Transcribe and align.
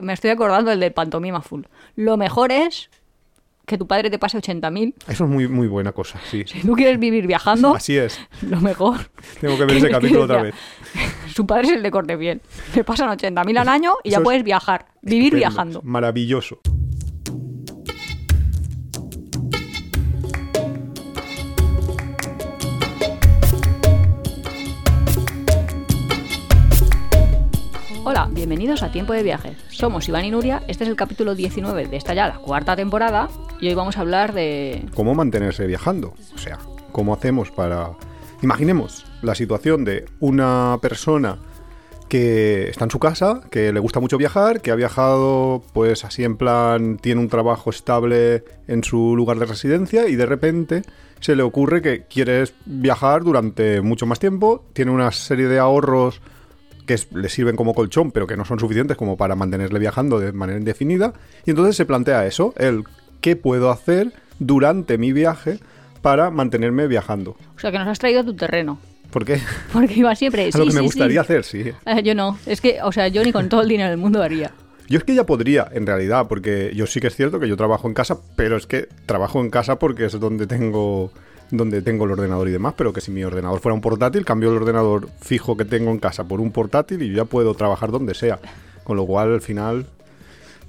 Me 0.00 0.12
estoy 0.12 0.30
acordando 0.30 0.70
del 0.70 0.80
del 0.80 0.92
pantomima 0.92 1.40
full. 1.42 1.62
Lo 1.96 2.16
mejor 2.16 2.52
es 2.52 2.90
que 3.66 3.76
tu 3.76 3.86
padre 3.86 4.10
te 4.10 4.18
pase 4.18 4.38
80.000. 4.38 4.94
Eso 5.08 5.24
es 5.24 5.30
muy, 5.30 5.48
muy 5.48 5.66
buena 5.66 5.92
cosa, 5.92 6.20
sí. 6.30 6.44
Si 6.46 6.60
tú 6.60 6.74
quieres 6.74 6.98
vivir 7.00 7.26
viajando, 7.26 7.74
Así 7.74 7.96
es. 7.96 8.20
lo 8.42 8.60
mejor. 8.60 9.10
Tengo 9.40 9.58
que 9.58 9.64
ver 9.64 9.76
ese 9.76 9.90
capítulo 9.90 10.22
otra 10.22 10.42
vez. 10.42 10.54
Su 11.34 11.46
padre 11.46 11.66
es 11.68 11.72
el 11.72 11.82
de 11.82 11.90
corte 11.90 12.16
bien. 12.16 12.40
Le 12.74 12.84
pasan 12.84 13.08
80.000 13.08 13.58
al 13.58 13.68
año 13.68 13.94
y 14.04 14.10
ya 14.10 14.18
Eso 14.18 14.24
puedes 14.24 14.44
viajar. 14.44 14.86
Vivir 15.02 15.34
Estupendo, 15.34 15.36
viajando. 15.38 15.82
Maravilloso. 15.82 16.60
Bienvenidos 28.24 28.82
a 28.82 28.90
Tiempo 28.90 29.12
de 29.12 29.22
Viajes. 29.22 29.58
Somos 29.68 30.08
Iván 30.08 30.24
y 30.24 30.30
Nuria, 30.30 30.62
este 30.68 30.84
es 30.84 30.90
el 30.90 30.96
capítulo 30.96 31.34
19 31.34 31.86
de 31.86 31.96
esta 31.98 32.14
ya 32.14 32.26
la 32.26 32.38
cuarta 32.38 32.74
temporada 32.74 33.28
y 33.60 33.68
hoy 33.68 33.74
vamos 33.74 33.98
a 33.98 34.00
hablar 34.00 34.32
de... 34.32 34.86
¿Cómo 34.94 35.14
mantenerse 35.14 35.66
viajando? 35.66 36.14
O 36.34 36.38
sea, 36.38 36.58
¿cómo 36.92 37.12
hacemos 37.12 37.50
para... 37.50 37.90
Imaginemos 38.40 39.04
la 39.20 39.34
situación 39.34 39.84
de 39.84 40.06
una 40.18 40.78
persona 40.80 41.40
que 42.08 42.70
está 42.70 42.84
en 42.84 42.90
su 42.90 42.98
casa, 42.98 43.42
que 43.50 43.70
le 43.70 43.80
gusta 43.80 44.00
mucho 44.00 44.16
viajar, 44.16 44.62
que 44.62 44.70
ha 44.70 44.76
viajado 44.76 45.62
pues 45.74 46.06
así 46.06 46.24
en 46.24 46.38
plan, 46.38 46.96
tiene 46.96 47.20
un 47.20 47.28
trabajo 47.28 47.68
estable 47.68 48.44
en 48.66 48.82
su 48.82 49.14
lugar 49.14 49.38
de 49.38 49.44
residencia 49.44 50.08
y 50.08 50.16
de 50.16 50.24
repente 50.24 50.82
se 51.20 51.36
le 51.36 51.42
ocurre 51.42 51.82
que 51.82 52.04
quiere 52.06 52.44
viajar 52.64 53.24
durante 53.24 53.82
mucho 53.82 54.06
más 54.06 54.18
tiempo, 54.18 54.64
tiene 54.72 54.90
una 54.90 55.12
serie 55.12 55.48
de 55.48 55.58
ahorros 55.58 56.22
que 56.86 56.94
es- 56.94 57.08
le 57.12 57.28
sirven 57.28 57.56
como 57.56 57.74
colchón, 57.74 58.12
pero 58.12 58.26
que 58.26 58.36
no 58.36 58.44
son 58.44 58.58
suficientes 58.60 58.96
como 58.96 59.16
para 59.16 59.34
mantenerle 59.34 59.78
viajando 59.78 60.18
de 60.20 60.32
manera 60.32 60.58
indefinida. 60.58 61.12
Y 61.44 61.50
entonces 61.50 61.76
se 61.76 61.84
plantea 61.84 62.26
eso, 62.26 62.54
el 62.56 62.84
qué 63.20 63.36
puedo 63.36 63.70
hacer 63.70 64.12
durante 64.38 64.98
mi 64.98 65.12
viaje 65.12 65.58
para 66.02 66.30
mantenerme 66.30 66.86
viajando. 66.86 67.36
O 67.56 67.58
sea, 67.58 67.72
que 67.72 67.78
nos 67.78 67.88
has 67.88 67.98
traído 67.98 68.20
a 68.20 68.24
tu 68.24 68.34
terreno. 68.34 68.78
¿Por 69.10 69.24
qué? 69.24 69.40
Porque 69.72 69.94
iba 69.94 70.14
siempre... 70.14 70.48
Es 70.48 70.54
lo 70.56 70.64
sí, 70.64 70.68
que 70.70 70.74
me 70.74 70.80
sí, 70.80 70.86
gustaría 70.86 71.14
sí. 71.14 71.18
hacer, 71.18 71.44
sí. 71.44 71.64
Eh, 71.86 72.02
yo 72.02 72.14
no. 72.14 72.38
Es 72.46 72.60
que, 72.60 72.78
o 72.82 72.92
sea, 72.92 73.08
yo 73.08 73.24
ni 73.24 73.32
con 73.32 73.48
todo 73.48 73.62
el 73.62 73.68
dinero 73.68 73.90
del 73.90 73.98
mundo 73.98 74.22
haría. 74.22 74.50
Yo 74.88 74.98
es 74.98 75.04
que 75.04 75.14
ya 75.16 75.26
podría, 75.26 75.66
en 75.72 75.84
realidad, 75.86 76.26
porque 76.28 76.70
yo 76.76 76.86
sí 76.86 77.00
que 77.00 77.08
es 77.08 77.16
cierto 77.16 77.40
que 77.40 77.48
yo 77.48 77.56
trabajo 77.56 77.88
en 77.88 77.94
casa, 77.94 78.18
pero 78.36 78.56
es 78.56 78.66
que 78.68 78.88
trabajo 79.06 79.40
en 79.40 79.50
casa 79.50 79.80
porque 79.80 80.04
es 80.04 80.20
donde 80.20 80.46
tengo 80.46 81.10
donde 81.50 81.82
tengo 81.82 82.04
el 82.04 82.12
ordenador 82.12 82.48
y 82.48 82.52
demás, 82.52 82.74
pero 82.76 82.92
que 82.92 83.00
si 83.00 83.10
mi 83.10 83.22
ordenador 83.24 83.60
fuera 83.60 83.74
un 83.74 83.80
portátil, 83.80 84.24
cambio 84.24 84.50
el 84.50 84.56
ordenador 84.56 85.08
fijo 85.20 85.56
que 85.56 85.64
tengo 85.64 85.90
en 85.90 85.98
casa 85.98 86.24
por 86.24 86.40
un 86.40 86.50
portátil 86.52 87.02
y 87.02 87.08
yo 87.10 87.14
ya 87.18 87.24
puedo 87.24 87.54
trabajar 87.54 87.90
donde 87.90 88.14
sea. 88.14 88.38
Con 88.84 88.96
lo 88.96 89.06
cual, 89.06 89.34
al 89.34 89.40
final, 89.40 89.86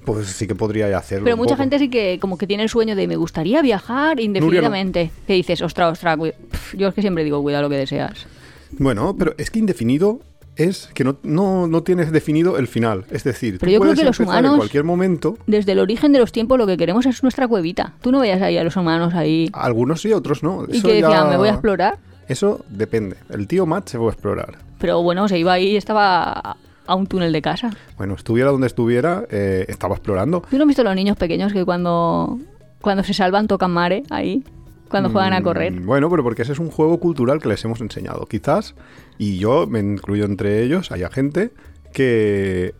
pues 0.04 0.26
sí 0.28 0.46
que 0.46 0.54
podría 0.54 0.96
hacerlo. 0.96 1.24
Pero 1.24 1.36
mucha 1.36 1.50
poco. 1.54 1.62
gente 1.62 1.78
sí 1.78 1.88
que 1.90 2.18
como 2.20 2.38
que 2.38 2.46
tiene 2.46 2.62
el 2.64 2.68
sueño 2.68 2.96
de 2.96 3.06
me 3.06 3.16
gustaría 3.16 3.60
viajar 3.62 4.20
indefinidamente. 4.20 5.10
Que 5.26 5.34
dices, 5.34 5.60
ostras, 5.62 5.92
ostras, 5.92 6.16
cui- 6.18 6.32
pf, 6.32 6.76
yo 6.76 6.88
es 6.88 6.94
que 6.94 7.00
siempre 7.00 7.24
digo, 7.24 7.42
cuida 7.42 7.60
lo 7.62 7.68
que 7.68 7.76
deseas. 7.76 8.26
Bueno, 8.72 9.14
pero 9.18 9.34
es 9.38 9.50
que 9.50 9.58
indefinido 9.58 10.20
es 10.58 10.90
que 10.92 11.04
no, 11.04 11.16
no, 11.22 11.66
no 11.66 11.82
tienes 11.82 12.12
definido 12.12 12.58
el 12.58 12.66
final. 12.68 13.04
Es 13.10 13.24
decir, 13.24 13.58
Pero 13.58 13.70
tú 13.70 13.72
yo 13.72 13.80
creo 13.80 13.92
puedes 13.94 13.98
que 14.00 14.04
los 14.04 14.20
humanos- 14.20 14.50
en 14.52 14.56
cualquier 14.58 14.84
momento. 14.84 15.38
Desde 15.46 15.72
el 15.72 15.78
origen 15.78 16.12
de 16.12 16.18
los 16.18 16.32
tiempos 16.32 16.58
lo 16.58 16.66
que 16.66 16.76
queremos 16.76 17.06
es 17.06 17.22
nuestra 17.22 17.48
cuevita. 17.48 17.94
Tú 18.02 18.12
no 18.12 18.20
veías 18.20 18.42
ahí 18.42 18.58
a 18.58 18.64
los 18.64 18.76
humanos 18.76 19.14
ahí 19.14 19.48
Algunos 19.54 20.02
sí, 20.02 20.12
otros 20.12 20.42
no. 20.42 20.64
y 20.68 20.76
Eso 20.76 20.88
que 20.88 20.94
decían, 20.94 21.10
ya- 21.10 21.24
me 21.24 21.36
voy 21.38 21.48
a 21.48 21.52
explorar. 21.52 21.98
Eso 22.28 22.64
depende. 22.68 23.16
El 23.30 23.46
tío 23.46 23.64
Matt 23.64 23.88
se 23.88 23.96
fue 23.98 24.08
a 24.08 24.12
explorar. 24.12 24.58
Pero 24.78 25.02
bueno, 25.02 25.26
se 25.28 25.38
iba 25.38 25.52
ahí 25.54 25.68
y 25.68 25.76
estaba 25.76 26.56
a- 26.86 26.94
un 26.94 27.06
túnel 27.06 27.32
de 27.32 27.40
casa. 27.42 27.70
Bueno, 27.96 28.14
estuviera 28.14 28.50
donde 28.50 28.66
estuviera, 28.66 29.24
eh, 29.30 29.64
estaba 29.68 29.94
explorando. 29.94 30.42
¿Tú 30.50 30.56
no 30.56 30.64
has 30.64 30.68
visto 30.68 30.82
a 30.82 30.84
los 30.84 30.94
niños 30.94 31.16
pequeños 31.16 31.52
que 31.52 31.64
cuando, 31.64 32.38
cuando 32.80 33.02
se 33.04 33.14
salvan 33.14 33.46
tocan 33.46 33.70
mare 33.70 34.02
ahí? 34.10 34.42
Cuando 34.88 35.10
juegan 35.10 35.32
a 35.32 35.42
correr. 35.42 35.72
Mm, 35.72 35.86
Bueno, 35.86 36.10
pero 36.10 36.22
porque 36.22 36.42
ese 36.42 36.52
es 36.52 36.58
un 36.58 36.70
juego 36.70 36.98
cultural 36.98 37.40
que 37.40 37.48
les 37.48 37.64
hemos 37.64 37.80
enseñado. 37.80 38.26
Quizás, 38.26 38.74
y 39.18 39.38
yo 39.38 39.66
me 39.66 39.80
incluyo 39.80 40.24
entre 40.24 40.62
ellos, 40.62 40.90
haya 40.92 41.10
gente 41.10 41.50
que 41.92 42.74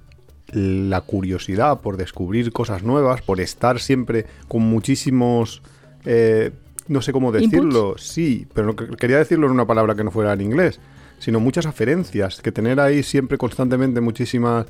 la 0.53 1.03
curiosidad 1.03 1.81
por 1.81 1.97
descubrir 1.99 2.53
cosas 2.53 2.83
nuevas, 2.83 3.21
por 3.23 3.41
estar 3.41 3.81
siempre 3.81 4.27
con 4.49 4.63
muchísimos... 4.63 5.63
eh, 6.05 6.53
no 6.89 7.03
sé 7.03 7.13
cómo 7.13 7.33
decirlo, 7.33 7.97
sí, 7.99 8.47
pero 8.55 8.75
quería 8.75 9.19
decirlo 9.19 9.47
en 9.47 9.53
una 9.53 9.67
palabra 9.67 9.95
que 9.95 10.05
no 10.05 10.11
fuera 10.11 10.33
en 10.33 10.41
inglés, 10.41 10.81
sino 11.19 11.39
muchas 11.39 11.67
aferencias, 11.67 12.41
que 12.41 12.51
tener 12.51 12.81
ahí 12.81 13.03
siempre 13.03 13.37
constantemente 13.37 14.01
muchísimas 14.01 14.65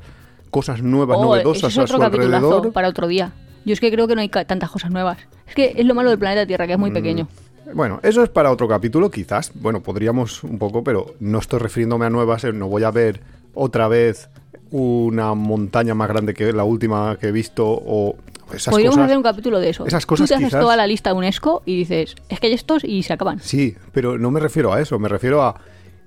cosas 0.49 0.81
nuevas, 0.83 1.17
Oh, 1.17 1.23
novedosas 1.23 1.71
es 1.71 1.77
a 1.77 1.87
su 1.87 1.93
otro 1.93 2.05
alrededor. 2.07 2.73
para 2.73 2.89
otro 2.89 3.07
día. 3.07 3.31
Yo 3.65 3.73
es 3.73 3.79
que 3.79 3.91
creo 3.91 4.07
que 4.07 4.15
no 4.15 4.21
hay 4.21 4.29
tantas 4.29 4.69
cosas 4.71 4.91
nuevas. 4.91 5.17
Es 5.47 5.55
que 5.55 5.73
es 5.75 5.85
lo 5.85 5.93
malo 5.95 6.09
del 6.09 6.19
planeta 6.19 6.45
Tierra, 6.45 6.65
que 6.67 6.73
es 6.73 6.79
muy 6.79 6.91
pequeño. 6.91 7.27
Bueno, 7.73 7.99
eso 8.03 8.23
es 8.23 8.29
para 8.29 8.51
otro 8.51 8.67
capítulo, 8.67 9.11
quizás. 9.11 9.51
Bueno, 9.53 9.81
podríamos 9.81 10.43
un 10.43 10.57
poco, 10.57 10.83
pero 10.83 11.13
no 11.19 11.39
estoy 11.39 11.59
refiriéndome 11.59 12.05
a 12.05 12.09
nuevas. 12.09 12.43
eh, 12.43 12.53
No 12.53 12.67
voy 12.67 12.83
a 12.83 12.91
ver 12.91 13.21
otra 13.53 13.87
vez 13.87 14.29
una 14.71 15.33
montaña 15.33 15.93
más 15.95 16.07
grande 16.07 16.33
que 16.33 16.51
la 16.53 16.63
última 16.63 17.17
que 17.19 17.27
he 17.27 17.31
visto 17.31 17.65
o 17.67 18.15
esas 18.53 18.71
Podríamos 18.71 18.95
cosas. 18.95 19.05
hacer 19.05 19.17
un 19.17 19.23
capítulo 19.23 19.59
de 19.59 19.69
eso. 19.69 19.85
esas 19.85 20.05
cosas 20.05 20.27
Tú 20.27 20.35
te 20.35 20.45
haces 20.45 20.59
toda 20.59 20.75
la 20.75 20.87
lista 20.87 21.13
UNESCO 21.13 21.61
y 21.65 21.77
dices, 21.77 22.15
es 22.29 22.39
que 22.39 22.47
hay 22.47 22.53
estos 22.53 22.83
y 22.83 23.03
se 23.03 23.13
acaban. 23.13 23.39
Sí, 23.39 23.75
pero 23.91 24.17
no 24.17 24.31
me 24.31 24.39
refiero 24.39 24.73
a 24.73 24.81
eso. 24.81 24.97
Me 24.97 25.07
refiero 25.09 25.43
a 25.43 25.55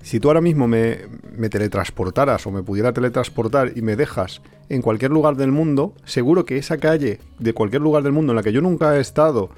si 0.02 0.20
tú 0.20 0.28
ahora 0.28 0.40
mismo 0.40 0.68
me, 0.68 0.98
me 1.36 1.48
teletransportaras 1.48 2.46
o 2.46 2.50
me 2.50 2.62
pudiera 2.62 2.92
teletransportar 2.92 3.72
y 3.76 3.82
me 3.82 3.96
dejas 3.96 4.42
en 4.68 4.82
cualquier 4.82 5.10
lugar 5.10 5.36
del 5.36 5.52
mundo, 5.52 5.94
seguro 6.04 6.44
que 6.44 6.58
esa 6.58 6.78
calle 6.78 7.20
de 7.38 7.54
cualquier 7.54 7.82
lugar 7.82 8.02
del 8.02 8.12
mundo 8.12 8.32
en 8.32 8.36
la 8.36 8.42
que 8.42 8.52
yo 8.52 8.60
nunca 8.60 8.96
he 8.96 9.00
estado, 9.00 9.50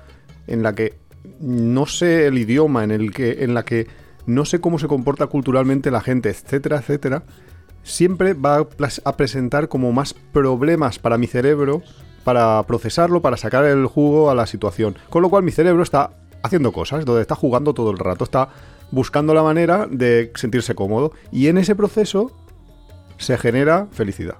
en 0.46 0.62
la 0.62 0.74
que 0.74 0.94
no 1.40 1.86
sé 1.86 2.26
el 2.26 2.38
idioma, 2.38 2.84
en 2.84 2.90
el 2.90 3.12
que, 3.12 3.44
en 3.44 3.54
la 3.54 3.64
que 3.64 3.86
no 4.26 4.44
sé 4.44 4.60
cómo 4.60 4.78
se 4.78 4.88
comporta 4.88 5.26
culturalmente 5.26 5.90
la 5.90 6.00
gente, 6.00 6.30
etcétera, 6.30 6.78
etcétera, 6.78 7.22
siempre 7.82 8.34
va 8.34 8.56
a, 8.56 8.66
a 9.04 9.16
presentar 9.16 9.68
como 9.68 9.92
más 9.92 10.14
problemas 10.14 10.98
para 10.98 11.18
mi 11.18 11.26
cerebro 11.26 11.82
para 12.24 12.62
procesarlo, 12.62 13.20
para 13.20 13.36
sacar 13.36 13.64
el 13.66 13.86
jugo 13.86 14.30
a 14.30 14.34
la 14.34 14.46
situación. 14.46 14.96
Con 15.10 15.22
lo 15.22 15.28
cual 15.28 15.42
mi 15.42 15.52
cerebro 15.52 15.82
está 15.82 16.10
haciendo 16.42 16.72
cosas, 16.72 17.04
donde 17.04 17.22
está 17.22 17.34
jugando 17.34 17.74
todo 17.74 17.90
el 17.90 17.98
rato, 17.98 18.24
está 18.24 18.48
buscando 18.94 19.34
la 19.34 19.42
manera 19.42 19.86
de 19.90 20.32
sentirse 20.36 20.74
cómodo. 20.74 21.12
Y 21.32 21.48
en 21.48 21.58
ese 21.58 21.74
proceso 21.74 22.30
se 23.18 23.36
genera 23.36 23.88
felicidad. 23.90 24.36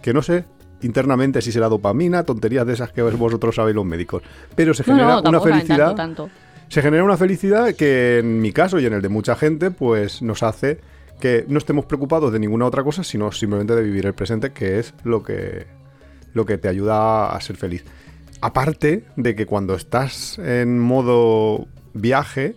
Que 0.00 0.14
no 0.14 0.22
sé 0.22 0.44
internamente 0.80 1.42
si 1.42 1.50
será 1.50 1.68
dopamina, 1.68 2.22
tonterías 2.22 2.64
de 2.64 2.74
esas 2.74 2.92
que 2.92 3.02
vosotros 3.02 3.56
sabéis 3.56 3.74
los 3.74 3.84
médicos. 3.84 4.22
Pero 4.54 4.72
se 4.74 4.84
genera 4.84 5.20
no, 5.20 5.28
una 5.28 5.40
felicidad. 5.40 5.94
tanto, 5.94 6.24
tanto. 6.24 6.30
Se 6.68 6.82
genera 6.82 7.02
una 7.02 7.16
felicidad 7.16 7.74
que 7.74 8.18
en 8.18 8.40
mi 8.40 8.52
caso 8.52 8.78
y 8.78 8.86
en 8.86 8.92
el 8.92 9.02
de 9.02 9.08
mucha 9.08 9.34
gente, 9.34 9.70
pues 9.70 10.22
nos 10.22 10.42
hace 10.42 10.80
que 11.18 11.44
no 11.48 11.58
estemos 11.58 11.86
preocupados 11.86 12.32
de 12.32 12.38
ninguna 12.38 12.66
otra 12.66 12.84
cosa, 12.84 13.02
sino 13.02 13.32
simplemente 13.32 13.74
de 13.74 13.82
vivir 13.82 14.06
el 14.06 14.14
presente, 14.14 14.52
que 14.52 14.78
es 14.78 14.94
lo 15.02 15.22
que, 15.22 15.66
lo 16.32 16.46
que 16.46 16.58
te 16.58 16.68
ayuda 16.68 17.34
a 17.34 17.40
ser 17.40 17.56
feliz. 17.56 17.84
Aparte 18.40 19.04
de 19.16 19.34
que 19.34 19.46
cuando 19.46 19.74
estás 19.74 20.38
en 20.38 20.78
modo 20.78 21.66
viaje, 21.92 22.54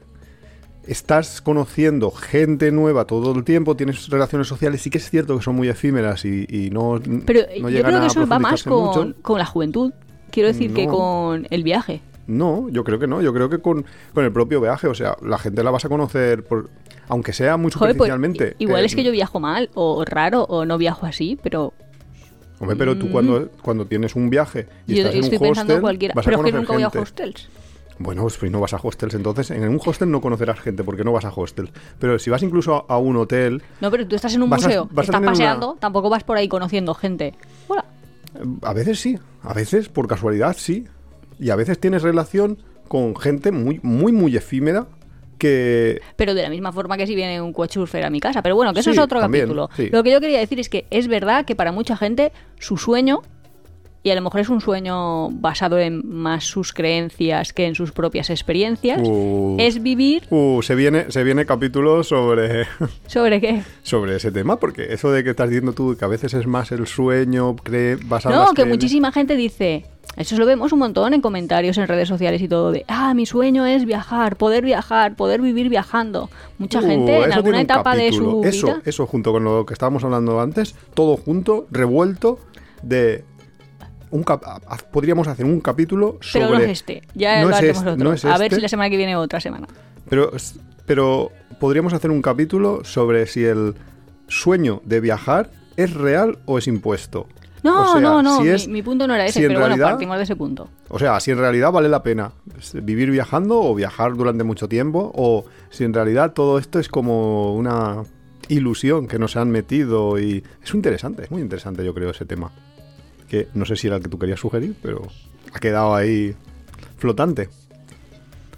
estás 0.87 1.41
conociendo 1.41 2.11
gente 2.11 2.71
nueva 2.71 3.05
todo 3.05 3.33
el 3.35 3.43
tiempo, 3.43 3.75
tienes 3.75 4.07
relaciones 4.09 4.47
sociales, 4.47 4.81
sí 4.81 4.89
que 4.89 4.97
es 4.97 5.09
cierto 5.09 5.37
que 5.37 5.43
son 5.43 5.55
muy 5.55 5.67
efímeras 5.69 6.25
y, 6.25 6.45
y 6.49 6.69
no, 6.71 6.99
Pero 7.25 7.41
no 7.59 7.69
yo 7.69 7.83
creo 7.83 7.99
que 8.01 8.07
eso 8.07 8.27
va 8.27 8.39
más 8.39 8.63
con, 8.63 9.13
con 9.21 9.37
la 9.37 9.45
juventud. 9.45 9.93
Quiero 10.31 10.47
decir 10.47 10.73
que 10.73 10.87
con 10.87 11.45
el 11.49 11.63
viaje. 11.63 12.01
No, 12.27 12.69
yo 12.69 12.83
creo 12.83 12.99
que 12.99 13.07
no. 13.07 13.21
Yo 13.21 13.33
creo 13.33 13.49
que 13.49 13.59
con, 13.59 13.85
con 14.13 14.23
el 14.23 14.31
propio 14.31 14.61
viaje, 14.61 14.87
o 14.87 14.93
sea, 14.93 15.17
la 15.21 15.37
gente 15.37 15.63
la 15.63 15.71
vas 15.71 15.83
a 15.83 15.89
conocer, 15.89 16.43
por, 16.45 16.69
aunque 17.09 17.33
sea 17.33 17.57
muy 17.57 17.71
Joder, 17.71 17.97
pues, 17.97 18.09
superficialmente. 18.09 18.55
igual 18.59 18.83
eh, 18.83 18.85
es 18.85 18.95
que 18.95 19.03
yo 19.03 19.11
viajo 19.11 19.39
mal 19.41 19.69
o 19.73 20.05
raro 20.05 20.43
o 20.43 20.63
no 20.65 20.77
viajo 20.77 21.05
así, 21.05 21.37
pero 21.43 21.73
Hombre, 22.59 22.75
pero 22.77 22.95
tú 22.95 23.09
cuando, 23.11 23.49
cuando 23.63 23.85
tienes 23.87 24.15
un 24.15 24.29
viaje 24.29 24.67
y 24.87 24.91
Mm. 24.91 24.95
yo 24.95 25.01
estás 25.01 25.15
en 25.15 25.23
estoy 25.23 25.37
un 25.37 25.41
pensando 25.43 25.73
hostel, 25.73 25.81
cualquiera. 25.81 26.13
vas 26.15 26.25
a 26.25 26.29
Pero 26.29 26.37
es 26.37 26.45
que 26.45 26.51
conocer 26.51 26.59
nunca 26.61 26.73
voy 26.73 26.83
a 26.83 27.01
hostels. 27.03 27.49
Bueno, 28.03 28.23
pues 28.39 28.51
no 28.51 28.59
vas 28.59 28.73
a 28.73 28.79
hostels, 28.81 29.13
entonces 29.13 29.51
en 29.51 29.67
un 29.67 29.79
hostel 29.85 30.09
no 30.11 30.21
conocerás 30.21 30.59
gente 30.59 30.83
porque 30.83 31.03
no 31.03 31.11
vas 31.11 31.25
a 31.25 31.29
hostels. 31.35 31.71
Pero 31.99 32.17
si 32.19 32.29
vas 32.29 32.41
incluso 32.43 32.85
a, 32.89 32.93
a 32.93 32.97
un 32.97 33.15
hotel, 33.17 33.61
No, 33.79 33.91
pero 33.91 34.07
tú 34.07 34.15
estás 34.15 34.33
en 34.35 34.41
un 34.43 34.49
museo, 34.49 34.89
a 34.95 35.01
estás 35.01 35.19
una- 35.19 35.27
paseando, 35.31 35.77
tampoco 35.79 36.09
vas 36.09 36.23
por 36.23 36.37
ahí 36.37 36.47
conociendo 36.47 36.93
gente. 36.93 37.33
Hola. 37.67 37.85
eh, 38.35 38.39
a 38.63 38.73
veces 38.73 38.99
sí, 38.99 39.17
a 39.43 39.53
veces 39.53 39.89
por 39.89 40.07
casualidad 40.07 40.55
sí. 40.57 40.85
Y 41.39 41.49
a 41.49 41.55
veces 41.55 41.79
tienes 41.79 42.03
relación 42.03 42.59
con 42.87 43.15
gente 43.15 43.51
muy, 43.51 43.79
muy, 43.83 44.11
muy 44.11 44.35
efímera 44.37 44.85
que 45.39 45.99
Pero 46.15 46.33
de 46.35 46.43
la 46.43 46.49
misma 46.49 46.71
forma 46.71 46.97
que 46.97 47.07
si 47.07 47.15
viene 47.15 47.41
un 47.41 47.51
coachurfer 47.51 48.03
a 48.05 48.09
mi 48.11 48.19
casa. 48.19 48.41
Pero 48.43 48.55
bueno, 48.55 48.73
que 48.73 48.81
eso 48.81 48.91
Sí, 48.91 48.97
es 48.97 49.03
otro 49.03 49.19
también, 49.19 49.45
capítulo. 49.45 49.69
sí. 49.75 49.89
Lo 49.91 50.03
que 50.03 50.11
yo 50.11 50.19
quería 50.21 50.39
decir 50.39 50.59
es 50.59 50.69
que 50.69 50.85
es 50.91 51.07
verdad 51.07 51.45
que 51.45 51.55
para 51.55 51.71
mucha 51.71 51.97
gente 51.97 52.31
su 52.59 52.77
sueño 52.77 53.21
y 54.03 54.09
a 54.09 54.15
lo 54.15 54.21
mejor 54.21 54.41
es 54.41 54.49
un 54.49 54.61
sueño 54.61 55.29
basado 55.29 55.77
en 55.77 56.01
más 56.07 56.43
sus 56.45 56.73
creencias 56.73 57.53
que 57.53 57.65
en 57.67 57.75
sus 57.75 57.91
propias 57.91 58.29
experiencias, 58.29 58.99
Uh. 59.03 59.57
es 59.59 59.81
vivir 59.83 60.23
Uh, 60.29 60.61
se 60.61 60.73
viene, 60.75 61.11
se 61.11 61.23
viene 61.23 61.45
capítulo 61.45 62.03
sobre, 62.03 62.65
sobre 63.07 63.39
qué. 63.41 63.63
sobre 63.83 64.15
ese 64.15 64.31
tema, 64.31 64.57
porque 64.57 64.93
eso 64.93 65.11
de 65.11 65.23
que 65.23 65.29
estás 65.31 65.49
diciendo 65.49 65.73
tú 65.73 65.95
que 65.97 66.05
a 66.05 66.07
veces 66.07 66.33
es 66.33 66.47
más 66.47 66.71
el 66.71 66.87
sueño 66.87 67.55
cree, 67.55 67.95
basado 67.95 68.35
en 68.35 68.41
No, 68.41 68.53
que 68.53 68.65
muchísima 68.65 69.11
gente 69.11 69.35
dice, 69.35 69.85
eso 70.17 70.35
lo 70.37 70.45
vemos 70.45 70.71
un 70.73 70.79
montón 70.79 71.13
en 71.13 71.21
comentarios, 71.21 71.77
en 71.77 71.87
redes 71.87 72.07
sociales 72.09 72.41
y 72.41 72.47
todo, 72.47 72.71
de, 72.71 72.83
ah, 72.87 73.13
mi 73.13 73.25
sueño 73.25 73.65
es 73.65 73.85
viajar, 73.85 74.35
poder 74.35 74.63
viajar, 74.65 75.15
poder 75.15 75.41
vivir 75.41 75.69
viajando. 75.69 76.29
Mucha 76.57 76.79
Uh, 76.79 76.83
gente 76.87 77.23
en 77.23 77.33
alguna 77.33 77.61
etapa 77.61 77.95
de 77.95 78.11
su 78.11 78.41
eso, 78.43 78.67
vida... 78.67 78.81
Eso 78.85 79.05
junto 79.05 79.31
con 79.31 79.43
lo 79.43 79.65
que 79.65 79.73
estábamos 79.73 80.03
hablando 80.03 80.41
antes, 80.41 80.75
todo 80.95 81.17
junto, 81.17 81.67
revuelto, 81.69 82.39
de... 82.81 83.23
Un 84.11 84.23
cap- 84.23 84.43
podríamos 84.91 85.27
hacer 85.27 85.45
un 85.45 85.59
capítulo 85.61 86.17
sobre... 86.21 86.45
Pero 86.45 86.57
no 86.59 86.63
es 86.65 86.69
este, 86.71 87.01
ya 87.15 87.41
No 87.41 87.47
lo 87.47 87.51
es 87.51 87.57
haremos 87.57 87.77
este, 87.77 87.89
otro. 87.91 88.03
no 88.03 88.13
es 88.13 88.25
A 88.25 88.37
ver 88.37 88.41
este. 88.43 88.55
si 88.57 88.61
la 88.61 88.67
semana 88.67 88.89
que 88.89 88.97
viene 88.97 89.15
otra 89.15 89.39
semana. 89.39 89.67
Pero, 90.09 90.31
pero 90.85 91.31
podríamos 91.59 91.93
hacer 91.93 92.11
un 92.11 92.21
capítulo 92.21 92.83
sobre 92.83 93.25
si 93.27 93.43
el 93.45 93.75
sueño 94.27 94.81
de 94.85 94.99
viajar 94.99 95.49
es 95.77 95.93
real 95.93 96.39
o 96.45 96.57
es 96.57 96.67
impuesto. 96.67 97.27
No, 97.63 97.83
O 97.83 97.91
sea, 97.93 98.01
no, 98.01 98.21
no, 98.23 98.37
si 98.37 98.43
mi, 98.43 98.49
es- 98.49 98.67
mi 98.67 98.81
punto 98.81 99.07
no 99.07 99.13
era 99.13 99.25
ese, 99.25 99.33
si 99.39 99.47
pero 99.47 99.59
bueno, 99.59 99.67
realidad- 99.75 99.91
partimos 99.91 100.17
de 100.17 100.23
ese 100.23 100.35
punto. 100.35 100.67
O 100.89 100.97
sea, 100.99 101.19
si 101.19 101.31
en 101.31 101.37
realidad 101.37 101.71
vale 101.71 101.87
la 101.89 102.01
pena 102.03 102.31
vivir 102.73 103.11
viajando 103.11 103.61
o 103.61 103.73
viajar 103.75 104.13
durante 104.15 104.43
mucho 104.43 104.67
tiempo, 104.67 105.11
o 105.15 105.45
si 105.69 105.83
en 105.83 105.93
realidad 105.93 106.33
todo 106.33 106.57
esto 106.57 106.79
es 106.79 106.89
como 106.89 107.55
una 107.55 108.03
ilusión 108.49 109.07
que 109.07 109.19
nos 109.19 109.37
han 109.37 109.51
metido 109.51 110.19
y 110.19 110.43
es 110.63 110.73
interesante, 110.73 111.23
es 111.23 111.31
muy 111.31 111.41
interesante 111.41 111.85
yo 111.85 111.93
creo 111.93 112.09
ese 112.09 112.25
tema. 112.25 112.51
Que 113.31 113.47
no 113.53 113.63
sé 113.63 113.77
si 113.77 113.87
era 113.87 113.95
el 113.95 114.03
que 114.03 114.09
tú 114.09 114.19
querías 114.19 114.41
sugerir, 114.41 114.75
pero 114.81 115.03
ha 115.53 115.59
quedado 115.59 115.95
ahí 115.95 116.35
flotante. 116.97 117.47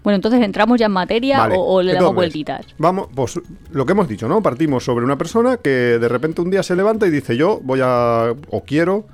Bueno, 0.04 0.16
entonces 0.16 0.42
entramos 0.42 0.80
ya 0.80 0.88
en 0.88 0.94
materia 0.94 1.38
Vale, 1.38 1.56
o, 1.56 1.62
o 1.62 1.82
le 1.84 1.94
damos 1.94 2.10
entonces, 2.10 2.16
vueltitas. 2.16 2.66
Vamos, 2.80 3.08
pues 3.14 3.40
lo 3.70 3.86
que 3.86 3.92
hemos 3.92 4.08
dicho, 4.08 4.28
¿no? 4.28 4.42
Partimos 4.42 4.84
sobre 4.84 5.06
una 5.06 5.16
persona 5.16 5.58
que 5.58 5.70
de 5.70 6.10
repente 6.10 6.42
un 6.42 6.50
día 6.50 6.64
se 6.64 6.76
levanta 6.76 7.06
y 7.06 7.12
dice 7.12 7.38
yo 7.38 7.60
voy 7.62 7.82
a 7.84 8.34
o 8.50 8.64
quiero 8.64 9.06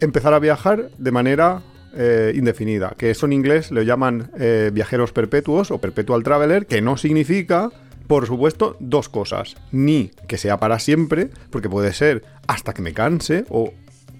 empezar 0.00 0.34
a 0.34 0.40
viajar 0.40 0.90
de 0.98 1.12
manera 1.12 1.62
eh, 1.94 2.32
indefinida, 2.34 2.94
que 2.98 3.12
eso 3.12 3.26
en 3.26 3.34
inglés 3.34 3.70
lo 3.70 3.82
llaman 3.82 4.32
eh, 4.36 4.72
viajeros 4.74 5.12
perpetuos 5.12 5.70
o 5.70 5.78
perpetual 5.78 6.24
traveler, 6.24 6.66
que 6.66 6.82
no 6.82 6.96
significa, 6.96 7.70
por 8.08 8.26
supuesto, 8.26 8.76
dos 8.80 9.08
cosas, 9.08 9.54
ni 9.70 10.10
que 10.26 10.38
sea 10.38 10.58
para 10.58 10.80
siempre, 10.80 11.30
porque 11.50 11.68
puede 11.68 11.92
ser 11.92 12.24
hasta 12.48 12.74
que 12.74 12.82
me 12.82 12.92
canse 12.92 13.44
o 13.48 13.72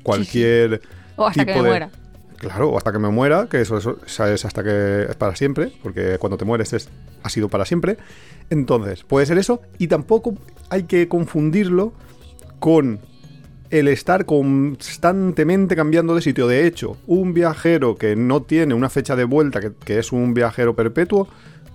cualquier 0.02 0.80
O 1.16 1.26
hasta 1.26 1.44
que 1.44 1.52
tipo 1.52 1.62
me 1.62 1.64
de- 1.64 1.70
muera. 1.70 1.90
Claro, 2.38 2.70
o 2.70 2.76
hasta 2.76 2.90
que 2.92 2.98
me 2.98 3.08
muera, 3.08 3.46
que 3.48 3.60
eso, 3.60 3.78
eso- 3.78 3.98
es 4.04 4.44
hasta 4.44 4.64
que 4.64 5.06
es 5.08 5.14
para 5.16 5.36
siempre, 5.36 5.70
porque 5.82 6.18
cuando 6.18 6.36
te 6.36 6.44
mueres 6.44 6.72
es, 6.72 6.88
ha 7.22 7.28
sido 7.28 7.48
para 7.48 7.64
siempre. 7.64 7.98
Entonces, 8.50 9.04
puede 9.04 9.26
ser 9.26 9.38
eso, 9.38 9.62
y 9.78 9.86
tampoco 9.86 10.34
hay 10.68 10.82
que 10.84 11.06
confundirlo 11.06 11.92
con 12.58 12.98
el 13.70 13.86
estar 13.88 14.26
constantemente 14.26 15.76
cambiando 15.76 16.14
de 16.14 16.20
sitio. 16.22 16.46
De 16.48 16.66
hecho, 16.66 16.96
un 17.06 17.32
viajero 17.32 17.96
que 17.96 18.16
no 18.16 18.42
tiene 18.42 18.74
una 18.74 18.90
fecha 18.90 19.16
de 19.16 19.24
vuelta, 19.24 19.60
que, 19.60 19.72
que 19.72 19.98
es 19.98 20.12
un 20.12 20.34
viajero 20.34 20.74
perpetuo, 20.74 21.28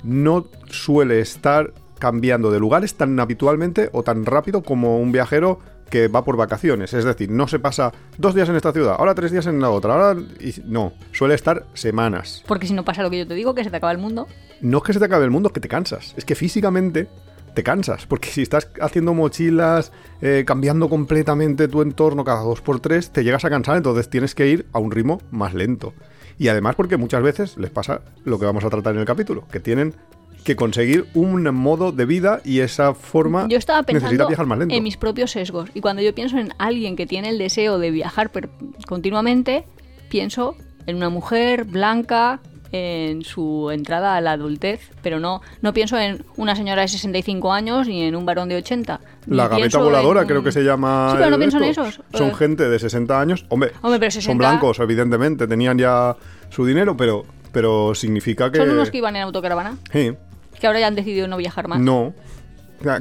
no 0.04 0.48
suele 0.70 1.20
estar 1.22 1.74
cambiando 1.98 2.52
de 2.52 2.60
lugares 2.60 2.94
tan 2.96 3.20
habitualmente 3.20 3.90
o 3.94 4.04
tan 4.04 4.26
rápido 4.26 4.62
como 4.62 5.00
un 5.00 5.12
viajero 5.12 5.60
que 5.90 6.08
va 6.08 6.24
por 6.24 6.38
vacaciones. 6.38 6.94
Es 6.94 7.04
decir, 7.06 7.30
no 7.32 7.48
se 7.48 7.60
pasa 7.60 7.92
dos 8.18 8.36
días 8.36 8.50
en 8.50 8.56
esta 8.56 8.72
ciudad, 8.74 8.96
ahora 8.98 9.16
tres 9.16 9.32
días 9.32 9.46
en 9.48 9.60
la 9.62 9.70
otra, 9.70 9.94
ahora... 9.94 10.20
y- 10.40 10.54
no, 10.66 10.94
suele 11.12 11.36
estar 11.36 11.66
semanas. 11.74 12.44
Porque 12.48 12.68
si 12.68 12.74
no 12.74 12.84
pasa 12.86 13.04
lo 13.04 13.10
que 13.10 13.20
yo 13.20 13.28
te 13.28 13.34
digo, 13.36 13.54
que 13.56 13.64
se 13.64 13.70
te 13.70 13.78
acaba 13.78 13.92
el 13.92 13.98
mundo. 13.98 14.28
No 14.62 14.78
es 14.80 14.84
que 14.84 14.94
se 14.94 15.00
te 15.00 15.06
acabe 15.06 15.26
el 15.26 15.32
mundo, 15.32 15.48
es 15.50 15.54
que 15.54 15.60
te 15.60 15.68
cansas. 15.68 16.14
Es 16.18 16.26
que 16.26 16.36
físicamente 16.36 17.08
te 17.54 17.64
cansas. 17.64 18.06
Porque 18.06 18.30
si 18.30 18.42
estás 18.42 18.70
haciendo 18.82 19.14
mochilas, 19.14 19.92
eh, 20.22 20.44
cambiando 20.46 20.90
completamente 20.90 21.68
tu 21.68 21.82
entorno 21.82 22.24
cada 22.24 22.42
dos 22.42 22.62
por 22.62 22.80
tres, 22.80 23.12
te 23.12 23.24
llegas 23.24 23.46
a 23.46 23.50
cansar, 23.50 23.78
entonces 23.78 24.10
tienes 24.10 24.36
que 24.36 24.48
ir 24.48 24.66
a 24.74 24.80
un 24.80 24.92
ritmo 24.92 25.22
más 25.32 25.54
lento. 25.54 25.94
Y 26.40 26.50
además 26.50 26.76
porque 26.76 26.98
muchas 26.98 27.24
veces 27.24 27.58
les 27.58 27.72
pasa 27.72 28.02
lo 28.24 28.38
que 28.38 28.46
vamos 28.46 28.64
a 28.64 28.70
tratar 28.70 28.94
en 28.94 29.00
el 29.00 29.06
capítulo, 29.08 29.48
que 29.52 29.60
tienen 29.60 29.96
que 30.44 30.56
conseguir 30.56 31.06
un 31.14 31.44
modo 31.54 31.92
de 31.92 32.06
vida 32.06 32.42
y 32.46 32.60
esa 32.60 32.94
forma 32.94 33.48
Yo 33.50 33.58
estaba 33.58 33.82
necesita 33.82 34.00
pensando 34.08 34.28
viajar 34.28 34.46
más 34.46 34.60
lento. 34.60 34.74
en 34.76 34.84
mis 34.84 34.96
propios 34.98 35.32
sesgos. 35.32 35.70
Y 35.74 35.82
cuando 35.82 36.02
yo 36.02 36.16
pienso 36.16 36.38
en 36.38 36.54
alguien 36.58 36.96
que 36.96 37.06
tiene 37.06 37.30
el 37.30 37.38
deseo 37.38 37.80
de 37.80 37.92
viajar 37.92 38.30
per- 38.32 38.50
continuamente, 38.88 39.66
pienso 40.10 40.56
en 40.86 40.96
una 40.96 41.10
mujer 41.10 41.66
blanca 41.66 42.40
en 42.74 43.24
su 43.24 43.70
entrada 43.72 44.18
a 44.18 44.22
la 44.22 44.34
adultez, 44.34 44.92
pero 45.02 45.20
no, 45.22 45.42
no 45.62 45.74
pienso 45.74 45.98
en 45.98 46.26
una 46.36 46.54
señora 46.56 46.82
de 46.82 46.90
65 46.90 47.54
años 47.54 47.88
ni 47.88 48.04
en 48.04 48.14
un 48.16 48.26
varón 48.26 48.50
de 48.50 48.58
80. 48.58 49.00
ni 49.26 49.38
La 49.38 49.48
gaveta 49.48 49.78
voladora, 49.80 50.26
creo 50.26 50.44
que 50.44 50.52
se 50.52 50.64
llama. 50.64 51.10
Sí, 51.12 51.18
pero 51.18 51.30
no 51.32 51.38
pienso 51.38 51.58
en 51.58 51.64
esos. 51.64 52.02
Son 52.14 52.30
Eh, 52.30 52.34
gente 52.36 52.68
de 52.70 52.78
60 52.80 53.20
años. 53.22 53.46
Hombre, 53.50 53.72
Hombre, 53.82 54.00
pero 54.00 54.12
son 54.12 54.22
60 54.22 54.38
blancos, 54.38 54.80
evidentemente. 54.80 55.48
Tenían 55.48 55.78
ya 55.78 56.16
su 56.50 56.66
dinero, 56.66 56.98
pero, 56.98 57.26
pero 57.54 57.96
significa 57.96 58.52
que. 58.52 58.58
Son 58.58 58.70
unos 58.70 58.92
que 58.92 58.98
iban 58.98 59.16
en 59.16 59.22
autocaravana, 59.24 59.78
Sí, 59.94 60.12
que 60.60 60.68
ahora 60.68 60.80
ya 60.80 60.88
han 60.88 60.96
decidido 60.96 61.28
no 61.28 61.38
viajar 61.38 61.68
más. 61.68 61.80
no. 61.80 62.14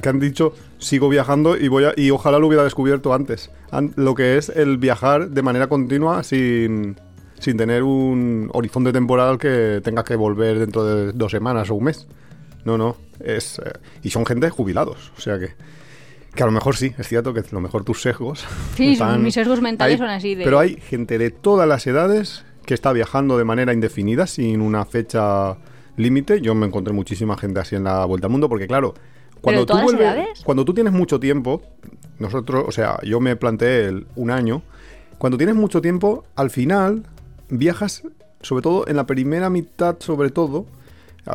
Que 0.02 0.08
han 0.08 0.18
dicho, 0.18 0.54
sigo 0.78 1.10
viajando 1.10 1.54
y 1.54 1.68
voy 1.68 1.84
a, 1.84 1.92
y 1.96 2.10
ojalá 2.10 2.38
lo 2.38 2.46
hubiera 2.46 2.64
descubierto 2.64 3.12
antes. 3.12 3.50
An- 3.70 3.92
lo 3.96 4.14
que 4.14 4.38
es 4.38 4.48
el 4.48 4.78
viajar 4.78 5.28
de 5.28 5.42
manera 5.42 5.66
continua 5.66 6.22
sin, 6.22 6.96
sin 7.38 7.58
tener 7.58 7.82
un 7.82 8.48
horizonte 8.54 8.90
temporal 8.90 9.36
que 9.36 9.82
tenga 9.84 10.02
que 10.02 10.16
volver 10.16 10.58
dentro 10.60 10.82
de 10.82 11.12
dos 11.12 11.30
semanas 11.30 11.68
o 11.68 11.74
un 11.74 11.84
mes. 11.84 12.06
No, 12.64 12.78
no. 12.78 12.96
Es, 13.20 13.58
eh, 13.58 13.70
y 14.02 14.08
son 14.08 14.24
gente 14.24 14.48
jubilados. 14.48 15.12
O 15.18 15.20
sea 15.20 15.38
que. 15.38 15.50
Que 16.34 16.42
a 16.42 16.46
lo 16.46 16.52
mejor 16.52 16.74
sí, 16.76 16.94
es 16.96 17.06
cierto 17.08 17.34
que 17.34 17.40
a 17.40 17.44
lo 17.52 17.60
mejor 17.60 17.84
tus 17.84 18.00
sesgos. 18.00 18.46
Sí, 18.76 18.98
mis 19.18 19.34
sesgos 19.34 19.60
mentales 19.60 19.98
son 19.98 20.08
así 20.08 20.34
de- 20.34 20.44
Pero 20.44 20.58
hay 20.58 20.76
gente 20.80 21.18
de 21.18 21.30
todas 21.30 21.68
las 21.68 21.86
edades 21.86 22.46
que 22.64 22.72
está 22.72 22.92
viajando 22.94 23.36
de 23.36 23.44
manera 23.44 23.74
indefinida, 23.74 24.26
sin 24.26 24.62
una 24.62 24.86
fecha 24.86 25.58
límite. 25.96 26.40
Yo 26.40 26.54
me 26.54 26.66
encontré 26.66 26.92
muchísima 26.92 27.36
gente 27.36 27.60
así 27.60 27.76
en 27.76 27.84
la 27.84 28.04
vuelta 28.04 28.26
al 28.26 28.32
mundo, 28.32 28.48
porque 28.48 28.66
claro, 28.66 28.94
cuando 29.40 29.66
tú 29.66 29.74
vuelves- 29.84 30.42
cuando 30.44 30.64
tú 30.64 30.74
tienes 30.74 30.92
mucho 30.92 31.20
tiempo, 31.20 31.62
nosotros, 32.18 32.64
o 32.66 32.72
sea, 32.72 32.98
yo 33.02 33.20
me 33.20 33.36
planteé 33.36 33.86
el- 33.86 34.06
un 34.16 34.30
año. 34.30 34.62
Cuando 35.18 35.36
tienes 35.38 35.54
mucho 35.54 35.80
tiempo, 35.80 36.24
al 36.34 36.50
final 36.50 37.04
viajas, 37.48 38.02
sobre 38.40 38.62
todo 38.62 38.86
en 38.88 38.96
la 38.96 39.06
primera 39.06 39.50
mitad, 39.50 39.96
sobre 40.00 40.30
todo, 40.30 40.66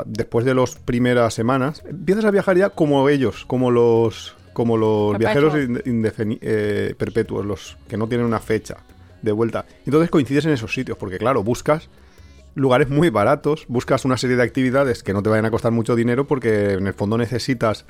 después 0.05 0.45
de 0.45 0.53
las 0.55 0.75
primeras 0.75 1.33
semanas, 1.33 1.83
empiezas 1.87 2.25
a 2.25 2.31
viajar 2.31 2.57
ya 2.57 2.69
como 2.69 3.09
ellos, 3.09 3.43
como 3.45 3.71
los, 3.71 4.35
como 4.53 4.77
los 4.77 5.17
Perpetuos. 5.17 5.53
viajeros 5.53 6.37
eh, 6.41 6.95
perpetuos, 6.97 7.45
los 7.45 7.77
que 7.87 7.97
no 7.97 8.07
tienen 8.07 8.25
una 8.27 8.39
fecha 8.39 8.77
de 9.21 9.31
vuelta. 9.31 9.65
Entonces 9.85 10.09
coincides 10.09 10.45
en 10.45 10.51
esos 10.51 10.73
sitios, 10.73 10.97
porque 10.97 11.17
claro, 11.17 11.43
buscas 11.43 11.89
lugares 12.55 12.89
muy 12.89 13.09
baratos, 13.09 13.65
buscas 13.67 14.05
una 14.05 14.17
serie 14.17 14.35
de 14.35 14.43
actividades 14.43 15.03
que 15.03 15.13
no 15.13 15.23
te 15.23 15.29
vayan 15.29 15.45
a 15.45 15.51
costar 15.51 15.71
mucho 15.71 15.95
dinero, 15.95 16.27
porque 16.27 16.73
en 16.73 16.87
el 16.87 16.93
fondo 16.93 17.17
necesitas 17.17 17.85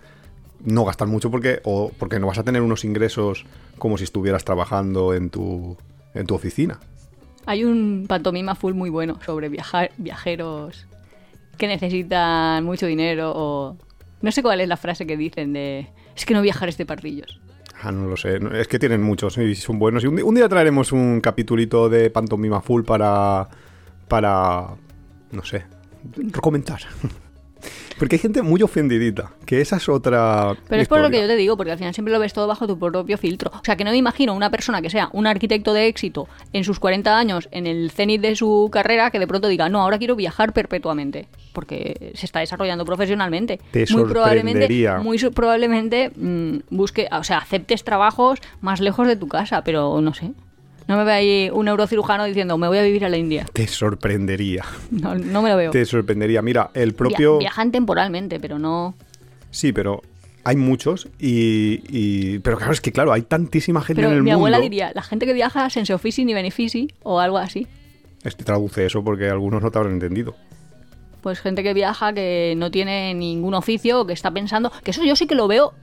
no 0.64 0.86
gastar 0.86 1.08
mucho 1.08 1.32
porque 1.32 1.60
o 1.64 1.92
porque 1.98 2.20
no 2.20 2.28
vas 2.28 2.38
a 2.38 2.44
tener 2.44 2.62
unos 2.62 2.86
ingresos 2.86 3.46
como 3.80 3.98
si 3.98 4.04
estuvieras 4.04 4.46
trabajando 4.46 5.14
en 5.16 5.32
tu 5.32 5.76
en 6.14 6.28
tu 6.28 6.36
oficina. 6.36 6.80
Hay 7.46 7.64
un 7.64 8.06
pantomima 8.08 8.54
full 8.56 8.74
muy 8.74 8.90
bueno 8.90 9.18
sobre 9.26 9.50
viajar, 9.50 9.92
viajeros 9.98 10.86
que 11.58 11.68
necesitan 11.68 12.64
mucho 12.64 12.88
dinero 12.88 13.32
o... 13.36 13.78
No 14.22 14.32
sé 14.32 14.42
cuál 14.42 14.62
es 14.62 14.68
la 14.68 14.78
frase 14.78 15.06
que 15.06 15.16
dicen 15.16 15.54
de... 15.54 15.88
Es 16.16 16.26
que 16.26 16.34
no 16.34 16.42
viajar 16.42 16.70
es 16.70 16.78
de 16.78 16.86
pardillos. 16.86 17.40
Ah, 17.82 17.92
no 17.92 18.08
lo 18.08 18.18
sé. 18.18 18.40
Es 18.54 18.68
que 18.68 18.80
tienen 18.80 19.02
muchos 19.02 19.38
y 19.38 19.56
son 19.56 19.78
buenos. 19.78 20.04
Y 20.04 20.08
un 20.08 20.36
día 20.36 20.50
traeremos 20.50 20.92
un 20.92 21.22
capitulito 21.22 21.90
de 21.90 22.10
Pantomima 22.10 22.62
Full 22.62 22.84
para. 22.84 23.48
Para. 24.12 24.68
no 25.32 25.44
sé. 25.46 25.64
comentar. 26.42 26.82
Porque 27.98 28.16
hay 28.16 28.20
gente 28.20 28.42
muy 28.42 28.62
ofendidita. 28.64 29.32
Que 29.46 29.62
esa 29.62 29.78
es 29.78 29.88
otra. 29.88 30.56
Pero 30.68 30.82
es 30.82 30.88
por 30.88 31.00
lo 31.00 31.12
que 31.12 31.22
yo 31.22 31.28
te 31.28 31.36
digo, 31.36 31.56
porque 31.56 31.72
al 31.72 31.78
final 31.78 31.94
siempre 31.94 32.12
lo 32.12 32.20
ves 32.20 32.34
todo 32.34 32.48
bajo 32.48 32.66
tu 32.66 32.80
propio 32.80 33.16
filtro. 33.16 33.52
O 33.54 33.64
sea, 33.64 33.76
que 33.76 33.84
no 33.84 33.92
me 33.92 33.98
imagino 33.98 34.34
una 34.34 34.50
persona 34.50 34.82
que 34.82 34.90
sea 34.90 35.10
un 35.14 35.28
arquitecto 35.28 35.72
de 35.72 35.86
éxito 35.86 36.28
en 36.52 36.64
sus 36.64 36.80
40 36.80 37.16
años, 37.16 37.48
en 37.52 37.68
el 37.68 37.92
cenit 37.92 38.20
de 38.20 38.36
su 38.36 38.70
carrera, 38.72 39.12
que 39.12 39.20
de 39.20 39.28
pronto 39.28 39.48
diga, 39.48 39.70
no, 39.70 39.84
ahora 39.84 40.00
quiero 40.00 40.16
viajar 40.16 40.52
perpetuamente, 40.52 41.28
porque 41.54 42.12
se 42.16 42.26
está 42.26 42.40
desarrollando 42.40 42.86
profesionalmente. 42.86 43.60
Te 43.70 43.86
muy 43.92 44.06
probablemente, 44.06 44.98
muy 45.04 45.20
probablemente 45.30 46.12
mm, 46.16 46.62
busque, 46.72 47.08
o 47.12 47.24
sea, 47.24 47.38
aceptes 47.38 47.84
trabajos 47.84 48.40
más 48.62 48.80
lejos 48.80 49.08
de 49.08 49.16
tu 49.16 49.28
casa, 49.28 49.64
pero 49.64 50.02
no 50.02 50.16
sé. 50.16 50.34
No 50.92 50.98
me 50.98 51.06
ve 51.06 51.12
ahí 51.14 51.50
un 51.54 51.64
neurocirujano 51.68 52.26
diciendo, 52.26 52.58
me 52.58 52.68
voy 52.68 52.78
a 52.78 52.84
vivir 52.84 53.06
a 53.06 53.10
la 53.10 53.16
India. 53.16 53.46
Te 53.54 53.66
sorprendería. 53.66 54.66
No, 54.92 55.16
no 55.16 55.42
me 55.42 55.50
lo 55.50 55.56
veo. 55.56 55.72
Te 55.72 55.86
sorprendería. 55.86 56.42
Mira, 56.42 56.70
el 56.74 56.90
Via- 56.90 56.98
propio. 56.98 57.38
viajan 57.38 57.72
temporalmente, 57.72 58.42
pero 58.42 58.60
no... 58.60 58.94
Sí, 59.52 59.72
pero 59.72 60.02
hay 60.44 60.58
muchos 60.58 61.08
y, 61.18 61.82
y- 61.88 62.40
Pero 62.40 62.58
claro, 62.58 62.74
es 62.74 62.82
que 62.82 62.92
claro, 62.92 63.14
hay 63.14 63.22
tantísima 63.22 63.80
gente 63.82 64.02
Pero 64.02 64.10
en 64.10 64.16
el 64.18 64.24
mi 64.24 64.32
mundo... 64.32 64.40
abuela 64.48 64.60
diría, 64.60 64.92
la 64.94 65.02
gente 65.02 65.26
que 65.26 65.32
viaja 65.32 65.70
sense 65.70 65.94
offici 65.94 66.26
ni 66.26 66.34
benefici 66.34 66.90
o 67.04 67.22
algo 67.22 67.38
así. 67.38 67.68
Este 68.26 68.44
traduce 68.44 68.86
eso 68.86 69.02
porque 69.02 69.30
algunos 69.30 69.62
no 69.64 69.72
te 69.72 69.78
habrán 69.78 69.94
entendido. 69.94 70.36
Pues 71.22 71.40
gente 71.40 71.64
que 71.64 71.74
viaja 71.74 72.12
que 72.12 72.54
no 72.58 72.70
tiene 72.70 73.14
ningún 73.14 73.54
oficio 73.54 74.06
que 74.06 74.12
está 74.12 74.30
pensando, 74.32 74.74
que 74.84 74.92
eso 74.92 75.06
yo 75.06 75.16
sí 75.16 75.26
que 75.26 75.36
lo 75.36 75.48
veo 75.48 75.74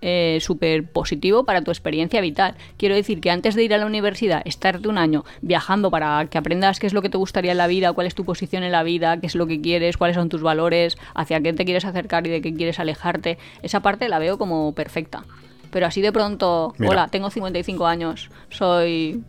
eh, 0.00 0.38
súper 0.40 0.84
positivo 0.84 1.44
para 1.44 1.62
tu 1.62 1.70
experiencia 1.70 2.20
vital. 2.20 2.54
Quiero 2.76 2.94
decir 2.94 3.20
que 3.20 3.30
antes 3.30 3.54
de 3.54 3.64
ir 3.64 3.74
a 3.74 3.78
la 3.78 3.86
universidad, 3.86 4.42
estarte 4.44 4.88
un 4.88 4.98
año 4.98 5.24
viajando 5.42 5.90
para 5.90 6.26
que 6.26 6.38
aprendas 6.38 6.78
qué 6.78 6.86
es 6.86 6.92
lo 6.92 7.02
que 7.02 7.08
te 7.08 7.18
gustaría 7.18 7.52
en 7.52 7.58
la 7.58 7.66
vida, 7.66 7.92
cuál 7.92 8.06
es 8.06 8.14
tu 8.14 8.24
posición 8.24 8.62
en 8.62 8.72
la 8.72 8.82
vida, 8.82 9.18
qué 9.20 9.26
es 9.26 9.34
lo 9.34 9.46
que 9.46 9.60
quieres, 9.60 9.96
cuáles 9.96 10.16
son 10.16 10.28
tus 10.28 10.42
valores, 10.42 10.96
hacia 11.14 11.40
qué 11.40 11.52
te 11.52 11.64
quieres 11.64 11.84
acercar 11.84 12.26
y 12.26 12.30
de 12.30 12.40
qué 12.42 12.54
quieres 12.54 12.78
alejarte, 12.78 13.38
esa 13.62 13.80
parte 13.80 14.08
la 14.08 14.18
veo 14.18 14.38
como 14.38 14.74
perfecta. 14.74 15.24
Pero 15.70 15.86
así 15.86 16.00
de 16.00 16.12
pronto, 16.12 16.74
Mira. 16.78 16.92
hola, 16.92 17.08
tengo 17.08 17.30
55 17.30 17.86
años, 17.86 18.30
soy, 18.50 19.22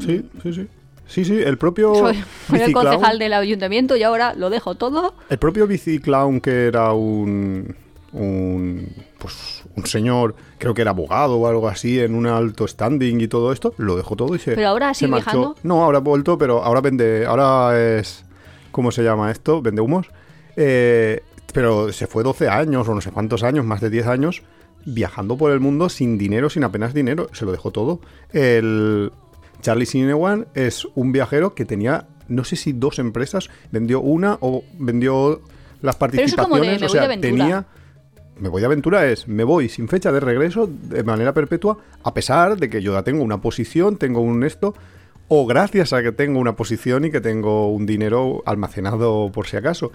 Sí, 0.00 0.28
sí, 0.42 0.52
sí. 0.52 0.68
Sí, 1.08 1.24
sí, 1.24 1.40
el 1.40 1.56
propio 1.56 1.94
soy, 1.94 2.20
soy 2.48 2.60
el 2.62 2.72
concejal 2.72 3.20
del 3.20 3.32
ayuntamiento 3.32 3.96
y 3.96 4.02
ahora 4.02 4.34
lo 4.34 4.50
dejo 4.50 4.74
todo 4.74 5.14
El 5.30 5.38
propio 5.38 5.68
biciclown 5.68 6.40
que 6.40 6.66
era 6.66 6.92
un, 6.94 7.76
un 8.16 8.88
pues 9.18 9.64
un 9.76 9.86
señor, 9.86 10.34
creo 10.58 10.74
que 10.74 10.82
era 10.82 10.90
abogado 10.90 11.36
o 11.36 11.46
algo 11.46 11.68
así, 11.68 12.00
en 12.00 12.14
un 12.14 12.26
alto 12.26 12.66
standing 12.66 13.20
y 13.20 13.28
todo 13.28 13.52
esto, 13.52 13.74
lo 13.76 13.96
dejó 13.96 14.16
todo 14.16 14.34
y 14.34 14.38
se 14.38 14.54
Pero 14.54 14.68
ahora 14.68 14.86
marchó. 14.86 15.06
viajando. 15.08 15.56
No, 15.62 15.84
ahora 15.84 15.98
ha 15.98 16.00
vuelto, 16.00 16.38
pero 16.38 16.62
ahora 16.62 16.80
vende, 16.80 17.26
ahora 17.26 17.78
es 17.78 18.24
¿cómo 18.70 18.90
se 18.90 19.02
llama 19.02 19.30
esto? 19.30 19.62
Vende 19.62 19.80
humos. 19.80 20.08
Eh, 20.56 21.22
pero 21.52 21.92
se 21.92 22.06
fue 22.06 22.22
12 22.22 22.48
años 22.48 22.88
o 22.88 22.94
no 22.94 23.00
sé 23.00 23.10
cuántos 23.10 23.42
años, 23.42 23.64
más 23.64 23.80
de 23.80 23.90
10 23.90 24.06
años 24.06 24.42
viajando 24.84 25.36
por 25.36 25.50
el 25.50 25.60
mundo 25.60 25.88
sin 25.88 26.16
dinero, 26.16 26.48
sin 26.48 26.62
apenas 26.62 26.94
dinero, 26.94 27.28
se 27.32 27.44
lo 27.44 27.52
dejó 27.52 27.70
todo. 27.70 28.00
El 28.32 29.12
Charlie 29.60 29.86
Sinewan 29.86 30.46
es 30.54 30.86
un 30.94 31.12
viajero 31.12 31.54
que 31.54 31.64
tenía 31.64 32.06
no 32.28 32.44
sé 32.44 32.56
si 32.56 32.72
dos 32.72 32.98
empresas, 32.98 33.50
vendió 33.70 34.00
una 34.00 34.38
o 34.40 34.64
vendió 34.78 35.40
las 35.82 35.96
Pero 35.96 36.22
eso 36.22 36.24
es 36.24 36.34
como 36.34 36.56
de, 36.56 36.62
participaciones, 36.62 36.82
o 36.82 36.88
sea, 36.88 37.20
tenía 37.20 37.66
me 38.38 38.48
voy 38.48 38.60
de 38.60 38.66
aventura 38.66 39.06
es, 39.06 39.28
me 39.28 39.44
voy 39.44 39.68
sin 39.68 39.88
fecha 39.88 40.12
de 40.12 40.20
regreso 40.20 40.66
de 40.66 41.02
manera 41.04 41.32
perpetua, 41.32 41.78
a 42.02 42.14
pesar 42.14 42.56
de 42.56 42.68
que 42.68 42.82
yo 42.82 42.92
ya 42.92 43.02
tengo 43.02 43.22
una 43.22 43.40
posición, 43.40 43.96
tengo 43.96 44.20
un 44.20 44.44
esto, 44.44 44.74
o 45.28 45.46
gracias 45.46 45.92
a 45.92 46.02
que 46.02 46.12
tengo 46.12 46.38
una 46.38 46.54
posición 46.56 47.04
y 47.04 47.10
que 47.10 47.20
tengo 47.20 47.70
un 47.70 47.86
dinero 47.86 48.42
almacenado 48.46 49.30
por 49.32 49.46
si 49.46 49.56
acaso. 49.56 49.90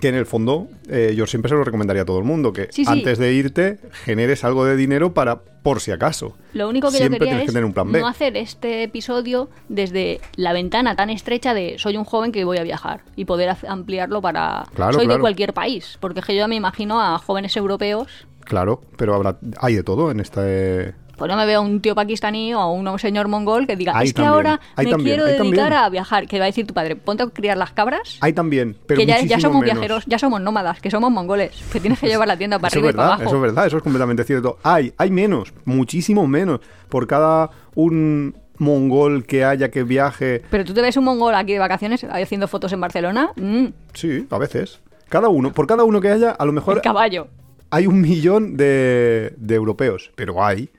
Que 0.00 0.08
en 0.08 0.14
el 0.14 0.26
fondo 0.26 0.68
eh, 0.88 1.14
yo 1.16 1.26
siempre 1.26 1.48
se 1.48 1.54
lo 1.56 1.64
recomendaría 1.64 2.02
a 2.02 2.04
todo 2.06 2.18
el 2.18 2.24
mundo, 2.24 2.52
que 2.52 2.68
Sí, 2.70 2.84
sí. 2.84 2.90
antes 2.90 3.18
de 3.18 3.32
irte 3.32 3.78
generes 4.04 4.44
algo 4.44 4.64
de 4.64 4.76
dinero 4.76 5.12
para 5.14 5.40
por 5.62 5.80
si 5.80 5.90
acaso. 5.90 6.36
Lo 6.54 6.68
único 6.68 6.90
que 6.90 6.98
Siempre 6.98 7.18
yo 7.18 7.24
quería 7.24 7.38
es 7.40 7.46
que 7.46 7.52
tener 7.52 7.64
un 7.64 7.72
plan 7.72 7.90
B. 7.90 8.00
no 8.00 8.06
hacer 8.06 8.36
este 8.36 8.84
episodio 8.84 9.50
desde 9.68 10.20
la 10.36 10.52
ventana 10.52 10.94
tan 10.96 11.10
estrecha 11.10 11.52
de 11.52 11.78
soy 11.78 11.96
un 11.96 12.04
joven 12.04 12.32
que 12.32 12.44
voy 12.44 12.58
a 12.58 12.62
viajar 12.62 13.00
y 13.16 13.24
poder 13.24 13.54
ampliarlo 13.68 14.22
para 14.22 14.66
Claro, 14.74 14.94
soy 14.94 15.06
de 15.08 15.18
cualquier 15.18 15.52
país, 15.52 15.98
porque 16.00 16.20
es 16.20 16.26
que 16.26 16.36
yo 16.36 16.46
me 16.48 16.54
imagino 16.54 17.00
a 17.02 17.18
jóvenes 17.18 17.56
europeos, 17.56 18.08
Claro, 18.44 18.80
pero 18.96 19.14
habrá, 19.14 19.36
hay 19.58 19.74
de 19.74 19.82
todo 19.82 20.10
en 20.10 20.20
este... 20.20 20.94
pues 21.18 21.30
no 21.30 21.36
me 21.36 21.44
veo 21.44 21.58
a 21.58 21.62
un 21.62 21.80
tío 21.82 21.94
pakistaní 21.94 22.54
o 22.54 22.60
a 22.60 22.70
un 22.72 22.98
señor 22.98 23.28
mongol 23.28 23.66
que 23.66 23.76
diga, 23.76 23.92
Hay 23.96 24.06
es 24.08 24.12
que 24.14 24.22
también, 24.22 24.32
ahora 24.32 24.60
me 24.76 24.84
también, 24.86 25.00
quiero 25.16 25.24
dedicar 25.26 25.44
también. 25.56 25.72
a 25.72 25.88
viajar, 25.90 26.26
que 26.26 26.38
va 26.38 26.44
a 26.44 26.46
decir 26.46 26.66
tu 26.66 26.72
padre, 26.72 26.96
ponte 26.96 27.22
a 27.24 27.26
criar 27.26 27.58
las 27.58 27.72
cabras. 27.72 28.16
Hay 28.20 28.32
también, 28.32 28.76
pero 28.86 28.98
que 29.00 29.06
ya, 29.06 29.38
somos 29.40 29.60
menos. 29.60 29.74
viajeros, 29.74 30.04
ya 30.06 30.18
somos 30.18 30.40
nómadas, 30.40 30.80
que 30.80 30.90
somos 30.90 31.10
mongoles, 31.10 31.50
que 31.72 31.80
tienes 31.80 31.98
que 31.98 32.06
llevar 32.06 32.28
la 32.28 32.36
tienda 32.38 32.58
para 32.58 32.68
Eso 32.68 32.78
es 32.78 32.84
arriba 32.84 32.90
y 32.90 32.94
para 32.94 33.02
verdad, 33.08 33.14
abajo. 33.20 33.28
eso 33.28 33.36
es 33.36 33.42
verdad, 33.42 33.66
eso 33.66 33.76
es 33.76 33.82
completamente 33.82 34.24
cierto. 34.24 34.58
Hay, 34.62 34.92
hay 34.96 35.10
menos, 35.10 35.52
muchísimo 35.64 36.26
menos. 36.26 36.60
Por 36.88 37.06
cada 37.06 37.50
un 37.74 38.34
mongol 38.58 39.24
que 39.24 39.44
haya 39.44 39.70
que 39.70 39.82
viaje, 39.84 40.42
Pero 40.50 40.64
tú 40.64 40.74
te 40.74 40.82
ves 40.82 40.96
un 40.96 41.04
mongol 41.04 41.34
aquí 41.34 41.52
de 41.52 41.58
vacaciones 41.58 42.04
haciendo 42.04 42.48
fotos 42.48 42.72
en 42.72 42.80
Barcelona, 42.80 43.30
mm, 43.36 43.66
sí, 43.94 44.26
a 44.30 44.38
veces. 44.38 44.80
Cada 45.08 45.28
uno, 45.28 45.52
por 45.52 45.66
cada 45.66 45.84
uno 45.84 46.00
que 46.00 46.10
haya, 46.10 46.30
a 46.32 46.44
lo 46.44 46.52
mejor 46.52 46.76
el 46.76 46.82
caballo. 46.82 47.28
hay 47.70 47.86
un 47.86 48.00
millón 48.00 48.56
de, 48.56 49.32
de 49.36 49.54
europeos, 49.54 50.10
pero 50.16 50.44
hay. 50.44 50.70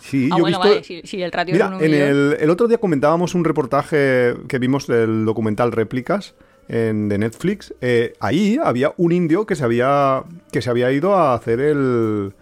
Sí, 0.00 0.28
Ah, 0.32 0.36
yo 0.36 0.42
bueno, 0.42 0.58
visto... 0.58 0.68
vale, 0.68 0.84
si, 0.84 1.02
si 1.04 1.22
el 1.22 1.32
ratio 1.32 1.52
Mira, 1.54 1.66
es 1.66 1.72
un 1.72 1.82
en 1.84 1.94
el 2.40 2.50
otro 2.50 2.68
día 2.68 2.78
comentábamos 2.78 3.34
un 3.34 3.44
reportaje 3.44 4.34
que 4.48 4.58
vimos 4.58 4.86
del 4.86 5.24
documental 5.24 5.72
Réplicas 5.72 6.34
en, 6.68 7.08
de 7.08 7.18
Netflix. 7.18 7.74
Eh, 7.80 8.14
ahí 8.20 8.58
había 8.62 8.92
un 8.96 9.12
indio 9.12 9.46
que 9.46 9.54
se 9.54 9.64
había, 9.64 10.24
que 10.52 10.62
se 10.62 10.70
había 10.70 10.90
ido 10.92 11.14
a 11.14 11.34
hacer 11.34 11.60
el, 11.60 12.32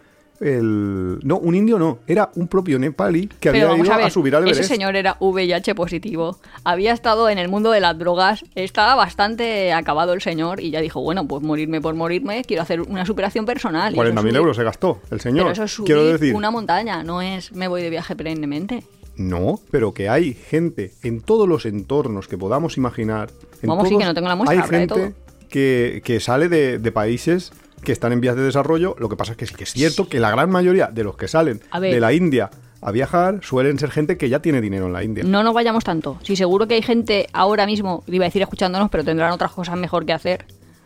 el... 0.44 1.18
No, 1.22 1.38
un 1.38 1.54
indio 1.54 1.78
no, 1.78 1.98
era 2.06 2.30
un 2.34 2.48
propio 2.48 2.78
nepalí 2.78 3.26
que 3.40 3.50
Pero 3.50 3.70
había 3.70 3.84
ido 3.84 3.92
a 3.92 3.94
a, 3.96 3.98
ver, 3.98 4.10
subir 4.10 4.34
al 4.36 4.42
Everest. 4.42 4.60
ese 4.60 4.68
señor 4.74 4.94
era 4.96 5.16
VIH 5.20 5.74
positivo, 5.74 6.38
había 6.64 6.92
estado 6.92 7.28
en 7.30 7.38
el 7.38 7.48
mundo 7.48 7.70
de 7.70 7.80
las 7.80 7.98
drogas, 7.98 8.44
estaba 8.54 8.94
bastante 8.94 9.72
acabado 9.72 10.12
el 10.12 10.20
señor 10.20 10.60
y 10.60 10.70
ya 10.70 10.80
dijo, 10.80 11.00
bueno, 11.00 11.26
pues 11.26 11.42
morirme 11.42 11.80
por 11.80 11.94
morirme, 11.94 12.44
quiero 12.44 12.62
hacer 12.62 12.80
una 12.82 13.06
superación 13.06 13.46
personal. 13.46 13.94
y 13.94 13.98
eso 13.98 14.08
es 14.08 14.14
40.000 14.14 14.20
subir- 14.22 14.36
euros 14.36 14.56
se 14.56 14.64
gastó 14.64 15.00
el 15.10 15.20
señor. 15.20 15.44
Pero 15.44 15.52
eso 15.52 15.64
es 15.64 15.72
subir 15.72 15.86
Quiero 15.86 16.04
decir, 16.06 16.34
una 16.34 16.50
montaña, 16.50 17.02
no 17.02 17.22
es 17.22 17.52
me 17.52 17.68
voy 17.68 17.82
de 17.82 17.90
viaje 17.90 18.14
perennemente. 18.14 18.84
no, 19.16 19.60
pero 19.70 19.94
que 19.94 20.08
hay 20.08 20.34
gente 20.34 20.92
en 21.02 21.20
todos 21.20 21.48
los 21.48 21.64
entornos 21.66 22.28
que 22.28 22.36
podamos 22.36 22.76
imaginar. 22.76 23.30
en 23.62 23.68
Vamos, 23.68 23.84
sí, 23.88 23.90
todos, 23.94 24.02
que 24.02 24.06
no 24.08 24.14
tengo 24.14 24.28
la 24.28 24.36
muestra, 24.36 24.52
Hay 24.52 24.62
habrá 24.62 24.78
de 24.78 24.88
gente 24.88 25.14
que, 25.48 26.02
que 26.04 26.20
sale 26.20 26.48
de, 26.48 26.78
de 26.78 26.92
países 26.92 27.52
que 27.84 27.92
están 27.92 28.12
en 28.12 28.20
vías 28.20 28.36
de 28.36 28.42
desarrollo. 28.42 28.96
Lo 28.98 29.08
que 29.08 29.16
pasa 29.16 29.32
es 29.32 29.38
que 29.38 29.46
sí 29.46 29.54
que 29.54 29.64
es 29.64 29.72
cierto 29.72 30.08
que 30.08 30.20
la 30.20 30.30
gran 30.30 30.50
mayoría 30.50 30.88
de 30.88 31.04
los 31.04 31.16
que 31.16 31.28
salen 31.28 31.60
de 31.80 32.00
la 32.00 32.12
India 32.12 32.50
a 32.84 32.90
viajar 32.90 33.40
suelen 33.42 33.78
ser 33.78 33.90
gente 33.90 34.18
que 34.18 34.28
ya 34.28 34.40
tiene 34.40 34.60
dinero 34.60 34.86
en 34.86 34.92
la 34.92 35.02
India. 35.02 35.24
No 35.24 35.42
nos 35.42 35.54
vayamos 35.54 35.84
tanto. 35.84 36.18
Sí, 36.22 36.36
seguro 36.36 36.68
que 36.68 36.74
hay 36.74 36.82
gente 36.82 37.28
ahora 37.32 37.64
mismo, 37.64 38.04
iba 38.08 38.26
a 38.26 38.28
decir 38.28 38.42
escuchándonos, 38.42 38.90
pero 38.90 39.04
tendrán 39.04 39.32
otras 39.32 39.52
cosas 39.52 39.76
mejor 39.78 40.04
que 40.04 40.12
hacer. 40.12 40.44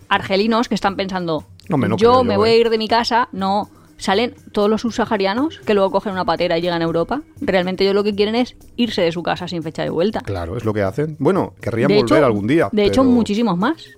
Argelinos 0.09 0.69
que 0.69 0.77
están 0.77 0.97
pensando, 0.97 1.45
no 1.69 1.97
yo 1.97 2.23
me 2.23 2.35
yo, 2.35 2.39
voy 2.39 2.51
eh. 2.51 2.53
a 2.53 2.57
ir 2.57 2.71
de 2.71 2.79
mi 2.79 2.89
casa, 2.89 3.29
no. 3.33 3.69
Salen 3.97 4.37
todos 4.53 4.71
los 4.71 4.83
subsaharianos 4.83 5.59
que 5.67 5.75
luego 5.75 5.91
cogen 5.91 6.13
una 6.13 6.25
patera 6.25 6.57
y 6.57 6.61
llegan 6.61 6.83
a 6.83 6.85
Europa. 6.85 7.23
Realmente 7.41 7.83
ellos 7.83 7.97
lo 7.97 8.05
que 8.05 8.15
quieren 8.15 8.37
es 8.37 8.55
irse 8.77 9.03
de 9.03 9.11
su 9.11 9.25
casa 9.25 9.49
sin 9.49 9.65
fecha 9.65 9.83
de 9.83 9.91
vuelta. 9.91 10.21
Claro, 10.21 10.57
es 10.57 10.65
lo 10.65 10.73
que 10.73 10.83
hacen. 10.83 11.17
Bueno, 11.19 11.55
querrían 11.61 11.89
de 11.89 11.97
volver 11.97 12.19
hecho, 12.19 12.27
algún 12.27 12.47
día. 12.47 12.69
De 12.71 12.85
hecho, 12.85 13.03
muchísimos 13.03 13.59
más. 13.59 13.89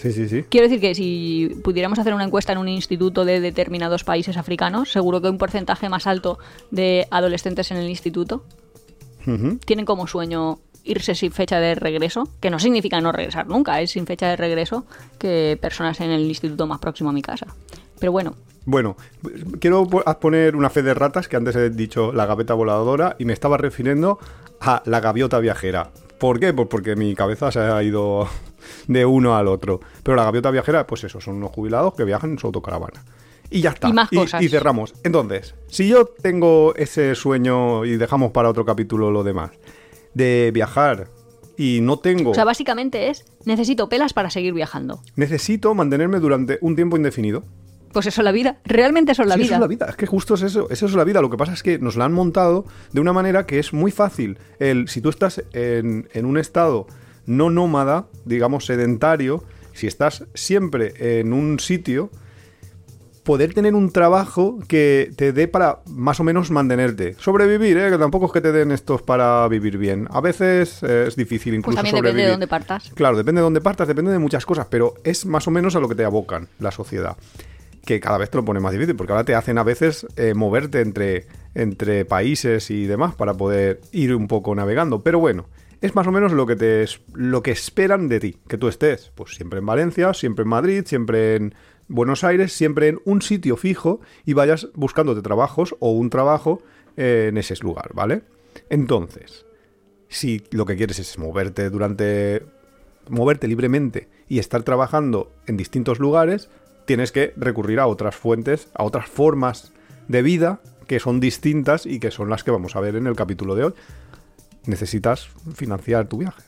Sí, 0.00 0.12
sí, 0.12 0.28
sí. 0.28 0.44
Quiero 0.48 0.66
decir 0.66 0.80
que 0.80 0.94
si 0.94 1.60
pudiéramos 1.62 1.98
hacer 1.98 2.14
una 2.14 2.24
encuesta 2.24 2.52
en 2.52 2.58
un 2.58 2.68
instituto 2.68 3.26
de 3.26 3.38
determinados 3.40 4.02
países 4.02 4.38
africanos, 4.38 4.90
seguro 4.90 5.20
que 5.20 5.28
un 5.28 5.36
porcentaje 5.36 5.90
más 5.90 6.06
alto 6.06 6.38
de 6.70 7.06
adolescentes 7.10 7.70
en 7.70 7.76
el 7.76 7.88
instituto 7.88 8.44
tienen 9.66 9.84
como 9.84 10.06
sueño 10.06 10.58
irse 10.84 11.14
sin 11.14 11.30
fecha 11.30 11.60
de 11.60 11.74
regreso, 11.74 12.26
que 12.40 12.48
no 12.48 12.58
significa 12.58 12.98
no 13.02 13.12
regresar 13.12 13.46
nunca, 13.46 13.82
es 13.82 13.90
sin 13.90 14.06
fecha 14.06 14.28
de 14.28 14.36
regreso 14.36 14.86
que 15.18 15.58
personas 15.60 16.00
en 16.00 16.10
el 16.10 16.22
instituto 16.22 16.66
más 16.66 16.78
próximo 16.78 17.10
a 17.10 17.12
mi 17.12 17.20
casa. 17.20 17.46
Pero 17.98 18.12
bueno, 18.12 18.34
Bueno, 18.64 18.96
quiero 19.60 19.86
poner 19.86 20.56
una 20.56 20.70
fe 20.70 20.82
de 20.82 20.94
ratas 20.94 21.28
que 21.28 21.36
antes 21.36 21.56
he 21.56 21.68
dicho 21.68 22.12
la 22.12 22.24
gaveta 22.24 22.54
voladora 22.54 23.16
y 23.18 23.26
me 23.26 23.34
estaba 23.34 23.58
refiriendo 23.58 24.18
a 24.60 24.82
la 24.86 25.00
gaviota 25.00 25.38
viajera. 25.40 25.90
¿Por 26.18 26.40
qué? 26.40 26.52
Pues 26.52 26.68
porque 26.68 26.96
mi 26.96 27.14
cabeza 27.14 27.50
se 27.50 27.60
ha 27.60 27.82
ido 27.82 28.28
de 28.86 29.06
uno 29.06 29.36
al 29.36 29.48
otro. 29.48 29.80
Pero 30.02 30.16
la 30.16 30.24
gaviota 30.24 30.50
viajera, 30.50 30.86
pues 30.86 31.04
eso, 31.04 31.20
son 31.20 31.36
unos 31.36 31.50
jubilados 31.52 31.94
que 31.94 32.04
viajan 32.04 32.32
en 32.32 32.38
su 32.38 32.46
autocaravana. 32.46 33.04
Y 33.50 33.62
ya 33.62 33.70
está. 33.70 33.88
Y 33.88 33.92
más 33.92 34.08
cosas. 34.10 34.42
y 34.42 34.48
cerramos. 34.48 34.94
Entonces, 35.02 35.54
si 35.66 35.88
yo 35.88 36.06
tengo 36.06 36.74
ese 36.76 37.14
sueño 37.14 37.84
y 37.84 37.96
dejamos 37.96 38.30
para 38.30 38.48
otro 38.48 38.64
capítulo 38.64 39.10
lo 39.10 39.24
demás, 39.24 39.50
de 40.14 40.50
viajar 40.54 41.08
y 41.56 41.80
no 41.82 41.98
tengo... 41.98 42.30
o 42.30 42.34
sea, 42.34 42.44
básicamente 42.44 43.10
es 43.10 43.24
necesito 43.44 43.88
pelas 43.88 44.12
para 44.12 44.30
seguir 44.30 44.54
viajando. 44.54 45.00
necesito 45.16 45.74
mantenerme 45.74 46.18
durante 46.20 46.58
un 46.60 46.74
tiempo 46.76 46.96
indefinido. 46.96 47.42
Pues 47.92 48.06
eso 48.06 48.20
es 48.20 48.24
la 48.24 48.30
vida, 48.32 48.58
realmente 48.64 49.12
eso 49.12 49.22
es 49.22 49.28
la 49.28 49.34
Sí, 49.34 49.40
vida. 49.40 49.46
Eso 49.46 49.54
es 49.56 49.60
la 49.60 49.66
vida, 49.66 49.86
es 49.88 49.96
que 49.96 50.06
justo 50.06 50.34
es 50.34 50.42
eso, 50.42 50.68
eso 50.70 50.86
es 50.86 50.94
la 50.94 51.02
vida. 51.02 51.20
Lo 51.20 51.28
que 51.28 51.36
pasa 51.36 51.52
es 51.52 51.62
que 51.64 51.78
nos 51.80 51.96
la 51.96 52.04
han 52.04 52.12
montado 52.12 52.64
de 52.92 53.00
una 53.00 53.12
manera 53.12 53.46
que 53.46 53.58
es 53.58 53.72
muy 53.72 53.90
fácil. 53.90 54.38
El, 54.60 54.88
si 54.88 55.00
tú 55.00 55.08
estás 55.08 55.42
en, 55.52 56.08
en 56.12 56.24
un 56.24 56.38
estado 56.38 56.86
no 57.26 57.50
nómada, 57.50 58.06
digamos 58.24 58.66
sedentario, 58.66 59.44
si 59.72 59.86
estás 59.86 60.24
siempre 60.34 61.20
en 61.20 61.32
un 61.32 61.58
sitio, 61.60 62.10
poder 63.22 63.54
tener 63.54 63.74
un 63.74 63.92
trabajo 63.92 64.58
que 64.66 65.12
te 65.16 65.32
dé 65.32 65.46
para 65.46 65.80
más 65.86 66.20
o 66.20 66.24
menos 66.24 66.50
mantenerte. 66.50 67.14
Sobrevivir, 67.18 67.76
¿eh? 67.76 67.90
que 67.90 67.98
tampoco 67.98 68.26
es 68.26 68.32
que 68.32 68.40
te 68.40 68.50
den 68.50 68.72
estos 68.72 69.02
para 69.02 69.46
vivir 69.48 69.78
bien. 69.78 70.08
A 70.10 70.20
veces 70.20 70.82
eh, 70.82 71.04
es 71.06 71.16
difícil 71.16 71.52
Pues 71.52 71.58
incluso 71.58 71.76
también 71.76 71.94
depende 71.94 72.08
sobrevivir. 72.10 72.24
de 72.26 72.30
dónde 72.32 72.46
partas. 72.46 72.90
Claro, 72.94 73.16
depende 73.16 73.40
de 73.40 73.44
dónde 73.44 73.60
partas, 73.60 73.86
depende 73.86 74.10
de 74.10 74.18
muchas 74.18 74.44
cosas, 74.46 74.66
pero 74.70 74.94
es 75.04 75.26
más 75.26 75.46
o 75.46 75.50
menos 75.50 75.76
a 75.76 75.80
lo 75.80 75.88
que 75.88 75.94
te 75.94 76.04
abocan 76.04 76.48
la 76.58 76.70
sociedad. 76.70 77.16
Que 77.84 78.00
cada 78.00 78.18
vez 78.18 78.30
te 78.30 78.36
lo 78.36 78.44
pone 78.44 78.60
más 78.60 78.72
difícil, 78.72 78.96
porque 78.96 79.12
ahora 79.12 79.24
te 79.24 79.34
hacen 79.34 79.58
a 79.58 79.62
veces 79.62 80.06
eh, 80.16 80.34
moverte 80.34 80.80
entre, 80.80 81.26
entre 81.54 82.04
países 82.04 82.70
y 82.70 82.86
demás 82.86 83.14
para 83.14 83.34
poder 83.34 83.80
ir 83.92 84.14
un 84.14 84.28
poco 84.28 84.54
navegando. 84.54 85.02
Pero 85.02 85.18
bueno, 85.18 85.46
es 85.80 85.94
más 85.94 86.06
o 86.06 86.12
menos 86.12 86.32
lo 86.32 86.46
que, 86.46 86.56
te, 86.56 86.84
lo 87.14 87.42
que 87.42 87.50
esperan 87.50 88.08
de 88.08 88.20
ti, 88.20 88.36
que 88.48 88.58
tú 88.58 88.68
estés, 88.68 89.12
pues 89.14 89.34
siempre 89.34 89.60
en 89.60 89.66
Valencia, 89.66 90.12
siempre 90.14 90.42
en 90.42 90.48
Madrid, 90.48 90.82
siempre 90.86 91.36
en 91.36 91.54
Buenos 91.90 92.22
Aires 92.22 92.52
siempre 92.52 92.86
en 92.86 93.00
un 93.04 93.20
sitio 93.20 93.56
fijo 93.56 94.00
y 94.24 94.32
vayas 94.32 94.68
buscándote 94.74 95.22
trabajos 95.22 95.74
o 95.80 95.90
un 95.90 96.08
trabajo 96.08 96.62
eh, 96.96 97.26
en 97.30 97.36
ese 97.36 97.56
lugar, 97.62 97.90
¿vale? 97.94 98.22
Entonces, 98.68 99.44
si 100.06 100.44
lo 100.52 100.66
que 100.66 100.76
quieres 100.76 101.00
es 101.00 101.18
moverte 101.18 101.68
durante 101.68 102.44
moverte 103.08 103.48
libremente 103.48 104.08
y 104.28 104.38
estar 104.38 104.62
trabajando 104.62 105.32
en 105.48 105.56
distintos 105.56 105.98
lugares, 105.98 106.48
tienes 106.84 107.10
que 107.10 107.32
recurrir 107.36 107.80
a 107.80 107.88
otras 107.88 108.14
fuentes, 108.14 108.68
a 108.74 108.84
otras 108.84 109.06
formas 109.06 109.72
de 110.06 110.22
vida 110.22 110.60
que 110.86 111.00
son 111.00 111.18
distintas 111.18 111.86
y 111.86 111.98
que 111.98 112.12
son 112.12 112.30
las 112.30 112.44
que 112.44 112.52
vamos 112.52 112.76
a 112.76 112.80
ver 112.80 112.94
en 112.94 113.08
el 113.08 113.16
capítulo 113.16 113.56
de 113.56 113.64
hoy. 113.64 113.74
Necesitas 114.70 115.28
financiar 115.54 116.06
tu 116.06 116.18
viaje. 116.18 116.42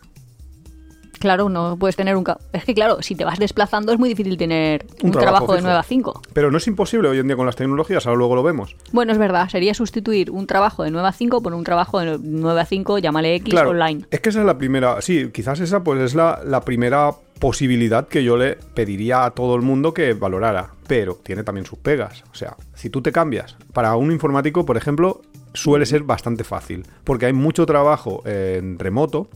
Claro, 1.18 1.48
no 1.48 1.76
puedes 1.76 1.94
tener 1.94 2.16
un... 2.16 2.24
Es 2.52 2.64
que 2.64 2.74
claro, 2.74 3.00
si 3.00 3.14
te 3.14 3.24
vas 3.24 3.38
desplazando 3.38 3.92
es 3.92 3.98
muy 3.98 4.08
difícil 4.08 4.36
tener 4.36 4.84
un, 5.02 5.12
trabajo, 5.12 5.54
de 5.54 5.62
9 5.62 5.78
a 5.78 5.82
5. 5.84 6.22
Pero 6.32 6.50
no 6.50 6.58
es 6.58 6.66
imposible 6.66 7.08
hoy 7.08 7.18
en 7.18 7.28
día 7.28 7.36
con 7.36 7.46
las 7.46 7.54
tecnologías, 7.54 8.06
ahora 8.06 8.18
luego 8.18 8.34
lo 8.34 8.42
vemos. 8.42 8.74
Bueno, 8.90 9.12
es 9.12 9.18
verdad, 9.18 9.48
sería 9.48 9.72
sustituir 9.72 10.32
un 10.32 10.48
trabajo 10.48 10.82
de 10.82 10.90
9 10.90 11.08
a 11.08 11.12
5 11.12 11.40
por 11.40 11.54
un 11.54 11.62
trabajo 11.62 12.00
de 12.00 12.18
9 12.20 12.60
a 12.60 12.64
5, 12.64 12.98
llámale 12.98 13.36
X, 13.36 13.54
online. 13.54 14.04
Es 14.10 14.18
que 14.18 14.30
esa 14.30 14.40
es 14.40 14.46
la 14.46 14.58
primera, 14.58 15.00
sí, 15.00 15.30
quizás 15.32 15.60
esa 15.60 15.84
pues 15.84 16.00
es 16.00 16.16
la, 16.16 16.40
la 16.44 16.62
primera 16.62 17.12
posibilidad 17.38 18.08
que 18.08 18.24
yo 18.24 18.36
le 18.36 18.56
pediría 18.74 19.24
a 19.24 19.30
todo 19.30 19.54
el 19.54 19.62
mundo 19.62 19.94
que 19.94 20.14
valorara, 20.14 20.74
pero 20.88 21.20
tiene 21.22 21.44
también 21.44 21.66
sus 21.66 21.78
pegas. 21.78 22.24
O 22.32 22.34
sea, 22.34 22.56
si 22.74 22.90
tú 22.90 23.00
te 23.00 23.12
cambias, 23.12 23.56
para 23.72 23.94
un 23.94 24.10
informático, 24.10 24.66
por 24.66 24.76
ejemplo, 24.76 25.22
suele 25.54 25.86
ser 25.86 26.02
bastante 26.02 26.44
fácil, 26.44 26.84
porque 27.04 27.26
hay 27.26 27.32
mucho 27.32 27.66
trabajo 27.66 28.22
en 28.26 28.78
remoto 28.78 29.28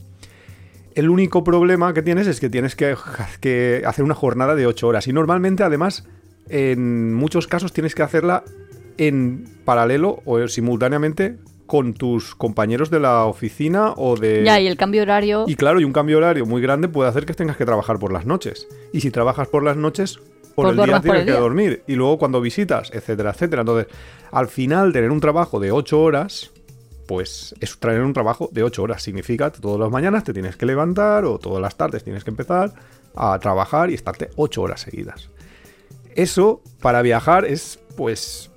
el 0.97 1.11
único 1.11 1.43
problema 1.43 1.93
que 1.93 2.01
tienes 2.01 2.25
es 2.25 2.39
que 2.39 2.49
tienes 2.49 2.75
que, 2.75 3.83
hacer 3.85 4.03
una 4.03 4.15
jornada 4.15 4.55
de 4.55 4.65
8 4.65 4.87
horas. 4.87 5.07
Y 5.07 5.13
normalmente, 5.13 5.61
además, 5.61 6.07
en 6.49 7.13
muchos 7.13 7.45
casos 7.45 7.71
tienes 7.71 7.93
que 7.93 8.01
hacerla 8.01 8.43
en 8.97 9.45
paralelo 9.63 10.23
o 10.25 10.47
simultáneamente 10.47 11.37
con 11.67 11.93
tus 11.93 12.33
compañeros 12.33 12.89
de 12.89 12.99
la 12.99 13.25
oficina 13.25 13.93
o 13.95 14.17
de... 14.17 14.43
Ya, 14.43 14.59
y 14.59 14.65
el 14.65 14.75
cambio 14.75 15.03
horario... 15.03 15.45
Y 15.47 15.55
claro, 15.55 15.79
y 15.79 15.83
un 15.83 15.93
cambio 15.93 16.17
horario 16.17 16.47
muy 16.47 16.63
grande 16.63 16.87
puede 16.87 17.09
hacer 17.09 17.27
que 17.27 17.35
tengas 17.35 17.57
que 17.57 17.65
trabajar 17.65 17.99
por 17.99 18.11
las 18.11 18.25
noches. 18.25 18.67
Y 18.91 19.01
si 19.01 19.11
trabajas 19.11 19.49
por 19.49 19.63
las 19.63 19.77
noches, 19.77 20.19
por 20.57 20.69
el 20.69 20.75
día 20.75 20.99
tienes 20.99 21.25
que 21.25 21.31
dormir. 21.31 21.83
Y 21.85 21.93
luego 21.93 22.17
cuando 22.17 22.41
visitas, 22.41 22.89
etcétera, 22.91 23.29
etcétera. 23.29 23.61
Entonces, 23.61 23.93
al 24.31 24.47
final, 24.47 24.91
tener 24.91 25.11
un 25.11 25.19
trabajo 25.19 25.59
de 25.59 25.71
8 25.71 26.01
horas 26.01 26.51
pues 27.05 27.55
es 27.61 27.77
traer 27.77 28.01
un 28.01 28.11
trabajo 28.11 28.49
de 28.51 28.63
8 28.63 28.81
horas. 28.81 29.03
Significa 29.03 29.51
que 29.51 29.61
todas 29.61 29.79
las 29.79 29.91
mañanas 29.91 30.23
te 30.23 30.33
tienes 30.33 30.55
que 30.55 30.65
levantar 30.65 31.25
o 31.25 31.37
todas 31.37 31.61
las 31.61 31.75
tardes 31.75 32.03
tienes 32.03 32.23
que 32.23 32.31
empezar 32.31 32.73
a 33.15 33.37
trabajar 33.37 33.91
y 33.91 33.93
estarte 33.93 34.31
8 34.35 34.61
horas 34.63 34.81
seguidas. 34.81 35.29
Eso 36.15 36.61
para 36.81 37.03
viajar 37.03 37.45
es, 37.45 37.79
pues, 37.95 38.49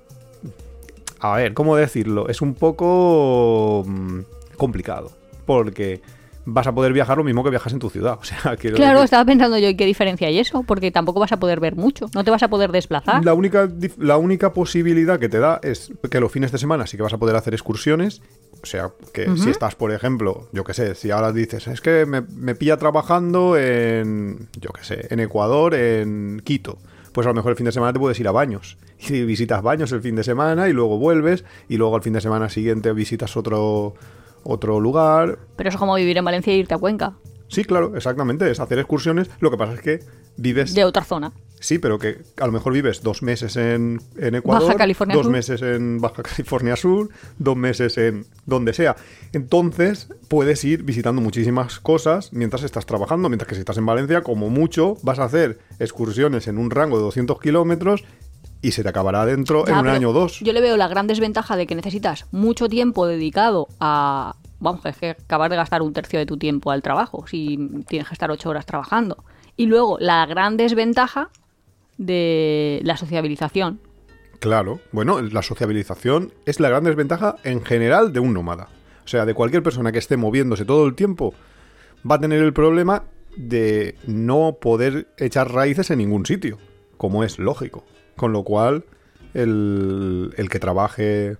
a 1.19 1.35
ver, 1.35 1.53
¿cómo 1.53 1.75
decirlo? 1.75 2.29
Es 2.29 2.41
un 2.41 2.55
poco 2.55 3.83
mm, 3.85 4.21
complicado. 4.57 5.11
Porque 5.45 6.01
vas 6.45 6.67
a 6.67 6.73
poder 6.73 6.93
viajar 6.93 7.17
lo 7.17 7.23
mismo 7.23 7.43
que 7.43 7.49
viajas 7.49 7.73
en 7.73 7.79
tu 7.79 7.89
ciudad. 7.89 8.17
O 8.19 8.23
sea, 8.23 8.55
claro, 8.57 9.03
estaba 9.03 9.25
pensando 9.25 9.57
yo, 9.57 9.69
¿y 9.69 9.75
qué 9.75 9.85
diferencia 9.85 10.27
hay 10.27 10.39
eso? 10.39 10.63
Porque 10.63 10.91
tampoco 10.91 11.19
vas 11.19 11.31
a 11.31 11.37
poder 11.37 11.59
ver 11.59 11.75
mucho, 11.75 12.07
no 12.13 12.23
te 12.23 12.31
vas 12.31 12.43
a 12.43 12.49
poder 12.49 12.71
desplazar. 12.71 13.23
La 13.23 13.33
única, 13.33 13.69
la 13.97 14.17
única 14.17 14.53
posibilidad 14.53 15.19
que 15.19 15.29
te 15.29 15.39
da 15.39 15.59
es 15.63 15.91
que 16.09 16.19
los 16.19 16.31
fines 16.31 16.51
de 16.51 16.57
semana 16.57 16.87
sí 16.87 16.97
que 16.97 17.03
vas 17.03 17.13
a 17.13 17.17
poder 17.17 17.35
hacer 17.35 17.53
excursiones. 17.53 18.21
O 18.63 18.65
sea, 18.67 18.91
que 19.11 19.27
si 19.37 19.49
estás, 19.49 19.73
por 19.73 19.91
ejemplo, 19.91 20.47
yo 20.51 20.63
qué 20.63 20.75
sé, 20.75 20.93
si 20.93 21.09
ahora 21.09 21.31
dices, 21.31 21.65
es 21.67 21.81
que 21.81 22.05
me, 22.05 22.21
me 22.21 22.53
pilla 22.53 22.77
trabajando 22.77 23.57
en, 23.57 24.49
yo 24.59 24.69
qué 24.69 24.83
sé, 24.83 25.07
en 25.09 25.19
Ecuador, 25.19 25.73
en 25.73 26.43
Quito 26.45 26.77
pues 27.11 27.27
a 27.27 27.29
lo 27.31 27.33
mejor 27.33 27.51
el 27.51 27.57
fin 27.57 27.65
de 27.65 27.71
semana 27.71 27.93
te 27.93 27.99
puedes 27.99 28.19
ir 28.19 28.27
a 28.27 28.31
baños. 28.31 28.77
Y 29.09 29.23
visitas 29.23 29.63
baños 29.63 29.91
el 29.93 30.01
fin 30.01 30.15
de 30.15 30.23
semana 30.23 30.69
y 30.69 30.73
luego 30.73 30.99
vuelves 30.99 31.43
y 31.67 31.77
luego 31.77 31.95
al 31.95 32.03
fin 32.03 32.13
de 32.13 32.21
semana 32.21 32.49
siguiente 32.49 32.93
visitas 32.93 33.35
otro, 33.35 33.95
otro 34.43 34.79
lugar. 34.79 35.39
Pero 35.55 35.69
eso 35.69 35.75
es 35.75 35.79
como 35.79 35.95
vivir 35.95 36.17
en 36.17 36.25
Valencia 36.25 36.53
e 36.53 36.57
irte 36.57 36.73
a 36.73 36.77
Cuenca. 36.77 37.13
Sí, 37.47 37.65
claro, 37.65 37.95
exactamente. 37.95 38.49
Es 38.49 38.59
hacer 38.59 38.79
excursiones. 38.79 39.29
Lo 39.39 39.51
que 39.51 39.57
pasa 39.57 39.73
es 39.73 39.81
que 39.81 39.99
vives. 40.37 40.73
De 40.73 40.85
otra 40.85 41.03
zona. 41.03 41.33
Sí, 41.61 41.77
pero 41.77 41.99
que 41.99 42.17
a 42.37 42.47
lo 42.47 42.51
mejor 42.51 42.73
vives 42.73 43.03
dos 43.03 43.21
meses 43.21 43.55
en, 43.55 44.01
en 44.17 44.33
Ecuador, 44.33 44.63
Baja 44.63 44.77
California 44.79 45.15
dos 45.15 45.29
meses 45.29 45.61
en 45.61 46.01
Baja 46.01 46.23
California 46.23 46.75
Sur, 46.75 47.09
dos 47.37 47.55
meses 47.55 47.99
en 47.99 48.25
donde 48.47 48.73
sea. 48.73 48.95
Entonces 49.31 50.07
puedes 50.27 50.63
ir 50.63 50.81
visitando 50.81 51.21
muchísimas 51.21 51.79
cosas 51.79 52.33
mientras 52.33 52.63
estás 52.63 52.87
trabajando, 52.87 53.29
mientras 53.29 53.47
que 53.47 53.53
si 53.53 53.59
estás 53.59 53.77
en 53.77 53.85
Valencia, 53.85 54.23
como 54.23 54.49
mucho, 54.49 54.97
vas 55.03 55.19
a 55.19 55.25
hacer 55.25 55.59
excursiones 55.77 56.47
en 56.47 56.57
un 56.57 56.71
rango 56.71 56.97
de 56.97 57.03
200 57.03 57.39
kilómetros 57.39 58.05
y 58.61 58.71
se 58.71 58.83
te 58.83 58.89
acabará 58.89 59.25
dentro 59.25 59.67
en 59.67 59.75
un 59.75 59.87
año 59.87 60.09
o 60.09 60.13
dos. 60.13 60.39
Yo 60.39 60.53
le 60.53 60.61
veo 60.61 60.77
la 60.77 60.87
gran 60.87 61.07
desventaja 61.07 61.55
de 61.55 61.67
que 61.67 61.75
necesitas 61.75 62.25
mucho 62.31 62.69
tiempo 62.69 63.07
dedicado 63.07 63.67
a... 63.79 64.35
Vamos, 64.59 64.85
es 64.85 64.95
que 64.97 65.09
acabar 65.11 65.49
de 65.49 65.55
gastar 65.55 65.81
un 65.81 65.91
tercio 65.91 66.19
de 66.19 66.27
tu 66.27 66.37
tiempo 66.37 66.69
al 66.69 66.83
trabajo 66.83 67.25
si 67.27 67.57
tienes 67.87 68.07
que 68.07 68.13
estar 68.13 68.29
ocho 68.29 68.49
horas 68.49 68.65
trabajando. 68.65 69.23
Y 69.57 69.65
luego 69.65 69.97
la 69.99 70.25
gran 70.27 70.55
desventaja 70.55 71.29
de 71.97 72.79
la 72.83 72.97
sociabilización. 72.97 73.79
Claro, 74.39 74.79
bueno, 74.91 75.19
la 75.21 75.41
sociabilización 75.41 76.33
es 76.45 76.59
la 76.59 76.69
gran 76.69 76.83
desventaja 76.83 77.37
en 77.43 77.63
general 77.63 78.13
de 78.13 78.19
un 78.19 78.33
nómada. 78.33 78.69
O 79.03 79.07
sea, 79.07 79.25
de 79.25 79.33
cualquier 79.33 79.63
persona 79.63 79.91
que 79.91 79.99
esté 79.99 80.17
moviéndose 80.17 80.65
todo 80.65 80.85
el 80.85 80.95
tiempo, 80.95 81.33
va 82.09 82.15
a 82.15 82.19
tener 82.19 82.41
el 82.41 82.53
problema 82.53 83.03
de 83.35 83.95
no 84.05 84.57
poder 84.59 85.07
echar 85.17 85.51
raíces 85.51 85.89
en 85.89 85.99
ningún 85.99 86.25
sitio, 86.25 86.57
como 86.97 87.23
es 87.23 87.39
lógico. 87.39 87.83
Con 88.15 88.33
lo 88.33 88.43
cual, 88.43 88.85
el, 89.33 90.47
que 90.49 90.59
trabaje 90.59 91.37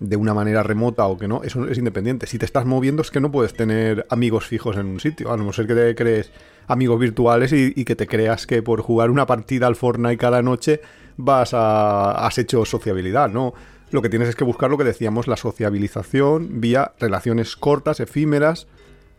de 0.00 0.16
una 0.16 0.32
manera 0.32 0.62
remota 0.62 1.06
o 1.06 1.18
que 1.18 1.26
no, 1.26 1.42
eso 1.42 1.66
es 1.68 1.78
independiente. 1.78 2.26
Si 2.26 2.38
te 2.38 2.44
estás 2.44 2.66
moviendo 2.66 3.02
es 3.02 3.10
que 3.10 3.20
no 3.20 3.32
puedes 3.32 3.54
tener 3.54 4.06
amigos 4.10 4.46
fijos 4.46 4.76
en 4.76 4.86
un 4.86 5.00
sitio, 5.00 5.32
a 5.32 5.36
no 5.36 5.52
ser 5.52 5.66
que 5.66 5.74
te 5.74 5.94
crees 5.94 6.30
amigos 6.68 7.00
virtuales 7.00 7.52
y, 7.52 7.84
que 7.84 7.96
te 7.96 8.06
creas 8.06 8.46
que 8.46 8.62
por 8.62 8.82
jugar 8.82 9.10
una 9.10 9.26
partida 9.26 9.66
al 9.66 9.74
Fortnite 9.74 10.18
cada 10.18 10.42
noche 10.42 10.80
vas 11.16 11.52
a 11.54 12.26
has 12.26 12.38
hecho 12.38 12.64
sociabilidad, 12.64 13.28
¿no? 13.28 13.54
Lo 13.90 14.02
que 14.02 14.10
tienes 14.10 14.28
es 14.28 14.36
que 14.36 14.44
buscar 14.44 14.70
lo 14.70 14.76
que 14.76 14.84
decíamos, 14.84 15.26
la 15.26 15.36
sociabilización 15.36 16.60
vía 16.60 16.92
relaciones 17.00 17.56
cortas, 17.56 18.00
efímeras, 18.00 18.66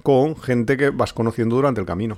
con 0.04 0.36
gente 0.36 0.78
que 0.78 0.92
vas 0.92 1.12
conociendo 1.12 1.56
durante 1.56 1.82
el 1.82 1.88
camino. 1.88 2.18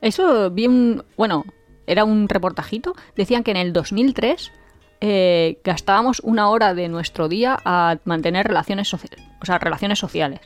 Eso 0.00 0.50
bien, 0.50 1.02
bueno, 1.16 1.44
era 1.88 2.04
un 2.04 2.28
reportajito, 2.28 2.94
decían 3.16 3.42
que 3.42 3.50
en 3.50 3.56
el 3.56 3.72
2003 3.72 4.52
eh, 5.00 5.58
gastábamos 5.64 6.20
una 6.20 6.50
hora 6.50 6.74
de 6.74 6.88
nuestro 6.88 7.28
día 7.28 7.58
a 7.64 7.98
mantener 8.04 8.46
relaciones 8.46 8.88
sociales, 8.88 9.24
o 9.40 9.46
sea, 9.46 9.58
relaciones 9.58 9.98
sociales, 9.98 10.40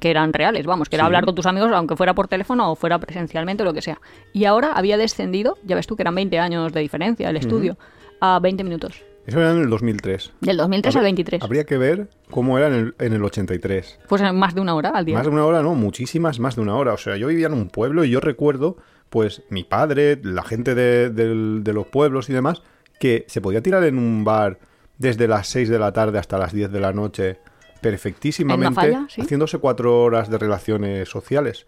que 0.00 0.10
eran 0.10 0.32
reales, 0.32 0.66
vamos, 0.66 0.88
que 0.88 0.96
era 0.96 1.06
hablar 1.06 1.24
con 1.24 1.34
tus 1.34 1.46
amigos, 1.46 1.70
aunque 1.72 1.96
fuera 1.96 2.14
por 2.14 2.28
teléfono 2.28 2.70
o 2.70 2.76
fuera 2.76 2.98
presencialmente 2.98 3.62
o 3.62 3.66
lo 3.66 3.72
que 3.72 3.82
sea. 3.82 4.00
Y 4.32 4.44
ahora 4.44 4.72
había 4.72 4.96
descendido, 4.96 5.56
ya 5.64 5.76
ves 5.76 5.86
tú 5.86 5.96
que 5.96 6.02
eran 6.02 6.14
20 6.14 6.38
años 6.38 6.72
de 6.72 6.80
diferencia 6.80 7.30
el 7.30 7.36
estudio, 7.36 7.78
a 8.20 8.38
20 8.38 8.64
minutos. 8.64 9.02
Eso 9.26 9.38
era 9.38 9.52
en 9.52 9.58
el 9.58 9.70
2003. 9.70 10.32
Del 10.40 10.56
2003 10.56 10.96
al 10.96 11.02
23. 11.02 11.42
Habría 11.42 11.64
que 11.64 11.78
ver 11.78 12.08
cómo 12.30 12.58
era 12.58 12.66
en 12.66 12.74
el, 12.74 12.94
en 12.98 13.12
el 13.12 13.22
83. 13.22 14.00
Pues 14.08 14.20
más 14.32 14.54
de 14.54 14.60
una 14.60 14.74
hora 14.74 14.90
al 14.90 15.04
día. 15.04 15.14
Más 15.14 15.24
de 15.24 15.30
una 15.30 15.46
hora, 15.46 15.62
no, 15.62 15.74
muchísimas 15.74 16.40
más 16.40 16.56
de 16.56 16.62
una 16.62 16.74
hora. 16.74 16.92
O 16.92 16.98
sea, 16.98 17.16
yo 17.16 17.28
vivía 17.28 17.46
en 17.46 17.52
un 17.52 17.68
pueblo 17.68 18.04
y 18.04 18.10
yo 18.10 18.18
recuerdo 18.18 18.78
pues 19.12 19.42
mi 19.50 19.62
padre, 19.62 20.18
la 20.22 20.42
gente 20.42 20.74
de, 20.74 21.62
los 21.74 21.86
pueblos 21.88 22.30
y 22.30 22.32
demás, 22.32 22.62
que 22.98 23.26
se 23.28 23.42
podía 23.42 23.62
tirar 23.62 23.84
en 23.84 23.98
un 23.98 24.24
bar 24.24 24.58
desde 24.96 25.28
las 25.28 25.48
6 25.48 25.68
de 25.68 25.78
la 25.78 25.92
tarde 25.92 26.18
hasta 26.18 26.38
las 26.38 26.54
10 26.54 26.72
de 26.72 26.80
la 26.80 26.94
noche 26.94 27.38
perfectísimamente, 27.82 28.96
haciéndose 29.18 29.58
cuatro 29.58 30.00
horas 30.02 30.30
de 30.30 30.38
relaciones 30.38 31.10
sociales. 31.10 31.66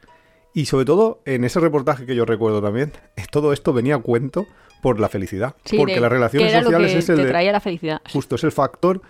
Y 0.54 0.64
sobre 0.64 0.86
todo, 0.86 1.20
en 1.26 1.44
ese 1.44 1.60
reportaje 1.60 2.06
que 2.06 2.16
yo 2.16 2.24
recuerdo 2.24 2.62
también, 2.62 2.92
todo 3.30 3.52
esto 3.52 3.74
venía 3.74 3.96
a 3.96 3.98
cuento 3.98 4.46
por 4.80 4.98
la 4.98 5.10
felicidad. 5.10 5.54
porque 5.76 6.00
las 6.00 6.10
relaciones 6.10 6.50
sociales 6.50 6.94
es 6.94 7.08
el 7.10 7.16
te 7.16 7.26
traía 7.26 7.52
la 7.52 7.60
felicidad. 7.60 8.00
Justo, 8.10 8.36
es 8.36 8.44
el 8.44 8.52
factor 8.52 9.02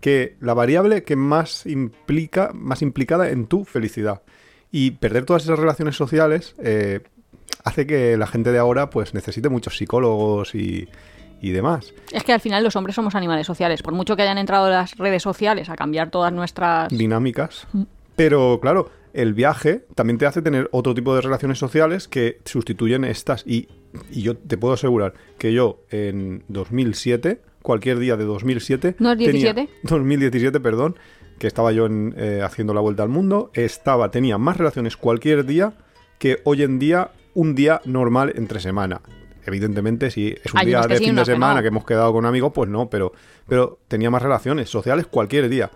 que, 0.00 0.36
la 0.40 0.54
variable 0.54 1.04
que 1.04 1.16
más 1.16 1.66
implica, 1.66 2.52
más 2.54 2.80
implicada 2.80 3.28
en 3.28 3.48
tu 3.48 3.66
felicidad. 3.66 4.22
Y 4.70 4.92
perder 4.92 5.26
todas 5.26 5.42
esas 5.44 5.58
relaciones 5.58 5.94
sociales 5.96 6.54
eh, 6.58 7.00
hace 7.64 7.86
que 7.86 8.16
la 8.16 8.26
gente 8.26 8.52
de 8.52 8.58
ahora 8.58 8.90
pues 8.90 9.14
necesite 9.14 9.48
muchos 9.48 9.76
psicólogos 9.76 10.54
y, 10.54 10.88
demás. 11.40 11.92
Es 12.12 12.22
que 12.22 12.32
al 12.32 12.40
final 12.40 12.62
los 12.62 12.76
hombres 12.76 12.94
somos 12.94 13.16
animales 13.16 13.46
sociales, 13.46 13.82
por 13.82 13.92
mucho 13.94 14.14
que 14.14 14.22
hayan 14.22 14.38
entrado 14.38 14.70
las 14.70 14.96
redes 14.96 15.24
sociales 15.24 15.68
a 15.70 15.74
cambiar 15.74 16.10
todas 16.10 16.32
nuestras 16.32 16.88
dinámicas. 16.96 17.66
Mm. 17.72 17.82
Pero 18.14 18.60
claro, 18.60 18.90
el 19.12 19.34
viaje 19.34 19.84
también 19.94 20.18
te 20.18 20.26
hace 20.26 20.40
tener 20.40 20.68
otro 20.70 20.94
tipo 20.94 21.14
de 21.14 21.20
relaciones 21.20 21.58
sociales 21.58 22.06
que 22.06 22.38
sustituyen 22.44 23.04
estas. 23.04 23.44
Y, 23.46 23.68
yo 24.10 24.36
te 24.36 24.56
puedo 24.56 24.72
asegurar 24.72 25.12
que 25.36 25.52
yo 25.52 25.80
en 25.90 26.44
2007, 26.48 27.42
cualquier 27.60 27.98
día 27.98 28.16
de 28.16 28.24
2007... 28.24 28.96
¿No 29.00 29.12
es 29.12 29.18
17? 29.18 29.68
2017, 29.82 30.60
perdón, 30.60 30.96
que 31.38 31.46
estaba 31.46 31.72
yo 31.72 31.88
eh, 31.90 32.40
haciendo 32.42 32.72
la 32.72 32.80
vuelta 32.80 33.02
al 33.02 33.10
mundo, 33.10 33.50
estaba, 33.52 34.10
tenía 34.10 34.38
más 34.38 34.56
relaciones 34.56 34.96
cualquier 34.96 35.44
día 35.44 35.74
que 36.18 36.40
hoy 36.44 36.62
en 36.62 36.78
día 36.78 37.10
un 37.34 37.54
día 37.54 37.80
normal 37.84 38.32
entre 38.36 38.60
semana. 38.60 39.00
evidentemente, 39.44 40.10
si 40.10 40.28
es 40.44 40.52
un 40.52 40.60
Hay 40.60 40.66
día 40.66 40.82
de 40.82 40.98
sí, 40.98 41.04
fin 41.06 41.16
de 41.16 41.22
que 41.22 41.26
semana 41.32 41.56
no. 41.56 41.62
que 41.62 41.68
hemos 41.68 41.84
quedado 41.84 42.12
con 42.12 42.26
amigos, 42.26 42.52
pues 42.54 42.70
no, 42.70 42.88
pero, 42.88 43.12
pero 43.48 43.78
tenía 43.88 44.08
más 44.10 44.22
relaciones 44.22 44.70
sociales 44.70 45.06
cualquier 45.06 45.48
día. 45.48 45.70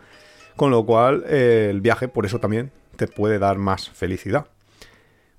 Con 0.55 0.71
lo 0.71 0.87
cual, 0.87 1.25
eh, 1.29 1.69
el 1.71 1.81
viaje, 1.81 2.09
por 2.09 2.25
eso 2.27 2.39
también, 2.39 2.71
te 2.97 3.07
puede 3.09 3.39
dar 3.39 3.59
más 3.59 3.91
felicidad. 3.91 4.47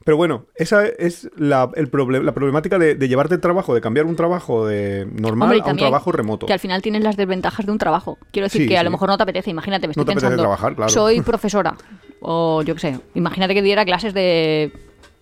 Pero 0.03 0.15
bueno, 0.15 0.45
esa 0.55 0.85
es 0.85 1.29
la, 1.35 1.69
el 1.75 1.89
la 2.23 2.33
problemática 2.33 2.79
de, 2.79 2.95
de 2.95 3.07
llevarte 3.09 3.35
el 3.35 3.41
trabajo, 3.41 3.73
de 3.75 3.81
cambiar 3.81 4.05
un 4.05 4.15
trabajo 4.15 4.65
de 4.65 5.05
normal 5.05 5.49
Hombre, 5.51 5.69
a 5.69 5.71
un 5.73 5.77
trabajo 5.77 6.11
remoto. 6.13 6.45
Que 6.45 6.53
al 6.53 6.59
final 6.59 6.81
tienes 6.81 7.03
las 7.03 7.17
desventajas 7.17 7.65
de 7.65 7.71
un 7.73 7.77
trabajo. 7.77 8.17
Quiero 8.31 8.45
decir 8.45 8.61
Sí, 8.61 8.67
que 8.69 8.77
a 8.77 8.81
sí. 8.81 8.85
lo 8.85 8.91
mejor 8.91 9.09
no 9.09 9.17
te 9.17 9.23
apetece. 9.23 9.49
Imagínate, 9.49 9.87
me 9.87 9.93
No 9.95 10.03
estoy 10.03 10.05
te 10.05 10.11
apetece 10.13 10.27
pensando. 10.27 10.43
trabajar, 10.43 10.75
claro. 10.75 10.89
Soy 10.91 11.19
profesora. 11.23 11.75
O 12.21 12.61
yo 12.61 12.73
qué 12.75 12.79
sé. 12.79 12.99
Imagínate 13.15 13.53
que 13.53 13.61
diera 13.61 13.83
clases 13.83 14.13
de. 14.13 14.71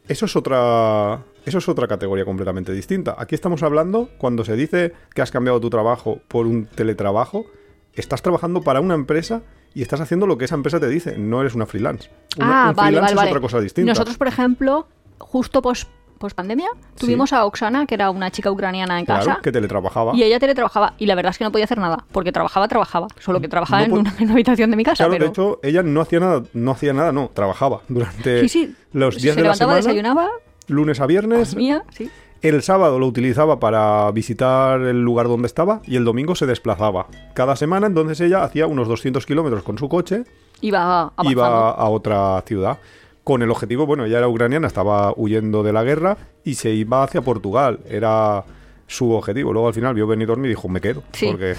Eso 0.07 0.25
es 0.25 0.35
otra. 0.35 1.23
Eso 1.45 1.57
es 1.59 1.69
otra 1.69 1.87
categoría 1.87 2.25
completamente 2.25 2.71
distinta. 2.71 3.15
Aquí 3.17 3.35
estamos 3.35 3.61
hablando, 3.63 4.09
cuando 4.17 4.43
se 4.43 4.55
dice 4.55 4.93
que 5.13 5.21
has 5.21 5.31
cambiado 5.31 5.59
tu 5.59 5.69
trabajo 5.69 6.19
por 6.27 6.47
un 6.47 6.65
teletrabajo, 6.65 7.45
estás 7.93 8.21
trabajando 8.21 8.61
para 8.61 8.81
una 8.81 8.95
empresa 8.95 9.43
y 9.73 9.81
estás 9.81 10.01
haciendo 10.01 10.25
lo 10.25 10.37
que 10.37 10.45
esa 10.45 10.55
empresa 10.55 10.79
te 10.79 10.87
dice. 10.87 11.17
No 11.17 11.41
eres 11.41 11.53
una 11.53 11.65
freelance. 11.65 12.09
Una- 12.37 12.67
ah, 12.67 12.69
un 12.69 12.75
vale, 12.75 12.87
freelance 12.87 13.01
vale, 13.01 13.11
es 13.11 13.15
vale. 13.15 13.29
otra 13.31 13.41
cosa 13.41 13.59
distinta. 13.61 13.91
Nosotros, 13.91 14.17
por 14.17 14.27
ejemplo, 14.27 14.87
justo 15.19 15.61
post 15.61 15.87
pandemia, 16.35 16.69
tuvimos 16.97 17.33
a 17.33 17.45
Oksana, 17.45 17.85
que 17.85 17.93
era 17.93 18.09
una 18.09 18.31
chica 18.31 18.49
ucraniana 18.49 18.97
en 18.97 19.05
claro, 19.05 19.25
casa. 19.25 19.39
que 19.43 19.51
teletrabajaba. 19.51 20.15
Y 20.15 20.23
ella 20.23 20.39
teletrabajaba. 20.39 20.95
Y 20.97 21.05
la 21.05 21.13
verdad 21.13 21.29
es 21.31 21.37
que 21.37 21.43
no 21.43 21.51
podía 21.51 21.65
hacer 21.65 21.77
nada. 21.77 22.03
Porque 22.11 22.31
trabajaba, 22.31 22.67
trabajaba. 22.67 23.07
Solo 23.19 23.39
que 23.41 23.47
trabajaba 23.47 23.85
No 23.87 23.97
en, 23.97 24.01
una, 24.01 24.15
en 24.17 24.23
una 24.23 24.33
habitación 24.33 24.71
de 24.71 24.77
mi 24.77 24.83
casa. 24.83 25.03
Claro, 25.03 25.11
pero... 25.11 25.25
de 25.25 25.29
hecho, 25.29 25.59
ella 25.61 25.83
no 25.83 26.01
hacía 26.01 26.19
nada, 26.19 26.41
no 26.53 26.71
hacía 26.71 26.93
nada, 26.93 27.11
no, 27.11 27.29
trabajaba 27.31 27.81
durante 27.89 28.41
sí, 28.41 28.49
sí. 28.49 28.75
Los 28.95 29.21
días 29.21 29.35
Se 29.35 29.41
de 29.41 29.47
la 29.47 29.53
levantaba, 29.53 29.73
semana, 29.73 29.75
desayunaba, 29.77 30.29
lunes 30.67 30.99
a 30.99 31.05
viernes. 31.05 31.53
comía, 31.53 31.83
sí. 31.91 32.09
El 32.41 32.61
sábado 32.61 32.99
lo 32.99 33.07
utilizaba 33.07 33.59
para 33.59 34.11
visitar 34.11 34.81
el 34.81 35.01
lugar 35.01 35.27
donde 35.27 35.47
estaba 35.47 35.81
y 35.85 35.95
el 35.95 36.05
domingo 36.05 36.35
se 36.35 36.45
desplazaba. 36.45 37.07
Cada 37.33 37.55
semana, 37.55 37.87
entonces 37.87 38.21
ella 38.21 38.43
hacía 38.43 38.67
unos 38.67 38.87
200 38.87 39.25
kilómetros 39.25 39.63
con 39.63 39.77
su 39.77 39.89
coche 39.89 40.25
Iba 40.61 41.11
iba 41.23 41.71
a 41.71 41.89
otra 41.89 42.41
ciudad. 42.45 42.77
Con 43.23 43.41
el 43.41 43.49
objetivo, 43.49 43.87
bueno, 43.87 44.05
ella 44.05 44.19
era 44.19 44.27
ucraniana, 44.27 44.67
estaba 44.67 45.11
huyendo 45.15 45.63
de 45.63 45.73
la 45.73 45.83
guerra 45.83 46.17
y 46.43 46.53
se 46.55 46.69
iba 46.71 47.03
hacia 47.03 47.21
Portugal. 47.21 47.79
Era 47.89 48.43
su 48.85 49.11
objetivo. 49.11 49.51
Luego 49.51 49.67
al 49.67 49.73
final 49.73 49.95
vio 49.95 50.05
Benidorm 50.05 50.45
y 50.45 50.49
dijo, 50.49 50.67
me 50.69 50.79
quedo. 50.79 51.01
Sí. 51.13 51.25
Porque, 51.25 51.55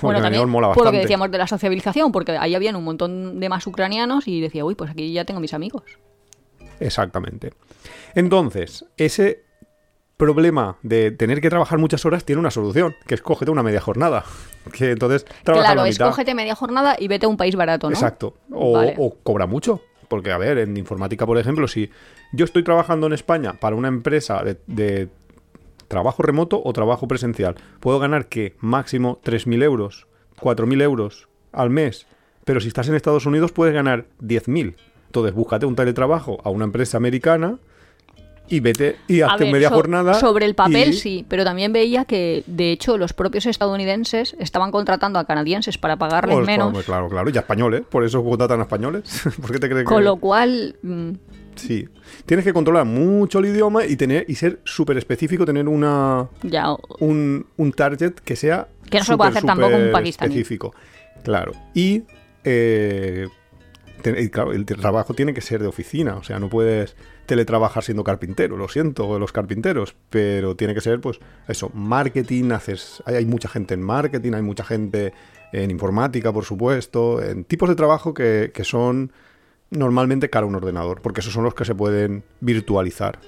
porque 0.00 0.06
Bueno, 0.06 0.22
también 0.22 0.48
mola 0.48 0.72
por 0.72 0.84
lo 0.84 0.92
que 0.92 0.98
decíamos 0.98 1.30
de 1.32 1.38
la 1.38 1.48
sociabilización, 1.48 2.12
porque 2.12 2.32
ahí 2.32 2.54
habían 2.54 2.76
un 2.76 2.84
montón 2.84 3.40
de 3.40 3.48
más 3.48 3.66
ucranianos 3.66 4.28
y 4.28 4.40
decía, 4.40 4.64
uy, 4.64 4.76
pues 4.76 4.92
aquí 4.92 5.12
ya 5.12 5.24
tengo 5.24 5.40
mis 5.40 5.54
amigos. 5.54 5.82
Exactamente. 6.80 7.52
Entonces, 8.14 8.84
ese 8.96 9.44
problema 10.16 10.76
de 10.82 11.12
tener 11.12 11.40
que 11.40 11.48
trabajar 11.48 11.78
muchas 11.78 12.04
horas 12.04 12.24
tiene 12.24 12.40
una 12.40 12.50
solución, 12.50 12.94
que 13.06 13.14
es 13.14 13.22
cógete 13.22 13.50
una 13.50 13.62
media 13.62 13.80
jornada. 13.80 14.24
Que 14.72 14.90
entonces 14.90 15.24
trabaja 15.44 15.68
claro, 15.68 15.80
la 15.82 15.88
mitad. 15.88 16.08
escógete 16.08 16.34
media 16.34 16.54
jornada 16.54 16.94
y 16.98 17.08
vete 17.08 17.24
a 17.24 17.28
un 17.30 17.38
país 17.38 17.56
barato, 17.56 17.88
¿no? 17.88 17.94
Exacto. 17.94 18.36
O, 18.52 18.74
Vale. 18.74 18.94
o 18.98 19.14
cobra 19.22 19.46
mucho. 19.46 19.80
Porque, 20.08 20.30
a 20.30 20.36
ver, 20.36 20.58
en 20.58 20.76
informática, 20.76 21.24
por 21.24 21.38
ejemplo, 21.38 21.66
si 21.68 21.90
yo 22.32 22.44
estoy 22.44 22.64
trabajando 22.64 23.06
en 23.06 23.14
España 23.14 23.54
para 23.54 23.76
una 23.76 23.88
empresa 23.88 24.42
de, 24.42 24.58
de 24.66 25.08
trabajo 25.86 26.22
remoto 26.22 26.60
o 26.62 26.72
trabajo 26.74 27.08
presencial, 27.08 27.54
puedo 27.80 27.98
ganar 27.98 28.26
que 28.26 28.56
máximo 28.60 29.20
3.000 29.24 29.62
euros, 29.62 30.06
4.000 30.40 30.82
euros 30.82 31.28
al 31.52 31.70
mes. 31.70 32.06
Pero 32.44 32.60
si 32.60 32.68
estás 32.68 32.88
en 32.88 32.94
Estados 32.94 33.24
Unidos 33.24 33.52
puedes 33.52 33.74
ganar 33.74 34.04
10.000. 34.20 34.74
Entonces, 35.08 35.34
búscate 35.34 35.66
un 35.66 35.74
teletrabajo 35.76 36.38
a 36.44 36.50
una 36.50 36.64
empresa 36.64 36.96
americana 36.96 37.58
y 38.50 38.60
vete 38.60 38.96
y 39.08 39.20
hazte 39.20 39.44
ver, 39.44 39.52
media 39.52 39.68
so- 39.68 39.74
jornada. 39.74 40.14
Sobre 40.14 40.46
el 40.46 40.54
papel 40.54 40.90
y- 40.90 40.92
sí, 40.94 41.26
pero 41.28 41.44
también 41.44 41.72
veía 41.72 42.04
que, 42.06 42.44
de 42.46 42.72
hecho, 42.72 42.96
los 42.96 43.12
propios 43.12 43.44
estadounidenses 43.46 44.34
estaban 44.38 44.70
contratando 44.70 45.18
a 45.18 45.24
canadienses 45.26 45.76
para 45.76 45.96
pagarles 45.96 46.36
Pues, 46.36 46.46
menos. 46.46 46.70
claro, 46.72 46.84
claro, 46.84 47.08
claro. 47.08 47.30
Y 47.30 47.36
a 47.36 47.40
españoles. 47.40 47.82
Por 47.90 48.04
eso 48.04 48.24
contratan 48.24 48.60
a 48.60 48.62
españoles. 48.62 49.02
¿Por 49.40 49.50
qué 49.52 49.58
te 49.58 49.68
crees 49.68 49.84
que.? 49.84 49.92
Con 49.94 50.04
lo 50.04 50.16
cual, 50.16 50.76
mm, 50.82 51.10
Sí. 51.56 51.88
Tienes 52.24 52.44
que 52.44 52.52
controlar 52.52 52.84
mucho 52.86 53.40
el 53.40 53.46
idioma 53.46 53.84
y 53.84 53.96
tener 53.96 54.24
y 54.28 54.36
ser 54.36 54.60
súper 54.64 54.96
específico, 54.96 55.44
tener 55.44 55.66
una 55.66 56.28
ya 56.44 56.66
un, 57.00 57.46
un 57.56 57.72
target 57.72 58.12
que 58.14 58.36
sea 58.36 58.68
Que 58.88 58.98
no 58.98 59.04
se 59.04 59.10
lo 59.12 59.18
puede 59.18 59.30
hacer 59.30 59.42
tampoco 59.44 59.74
un 59.76 59.90
pakistaní. 59.90 60.34
específico. 60.34 60.72
Claro. 61.24 61.50
Y, 61.74 62.04
eh, 62.44 63.26
te- 64.02 64.20
y 64.22 64.28
claro, 64.30 64.52
el 64.52 64.64
trabajo 64.64 65.14
tiene 65.14 65.34
que 65.34 65.40
ser 65.40 65.60
de 65.60 65.68
oficina, 65.68 66.16
o 66.16 66.22
sea, 66.22 66.38
no 66.38 66.48
puedes 66.48 66.96
teletrabajar 67.26 67.82
siendo 67.84 68.04
carpintero, 68.04 68.56
lo 68.56 68.68
siento, 68.68 69.18
los 69.18 69.32
carpinteros, 69.32 69.94
pero 70.10 70.56
tiene 70.56 70.74
que 70.74 70.80
ser, 70.80 71.00
pues, 71.00 71.20
eso, 71.46 71.70
marketing, 71.74 72.52
haces, 72.52 73.02
hay, 73.06 73.16
hay 73.16 73.26
mucha 73.26 73.48
gente 73.48 73.74
en 73.74 73.82
marketing, 73.82 74.32
hay 74.34 74.42
mucha 74.42 74.64
gente 74.64 75.12
en 75.52 75.70
informática, 75.70 76.32
por 76.32 76.44
supuesto, 76.44 77.22
en 77.22 77.44
tipos 77.44 77.68
de 77.68 77.74
trabajo 77.74 78.14
que, 78.14 78.50
que 78.54 78.64
son 78.64 79.12
normalmente 79.70 80.30
cara 80.30 80.44
a 80.44 80.48
un 80.48 80.54
ordenador, 80.54 81.02
porque 81.02 81.20
esos 81.20 81.32
son 81.32 81.44
los 81.44 81.54
que 81.54 81.64
se 81.66 81.74
pueden 81.74 82.22
virtualizar. 82.40 83.18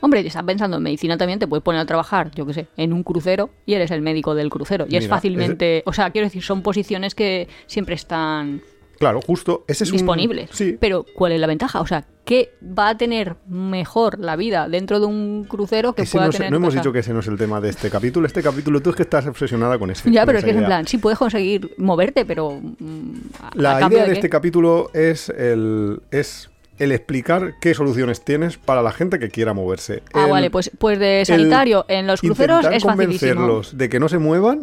hombre, 0.00 0.20
si 0.22 0.28
estás 0.28 0.42
pensando 0.44 0.76
en 0.76 0.82
medicina 0.82 1.16
también, 1.16 1.38
te 1.38 1.46
puedes 1.48 1.62
poner 1.62 1.80
a 1.80 1.86
trabajar, 1.86 2.30
yo 2.32 2.44
qué 2.46 2.52
sé, 2.54 2.66
en 2.76 2.92
un 2.92 3.02
crucero 3.02 3.50
y 3.64 3.74
eres 3.74 3.90
el 3.90 4.02
médico 4.02 4.34
del 4.34 4.50
crucero. 4.50 4.86
Y 4.88 4.96
es 4.96 5.08
fácilmente, 5.08 5.82
o 5.86 5.92
sea, 5.92 6.10
quiero 6.10 6.26
decir, 6.26 6.42
son 6.42 6.62
posiciones 6.62 7.14
que 7.14 7.48
siempre 7.66 7.94
están 7.94 8.60
Claro, 8.98 9.20
justo, 9.20 9.64
ese 9.68 9.84
es 9.84 9.90
un- 9.90 9.98
disponibles. 9.98 10.50
Sí, 10.52 10.76
Pero, 10.80 11.04
¿cuál 11.14 11.32
es 11.32 11.40
la 11.40 11.46
ventaja? 11.46 11.80
O 11.80 11.86
sea, 11.86 12.04
¿qué 12.24 12.52
va 12.62 12.88
a 12.90 12.96
tener 12.96 13.36
mejor 13.48 14.18
la 14.18 14.36
vida 14.36 14.68
dentro 14.68 15.00
de 15.00 15.06
un 15.06 15.44
crucero 15.44 15.92
que 15.94 16.02
Ese 16.02 16.12
pueda 16.12 16.26
no, 16.26 16.30
es- 16.30 16.36
tener 16.36 16.50
no 16.50 16.56
hemos 16.56 16.74
dicho 16.74 16.92
que 16.92 17.00
ese 17.00 17.12
no 17.12 17.20
es 17.20 17.26
el 17.28 17.36
tema 17.36 17.60
de 17.60 17.68
este 17.70 17.90
capítulo. 17.90 18.26
Este 18.26 18.42
capítulo 18.42 18.80
tú 18.80 18.90
es 18.90 18.96
que 18.96 19.02
estás 19.02 19.26
obsesionada 19.26 19.78
con 19.78 19.90
ese. 19.90 20.10
Ya, 20.10 20.22
con 20.22 20.26
pero 20.28 20.38
es 20.38 20.44
que 20.44 20.50
es 20.50 20.56
en 20.56 20.64
plan, 20.64 20.86
sí 20.86 20.98
puedes 20.98 21.18
conseguir 21.18 21.74
moverte, 21.78 22.24
pero. 22.24 22.60
mm, 22.60 23.12
¿a- 23.42 23.48
a 23.48 23.50
La 23.54 23.86
idea 23.86 24.06
de, 24.06 24.12
este 24.14 24.28
capítulo 24.30 24.90
es 24.94 25.28
el, 25.28 26.00
es 26.10 26.50
el 26.78 26.92
explicar 26.92 27.54
qué 27.60 27.72
soluciones 27.74 28.22
tienes 28.22 28.58
para 28.58 28.82
la 28.82 28.92
gente 28.92 29.18
que 29.18 29.30
quiera 29.30 29.54
moverse. 29.54 30.02
Ah, 30.12 30.24
El- 30.26 30.30
vale, 30.30 30.50
pues, 30.50 30.70
pues 30.78 30.98
de 30.98 31.22
sanitario 31.24 31.84
en 31.88 32.06
los 32.06 32.20
cruceros 32.20 32.66
es 32.66 32.82
facilísimo. 32.84 32.90
convencerlos 32.92 33.78
de 33.78 33.88
que 33.88 33.98
no 34.00 34.08
se 34.08 34.18
muevan. 34.18 34.60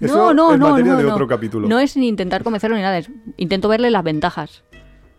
Eso 0.00 0.16
No, 0.16 0.34
no, 0.34 0.52
es 0.52 0.58
no, 0.58 0.70
materia 0.70 0.92
no, 0.92 0.98
de 0.98 1.04
no. 1.04 1.26
capítulo. 1.26 1.68
No 1.68 1.78
es 1.78 1.96
ni 1.96 2.08
intentar 2.08 2.42
convencerlo 2.42 2.76
ni 2.76 2.82
nada, 2.82 2.98
es 2.98 3.10
intento 3.36 3.68
verle 3.68 3.90
las 3.90 4.04
ventajas. 4.04 4.62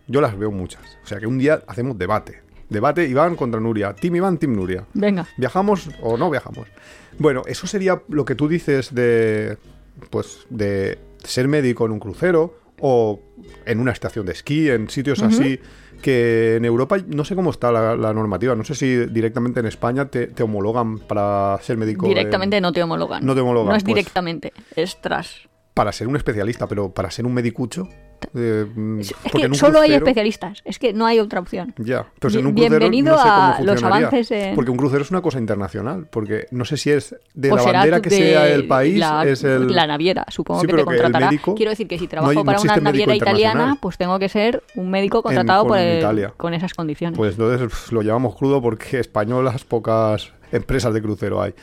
Yo 0.06 0.20
las 0.20 0.38
veo 0.38 0.50
muchas. 0.50 0.98
O 1.04 1.06
sea 1.06 1.18
que 1.18 1.26
un 1.26 1.38
día 1.38 1.62
hacemos 1.66 1.98
debate. 1.98 2.42
Debate 2.68 3.06
Iván 3.08 3.36
contra 3.36 3.60
Nuria. 3.60 3.94
Team 3.94 4.16
Iván, 4.16 4.38
Team 4.38 4.54
Nuria. 4.54 4.84
Venga. 4.94 5.26
¿Viajamos 5.36 5.90
o 6.02 6.16
no 6.16 6.30
viajamos? 6.30 6.68
Bueno, 7.18 7.42
eso 7.46 7.66
sería 7.66 8.02
lo 8.08 8.24
que 8.24 8.34
tú 8.34 8.48
dices 8.48 8.94
de. 8.94 9.58
Pues 10.10 10.46
de 10.48 10.98
ser 11.24 11.48
médico 11.48 11.84
en 11.86 11.92
un 11.92 11.98
crucero 11.98 12.54
o 12.80 13.20
en 13.66 13.80
una 13.80 13.92
estación 13.92 14.26
de 14.26 14.32
esquí, 14.32 14.70
en 14.70 14.88
sitios 14.88 15.22
así. 15.22 15.60
Que 16.02 16.56
en 16.56 16.64
Europa 16.64 16.96
no 17.06 17.24
sé 17.24 17.34
cómo 17.34 17.50
está 17.50 17.72
la, 17.72 17.96
la 17.96 18.12
normativa. 18.14 18.54
No 18.54 18.64
sé 18.64 18.74
si 18.74 18.96
directamente 19.06 19.60
en 19.60 19.66
España 19.66 20.06
te, 20.06 20.28
te 20.28 20.42
homologan 20.42 20.98
para 21.00 21.58
ser 21.62 21.76
médico. 21.76 22.06
en- 22.06 22.10
Directamente 22.14 22.60
no 22.60 22.72
te 22.72 22.82
homologan. 22.82 23.24
no 23.24 23.34
te 23.34 23.40
homologan, 23.40 23.70
No 23.70 23.76
es 23.76 23.82
pues. 23.84 23.94
directamente, 23.94 24.52
es 24.76 25.00
tras. 25.00 25.48
para 25.74 25.92
ser 25.92 26.06
un 26.08 26.16
especialista, 26.16 26.66
pero 26.66 26.90
para 26.92 27.10
ser 27.10 27.26
un 27.26 27.34
medicucho. 27.34 27.88
Eh, 28.34 28.66
mm, 28.74 29.00
Es 29.00 29.14
en 29.34 29.50
que 29.52 29.58
solo 29.58 29.80
hay 29.80 29.94
especialistas, 29.94 30.60
es 30.64 30.78
que 30.78 30.92
no 30.92 31.06
hay 31.06 31.18
otra 31.18 31.40
opción. 31.40 31.74
Ya, 31.78 32.06
pues 32.18 32.34
en 32.34 32.40
Bien- 32.40 32.46
un 32.46 32.52
crucero 32.54 32.78
bienvenido 32.78 33.12
no 33.12 33.18
sé 33.18 33.28
cómo 33.28 33.34
a 33.54 33.60
los 33.62 33.82
avances 33.82 34.30
en- 34.30 34.54
Porque 34.54 34.70
un 34.70 34.76
crucero 34.76 35.02
es 35.02 35.10
una 35.10 35.20
cosa 35.22 35.38
internacional, 35.38 36.06
porque 36.10 36.46
no 36.50 36.64
sé 36.64 36.76
si 36.76 36.90
es 36.90 37.14
de 37.34 37.48
Pues 37.50 37.64
la 37.64 37.72
bandera 37.72 38.00
que 38.00 38.10
de 38.10 38.16
sea 38.16 38.48
el 38.48 38.66
país, 38.66 38.98
la, 38.98 39.24
es 39.26 39.44
el... 39.44 39.74
la 39.74 39.86
naviera, 39.86 40.24
supongo 40.28 40.60
Sí, 40.60 40.66
que 40.66 40.72
te 40.72 40.78
que 40.78 40.84
contratará. 40.84 41.26
médico- 41.30 41.54
Quiero 41.54 41.70
decir 41.70 41.88
que 41.88 41.98
si 41.98 42.04
no 42.04 42.10
trabajo 42.10 42.32
no 42.34 42.44
para 42.44 42.60
una 42.60 42.76
naviera 42.76 43.14
italiana, 43.14 43.78
pues 43.80 43.96
tengo 43.98 44.18
que 44.18 44.28
ser 44.28 44.62
un 44.74 44.90
médico 44.90 45.22
contratado 45.22 45.62
con 45.62 45.68
por 45.70 45.78
el- 45.78 45.98
Italia. 45.98 46.32
con 46.36 46.54
esas 46.54 46.74
condiciones. 46.74 47.16
Pues 47.16 47.32
entonces 47.38 47.92
lo 47.92 48.02
llevamos 48.02 48.34
crudo 48.36 48.60
porque 48.62 48.98
españolas 49.00 49.64
pocas 49.64 50.32
empresas 50.52 50.92
de 50.94 51.02
crucero 51.02 51.42
hay. 51.42 51.54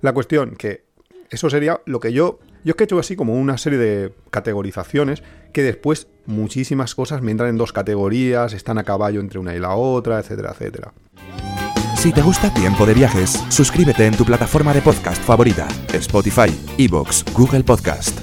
La 0.00 0.12
cuestión 0.12 0.56
que 0.56 0.84
eso 1.30 1.48
sería 1.48 1.80
lo 1.86 2.00
que 2.00 2.12
yo... 2.12 2.38
Yo 2.64 2.70
es 2.70 2.76
que 2.76 2.84
he 2.84 2.86
hecho 2.86 2.98
así 3.00 3.16
como 3.16 3.34
una 3.34 3.58
serie 3.58 3.76
de 3.78 4.12
categorizaciones 4.30 5.22
que 5.52 5.62
después 5.62 6.08
muchísimas 6.26 6.94
cosas 6.94 7.22
me 7.22 7.30
entran 7.30 7.50
en 7.50 7.58
dos 7.58 7.72
categorías, 7.72 8.52
están 8.52 8.78
a 8.78 8.84
caballo 8.84 9.20
entre 9.20 9.38
una 9.38 9.54
y 9.54 9.58
la 9.58 9.74
otra, 9.74 10.18
etcétera, 10.18 10.52
etcétera. 10.52 10.92
Si 11.96 12.12
te 12.12 12.20
gusta 12.20 12.52
Tiempo 12.52 12.84
de 12.84 12.94
Viajes, 12.94 13.44
suscríbete 13.48 14.06
en 14.06 14.16
tu 14.16 14.24
plataforma 14.24 14.74
de 14.74 14.82
podcast 14.82 15.22
favorita, 15.22 15.68
Spotify, 15.92 16.50
Evox, 16.76 17.24
Google 17.32 17.62
Podcast. 17.62 18.18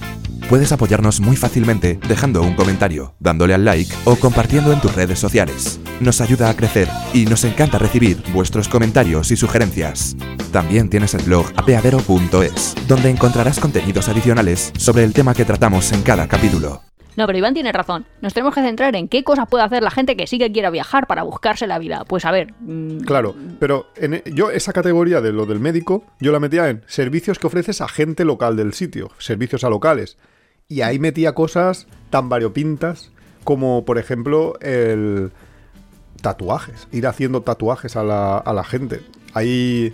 Puedes 0.50 0.72
apoyarnos 0.72 1.22
muy 1.22 1.38
fácilmente 1.38 2.00
dejando 2.08 2.42
un 2.42 2.56
comentario, 2.56 3.14
dándole 3.20 3.54
al 3.54 3.64
like 3.64 3.94
o 4.04 4.16
compartiendo 4.16 4.74
en 4.74 4.82
tus 4.82 4.96
redes 4.96 5.20
sociales. 5.20 5.80
Nos 6.02 6.22
ayuda 6.22 6.50
a 6.50 6.56
crecer 6.56 6.90
y 7.14 7.26
nos 7.26 7.44
encanta 7.44 7.78
recibir 7.78 8.22
vuestros 8.34 8.68
comentarios 8.68 9.32
y 9.32 9.38
sugerencias. 9.38 10.18
También 10.52 10.90
tienes 10.90 11.14
el 11.14 11.22
blog 11.22 11.46
apeadero.es, 11.56 12.76
donde 12.88 13.12
encontrarás 13.12 13.60
contenidos 13.60 14.10
adicionales 14.10 14.74
sobre 14.78 15.04
el 15.04 15.14
tema 15.14 15.36
que 15.36 15.46
tratamos 15.46 15.92
en 15.92 16.02
cada 16.02 16.28
capítulo. 16.28 16.89
No, 17.18 17.26
pero 17.26 17.38
Iván 17.38 17.54
tiene 17.54 17.72
razón. 17.72 18.06
Nos 18.22 18.34
tenemos 18.34 18.54
que 18.56 18.62
centrar 18.62 18.96
en 18.96 19.08
qué 19.10 19.24
cosas 19.24 19.48
puede 19.50 19.64
hacer 19.64 19.84
la 19.84 19.92
gente 19.92 20.16
que 20.16 20.26
sí 20.28 20.38
que 20.40 20.52
quiera 20.52 20.70
viajar 20.70 21.06
para 21.08 21.24
buscarse 21.24 21.68
la 21.68 21.78
vida. 21.80 22.06
Pues 22.08 22.24
a 22.26 22.32
ver. 22.32 22.54
mm, 22.62 23.00
Claro, 23.02 23.36
pero 23.60 23.88
en, 23.98 24.14
e- 24.16 24.24
yo 24.34 24.52
esa 24.52 24.72
categoría 24.74 25.20
de 25.20 25.34
lo 25.34 25.46
del 25.46 25.60
médico, 25.60 26.04
yo 26.22 26.32
la 26.32 26.40
metía 26.40 26.70
en 26.70 26.84
servicios 26.88 27.38
que 27.40 27.48
ofreces 27.48 27.82
a 27.82 27.88
gente 27.90 28.24
local 28.26 28.56
del 28.56 28.74
sitio, 28.74 29.10
servicios 29.18 29.64
a 29.64 29.70
locales. 29.70 30.18
Y 30.68 30.82
ahí 30.82 31.00
metía 31.00 31.34
cosas 31.34 31.88
tan 32.10 32.30
variopintas 32.30 33.12
como, 33.44 33.84
por 33.86 33.98
ejemplo, 33.98 34.54
el 34.62 35.32
tatuajes, 36.22 36.88
ir 36.92 37.08
haciendo 37.08 37.42
tatuajes 37.42 37.96
a 37.96 38.04
la, 38.04 38.38
a 38.38 38.54
la 38.54 38.64
gente. 38.64 39.02
Hay, 39.34 39.94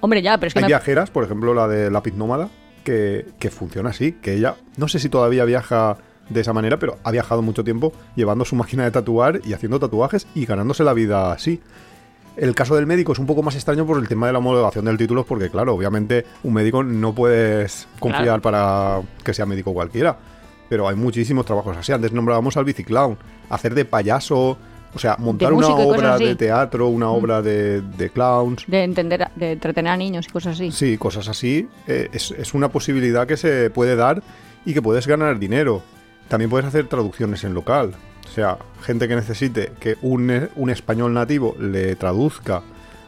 Hombre, 0.00 0.22
ya, 0.22 0.38
pero 0.38 0.48
es 0.48 0.52
que 0.54 0.58
hay 0.60 0.64
me- 0.64 0.68
viajeras, 0.68 1.10
por 1.10 1.24
ejemplo, 1.24 1.54
la 1.54 1.68
de 1.68 1.90
Lápiz 1.90 2.14
Nómada, 2.14 2.48
que, 2.84 3.26
que 3.38 3.50
funciona 3.50 3.90
así, 3.90 4.12
que 4.12 4.34
ella, 4.34 4.56
no 4.76 4.88
sé 4.88 4.98
si 4.98 5.08
todavía 5.08 5.44
viaja 5.44 5.98
de 6.30 6.40
esa 6.40 6.52
manera, 6.54 6.78
pero 6.78 6.96
ha 7.04 7.10
viajado 7.10 7.42
mucho 7.42 7.62
tiempo 7.64 7.92
llevando 8.16 8.44
su 8.44 8.56
máquina 8.56 8.84
de 8.84 8.90
tatuar 8.90 9.40
y 9.44 9.52
haciendo 9.52 9.78
tatuajes 9.78 10.26
y 10.34 10.46
ganándose 10.46 10.82
la 10.84 10.94
vida 10.94 11.32
así. 11.32 11.60
El 12.36 12.54
caso 12.54 12.76
del 12.76 12.86
médico 12.86 13.12
es 13.12 13.18
un 13.18 13.26
poco 13.26 13.42
más 13.42 13.54
extraño 13.56 13.84
por 13.84 13.98
el 13.98 14.08
tema 14.08 14.26
de 14.28 14.32
la 14.32 14.38
homologación 14.38 14.84
del 14.84 14.96
título, 14.96 15.24
porque 15.24 15.50
claro, 15.50 15.74
obviamente 15.74 16.24
un 16.44 16.54
médico 16.54 16.82
no 16.82 17.14
puedes 17.14 17.86
confiar 17.98 18.24
Claro. 18.24 18.42
para 18.42 19.00
que 19.24 19.34
sea 19.34 19.44
médico 19.44 19.74
cualquiera. 19.74 20.16
Pero 20.68 20.88
hay 20.88 20.94
muchísimos 20.94 21.44
trabajos 21.44 21.76
así. 21.76 21.90
Antes 21.92 22.12
nombrábamos 22.12 22.56
al 22.56 22.64
biciclown, 22.64 23.18
hacer 23.50 23.74
de 23.74 23.84
payaso, 23.84 24.56
o 24.94 24.98
sea, 24.98 25.16
montar 25.18 25.52
una 25.52 25.66
obra. 25.68 26.16
Mm. 26.16 26.18
de 26.20 26.36
teatro, 26.36 26.86
una 26.88 27.10
obra 27.10 27.42
de, 27.42 27.80
de 27.82 28.10
clowns. 28.10 28.64
de 28.68 28.84
entender, 28.84 29.28
de 29.34 29.52
entretener 29.52 29.92
a 29.92 29.96
niños 29.96 30.26
y 30.28 30.30
cosas 30.30 30.54
así. 30.54 30.70
Sí, 30.70 30.96
cosas 30.96 31.28
así. 31.28 31.68
eh, 31.88 32.08
es, 32.12 32.30
es 32.30 32.54
una 32.54 32.68
posibilidad 32.68 33.26
que 33.26 33.36
se 33.36 33.68
puede 33.70 33.96
dar 33.96 34.22
y 34.64 34.72
que 34.72 34.80
puedes 34.80 35.06
ganar 35.08 35.38
dinero. 35.40 35.82
También 36.30 36.48
puedes 36.48 36.66
hacer 36.66 36.88
traducciones 36.88 37.44
en 37.44 37.52
local. 37.52 37.92
O 38.26 38.32
sea, 38.32 38.56
gente 38.82 39.06
que 39.08 39.16
necesite 39.16 39.72
que 39.78 39.98
un, 40.00 40.48
un 40.56 40.70
español 40.70 41.12
nativo 41.12 41.54
le 41.60 41.94
traduzca 41.96 42.62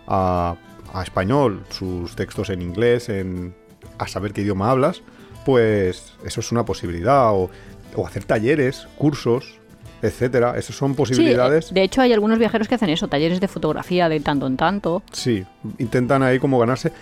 a, 0.07 0.57
a 0.93 1.03
español 1.03 1.63
sus 1.71 2.15
textos 2.17 2.51
en 2.51 2.61
inglés, 2.61 3.09
en, 3.09 3.55
a 3.99 4.07
saber 4.09 4.33
qué 4.35 4.43
idioma 4.43 4.71
hablas, 4.71 5.03
pues 5.47 6.15
eso 6.27 6.41
es 6.41 6.53
una 6.53 6.65
posibilidad. 6.65 7.33
O, 7.33 7.49
o 7.95 8.07
hacer 8.07 8.25
talleres, 8.25 8.89
cursos, 8.99 9.59
etcétera. 10.03 10.59
Esas 10.59 10.75
son 10.75 10.95
posibilidades. 10.97 11.71
eh, 11.71 11.75
de 11.75 11.83
hecho 11.85 12.01
hay 12.03 12.13
algunos 12.13 12.39
viajeros 12.41 12.67
que 12.67 12.75
hacen 12.75 12.89
eso, 12.91 13.07
talleres 13.07 13.39
de 13.41 13.47
fotografía 13.49 14.09
de 14.09 14.19
tanto 14.19 14.47
en 14.49 14.57
tanto, 14.57 15.03
Sí, 15.13 15.45
intentan 15.79 16.23
ahí 16.25 16.41
como 16.41 16.59
ganarse. 16.59 16.93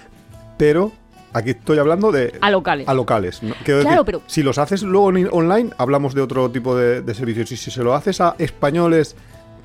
Pero 0.59 0.92
aquí 1.33 1.51
estoy 1.51 1.79
hablando 1.79 2.11
de 2.12 2.35
a 2.40 2.51
locales. 2.51 2.88
a 2.88 2.95
locales. 2.95 3.43
¿no? 3.43 3.55
Quiero 3.64 3.81
Claro, 3.83 4.03
decir, 4.03 4.07
pero- 4.07 4.23
si 4.27 4.43
los 4.43 4.59
haces 4.59 4.83
luego 4.83 5.07
online, 5.33 5.71
hablamos 5.79 6.14
de 6.14 6.23
otro 6.23 6.51
tipo 6.51 6.77
de, 6.77 7.03
de 7.03 7.14
servicios. 7.14 7.51
Y 7.53 7.57
si 7.57 7.71
se 7.71 7.83
lo 7.83 7.95
haces 7.95 8.21
a 8.21 8.35
españoles, 8.38 9.16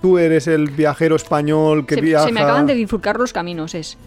tú 0.01 0.17
eres 0.17 0.47
el 0.47 0.69
viajero 0.69 1.15
español 1.15 1.85
que 1.85 1.95
se, 1.95 2.01
viaja. 2.01 2.25
se 2.25 2.31
me 2.31 2.41
acaban 2.41 2.67
de 2.67 2.73
bifurcar 2.75 3.17
los 3.17 3.33
caminos, 3.33 3.73
es 3.75 3.97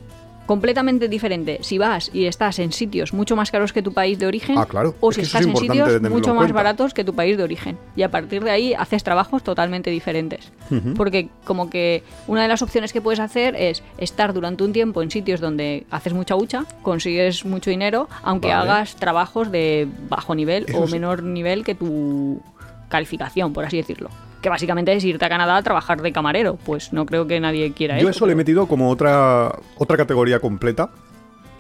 completamente 0.49 1.09
diferente 1.09 1.59
si 1.61 1.77
vas 1.77 2.11
y 2.11 2.25
estás 2.25 2.59
en 2.59 2.73
sitios 2.73 3.13
mucho 3.13 3.37
más 3.37 3.51
caros 3.51 3.75
que 3.75 3.83
tu 3.83 3.93
país 3.93 4.19
de 4.19 4.27
origen 4.27 4.57
Ah, 4.57 4.65
claro, 4.65 4.95
o 4.99 5.13
si 5.13 5.21
estás 5.21 5.43
es 5.43 5.47
en 5.47 5.55
sitios 5.57 6.01
mucho 6.01 6.31
en 6.31 6.37
más 6.37 6.51
baratos 6.53 6.95
que 6.95 7.05
tu 7.05 7.15
país 7.15 7.37
de 7.37 7.43
origen. 7.43 7.77
Y 7.95 8.03
a 8.03 8.11
partir 8.11 8.43
de 8.43 8.51
ahí 8.51 8.73
haces 8.73 9.05
trabajos 9.05 9.43
totalmente 9.43 9.91
diferentes. 9.91 10.51
Porque 10.97 11.29
como 11.45 11.69
que 11.69 12.03
una 12.27 12.41
de 12.43 12.49
las 12.49 12.63
opciones 12.63 12.95
que 12.95 13.03
puedes 13.03 13.21
hacer 13.21 13.57
es 13.57 13.83
estar 13.99 14.33
durante 14.33 14.65
un 14.65 14.73
tiempo 14.73 15.03
en 15.03 15.11
sitios 15.11 15.39
donde 15.41 15.85
haces 15.91 16.15
mucha 16.15 16.35
hucha 16.35 16.65
consigues 16.83 17.45
mucho 17.45 17.69
dinero 17.69 18.09
aunque 18.23 18.49
Vale. 18.49 18.71
hagas 18.71 18.97
trabajos 18.97 19.53
de 19.53 19.87
bajo 20.09 20.35
nivel 20.35 20.65
Eso 20.67 20.81
o 20.81 20.87
sí. 20.87 20.93
menor 20.93 21.23
nivel 21.23 21.63
que 21.63 21.75
tu 21.75 22.41
calificación 22.89 23.53
por 23.53 23.67
así 23.67 23.77
decirlo 23.77 24.09
que 24.41 24.49
básicamente 24.49 24.93
es 24.93 25.05
irte 25.05 25.25
a 25.25 25.29
Canadá 25.29 25.57
a 25.57 25.63
trabajar 25.63 26.01
de 26.01 26.13
camarero 26.13 26.59
pues 26.65 26.93
no 26.93 27.07
creo 27.07 27.27
que 27.27 27.41
nadie 27.41 27.73
quiera 27.73 27.99
Yo 27.99 28.09
eso 28.09 28.19
eso 28.19 28.27
le 28.27 28.33
he 28.33 28.37
metido 28.37 28.67
como 28.67 28.91
otra, 28.91 29.53
otra 29.77 29.97
categoría 29.97 30.41
completa, 30.41 30.91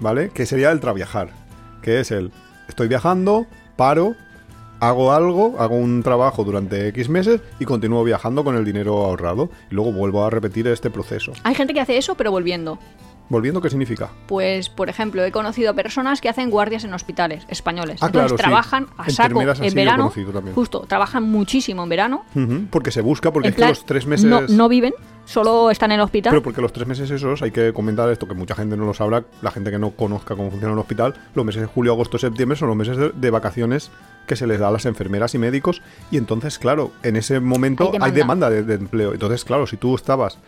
¿vale? 0.01 0.31
Que 0.31 0.45
sería 0.45 0.71
el 0.71 0.81
traviajar. 0.81 1.31
Que 1.83 2.01
es 2.01 2.11
el, 2.11 2.33
estoy 2.69 2.89
viajando, 2.89 3.47
paro, 3.77 4.17
hago 4.81 5.13
algo, 5.13 5.57
hago 5.59 5.77
un 5.77 6.03
trabajo 6.03 6.45
durante 6.45 6.89
X 6.89 7.09
meses 7.09 7.41
y 7.59 7.65
continúo 7.65 8.03
viajando 8.05 8.45
con 8.45 8.57
el 8.57 8.65
dinero 8.65 9.05
ahorrado. 9.05 9.51
Y 9.71 9.75
luego 9.75 9.93
vuelvo 9.93 10.25
a 10.25 10.31
repetir 10.31 10.67
este 10.67 10.91
proceso. 10.91 11.33
Hay 11.45 11.55
gente 11.55 11.75
que 11.75 11.81
hace 11.81 11.97
eso, 11.97 12.17
pero 12.17 12.31
volviendo. 12.31 12.79
Volviendo, 13.29 13.61
¿qué 13.61 13.69
significa? 13.69 14.11
Pues, 14.27 14.71
por 14.71 14.89
ejemplo, 14.89 15.23
he 15.25 15.31
conocido 15.31 15.75
personas 15.75 16.21
que 16.21 16.29
hacen 16.29 16.51
guardias 16.51 16.85
en 16.85 16.95
hospitales 16.95 17.45
españoles. 17.49 17.99
Ah, 18.03 18.07
Entonces 18.07 18.33
claro, 18.33 18.37
sí. 18.37 18.43
trabajan 18.43 18.87
a 18.97 19.11
saco 19.11 19.43
en 19.43 19.75
verano. 19.75 20.13
Justo, 20.55 20.81
trabajan 20.89 21.25
muchísimo 21.25 21.83
en 21.83 21.89
verano. 21.89 22.25
Porque 22.71 22.91
se 22.91 23.03
busca, 23.03 23.33
porque 23.33 23.49
es 23.49 23.55
que 23.55 23.67
los 23.67 23.85
tres 23.85 24.07
meses... 24.07 24.27
No, 24.27 24.41
no 24.49 24.69
viven, 24.69 24.95
solo 25.25 25.71
están 25.71 25.93
en 25.93 25.97
el 25.97 26.05
hospital. 26.05 26.31
Pero 26.31 26.43
porque 26.43 26.63
los 26.63 26.73
tres 26.73 26.87
meses 26.89 27.11
esos, 27.11 27.43
hay 27.43 27.51
que 27.51 27.73
comentar 27.73 28.09
esto, 28.11 28.27
que 28.27 28.35
mucha 28.35 28.55
gente 28.55 28.77
no 28.77 28.87
lo 28.87 28.95
sabrá, 28.95 29.25
la 29.43 29.51
gente 29.51 29.71
que 29.71 29.79
no 29.79 29.91
conozca 29.91 30.35
cómo 30.35 30.51
funciona 30.51 30.73
un 30.73 30.81
hospital, 30.81 31.15
los 31.35 31.45
meses 31.45 31.61
de 31.63 31.67
julio, 31.69 31.93
agosto, 31.93 32.19
septiembre 32.19 32.57
son 32.57 32.69
los 32.69 32.77
meses 32.77 32.97
de, 32.97 33.11
de 33.11 33.31
vacaciones 33.31 33.91
que 34.27 34.37
se 34.37 34.47
les 34.47 34.61
da 34.61 34.69
a 34.69 34.71
las 34.71 34.87
enfermeras 34.87 35.35
y 35.35 35.39
médicos 35.39 35.83
y 36.11 36.19
entonces, 36.19 36.59
claro, 36.59 36.93
en 37.03 37.17
ese 37.17 37.41
momento 37.41 37.91
Hay 38.01 38.13
demanda, 38.13 38.51
de, 38.51 38.63
de 38.63 38.75
empleo. 38.75 39.13
Entonces, 39.13 39.45
claro, 39.45 39.67
si 39.67 39.77
tú 39.77 39.95
estabas 39.95 40.39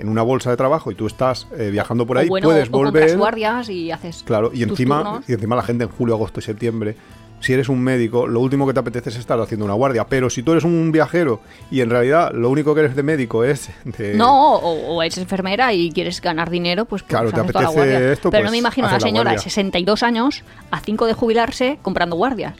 en 0.00 0.08
una 0.08 0.22
bolsa 0.22 0.50
de 0.50 0.56
trabajo 0.56 0.90
y 0.90 0.94
tú 0.94 1.06
estás 1.06 1.46
eh, 1.56 1.70
viajando 1.70 2.06
por 2.06 2.18
ahí, 2.18 2.26
o 2.26 2.30
bueno, 2.30 2.46
puedes 2.48 2.68
o 2.68 2.72
volver... 2.72 3.16
guardias 3.16 3.68
y 3.68 3.90
haces. 3.90 4.22
Claro, 4.26 4.50
y 4.54 4.62
encima, 4.62 5.02
turnos. 5.04 5.28
y 5.28 5.32
encima 5.32 5.56
la 5.56 5.62
gente 5.62 5.84
en 5.84 5.90
julio, 5.90 6.14
agosto 6.14 6.40
y 6.40 6.42
septiembre, 6.42 6.96
si 7.40 7.52
eres 7.52 7.68
un 7.68 7.80
médico, 7.80 8.26
lo 8.26 8.40
último 8.40 8.66
que 8.66 8.72
te 8.74 8.80
apetece 8.80 9.10
es 9.10 9.16
estar 9.16 9.38
haciendo 9.40 9.64
una 9.64 9.74
guardia. 9.74 10.04
Pero 10.08 10.28
si 10.28 10.42
tú 10.42 10.50
eres 10.52 10.64
un 10.64 10.90
viajero 10.90 11.40
y 11.70 11.82
en 11.82 11.88
realidad 11.90 12.32
lo 12.34 12.50
único 12.50 12.74
que 12.74 12.80
eres 12.80 12.96
de 12.96 13.04
médico 13.04 13.44
es 13.44 13.70
de... 13.84 14.14
No, 14.14 14.56
o, 14.56 14.96
o 14.96 15.02
eres 15.04 15.18
enfermera 15.18 15.72
y 15.72 15.92
quieres 15.92 16.20
ganar 16.20 16.50
dinero, 16.50 16.84
pues, 16.84 17.02
pues 17.02 17.10
Claro, 17.10 17.30
te 17.30 17.36
la 17.36 17.42
apetece 17.44 17.64
guardia. 17.66 18.12
esto, 18.12 18.30
Pero 18.30 18.40
pues, 18.42 18.44
no 18.46 18.50
me 18.50 18.58
imagino 18.58 18.88
a 18.88 18.92
la 18.92 18.98
señora 18.98 19.30
de 19.30 19.36
guardia. 19.36 19.50
62 19.50 20.02
años 20.02 20.42
a 20.72 20.80
5 20.80 21.06
de 21.06 21.12
jubilarse 21.12 21.78
comprando 21.80 22.16
guardias. 22.16 22.56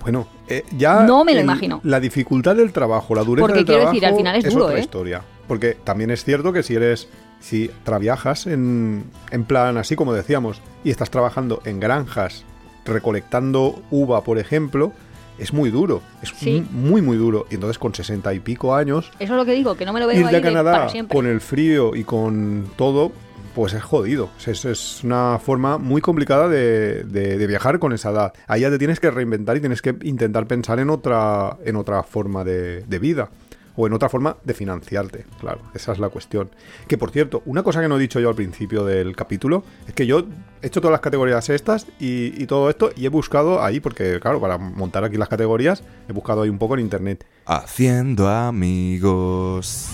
Bueno, 0.00 0.26
eh, 0.48 0.64
ya. 0.76 1.02
No 1.02 1.22
me 1.22 1.32
lo 1.32 1.38
el- 1.40 1.44
imagino. 1.44 1.80
La 1.84 2.00
dificultad 2.00 2.56
del 2.56 2.72
trabajo, 2.72 3.14
la 3.14 3.22
dureza 3.24 3.42
Porque 3.42 3.58
del 3.58 3.66
quiero 3.66 3.80
trabajo. 3.82 3.94
decir, 3.94 4.08
al 4.08 4.16
final 4.16 4.36
es 4.36 4.52
duro, 4.52 4.64
otra 4.64 4.78
¿eh? 4.78 4.80
historia. 4.80 5.22
Porque 5.48 5.76
también 5.84 6.10
es 6.10 6.24
cierto 6.24 6.52
que 6.52 6.62
si 6.62 6.74
eres. 6.74 7.08
Si 7.40 7.72
trabajas 7.82 8.46
en, 8.46 9.02
en 9.32 9.42
plan 9.44 9.76
así 9.76 9.96
como 9.96 10.12
decíamos, 10.14 10.62
y 10.84 10.90
estás 10.90 11.10
trabajando 11.10 11.60
en 11.64 11.80
granjas 11.80 12.44
recolectando 12.84 13.82
uva, 13.90 14.22
por 14.22 14.38
ejemplo, 14.38 14.92
es 15.38 15.52
muy 15.52 15.70
duro. 15.70 16.02
Es 16.22 16.28
Sí. 16.36 16.64
muy, 16.70 17.02
muy 17.02 17.16
duro. 17.16 17.46
Y 17.50 17.54
entonces 17.54 17.78
con 17.78 17.94
sesenta 17.94 18.32
y 18.32 18.38
pico 18.40 18.74
años, 18.76 19.10
Eso 19.18 19.32
es 19.32 19.38
lo 19.38 19.44
que 19.44 19.52
digo, 19.54 19.74
que 19.74 19.84
no 19.84 19.92
me 19.92 19.98
lo 20.00 20.06
veo 20.06 20.20
ir 20.20 20.26
ahí 20.26 20.34
de 20.34 20.40
de 20.40 20.46
Canadá 20.46 20.88
siempre. 20.88 21.16
con 21.16 21.26
el 21.26 21.40
frío 21.40 21.96
y 21.96 22.04
con 22.04 22.66
todo, 22.76 23.10
pues 23.56 23.72
es 23.72 23.82
jodido. 23.82 24.30
Es, 24.46 24.64
es 24.64 25.02
una 25.02 25.40
forma 25.44 25.78
muy 25.78 26.00
complicada 26.00 26.48
de, 26.48 27.02
de- 27.04 27.38
de 27.38 27.46
viajar 27.48 27.78
con 27.80 27.92
esa 27.92 28.10
edad. 28.10 28.32
Ahí 28.46 28.60
ya 28.60 28.70
te 28.70 28.78
tienes 28.78 29.00
que 29.00 29.10
reinventar 29.10 29.56
y 29.56 29.60
tienes 29.60 29.82
que 29.82 29.96
intentar 30.02 30.46
pensar 30.46 30.78
en 30.78 30.90
otra, 30.90 31.56
en 31.64 31.74
otra 31.76 32.02
forma 32.04 32.44
de, 32.44 32.82
de 32.82 32.98
vida. 33.00 33.30
O 33.76 33.86
en 33.86 33.92
otra 33.94 34.08
forma 34.08 34.36
de 34.44 34.52
financiarte, 34.54 35.24
claro, 35.40 35.60
esa 35.74 35.92
es 35.92 35.98
la 35.98 36.08
cuestión. 36.10 36.50
Que 36.86 36.98
por 36.98 37.10
cierto, 37.10 37.42
una 37.46 37.62
cosa 37.62 37.80
que 37.80 37.88
no 37.88 37.96
he 37.96 38.00
dicho 38.00 38.20
yo 38.20 38.28
al 38.28 38.34
principio 38.34 38.84
del 38.84 39.16
capítulo 39.16 39.64
es 39.88 39.94
que 39.94 40.06
yo 40.06 40.26
he 40.60 40.66
hecho 40.66 40.80
todas 40.80 40.92
las 40.92 41.00
categorías 41.00 41.48
estas 41.48 41.86
y, 41.98 42.40
y 42.42 42.46
todo 42.46 42.68
esto 42.68 42.90
y 42.96 43.06
he 43.06 43.08
buscado 43.08 43.62
ahí, 43.62 43.80
porque 43.80 44.18
claro, 44.20 44.40
para 44.40 44.58
montar 44.58 45.04
aquí 45.04 45.16
las 45.16 45.28
categorías, 45.28 45.82
he 46.08 46.12
buscado 46.12 46.42
ahí 46.42 46.50
un 46.50 46.58
poco 46.58 46.74
en 46.74 46.80
internet. 46.80 47.26
Haciendo 47.46 48.28
amigos. 48.28 49.88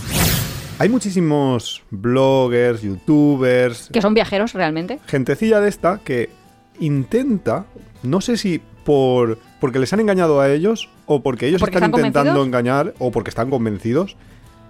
Hay 0.80 0.88
muchísimos 0.88 1.82
bloggers, 1.90 2.82
youtubers, 2.82 3.88
Que 3.92 4.00
son 4.02 4.14
viajeros 4.14 4.52
realmente. 4.52 5.00
gentecilla 5.06 5.60
de 5.60 5.68
esta 5.68 5.98
que 6.04 6.30
intenta, 6.78 7.66
no 8.02 8.20
sé 8.20 8.36
si 8.36 8.60
por 8.84 9.38
porque 9.60 9.78
les 9.78 9.92
han 9.92 10.00
engañado 10.00 10.40
a 10.40 10.50
ellos 10.50 10.88
o 11.06 11.22
porque 11.22 11.46
ellos 11.48 11.60
¿Porque 11.60 11.76
están 11.76 11.90
están 11.90 12.06
intentando 12.06 12.44
engañar 12.44 12.94
o 12.98 13.10
porque 13.10 13.30
están 13.30 13.50
convencidos, 13.50 14.16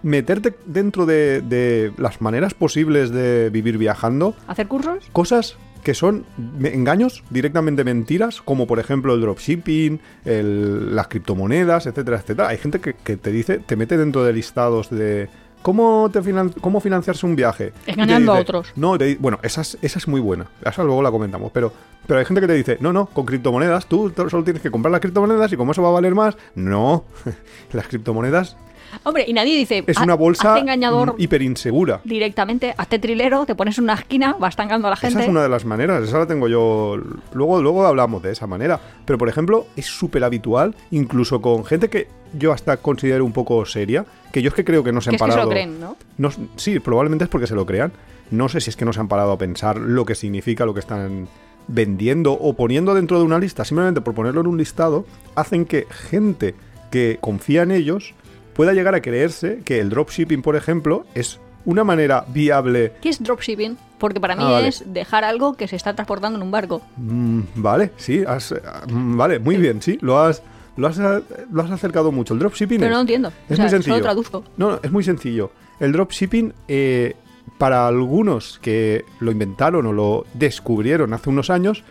meterte 0.02 0.54
dentro 0.66 1.06
de, 1.06 1.40
de 1.42 1.92
las 1.98 2.20
maneras 2.20 2.54
posibles 2.54 3.10
de 3.10 3.50
vivir 3.50 3.78
viajando, 3.78 4.34
¿Hacer 4.46 4.68
cursos? 4.68 5.04
cosas 5.12 5.56
que 5.82 5.94
son 5.94 6.24
engaños 6.62 7.22
directamente 7.30 7.84
mentiras, 7.84 8.42
como 8.42 8.66
por 8.66 8.78
ejemplo 8.78 9.14
el 9.14 9.20
dropshipping, 9.20 10.00
el- 10.24 10.94
las 10.94 11.08
criptomonedas, 11.08 11.86
etcétera, 11.86 12.18
etcétera. 12.18 12.48
Hay 12.48 12.58
gente 12.58 12.80
que, 12.80 12.94
que 12.94 13.16
te 13.16 13.30
dice, 13.30 13.58
te 13.58 13.76
mete 13.76 13.96
dentro 13.96 14.24
de 14.24 14.32
listados 14.32 14.90
de 14.90 15.28
cómo, 15.62 16.08
te 16.12 16.20
finan- 16.22 16.52
cómo 16.60 16.80
financiarse 16.80 17.26
un 17.26 17.36
viaje. 17.36 17.72
Engañando 17.86 18.32
a 18.32 18.40
otros. 18.40 18.72
No, 18.76 18.96
te 18.98 19.16
bueno, 19.16 19.38
esa 19.42 19.60
es, 19.62 19.78
esa 19.82 19.98
es 19.98 20.08
muy 20.08 20.20
buena. 20.20 20.46
Esa 20.64 20.82
luego 20.84 21.02
la 21.02 21.10
comentamos, 21.10 21.50
pero, 21.52 21.72
pero 22.06 22.18
hay 22.20 22.24
gente 22.26 22.40
que 22.40 22.46
te 22.46 22.54
dice, 22.54 22.78
no, 22.80 22.92
no, 22.92 23.06
con 23.06 23.24
criptomonedas 23.26 23.86
tú 23.86 24.12
solo 24.28 24.44
tienes 24.44 24.62
que 24.62 24.70
comprar 24.70 24.92
las 24.92 25.00
criptomonedas 25.00 25.52
y 25.52 25.56
como 25.56 25.72
eso 25.72 25.82
va 25.82 25.88
a 25.88 25.92
valer 25.92 26.14
más, 26.14 26.36
no. 26.54 27.04
las 27.72 27.86
criptomonedas 27.88 28.56
Hombre, 29.04 29.24
y 29.26 29.32
nadie 29.32 29.56
dice. 29.56 29.84
Es 29.86 29.96
"Ha- 29.98 30.02
una 30.02 30.14
bolsa 30.14 30.58
engañador 30.58 31.14
mm, 31.14 31.20
hiper 31.22 31.42
insegura. 31.42 32.00
directamente, 32.04 32.74
hazte 32.76 32.98
trilero, 32.98 33.46
te 33.46 33.54
pones 33.54 33.78
en 33.78 33.84
una 33.84 33.94
esquina, 33.94 34.36
vas 34.38 34.56
tangando 34.56 34.86
a 34.88 34.90
la 34.90 34.96
gente. 34.96 35.14
Esa 35.14 35.22
es 35.24 35.28
una 35.28 35.42
de 35.42 35.48
las 35.48 35.64
maneras, 35.64 36.02
esa 36.02 36.18
la 36.18 36.26
tengo 36.26 36.48
yo. 36.48 36.96
Luego, 37.32 37.60
luego 37.62 37.86
hablamos 37.86 38.22
de 38.22 38.32
esa 38.32 38.46
manera. 38.46 38.80
Pero, 39.04 39.18
por 39.18 39.28
ejemplo, 39.28 39.66
es 39.76 39.86
súper 39.86 40.24
habitual, 40.24 40.74
incluso 40.90 41.40
con 41.40 41.64
gente 41.64 41.88
que 41.88 42.08
yo 42.34 42.52
hasta 42.52 42.76
considero 42.78 43.24
un 43.24 43.32
poco 43.32 43.64
seria, 43.66 44.04
que 44.32 44.42
yo 44.42 44.48
es 44.48 44.54
que 44.54 44.64
creo 44.64 44.84
que 44.84 44.92
no 44.92 45.00
se 45.00 45.10
Que 45.10 45.16
han 45.16 45.16
es 45.16 45.20
que 45.22 45.24
se 45.24 45.30
parado. 45.30 45.48
lo 45.48 45.50
creen, 45.50 45.80
¿no? 45.80 45.96
No, 46.18 46.30
sí, 46.56 46.78
probablemente 46.80 47.24
es 47.24 47.30
porque 47.30 47.46
se 47.46 47.54
lo 47.54 47.64
crean. 47.66 47.92
No 48.30 48.48
sé 48.50 48.60
si 48.60 48.68
es 48.70 48.76
que 48.76 48.84
no 48.84 48.92
se 48.92 49.00
han 49.00 49.08
parado 49.08 49.32
a 49.32 49.38
pensar 49.38 49.78
lo 49.78 50.04
que 50.04 50.14
significa 50.14 50.66
lo 50.66 50.74
que 50.74 50.80
están 50.80 51.28
vendiendo 51.66 52.32
o 52.32 52.54
poniendo 52.54 52.94
dentro 52.94 53.18
de 53.18 53.24
una 53.24 53.38
lista, 53.38 53.64
simplemente 53.64 54.00
por 54.00 54.14
ponerlo 54.14 54.40
en 54.40 54.46
un 54.46 54.56
listado, 54.58 55.04
hacen 55.34 55.64
que 55.64 55.86
gente 55.90 56.54
que 56.90 57.18
confía 57.20 57.62
en 57.62 57.70
ellos 57.70 58.14
pueda 58.58 58.72
llegar 58.74 58.92
a 58.96 59.00
creerse 59.00 59.60
que 59.64 59.78
el 59.78 59.88
dropshipping, 59.88 60.42
por 60.42 60.56
ejemplo, 60.56 61.06
es 61.14 61.38
una 61.64 61.84
manera 61.84 62.24
viable. 62.26 62.92
¿Qué 63.00 63.08
es 63.08 63.22
dropshipping? 63.22 63.78
Porque 63.98 64.18
para 64.18 64.34
mí 64.34 64.42
Ah, 64.44 64.50
vale. 64.50 64.66
es 64.66 64.82
dejar 64.92 65.22
algo 65.22 65.54
que 65.54 65.68
se 65.68 65.76
está 65.76 65.94
transportando 65.94 66.36
en 66.38 66.42
un 66.42 66.50
barco. 66.50 66.82
Mm, 66.96 67.40
vale, 67.54 67.92
sí, 67.96 68.24
has- 68.26 68.52
ah, 68.66 68.82
mm, 68.90 69.16
vale, 69.16 69.38
muy 69.38 69.58
bien, 69.58 69.80
sí, 69.80 69.96
lo 70.00 70.18
has, 70.18 70.42
lo 70.76 70.88
has, 70.88 70.98
ah, 70.98 71.20
lo 71.52 71.62
has 71.62 71.70
acercado 71.70 72.10
mucho. 72.10 72.34
El 72.34 72.40
dropshipping 72.40 72.78
Pero 72.80 72.90
es, 72.90 72.94
no 72.96 73.00
entiendo. 73.02 73.28
es 73.48 73.52
o 73.52 73.54
sea, 73.54 73.64
muy 73.66 73.70
sencillo. 73.70 73.94
solo 73.94 74.02
traduzco. 74.04 74.44
No, 74.56 74.70
no, 74.72 74.80
es 74.82 74.90
muy 74.90 75.04
sencillo. 75.04 75.52
El 75.78 75.92
dropshipping, 75.92 76.52
eh, 76.66 77.14
para 77.58 77.86
algunos 77.86 78.58
que 78.60 79.04
lo 79.20 79.30
inventaron 79.30 79.86
o 79.86 79.92
lo 79.92 80.26
descubrieron 80.34 81.12
hace 81.14 81.30
unos 81.30 81.48
años, 81.48 81.84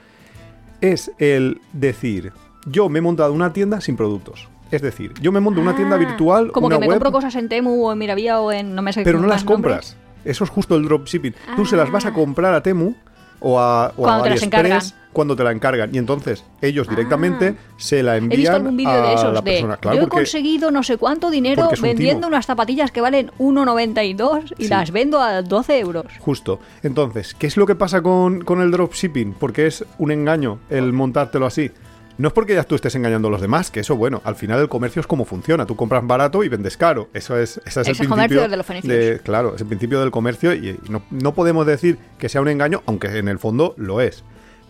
es 0.81 1.11
el 1.17 1.61
decir, 1.71 2.33
yo 2.65 2.89
me 2.89 2.99
he 2.99 3.01
montado 3.01 3.31
una 3.31 3.53
tienda 3.53 3.79
sin 3.79 3.95
productos. 3.95 4.49
Es 4.71 4.81
decir, 4.81 5.13
yo 5.21 5.31
me 5.31 5.39
monto 5.39 5.61
una 5.61 5.75
tienda 5.75 5.95
Ah, 5.95 5.99
virtual, 5.99 6.51
Como 6.51 6.67
una 6.67 6.75
que 6.75 6.81
me 6.81 6.87
web, 6.87 6.95
compro 6.97 7.11
cosas 7.11 7.35
en 7.35 7.47
Temu 7.49 7.85
o 7.85 7.91
en 7.91 7.97
Miravía 7.97 8.39
o 8.39 8.51
en. 8.51 8.75
No 8.75 8.81
me 8.81 8.91
sé 8.93 9.03
pero 9.03 9.19
no 9.19 9.27
las 9.27 9.45
nombres. 9.45 9.55
compras. 9.93 9.97
Eso 10.25 10.43
es 10.43 10.49
justo 10.49 10.75
el 10.75 10.83
dropshipping. 10.83 11.33
Tú 11.55 11.65
se 11.65 11.77
las 11.77 11.89
vas 11.91 12.05
a 12.05 12.09
Ah. 12.09 12.13
comprar 12.13 12.53
a 12.53 12.61
Temu 12.61 12.93
o 13.39 13.59
a, 13.59 13.87
o 13.89 13.89
a 13.89 13.93
Cuando 13.95 14.23
te 14.23 14.29
las 14.31 14.39
AliExpress 14.41 14.43
encargan. 14.43 14.81
cuando 15.13 15.35
te 15.35 15.43
la 15.43 15.51
encargan. 15.51 15.95
Y 15.95 15.99
entonces 15.99 16.43
ellos 16.61 16.89
directamente 16.89 17.55
se 17.77 18.01
la 18.03 18.15
He 18.15 18.17
envían 18.17 18.39
visto 18.39 18.55
algún 18.55 18.77
vídeo 18.77 18.91
a 18.91 19.07
de 19.07 19.13
esos 19.13 19.33
la 19.33 19.41
de 19.41 19.51
persona. 19.51 19.77
Claro, 19.77 19.97
yo 19.97 20.03
he 20.03 20.07
conseguido 20.09 20.71
no 20.71 20.83
sé 20.83 20.97
cuánto 20.97 21.29
dinero 21.29 21.69
un 21.69 21.81
vendiendo 21.81 22.27
unas 22.27 22.45
zapatillas 22.47 22.91
que 22.91 22.99
valen 22.99 23.31
1,92 23.37 24.53
y 24.57 24.63
Sí. 24.63 24.69
las 24.69 24.91
vendo 24.91 25.21
a 25.21 25.41
12 25.43 25.79
euros. 25.79 26.05
Justo. 26.19 26.59
Entonces, 26.83 27.33
¿qué 27.35 27.47
es 27.47 27.57
lo 27.57 27.65
que 27.65 27.75
pasa 27.75 28.01
con, 28.01 28.41
con 28.43 28.59
el 28.61 28.71
dropshipping? 28.71 29.33
Porque 29.39 29.67
es 29.67 29.85
un 29.97 30.11
engaño 30.11 30.59
el 30.69 30.91
montártelo 30.93 31.45
así. 31.45 31.71
No 32.17 32.29
es 32.29 32.33
porque 32.33 32.55
ya 32.55 32.63
tú 32.63 32.75
estés 32.75 32.95
engañando 32.95 33.27
a 33.27 33.31
los 33.31 33.41
demás, 33.41 33.69
que 33.69 33.81
eso, 33.81 33.95
bueno, 33.95 34.21
al 34.23 34.35
final 34.35 34.59
el 34.59 34.69
comercio 34.69 34.99
es 34.99 35.07
como 35.07 35.23
funciona. 35.25 35.65
Tú 35.65 35.75
compras 35.75 36.05
barato 36.05 36.43
y 36.43 36.49
vendes 36.49 36.75
caro. 36.75 37.09
Eso 37.13 37.37
es, 37.37 37.57
ese 37.65 37.67
es 37.67 37.77
el 37.77 37.81
Ese 37.81 37.91
principio. 37.91 38.09
comercio 38.09 38.49
de 38.49 38.57
los 38.57 38.65
fenicios. 38.65 39.21
claro, 39.21 39.55
es 39.55 39.61
el 39.61 39.67
principio 39.67 39.99
del 39.99 40.09
comercio 40.11 40.53
y 40.53 40.79
no, 40.89 41.03
no 41.11 41.33
podemos 41.33 41.65
decir 41.67 41.97
que 42.17 42.27
sea 42.29 42.41
un 42.41 42.47
engaño, 42.47 42.81
aunque 42.87 43.07
en 43.17 43.27
el 43.27 43.37
fondo 43.37 43.75
lo 43.77 44.01
es. 44.01 44.23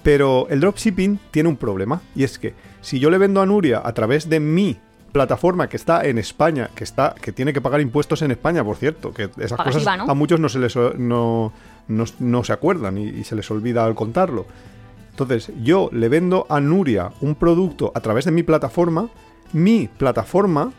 Pero 0.03 0.47
el 0.49 0.59
dropshipping 0.59 1.19
tiene 1.31 1.49
un 1.49 1.57
problema 1.57 2.01
y 2.15 2.23
es 2.23 2.37
que 2.39 2.53
si 2.81 2.99
yo 2.99 3.09
le 3.09 3.17
vendo 3.17 3.41
a 3.41 3.45
Nuria 3.45 3.81
a 3.83 3.93
través 3.93 4.29
de 4.29 4.39
mi 4.39 4.77
plataforma 5.11 5.67
que 5.67 5.77
está 5.77 6.05
en 6.05 6.17
España, 6.17 6.69
que 6.75 6.83
está 6.83 7.15
que 7.19 7.31
tiene 7.31 7.51
que 7.53 7.61
pagar 7.61 7.81
impuestos 7.81 8.21
en 8.21 8.31
España, 8.31 8.63
por 8.63 8.75
cierto, 8.75 9.13
que 9.13 9.29
esas 9.39 9.57
cosas 9.59 9.81
IVA, 9.81 9.97
¿no? 9.97 10.03
a 10.09 10.13
muchos 10.13 10.39
no 10.39 10.49
se 10.49 10.59
les 10.59 10.75
no, 10.75 11.51
no, 11.87 12.03
no 12.19 12.43
se 12.43 12.53
acuerdan 12.53 12.97
y, 12.97 13.05
y 13.07 13.23
se 13.23 13.35
les 13.35 13.49
olvida 13.49 13.85
al 13.85 13.95
contarlo. 13.95 14.45
Entonces, 15.19 15.51
yo 15.63 15.89
le 15.91 16.09
vendo 16.09 16.45
a 16.47 16.59
Nuria 16.59 17.11
un 17.21 17.33
producto 17.33 17.91
a 17.95 18.01
través 18.01 18.25
de 18.25 18.31
mi 18.31 18.43
plataforma, 18.43 19.09
mi 19.51 19.87
plataforma 19.87 20.71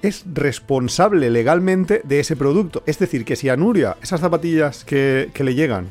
es 0.00 0.24
responsable 0.32 1.28
legalmente 1.28 2.00
de 2.04 2.20
ese 2.20 2.34
producto. 2.34 2.82
Es 2.86 2.98
decir, 2.98 3.26
que 3.26 3.36
si 3.36 3.50
a 3.50 3.58
Nuria 3.58 3.98
esas 4.02 4.22
zapatillas 4.22 4.86
que, 4.86 5.30
le 5.38 5.54
llegan 5.54 5.88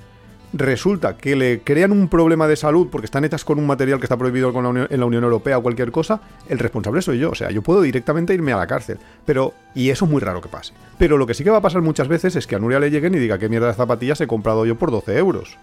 resulta 0.53 1.17
que 1.17 1.35
le 1.35 1.59
crean 1.59 1.91
un 1.91 2.07
problema 2.07 2.47
de 2.47 2.55
salud 2.55 2.87
porque 2.91 3.05
están 3.05 3.25
hechas 3.25 3.45
con 3.45 3.59
un 3.59 3.67
material 3.67 3.99
que 3.99 4.05
está 4.05 4.17
prohibido 4.17 4.49
en 4.89 4.99
la 4.99 5.05
Unión 5.05 5.23
Europea 5.23 5.59
o 5.59 5.61
cualquier 5.61 5.91
cosa, 5.91 6.19
el 6.49 6.57
responsable 6.57 7.03
soy 7.03 7.19
yo. 7.19 7.29
O 7.29 7.35
sea, 7.35 7.51
yo 7.51 7.61
puedo 7.61 7.83
directamente 7.83 8.33
irme 8.33 8.53
a 8.53 8.57
la 8.57 8.65
cárcel. 8.65 8.97
Pero, 9.23 9.53
y 9.75 9.91
eso 9.91 10.05
es 10.05 10.11
muy 10.11 10.21
raro 10.21 10.41
que 10.41 10.49
pase. 10.49 10.73
Pero 10.97 11.19
lo 11.19 11.27
que 11.27 11.35
sí 11.35 11.43
que 11.43 11.51
va 11.51 11.57
a 11.57 11.61
pasar 11.61 11.83
muchas 11.83 12.07
veces 12.07 12.35
es 12.35 12.47
que 12.47 12.55
a 12.55 12.59
Nuria 12.59 12.79
le 12.79 12.89
lleguen 12.89 13.13
y 13.13 13.19
diga 13.19 13.37
qué 13.37 13.49
mierda 13.49 13.67
de 13.67 13.75
zapatillas 13.75 14.19
he 14.19 14.25
comprado 14.25 14.65
yo 14.65 14.79
por 14.79 14.89
12 14.89 15.15
euros. 15.15 15.59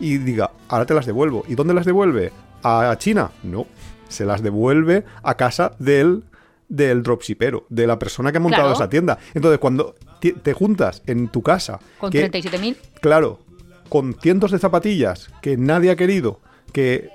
Y 0.00 0.18
diga, 0.18 0.50
ahora 0.68 0.86
te 0.86 0.94
las 0.94 1.06
devuelvo. 1.06 1.44
¿Y 1.46 1.54
dónde 1.54 1.74
las 1.74 1.84
devuelve? 1.86 2.32
¿A 2.62 2.94
China? 2.98 3.30
No. 3.42 3.66
Se 4.08 4.24
las 4.24 4.42
devuelve 4.42 5.04
a 5.22 5.34
casa 5.36 5.72
del 5.78 6.24
del 6.68 7.02
dropshipero, 7.02 7.66
de 7.68 7.84
la 7.88 7.98
persona 7.98 8.30
que 8.30 8.38
ha 8.38 8.40
montado 8.40 8.62
Claro. 8.62 8.76
esa 8.76 8.88
tienda. 8.88 9.18
Entonces, 9.34 9.58
cuando 9.58 9.96
te 10.20 10.52
juntas 10.52 11.02
en 11.06 11.26
tu 11.26 11.42
casa, 11.42 11.80
Con 11.98 12.12
que- 12.12 12.30
37.000. 12.30 12.76
Claro, 13.00 13.40
con 13.88 14.14
cientos 14.14 14.52
de 14.52 14.60
zapatillas 14.60 15.30
que 15.42 15.56
nadie 15.56 15.90
ha 15.90 15.96
querido, 15.96 16.38
que 16.72 17.08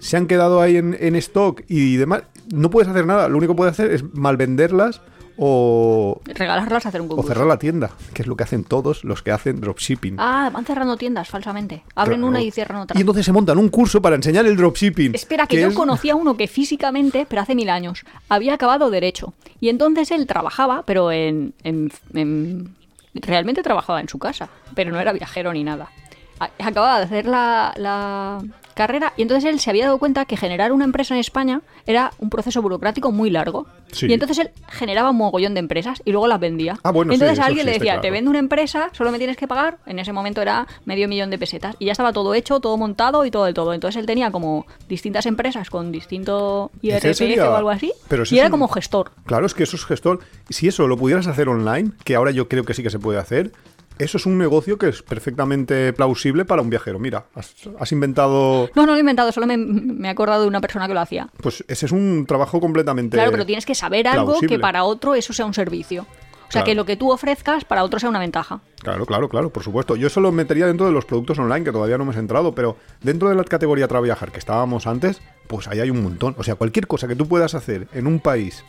se 0.00 0.16
han 0.16 0.26
quedado 0.26 0.60
ahí 0.60 0.76
en, 0.76 0.96
en 0.98 1.14
stock 1.14 1.62
y 1.68 1.94
demás, 1.96 2.24
no 2.52 2.68
puedes 2.68 2.88
hacer 2.88 3.06
nada. 3.06 3.28
Lo 3.28 3.38
único 3.38 3.52
que 3.52 3.58
puedes 3.58 3.72
hacer 3.72 3.92
es 3.92 4.02
malvenderlas 4.12 5.00
o, 5.38 6.20
Regalarlas 6.24 6.86
a 6.86 6.88
hacer 6.88 7.00
un 7.00 7.06
o 7.06 7.10
concurso. 7.10 7.28
cerrar 7.32 7.46
la 7.46 7.58
tienda, 7.58 7.90
que 8.14 8.22
es 8.22 8.28
lo 8.28 8.36
que 8.36 8.44
hacen 8.44 8.64
todos 8.64 9.04
los 9.04 9.22
que 9.22 9.30
hacen 9.32 9.60
dropshipping. 9.60 10.16
Ah, 10.18 10.50
van 10.52 10.64
cerrando 10.64 10.96
tiendas 10.96 11.28
falsamente. 11.28 11.82
Abren 11.94 12.24
una 12.24 12.40
y 12.42 12.50
cierran 12.50 12.78
otra. 12.82 12.96
Y 12.98 13.00
entonces 13.02 13.24
se 13.26 13.32
montan 13.32 13.58
un 13.58 13.68
curso 13.68 14.00
para 14.00 14.16
enseñar 14.16 14.46
el 14.46 14.56
dropshipping. 14.56 15.14
Espera, 15.14 15.46
que, 15.46 15.60
yo 15.60 15.68
es- 15.68 15.74
conocía 15.74 16.14
a 16.14 16.16
uno 16.16 16.36
que 16.36 16.48
físicamente, 16.48 17.26
pero 17.28 17.42
hace 17.42 17.54
mil 17.54 17.68
años, 17.70 18.04
había 18.28 18.54
acabado 18.54 18.90
derecho. 18.90 19.34
Y 19.60 19.68
entonces 19.68 20.10
él 20.10 20.26
trabajaba, 20.26 20.82
pero 20.86 21.12
en, 21.12 21.54
en- 21.64 21.92
en- 22.14 22.74
realmente 23.14 23.62
trabajaba 23.62 24.00
en 24.00 24.08
su 24.08 24.18
casa, 24.18 24.48
pero 24.74 24.90
no 24.90 25.00
era 25.00 25.12
viajero 25.12 25.52
ni 25.52 25.64
nada. 25.64 25.90
Acababa 26.38 26.98
de 26.98 27.04
hacer 27.04 27.26
la, 27.26 27.72
la 27.76 28.42
carrera 28.76 29.12
y 29.16 29.22
entonces 29.22 29.50
él 29.50 29.58
se 29.58 29.70
había 29.70 29.86
dado 29.86 29.98
cuenta 29.98 30.24
que 30.26 30.36
generar 30.36 30.70
una 30.70 30.84
empresa 30.84 31.14
en 31.14 31.20
España 31.20 31.62
era 31.86 32.12
un 32.18 32.30
proceso 32.30 32.62
burocrático 32.62 33.10
muy 33.10 33.30
largo. 33.30 33.66
Sí. 33.90 34.06
Y 34.06 34.12
entonces 34.12 34.38
él 34.38 34.50
generaba 34.68 35.10
un 35.10 35.16
mogollón 35.16 35.54
de 35.54 35.60
empresas 35.60 36.02
y 36.04 36.12
luego 36.12 36.26
las 36.28 36.38
vendía. 36.38 36.78
Ah, 36.84 36.90
bueno, 36.92 37.10
sí, 37.12 37.14
entonces 37.14 37.38
a 37.38 37.46
alguien 37.46 37.66
le 37.66 37.72
decía, 37.72 37.92
claro. 37.94 38.00
te 38.02 38.10
vendo 38.10 38.30
una 38.30 38.38
empresa, 38.38 38.90
solo 38.92 39.10
me 39.10 39.18
tienes 39.18 39.36
que 39.36 39.48
pagar. 39.48 39.78
En 39.86 39.98
ese 39.98 40.12
momento 40.12 40.42
era 40.42 40.66
medio 40.84 41.08
millón 41.08 41.30
de 41.30 41.38
pesetas. 41.38 41.74
Y 41.78 41.86
ya 41.86 41.92
estaba 41.92 42.12
todo 42.12 42.34
hecho, 42.34 42.60
todo 42.60 42.76
montado 42.76 43.24
y 43.24 43.30
todo 43.30 43.44
de 43.46 43.54
todo. 43.54 43.72
Entonces 43.72 43.98
él 43.98 44.06
tenía 44.06 44.30
como 44.30 44.66
distintas 44.88 45.26
empresas 45.26 45.70
con 45.70 45.90
distinto 45.92 46.70
IRPF 46.82 47.14
sería- 47.16 47.50
o 47.50 47.56
algo 47.56 47.70
así. 47.70 47.92
pero 48.08 48.24
y 48.30 48.36
era 48.38 48.46
un- 48.48 48.50
como 48.52 48.68
gestor. 48.68 49.10
Claro, 49.24 49.46
es 49.46 49.54
que 49.54 49.62
eso 49.62 49.76
es 49.76 49.84
gestor. 49.86 50.20
Si 50.50 50.68
eso 50.68 50.86
lo 50.86 50.96
pudieras 50.96 51.26
hacer 51.26 51.48
online, 51.48 51.92
que 52.04 52.14
ahora 52.14 52.30
yo 52.30 52.48
creo 52.48 52.64
que 52.64 52.74
sí 52.74 52.82
que 52.82 52.90
se 52.90 52.98
puede 52.98 53.18
hacer, 53.18 53.52
eso 53.98 54.16
es 54.18 54.26
un 54.26 54.38
negocio 54.38 54.78
que 54.78 54.88
es 54.88 55.02
perfectamente 55.02 55.92
plausible 55.92 56.44
para 56.44 56.62
un 56.62 56.70
viajero. 56.70 56.98
Mira, 56.98 57.26
has, 57.34 57.54
has 57.78 57.92
inventado... 57.92 58.70
No, 58.74 58.82
no 58.86 58.92
lo 58.92 58.96
he 58.96 59.00
inventado, 59.00 59.32
solo 59.32 59.46
me, 59.46 59.56
me 59.56 60.08
he 60.08 60.10
acordado 60.10 60.42
de 60.42 60.48
una 60.48 60.60
persona 60.60 60.86
que 60.88 60.94
lo 60.94 61.00
hacía. 61.00 61.28
Pues 61.42 61.64
ese 61.68 61.86
es 61.86 61.92
un 61.92 62.24
trabajo 62.26 62.60
completamente... 62.60 63.16
Claro, 63.16 63.30
pero 63.32 63.46
tienes 63.46 63.66
que 63.66 63.74
saber 63.74 64.06
algo 64.08 64.26
plausible. 64.26 64.56
que 64.56 64.60
para 64.60 64.84
otro 64.84 65.14
eso 65.14 65.32
sea 65.32 65.46
un 65.46 65.54
servicio. 65.54 66.02
O 66.02 66.52
sea, 66.52 66.60
Claro. 66.62 66.64
que 66.66 66.74
lo 66.76 66.84
que 66.86 66.96
tú 66.96 67.10
ofrezcas 67.10 67.64
para 67.64 67.82
otro 67.82 67.98
sea 67.98 68.08
una 68.08 68.20
ventaja. 68.20 68.60
Claro, 68.80 69.04
claro, 69.04 69.28
claro, 69.28 69.50
por 69.50 69.64
supuesto. 69.64 69.96
Yo 69.96 70.06
eso 70.06 70.20
lo 70.20 70.30
metería 70.30 70.66
dentro 70.68 70.86
de 70.86 70.92
los 70.92 71.04
productos 71.04 71.36
online, 71.40 71.64
que 71.64 71.72
todavía 71.72 71.96
no 71.98 72.04
hemos 72.04 72.16
entrado, 72.16 72.54
pero 72.54 72.76
dentro 73.02 73.28
de 73.28 73.34
la 73.34 73.42
categoría 73.42 73.88
Traviajar 73.88 74.30
que 74.30 74.38
estábamos 74.38 74.86
antes, 74.86 75.20
pues 75.48 75.66
ahí 75.66 75.80
hay 75.80 75.90
un 75.90 76.04
montón. 76.04 76.36
O 76.38 76.44
sea, 76.44 76.54
cualquier 76.54 76.86
cosa 76.86 77.08
que 77.08 77.16
tú 77.16 77.26
puedas 77.26 77.56
hacer 77.56 77.88
en 77.92 78.06
un 78.06 78.20
país, 78.20 78.64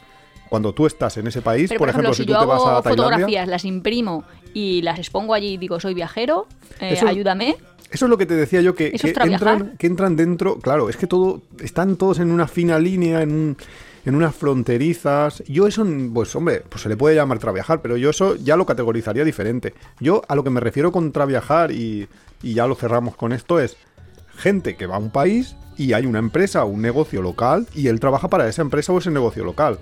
cuando 0.49 0.73
tú 0.73 0.85
estás 0.85 1.17
en 1.17 1.27
ese 1.27 1.41
país, 1.41 1.71
por, 1.77 1.89
ejemplo, 1.89 2.13
si, 2.13 2.23
tú 2.25 2.33
yo 2.33 2.39
te 2.39 2.45
vas 2.45 2.61
hago 2.61 2.69
a 2.69 2.81
Tailandia... 2.81 3.05
fotografías, 3.09 3.47
las 3.47 3.65
imprimo 3.65 4.23
y 4.53 4.81
las 4.81 4.97
expongo 4.99 5.33
allí 5.33 5.53
y 5.53 5.57
digo, 5.57 5.79
soy 5.79 5.93
viajero, 5.93 6.47
eh, 6.79 6.93
Eso- 6.93 7.07
ayúdame. 7.07 7.57
Eso 7.89 8.05
es 8.05 8.09
lo 8.09 8.17
que 8.17 8.25
te 8.25 8.33
decía 8.35 8.59
yo, 8.59 8.75
que, 8.75 8.91
entran, 9.01 9.77
que 9.77 9.87
entran 9.87 10.17
dentro, 10.17 10.59
claro, 10.59 10.89
es 10.89 10.97
que 10.97 11.07
todo, 11.07 11.41
están 11.61 11.95
todos 11.95 12.19
en 12.19 12.31
una 12.31 12.47
fina 12.49 12.79
línea, 12.79 13.21
en, 13.21 13.31
un- 13.31 13.57
en 14.05 14.13
unas 14.15 14.35
fronterizas. 14.35 15.41
Yo 15.47 15.67
eso, 15.67 15.85
pues 16.13 16.35
hombre, 16.35 16.63
pues 16.67 16.81
se 16.81 16.89
le 16.89 16.97
puede 16.97 17.15
llamar 17.15 17.39
traviajar, 17.39 17.81
pero 17.81 17.95
yo 17.95 18.09
eso 18.09 18.35
ya 18.35 18.57
lo 18.57 18.65
categorizaría 18.65 19.23
diferente. 19.23 19.73
Yo 20.01 20.21
a 20.27 20.35
lo 20.35 20.43
que 20.43 20.49
me 20.49 20.59
refiero 20.59 20.91
con 20.91 21.13
traviajar, 21.13 21.71
y, 21.71 22.09
y 22.43 22.53
ya 22.53 22.67
lo 22.67 22.75
cerramos 22.75 23.15
con 23.15 23.31
esto, 23.31 23.59
es 23.59 23.77
gente 24.37 24.75
que 24.75 24.85
va 24.85 24.95
a 24.95 24.99
un 24.99 25.09
país 25.09 25.55
y 25.77 25.93
hay 25.93 26.05
una 26.05 26.19
empresa 26.19 26.63
o 26.65 26.67
un 26.67 26.81
negocio 26.81 27.21
local 27.21 27.67
y 27.73 27.87
él 27.87 27.99
trabaja 27.99 28.27
para 28.27 28.47
esa 28.49 28.61
empresa 28.61 28.91
o 28.91 28.97
ese 28.99 29.11
negocio 29.11 29.43
local. 29.45 29.79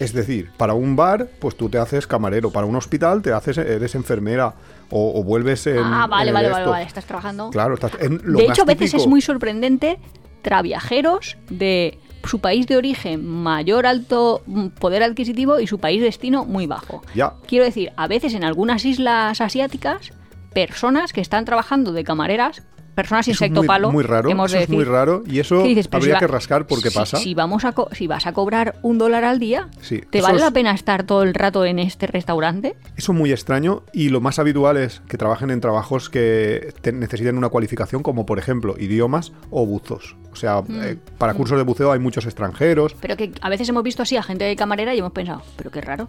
Es 0.00 0.14
decir, 0.14 0.50
para 0.56 0.72
un 0.72 0.96
bar, 0.96 1.28
pues 1.38 1.56
tú 1.56 1.68
te 1.68 1.76
haces 1.76 2.06
camarero, 2.06 2.50
para 2.50 2.66
un 2.66 2.74
hospital 2.74 3.20
te 3.20 3.32
haces, 3.32 3.58
eres 3.58 3.94
enfermera 3.94 4.54
o, 4.88 5.20
o 5.20 5.22
vuelves 5.22 5.66
en... 5.66 5.78
ah, 5.78 6.06
vale, 6.08 6.30
en 6.30 6.34
vale, 6.34 6.48
vale, 6.48 6.66
vale, 6.66 6.84
estás 6.86 7.04
trabajando. 7.04 7.50
Claro, 7.50 7.74
estás 7.74 7.92
en 8.00 8.18
lo 8.24 8.38
de 8.38 8.48
más 8.48 8.56
hecho, 8.56 8.62
a 8.62 8.64
veces 8.64 8.90
típico. 8.92 9.02
es 9.02 9.06
muy 9.06 9.20
sorprendente 9.20 9.98
traviajeros 10.40 11.36
de 11.50 11.98
su 12.24 12.40
país 12.40 12.66
de 12.66 12.78
origen 12.78 13.26
mayor 13.26 13.86
alto 13.86 14.42
mm, 14.46 14.68
poder 14.68 15.02
adquisitivo 15.02 15.60
y 15.60 15.66
su 15.66 15.78
país 15.78 16.02
destino 16.02 16.46
muy 16.46 16.66
bajo. 16.66 17.02
Ya. 17.14 17.34
Quiero 17.46 17.66
decir, 17.66 17.92
a 17.96 18.08
veces 18.08 18.32
en 18.32 18.42
algunas 18.42 18.86
islas 18.86 19.38
asiáticas, 19.42 20.12
personas 20.54 21.12
que 21.12 21.20
están 21.20 21.44
trabajando 21.44 21.92
de 21.92 22.04
camareras 22.04 22.62
personas 22.94 23.26
Eso 23.26 23.32
es 23.32 23.38
secto 23.38 23.60
muy, 23.60 23.66
palo. 23.66 23.90
muy 23.92 24.04
raro, 24.04 24.30
hemos 24.30 24.50
eso 24.50 24.58
de 24.58 24.64
es 24.64 24.70
muy 24.70 24.84
raro 24.84 25.22
y 25.26 25.38
eso. 25.40 25.62
Pero 25.64 25.88
habría 25.92 26.14
si 26.14 26.20
que 26.20 26.26
rascar 26.26 26.66
por 26.66 26.82
qué 26.82 26.90
si- 26.90 26.98
pasa. 26.98 27.16
Si, 27.18 27.34
vamos 27.34 27.64
a 27.64 27.72
co- 27.72 27.88
si 27.92 28.06
vas 28.06 28.26
a 28.26 28.32
cobrar 28.32 28.76
un 28.82 28.98
dólar 28.98 29.24
al 29.24 29.38
día, 29.38 29.68
Sí, 29.80 30.02
¿te 30.10 30.20
vale 30.20 30.36
es- 30.36 30.42
la 30.42 30.50
pena 30.50 30.72
estar 30.72 31.04
todo 31.04 31.22
el 31.22 31.34
rato 31.34 31.64
en 31.64 31.78
este 31.78 32.06
restaurante? 32.06 32.76
Eso 32.96 33.12
es 33.12 33.18
muy 33.18 33.32
extraño 33.32 33.82
y 33.92 34.08
lo 34.10 34.20
más 34.20 34.38
habitual 34.38 34.76
es 34.76 35.02
que 35.08 35.16
trabajen 35.16 35.50
en 35.50 35.60
trabajos 35.60 36.10
que 36.10 36.72
te- 36.82 36.92
necesiten 36.92 37.36
una 37.38 37.48
cualificación 37.48 38.02
como 38.02 38.26
por 38.26 38.38
ejemplo 38.38 38.74
idiomas 38.78 39.32
o 39.50 39.64
buzos. 39.66 40.16
O 40.32 40.36
sea, 40.36 40.62
Mm. 40.62 40.82
eh, 40.82 40.96
para 41.18 41.34
cursos 41.34 41.58
de 41.58 41.64
buceo 41.64 41.92
hay 41.92 41.98
muchos 41.98 42.24
extranjeros. 42.26 42.94
Pero 43.00 43.16
que 43.16 43.32
a 43.40 43.48
veces 43.48 43.68
hemos 43.68 43.82
visto 43.82 44.02
así 44.02 44.16
a 44.16 44.22
gente 44.22 44.44
de 44.44 44.56
camarera 44.56 44.94
y 44.94 44.98
hemos 44.98 45.12
pensado, 45.12 45.42
pero 45.56 45.70
qué 45.70 45.80
raro. 45.80 46.08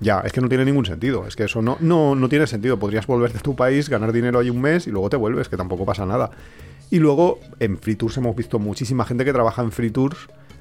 Ya, 0.00 0.20
es 0.20 0.32
que 0.32 0.40
no 0.40 0.48
tiene 0.48 0.64
ningún 0.64 0.86
sentido. 0.86 1.26
Es 1.26 1.36
que 1.36 1.44
eso 1.44 1.60
no, 1.62 1.76
no, 1.80 2.14
no 2.14 2.28
tiene 2.28 2.46
sentido. 2.46 2.78
Podrías 2.78 3.06
volverte 3.06 3.38
a 3.38 3.42
tu 3.42 3.54
país, 3.54 3.88
ganar 3.88 4.12
dinero 4.12 4.38
ahí 4.38 4.48
un 4.50 4.60
mes 4.60 4.86
y 4.86 4.90
luego 4.90 5.10
te 5.10 5.16
vuelves, 5.16 5.48
que 5.48 5.56
tampoco 5.56 5.84
pasa 5.84 6.06
nada. 6.06 6.30
Y 6.90 6.98
luego 6.98 7.38
en 7.60 7.78
Free 7.78 7.94
Tours 7.96 8.16
hemos 8.16 8.34
visto 8.34 8.58
muchísima 8.58 9.04
gente 9.04 9.24
que 9.24 9.32
trabaja 9.32 9.62
en 9.62 9.70
Free 9.72 9.90
Tours, 9.90 10.16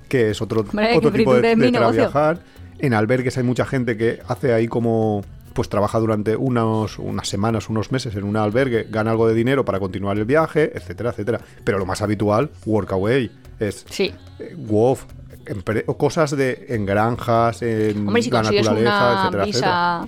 que 0.08 0.30
es 0.32 0.42
otro, 0.42 0.62
Hombre, 0.62 0.96
otro 0.98 1.12
tipo 1.12 1.34
de, 1.36 1.56
de 1.56 1.72
trabajar. 1.72 2.40
En 2.80 2.94
albergues 2.94 3.38
hay 3.38 3.44
mucha 3.44 3.66
gente 3.66 3.98
que 3.98 4.20
hace 4.28 4.54
ahí 4.54 4.68
como 4.68 5.24
pues 5.54 5.68
trabaja 5.68 6.00
durante 6.00 6.36
unos, 6.36 7.00
unas 7.00 7.28
semanas, 7.28 7.70
unos 7.70 7.92
meses 7.92 8.16
en 8.16 8.24
un 8.24 8.38
albergue, 8.38 8.88
gana 8.90 9.12
algo 9.12 9.28
de 9.28 9.34
dinero 9.34 9.66
para 9.66 9.80
continuar 9.80 10.18
el 10.18 10.26
viaje, 10.26 10.72
etcétera, 10.76 11.10
etcétera. 11.10 11.42
Pero 11.64 11.78
lo 11.80 11.86
más 11.86 12.02
habitual, 12.02 12.50
Workaway, 12.66 13.32
es 13.60 13.86
Sí. 13.90 14.14
eh, 14.40 14.56
WOF, 14.58 15.04
o 15.86 15.98
cosas 15.98 16.32
de 16.32 16.66
en 16.70 16.86
granjas, 16.86 17.62
en 17.62 18.08
Hombre, 18.08 18.22
si 18.22 18.32
la 18.32 18.44
naturaleza, 18.44 19.14
etcétera, 19.20 19.44
etcétera. 19.46 20.08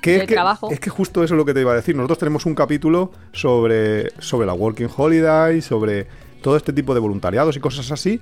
Que 0.00 0.16
es, 0.16 0.26
que, 0.26 0.34
trabajo. 0.34 0.70
es 0.70 0.80
que 0.80 0.88
justo 0.88 1.22
eso 1.22 1.34
es 1.34 1.38
lo 1.38 1.44
que 1.44 1.52
te 1.52 1.60
iba 1.60 1.72
a 1.72 1.74
decir. 1.74 1.94
Nosotros 1.94 2.18
tenemos 2.18 2.46
un 2.46 2.54
capítulo 2.54 3.12
sobre, 3.32 4.10
sobre 4.18 4.46
la 4.46 4.54
Working 4.54 4.88
Holiday, 4.96 5.60
sobre 5.60 6.06
todo 6.40 6.56
este 6.56 6.72
tipo 6.72 6.94
de 6.94 7.00
voluntariados 7.00 7.56
y 7.56 7.60
cosas 7.60 7.90
así. 7.90 8.20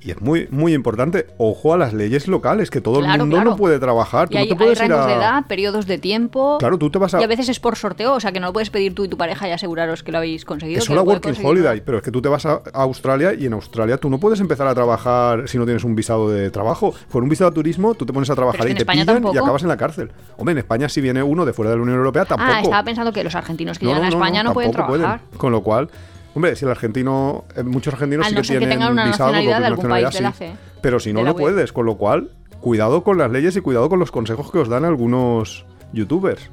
Y 0.00 0.10
es 0.10 0.20
muy, 0.20 0.46
muy 0.50 0.72
importante, 0.72 1.26
ojo 1.38 1.74
a 1.74 1.78
las 1.78 1.92
leyes 1.92 2.28
locales, 2.28 2.70
que 2.70 2.80
todo 2.80 3.00
el 3.00 3.06
mundo 3.06 3.36
claro. 3.36 3.50
no 3.50 3.56
puede 3.56 3.78
trabajar. 3.78 4.28
Tú 4.28 4.34
Y 4.34 4.36
no 4.36 4.40
hay, 4.42 4.46
te 4.48 4.54
hay 4.54 4.58
puedes 4.58 4.80
ir 4.80 4.92
a... 4.92 5.06
de 5.06 5.14
edad, 5.14 5.46
periodos 5.46 5.86
de 5.86 5.98
tiempo. 5.98 6.58
Claro, 6.58 6.78
tú 6.78 6.90
te 6.90 6.98
vas 6.98 7.14
a... 7.14 7.20
Y 7.20 7.24
a 7.24 7.26
veces 7.26 7.48
es 7.48 7.58
por 7.58 7.76
sorteo, 7.76 8.14
o 8.14 8.20
sea 8.20 8.30
que 8.30 8.38
no 8.38 8.46
lo 8.46 8.52
puedes 8.52 8.70
pedir 8.70 8.94
tú 8.94 9.04
y 9.04 9.08
tu 9.08 9.16
pareja 9.16 9.48
y 9.48 9.52
aseguraros 9.52 10.02
que 10.02 10.12
lo 10.12 10.18
habéis 10.18 10.44
conseguido. 10.44 10.80
Es 10.80 10.88
una 10.88 11.02
Working 11.02 11.34
Holiday, 11.44 11.80
pero 11.80 11.98
es 11.98 12.04
que 12.04 12.10
tú 12.10 12.22
te 12.22 12.28
vas 12.28 12.46
a 12.46 12.62
Australia 12.74 13.34
y 13.34 13.46
en 13.46 13.54
Australia 13.54 13.96
tú 13.98 14.08
no 14.08 14.18
puedes 14.18 14.38
empezar 14.40 14.68
a 14.68 14.74
trabajar 14.74 15.48
si 15.48 15.58
no 15.58 15.64
tienes 15.64 15.82
un 15.82 15.94
visado 15.94 16.30
de 16.30 16.50
trabajo. 16.50 16.94
Con 17.10 17.24
un 17.24 17.28
visado 17.28 17.50
de 17.50 17.54
turismo 17.54 17.94
tú 17.94 18.06
te 18.06 18.12
pones 18.12 18.30
a 18.30 18.34
trabajar 18.34 18.66
es 18.66 18.66
y 18.66 18.74
que 18.74 18.74
te 18.74 18.82
España 18.82 19.06
pillan 19.06 19.34
y 19.34 19.38
acabas 19.38 19.62
en 19.62 19.68
la 19.68 19.76
cárcel. 19.76 20.12
Hombre, 20.36 20.52
en 20.52 20.58
España 20.58 20.88
si 20.88 21.00
viene 21.00 21.22
uno 21.22 21.44
de 21.44 21.52
fuera 21.52 21.70
de 21.70 21.76
la 21.76 21.82
Unión 21.82 21.98
Europea 21.98 22.24
tampoco. 22.24 22.52
Ah, 22.52 22.60
estaba 22.60 22.84
pensando 22.84 23.12
que 23.12 23.24
los 23.24 23.34
argentinos 23.34 23.78
que 23.78 23.86
No, 23.86 23.92
llegan 23.92 24.04
a 24.04 24.10
no, 24.10 24.16
no, 24.18 24.24
España 24.24 24.42
no, 24.42 24.50
no, 24.50 24.54
pueden 24.54 24.70
trabajar. 24.70 25.20
Con 25.36 25.52
lo 25.52 25.62
cual, 25.62 25.88
hombre, 26.36 26.54
si 26.56 26.64
el 26.64 26.70
argentino, 26.70 27.44
eh, 27.56 27.62
muchos 27.62 27.94
argentinos 27.94 28.26
Al 28.26 28.30
sí 28.30 28.36
no 28.36 28.42
que 28.42 28.48
tienen 28.48 28.68
tengan 28.70 28.92
una 28.92 29.06
visado, 29.06 29.32
nacionalidad 29.32 29.60
de 29.60 29.66
algún 29.66 29.88
país 29.88 30.10
de 30.12 30.20
la 30.20 30.34
Pero 30.80 31.00
si 31.00 31.12
no, 31.12 31.22
no 31.22 31.32
UE. 31.32 31.38
puedes. 31.38 31.72
Con 31.72 31.86
lo 31.86 31.96
cual, 31.96 32.30
cuidado 32.60 33.02
con 33.02 33.18
las 33.18 33.30
leyes 33.30 33.56
y 33.56 33.60
cuidado 33.60 33.88
con 33.88 33.98
los 33.98 34.10
consejos 34.10 34.50
que 34.52 34.58
os 34.58 34.68
dan 34.68 34.84
algunos 34.84 35.66
youtubers. 35.92 36.50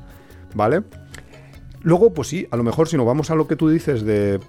¿Vale? 0.56 0.82
Luego, 1.82 2.14
pues 2.14 2.30
sí, 2.30 2.48
a 2.50 2.56
lo 2.56 2.64
mejor 2.64 2.88
si 2.88 2.96
nos 2.96 3.06
vamos 3.06 3.30
a 3.30 3.36
lo 3.36 3.46
que 3.46 3.58
tú 3.58 3.68
dices 3.68 4.04
de 4.06 4.40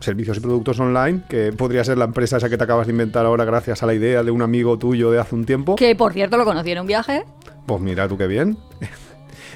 servicios 0.00 0.38
y 0.38 0.40
productos 0.40 0.80
online, 0.80 1.22
que 1.28 1.52
podría 1.52 1.84
ser 1.84 1.98
la 1.98 2.06
empresa 2.06 2.38
esa 2.38 2.48
que 2.48 2.56
te 2.56 2.64
acabas 2.64 2.86
de 2.86 2.92
inventar 2.92 3.26
ahora 3.26 3.44
gracias 3.44 3.82
a 3.82 3.86
la 3.86 3.92
idea 3.92 4.22
de 4.22 4.30
un 4.30 4.40
amigo 4.40 4.78
tuyo 4.78 5.10
de 5.10 5.18
hace 5.20 5.34
un 5.34 5.44
tiempo, 5.44 5.76
Que 5.76 5.94
por 5.94 6.14
cierto 6.14 6.38
lo 6.38 6.46
conocí 6.46 6.70
en 6.70 6.78
un 6.78 6.86
viaje. 6.86 7.24
pues 7.66 7.82
mira 7.82 8.08
tú 8.08 8.16
qué 8.16 8.26
bien. 8.26 8.56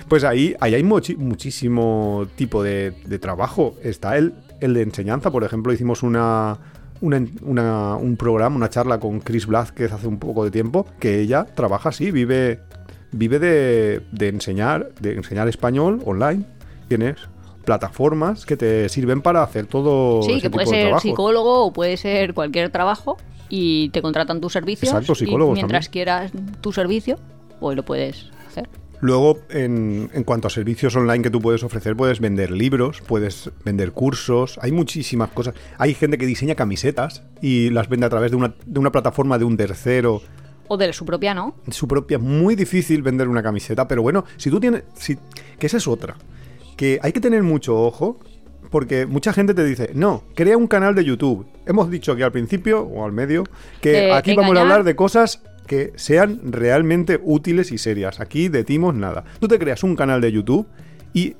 Pues 0.09 0.25
ahí, 0.25 0.55
ahí 0.61 0.75
hay 0.75 0.83
muchísimo 0.83 2.27
tipo 2.37 2.63
de, 2.63 2.91
de 3.07 3.19
trabajo. 3.19 3.75
Está 3.83 4.19
el, 4.19 4.35
el 4.65 4.75
de 4.75 4.83
enseñanza, 4.83 5.31
por 5.31 5.45
ejemplo, 5.45 5.73
hicimos 5.73 6.03
una, 6.03 6.59
una- 7.01 7.25
una- 7.43 7.97
un 7.97 8.17
programa, 8.17 8.57
una 8.57 8.71
charla 8.71 8.99
con 9.01 9.21
Chris 9.21 9.47
Blázquez 9.47 9.93
hace 9.93 10.07
un 10.09 10.19
poco 10.19 10.45
de 10.45 10.51
tiempo, 10.51 10.87
que 11.01 11.21
ella 11.21 11.45
trabaja 11.55 11.89
así, 11.91 12.11
vive, 12.11 12.61
vive 13.13 13.39
de, 13.39 14.03
de 14.13 14.29
enseñar, 14.29 14.91
de 15.01 15.15
enseñar 15.15 15.49
español 15.49 16.01
online. 16.05 16.45
Tienes 16.89 17.17
plataformas 17.65 18.45
que 18.45 18.57
te 18.57 18.89
sirven 18.89 19.23
para 19.23 19.43
hacer 19.43 19.67
todo 19.67 20.23
sí, 20.23 20.33
ese 20.33 20.43
que 20.43 20.51
puede 20.51 20.65
tipo 20.65 20.71
de 20.73 20.77
ser 20.77 20.87
trabajos. 20.89 21.03
psicólogo 21.03 21.65
o 21.67 21.73
puede 21.73 21.97
ser 21.97 22.35
cualquier 22.35 22.71
trabajo 22.71 23.17
y 23.49 23.89
te 23.91 24.03
contratan 24.03 24.41
tus 24.41 24.53
servicios. 24.53 24.93
Exacto, 24.93 25.13
y 25.13 25.17
psicólogos 25.17 25.55
mientras 25.55 25.87
también. 25.87 25.93
quieras 25.93 26.33
tu 26.61 26.73
servicio, 26.73 27.19
pues 27.61 27.77
lo 27.77 27.85
puedes 27.85 28.31
hacer. 28.49 28.69
Luego, 29.03 29.41
en, 29.51 30.11
en 30.15 30.23
cuanto 30.23 30.47
a 30.47 30.51
servicios 30.51 30.95
online 30.95 31.25
que 31.25 31.31
tú 31.31 31.41
puedes 31.41 31.65
ofrecer, 31.65 31.97
puedes 31.97 32.21
vender 32.21 32.53
libros, 32.53 33.03
puedes 33.05 33.51
vender 33.65 33.91
cursos, 33.91 34.61
hay 34.63 34.71
muchísimas 34.71 35.31
cosas. 35.31 35.55
Hay 35.77 35.93
gente 35.95 36.19
que 36.19 36.25
diseña 36.25 36.55
camisetas 36.55 37.25
y 37.41 37.71
las 37.71 37.89
vende 37.89 38.07
a 38.07 38.11
través 38.11 38.31
de 38.31 38.37
una, 38.37 38.55
de 38.65 38.79
una 38.79 38.93
plataforma 38.93 39.39
de 39.39 39.45
un 39.45 39.57
tercero. 39.57 40.23
O 40.69 40.77
de 40.77 40.93
su 40.93 41.05
propia, 41.05 41.35
¿no? 41.35 41.57
Su 41.69 41.89
propia, 41.89 42.19
es 42.19 42.23
muy 42.23 42.55
difícil 42.55 43.03
vender 43.03 43.27
una 43.27 43.43
camiseta, 43.43 43.89
pero 43.89 44.03
bueno, 44.03 44.25
si 44.37 44.51
tú 44.51 44.61
tienes... 44.61 44.85
Si, 44.95 45.19
que 45.59 45.67
esa 45.67 45.79
es 45.79 45.89
otra. 45.89 46.15
Que 46.77 47.01
hay 47.03 47.13
que 47.13 47.21
tener 47.21 47.43
mucho 47.43 47.77
ojo 47.77 48.21
porque 48.71 49.07
mucha 49.07 49.33
gente 49.33 49.53
te 49.53 49.65
dice, 49.65 49.91
no, 49.95 50.23
crea 50.37 50.57
un 50.57 50.69
canal 50.69 50.95
de 50.95 51.05
YouTube. 51.05 51.45
Hemos 51.67 51.91
dicho 51.91 52.15
que 52.15 52.23
al 52.23 52.31
principio 52.31 52.83
o 52.83 53.05
al 53.05 53.11
medio 53.11 53.43
que 53.81 54.07
Eh, 54.07 54.13
aquí 54.13 54.35
vamos 54.37 54.57
a 54.57 54.61
hablar 54.61 54.85
de 54.85 54.95
cosas 54.95 55.43
que 55.67 55.93
sean 55.97 56.41
realmente 56.53 57.21
útiles 57.23 57.73
y 57.73 57.79
serias. 57.79 58.21
Aquí 58.21 58.49
de 58.49 58.65
timos 58.65 58.95
nada. 58.95 59.25
Tú 59.41 59.49
te 59.49 59.59
creas 59.59 59.83
un 59.83 59.97
canal 59.97 60.21
de 60.21 60.33
YouTube 60.33 60.67
y 61.13 61.37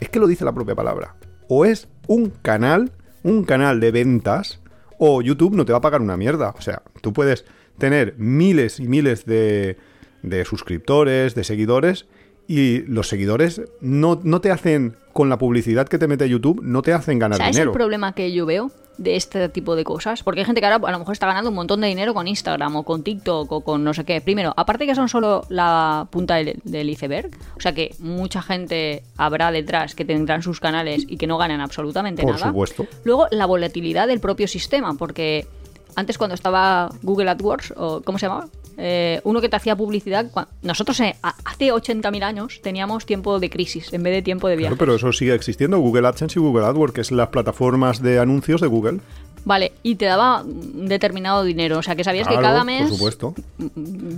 es 0.00 0.08
que 0.08 0.18
lo 0.18 0.26
dice 0.26 0.44
la 0.44 0.52
propia 0.52 0.74
palabra. 0.74 1.16
O 1.48 1.64
es 1.64 1.88
un 2.06 2.30
canal, 2.30 2.92
un 3.22 3.44
canal 3.44 3.80
de 3.80 3.90
ventas, 3.90 4.60
o 4.98 5.22
YouTube 5.22 5.54
no 5.54 5.64
te 5.64 5.72
va 5.72 5.78
a 5.78 5.82
pagar 5.82 6.00
una 6.00 6.16
mierda. 6.16 6.54
O 6.56 6.60
sea, 6.60 6.82
tú 7.00 7.12
puedes 7.12 7.44
tener 7.78 8.14
miles 8.18 8.80
y 8.80 8.88
miles 8.88 9.24
de, 9.24 9.76
de 10.22 10.44
suscriptores, 10.44 11.34
de 11.34 11.44
seguidores, 11.44 12.06
y 12.46 12.80
los 12.82 13.08
seguidores 13.08 13.62
no, 13.80 14.20
no 14.24 14.40
te 14.40 14.50
hacen, 14.50 14.96
con 15.12 15.28
la 15.28 15.36
publicidad 15.36 15.86
que 15.86 15.98
te 15.98 16.08
mete 16.08 16.28
YouTube, 16.28 16.62
no 16.62 16.82
te 16.82 16.92
hacen 16.92 17.18
ganar 17.18 17.38
¿Sabes 17.38 17.56
dinero. 17.56 17.72
el 17.72 17.76
problema 17.76 18.14
que 18.14 18.32
yo 18.32 18.46
veo 18.46 18.70
de 18.98 19.16
este 19.16 19.48
tipo 19.48 19.74
de 19.76 19.84
cosas? 19.84 20.22
Porque 20.22 20.40
hay 20.40 20.46
gente 20.46 20.60
que 20.60 20.66
ahora 20.66 20.86
a 20.86 20.92
lo 20.92 20.98
mejor 20.98 21.12
está 21.12 21.26
ganando 21.26 21.50
un 21.50 21.56
montón 21.56 21.80
de 21.80 21.86
dinero 21.86 22.12
con 22.14 22.28
Instagram 22.28 22.76
o 22.76 22.82
con 22.82 23.02
TikTok 23.02 23.50
o 23.50 23.60
con 23.62 23.82
no 23.84 23.94
sé 23.94 24.04
qué. 24.04 24.20
Primero, 24.20 24.52
aparte 24.56 24.86
que 24.86 24.94
son 24.94 25.08
solo 25.08 25.44
la 25.48 26.06
punta 26.10 26.34
del, 26.36 26.60
del 26.64 26.90
iceberg, 26.90 27.30
o 27.56 27.60
sea 27.60 27.72
que 27.72 27.94
mucha 28.00 28.42
gente 28.42 29.02
habrá 29.16 29.50
detrás 29.50 29.94
que 29.94 30.04
tendrán 30.04 30.42
sus 30.42 30.60
canales 30.60 31.04
y 31.08 31.16
que 31.16 31.26
no 31.26 31.38
ganan 31.38 31.60
absolutamente 31.60 32.22
Por 32.22 32.34
nada. 32.34 32.48
supuesto. 32.48 32.86
Luego, 33.04 33.26
la 33.30 33.46
volatilidad 33.46 34.08
del 34.08 34.20
propio 34.20 34.48
sistema, 34.48 34.94
porque 34.94 35.46
antes 35.94 36.18
cuando 36.18 36.34
estaba 36.34 36.90
Google 37.02 37.30
AdWords, 37.30 37.74
o 37.76 38.02
¿cómo 38.02 38.18
se 38.18 38.26
llamaba? 38.26 38.48
Eh, 38.80 39.20
uno 39.24 39.40
que 39.40 39.48
te 39.48 39.56
hacía 39.56 39.74
publicidad, 39.74 40.30
nosotros 40.62 41.00
eh, 41.00 41.16
hace 41.20 41.72
80.000 41.72 42.22
años 42.22 42.60
teníamos 42.62 43.06
tiempo 43.06 43.40
de 43.40 43.50
crisis 43.50 43.92
en 43.92 44.04
vez 44.04 44.12
de 44.14 44.22
tiempo 44.22 44.46
de 44.46 44.54
viaje. 44.54 44.76
Claro, 44.76 44.78
pero 44.78 44.94
eso 44.94 45.12
sigue 45.12 45.34
existiendo, 45.34 45.80
Google 45.80 46.06
AdSense 46.06 46.38
y 46.38 46.42
Google 46.42 46.64
AdWords, 46.64 46.94
que 46.94 47.00
es 47.00 47.10
las 47.10 47.28
plataformas 47.28 48.00
de 48.00 48.20
anuncios 48.20 48.60
de 48.60 48.68
Google. 48.68 49.00
Vale, 49.44 49.72
y 49.82 49.96
te 49.96 50.04
daba 50.04 50.42
un 50.42 50.86
determinado 50.88 51.42
dinero. 51.42 51.78
O 51.78 51.82
sea, 51.82 51.96
que 51.96 52.04
sabías 52.04 52.28
que 52.28 52.34
cada 52.34 52.64
mes. 52.64 52.82
Por 52.82 52.98
supuesto. 52.98 53.34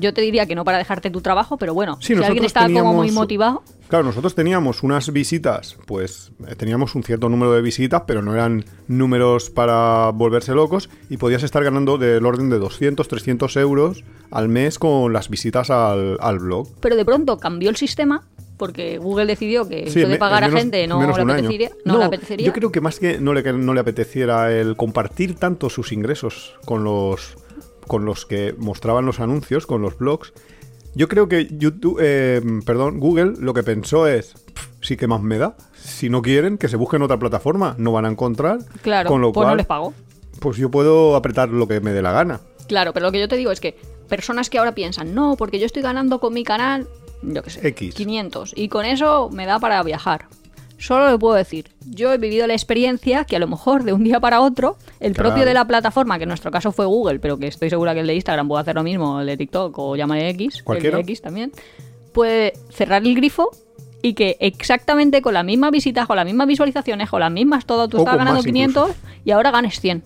Yo 0.01 0.13
te 0.13 0.21
diría 0.23 0.45
que 0.47 0.55
no 0.55 0.65
para 0.65 0.79
dejarte 0.79 1.11
tu 1.11 1.21
trabajo, 1.21 1.57
pero 1.57 1.73
bueno, 1.73 1.99
Sí, 2.01 2.17
si 2.17 2.23
alguien 2.23 2.45
está 2.45 2.65
como 2.65 2.95
muy 2.95 3.11
motivado. 3.13 3.63
Claro, 3.91 4.05
nosotros 4.05 4.37
teníamos 4.37 4.85
unas 4.85 5.13
visitas, 5.13 5.77
pues 5.85 6.31
eh, 6.47 6.55
teníamos 6.55 6.95
un 6.95 7.03
cierto 7.03 7.29
número 7.29 7.53
de 7.53 7.61
visitas, 7.61 8.05
pero 8.07 8.23
no 8.23 8.33
eran 8.33 8.65
números 8.87 9.51
para 9.51 10.11
volverse 10.11 10.55
locos 10.55 10.89
y 11.09 11.17
podías 11.17 11.43
estar 11.43 11.65
ganando 11.65 11.99
del 11.99 12.25
orden 12.25 12.51
de 12.51 12.61
200, 12.61 13.09
300 13.09 13.57
euros 13.57 14.05
al 14.31 14.49
mes 14.49 14.79
con 14.79 15.13
las 15.13 15.29
visitas 15.29 15.71
al, 15.71 16.19
al 16.21 16.39
blog. 16.39 16.69
Pero 16.81 16.95
de 16.95 17.05
pronto 17.05 17.39
cambió 17.39 17.69
el 17.69 17.75
sistema 17.75 18.23
porque 18.57 18.99
Google 18.99 19.27
decidió 19.27 19.67
que 19.67 19.91
Sí, 19.91 19.99
esto 19.99 20.09
de 20.09 20.19
pagar 20.19 20.45
a 20.45 20.51
gente 20.51 20.85
en 20.85 20.91
no 20.91 21.01
le, 21.01 21.11
apetecería, 21.11 21.71
no 21.85 21.99
le 21.99 22.05
apetecería. 22.05 22.47
Yo 22.47 22.53
creo 22.53 22.71
que 22.71 22.81
más 22.81 23.01
que 23.01 23.19
no 23.19 23.35
le, 23.35 23.43
que 23.43 23.53
no 23.53 23.75
le 23.75 23.81
apeteciera 23.81 24.53
el 24.53 24.77
compartir 24.77 25.35
tanto 25.35 25.69
sus 25.69 25.91
ingresos 25.91 26.55
con 26.65 26.85
los, 26.85 27.37
con 27.89 28.05
los 28.05 28.25
que 28.25 28.55
mostraban 28.57 29.05
los 29.05 29.19
anuncios, 29.19 29.67
con 29.67 29.83
los 29.83 29.99
blogs, 29.99 30.33
yo 30.95 31.09
creo 31.09 31.29
que 31.29 31.49
YouTube, 31.51 31.99
eh, 32.01 32.41
perdón, 32.65 33.01
Google 33.01 33.35
lo 33.39 33.55
que 33.55 33.63
pensó 33.63 34.07
es, 34.07 34.35
"Pf, 34.55 34.69
sí 34.81 34.97
que 34.97 35.07
más 35.07 35.23
me 35.23 35.39
da. 35.39 35.57
Si 35.75 36.09
no 36.11 36.23
quieren, 36.23 36.59
que 36.59 36.69
se 36.69 36.77
busquen 36.77 37.03
otra 37.03 37.19
plataforma, 37.19 37.75
no 37.79 37.93
van 37.93 38.05
a 38.05 38.09
encontrar. 38.11 38.59
Claro, 38.83 39.09
con 39.09 39.21
lo 39.21 39.33
pues 39.33 39.45
cual, 39.45 39.53
no 39.55 39.57
les 39.57 39.67
pago. 39.67 39.95
pues 40.41 40.57
yo 40.57 40.71
puedo 40.71 41.17
apretar 41.17 41.49
lo 41.51 41.67
que 41.69 41.81
me 41.81 41.93
dé 41.93 42.03
la 42.03 42.13
gana. 42.13 42.41
Claro, 42.69 42.93
pero 42.93 43.07
lo 43.07 43.13
que 43.13 43.21
yo 43.21 43.29
te 43.29 43.37
digo 43.37 43.51
es 43.51 43.61
que 43.61 43.77
personas 44.09 44.51
que 44.51 44.59
ahora 44.59 44.75
piensan, 44.75 45.15
no, 45.15 45.37
porque 45.37 45.59
yo 45.59 45.67
estoy 45.67 45.83
ganando 45.83 46.21
con 46.21 46.33
mi 46.35 46.45
canal, 46.45 46.87
yo 47.23 47.43
qué 47.43 47.51
sé, 47.51 47.67
X. 47.69 47.95
500, 47.95 48.53
y 48.57 48.69
con 48.69 48.85
eso 48.85 49.29
me 49.31 49.47
da 49.47 49.59
para 49.59 49.83
viajar. 49.83 50.27
Solo 50.81 51.11
le 51.11 51.19
puedo 51.19 51.35
decir, 51.35 51.67
yo 51.91 52.13
he 52.13 52.19
vivido 52.19 52.47
la 52.47 52.55
experiencia 52.55 53.25
que 53.25 53.37
a 53.37 53.39
lo 53.39 53.47
mejor 53.47 53.85
de 53.85 53.93
un 53.93 54.03
día 54.03 54.19
para 54.19 54.41
otro, 54.41 54.77
el 54.99 55.13
Claro. 55.13 55.29
propio 55.31 55.45
de 55.47 55.53
la 55.55 55.67
plataforma, 55.67 56.17
que 56.17 56.25
en 56.25 56.29
nuestro 56.29 56.51
caso 56.51 56.73
fue 56.73 56.87
Google, 56.87 57.19
pero 57.21 57.39
que 57.39 57.47
estoy 57.47 57.69
segura 57.71 57.93
que 57.95 58.01
el 58.01 58.07
de 58.07 58.15
Instagram 58.15 58.49
puede 58.49 58.63
hacer 58.63 58.75
lo 58.77 58.83
mismo, 58.83 59.21
el 59.21 59.27
de 59.27 59.37
TikTok 59.37 59.79
o 59.79 59.95
llámale 59.95 60.31
X, 60.31 60.63
Cualquiera. 60.63 60.99
el 60.99 61.05
de 61.05 61.13
X 61.13 61.21
también, 61.23 61.53
puede 62.13 62.55
cerrar 62.71 63.03
el 63.03 63.15
grifo 63.15 63.51
y 64.03 64.15
que 64.15 64.37
exactamente 64.41 65.21
con 65.21 65.35
la 65.35 65.43
misma 65.43 65.71
visita, 65.71 66.07
con 66.07 66.17
las 66.17 66.25
mismas 66.25 66.47
visualizaciones, 66.47 67.11
con 67.11 67.21
las 67.21 67.31
mismas 67.31 67.67
todo, 67.67 67.87
tú 67.87 67.99
O 67.99 68.01
estabas 68.01 68.19
ganando 68.19 68.39
más 68.39 68.47
500 68.47 68.91
y 69.25 69.31
ahora 69.33 69.51
ganes 69.51 69.79
100. 69.81 70.03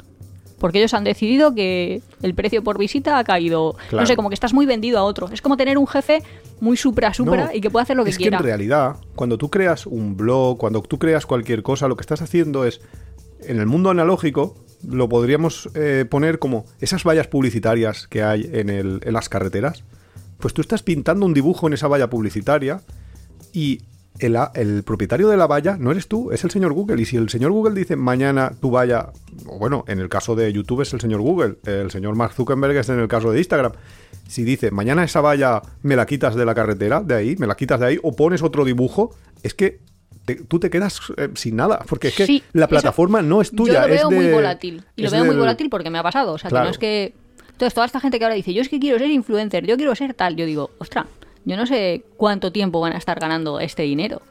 Porque 0.65 0.79
ellos 0.79 0.95
han 0.95 1.05
decidido 1.05 1.55
que 1.55 2.01
el 2.23 2.33
precio 2.35 2.65
por 2.65 2.79
visita 2.79 3.19
ha 3.19 3.25
caído. 3.25 3.77
No 3.93 4.07
sé, 4.07 4.17
como 4.17 4.31
que 4.31 4.35
estás 4.35 4.55
muy 4.55 4.65
vendido 4.65 4.99
a 4.99 5.03
otro. 5.03 5.29
Es 5.31 5.43
como 5.43 5.59
tener 5.59 5.77
un 5.77 5.87
jefe 5.87 6.23
muy 6.59 6.79
supra, 6.79 7.13
supra 7.13 7.45
No, 7.45 7.51
y 7.53 7.61
que 7.61 7.69
puede 7.69 7.83
hacer 7.83 7.99
lo 7.99 8.03
que 8.05 8.09
es 8.09 8.17
quiera. 8.17 8.39
que 8.39 8.43
en 8.45 8.47
realidad, 8.47 8.97
cuando 9.15 9.37
tú 9.37 9.51
creas 9.51 9.85
un 9.85 10.17
blog, 10.17 10.57
cuando 10.57 10.81
tú 10.81 10.99
creas 10.99 11.27
cualquier 11.27 11.63
cosa, 11.63 11.87
lo 11.87 11.97
que 11.97 12.01
estás 12.01 12.23
haciendo 12.23 12.65
es, 12.65 12.81
en 13.43 13.59
el 13.61 13.67
mundo 13.67 13.91
analógico, 13.91 14.57
lo 14.89 15.07
podríamos 15.07 15.69
eh, 15.75 16.07
poner 16.09 16.39
como 16.39 16.65
esas 16.81 17.05
vallas 17.05 17.27
publicitarias 17.27 18.09
que 18.09 18.23
hay 18.23 18.49
en, 18.51 18.71
el- 18.71 19.01
en 19.05 19.13
las 19.13 19.29
carreteras. 19.29 19.85
Pues 20.39 20.55
tú 20.55 20.63
estás 20.63 20.83
pintando 20.83 21.27
un 21.27 21.35
dibujo 21.35 21.67
en 21.67 21.75
esa 21.75 21.89
valla 21.89 22.09
publicitaria 22.09 22.81
y 23.53 23.83
el, 24.21 24.37
el 24.55 24.83
propietario 24.85 25.29
de 25.29 25.37
la 25.37 25.47
valla 25.47 25.77
no 25.79 25.91
eres 25.91 26.07
tú, 26.09 26.31
es 26.31 26.45
el 26.45 26.51
señor 26.51 26.73
Google. 26.73 27.01
Y 27.01 27.05
si 27.05 27.17
el 27.17 27.29
señor 27.29 27.51
Google 27.53 27.75
dice 27.75 27.97
mañana 27.97 28.53
tu 28.61 28.71
valla, 28.71 29.11
o 29.47 29.59
bueno, 29.59 29.85
en 29.89 29.99
el 29.99 30.09
caso 30.09 30.35
de 30.37 30.53
YouTube 30.53 30.83
es 30.83 30.93
el 30.93 31.01
señor 31.01 31.21
Google, 31.21 31.57
el 31.67 31.91
señor 31.91 32.15
Mark 32.15 32.33
Zuckerberg 32.35 32.77
es 32.77 32.89
en 32.89 33.01
el 33.01 33.09
caso 33.09 33.33
de 33.33 33.39
Instagram. 33.39 33.73
Si 34.29 34.45
dice 34.45 34.71
mañana 34.71 35.05
esa 35.05 35.21
valla 35.21 35.63
me 35.83 35.97
la 35.97 36.07
quitas 36.07 36.35
de 36.35 36.45
la 36.45 36.55
carretera, 36.55 37.01
de 37.03 37.15
ahí, 37.15 37.37
me 37.39 37.47
la 37.47 37.57
quitas 37.57 37.81
de 37.81 37.87
ahí, 37.87 37.99
o 38.03 38.15
pones 38.15 38.43
otro 38.43 38.65
dibujo, 38.65 39.15
es 39.43 39.53
que 39.55 39.81
te- 40.25 40.37
tú 40.37 40.59
te 40.59 40.71
quedas 40.71 41.01
eh, 41.19 41.29
sin 41.35 41.57
nada, 41.57 41.81
porque 41.89 42.09
es 42.09 42.15
que 42.15 42.25
Sí, 42.27 42.43
la 42.53 42.63
eso- 42.65 42.71
plataforma 42.71 43.21
no 43.21 43.41
es 43.43 43.51
tuya. 43.51 43.75
Yo 43.75 43.81
lo 43.81 43.87
veo 43.89 44.09
es 44.11 44.17
muy 44.17 44.33
volátil. 44.33 44.85
Y 44.97 45.03
lo 45.03 45.11
veo 45.11 45.25
muy 45.25 45.37
volátil 45.37 45.69
porque 45.69 45.91
me 45.91 45.99
ha 45.99 46.03
pasado. 46.03 46.33
O 46.33 46.39
sea, 46.39 46.49
que 46.51 46.57
no 46.57 46.69
es 46.69 46.79
que. 46.79 47.15
Entonces, 47.53 47.75
toda 47.75 47.87
esta 47.87 48.01
gente 48.01 48.19
que 48.19 48.25
ahora 48.25 48.35
dice, 48.35 48.53
yo 48.55 48.63
es 48.63 48.69
que 48.69 48.81
quiero 48.81 48.99
ser 48.99 49.11
influencer, 49.11 49.65
yo 49.67 49.77
quiero 49.77 49.95
ser 49.95 50.15
tal, 50.15 50.35
yo 50.35 50.45
digo, 50.47 50.71
ostras, 50.79 51.05
yo 51.45 51.57
no 51.57 51.67
sé 51.67 52.05
cuánto 52.17 52.53
tiempo 52.53 52.81
van 52.81 52.93
a 52.93 52.99
estar 52.99 53.19
ganando 53.21 53.61
este 53.61 53.83
dinero. 53.83 54.23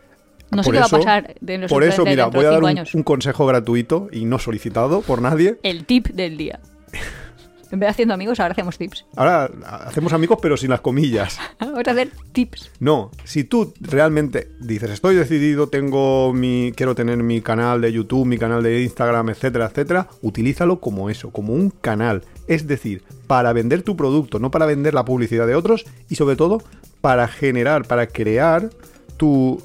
No 0.51 0.63
sé 0.63 0.67
Por 0.67 0.73
qué 0.73 0.79
va 0.79 0.85
a 0.85 0.89
pasar 0.89 1.35
de 1.41 1.57
los 1.57 1.69
Por 1.69 1.83
eso, 1.83 2.05
mira, 2.05 2.27
voy 2.27 2.45
a 2.45 2.51
dar 2.51 2.63
un, 2.93 3.03
consejo 3.03 3.45
gratuito 3.45 4.07
y 4.11 4.25
no 4.25 4.39
solicitado 4.39 5.01
por 5.01 5.21
nadie. 5.21 5.57
El 5.63 5.85
tip 5.85 6.07
del 6.07 6.37
día. 6.37 6.59
En 7.71 7.79
vez 7.79 7.87
de 7.87 7.91
haciendo 7.91 8.13
amigos, 8.13 8.39
ahora 8.39 8.51
hacemos 8.51 8.77
tips. 8.77 9.03
Ahora 9.15 9.49
hacemos 9.87 10.13
amigos, 10.13 10.37
pero 10.39 10.57
sin 10.57 10.69
las 10.69 10.81
comillas. 10.81 11.39
Vamos 11.59 11.79
a 11.87 11.89
hacer 11.89 12.11
tips. 12.31 12.69
No, 12.79 13.09
si 13.23 13.45
tú 13.45 13.73
realmente 13.81 14.47
dices, 14.59 14.91
estoy 14.91 15.15
decidido, 15.15 15.69
tengo 15.69 16.33
mi, 16.33 16.71
quiero 16.75 16.93
tener 16.93 17.17
mi 17.23 17.41
canal 17.41 17.81
de 17.81 17.91
YouTube, 17.91 18.27
mi 18.27 18.37
canal 18.37 18.61
de 18.61 18.83
Instagram, 18.83 19.29
etcétera, 19.29 19.65
etcétera, 19.65 20.07
utilízalo 20.21 20.79
como 20.79 21.09
eso, 21.09 21.31
como 21.31 21.53
un 21.53 21.71
canal. 21.71 22.21
Es 22.47 22.67
decir, 22.67 23.03
para 23.27 23.53
vender 23.53 23.83
tu 23.83 23.95
producto, 23.95 24.39
no 24.39 24.51
para 24.51 24.65
vender 24.65 24.93
la 24.93 25.05
publicidad 25.05 25.47
de 25.47 25.55
otros 25.55 25.85
y 26.09 26.15
sobre 26.15 26.35
todo 26.35 26.61
para 27.01 27.27
generar, 27.27 27.85
para 27.85 28.07
crear 28.07 28.69
tu 29.17 29.61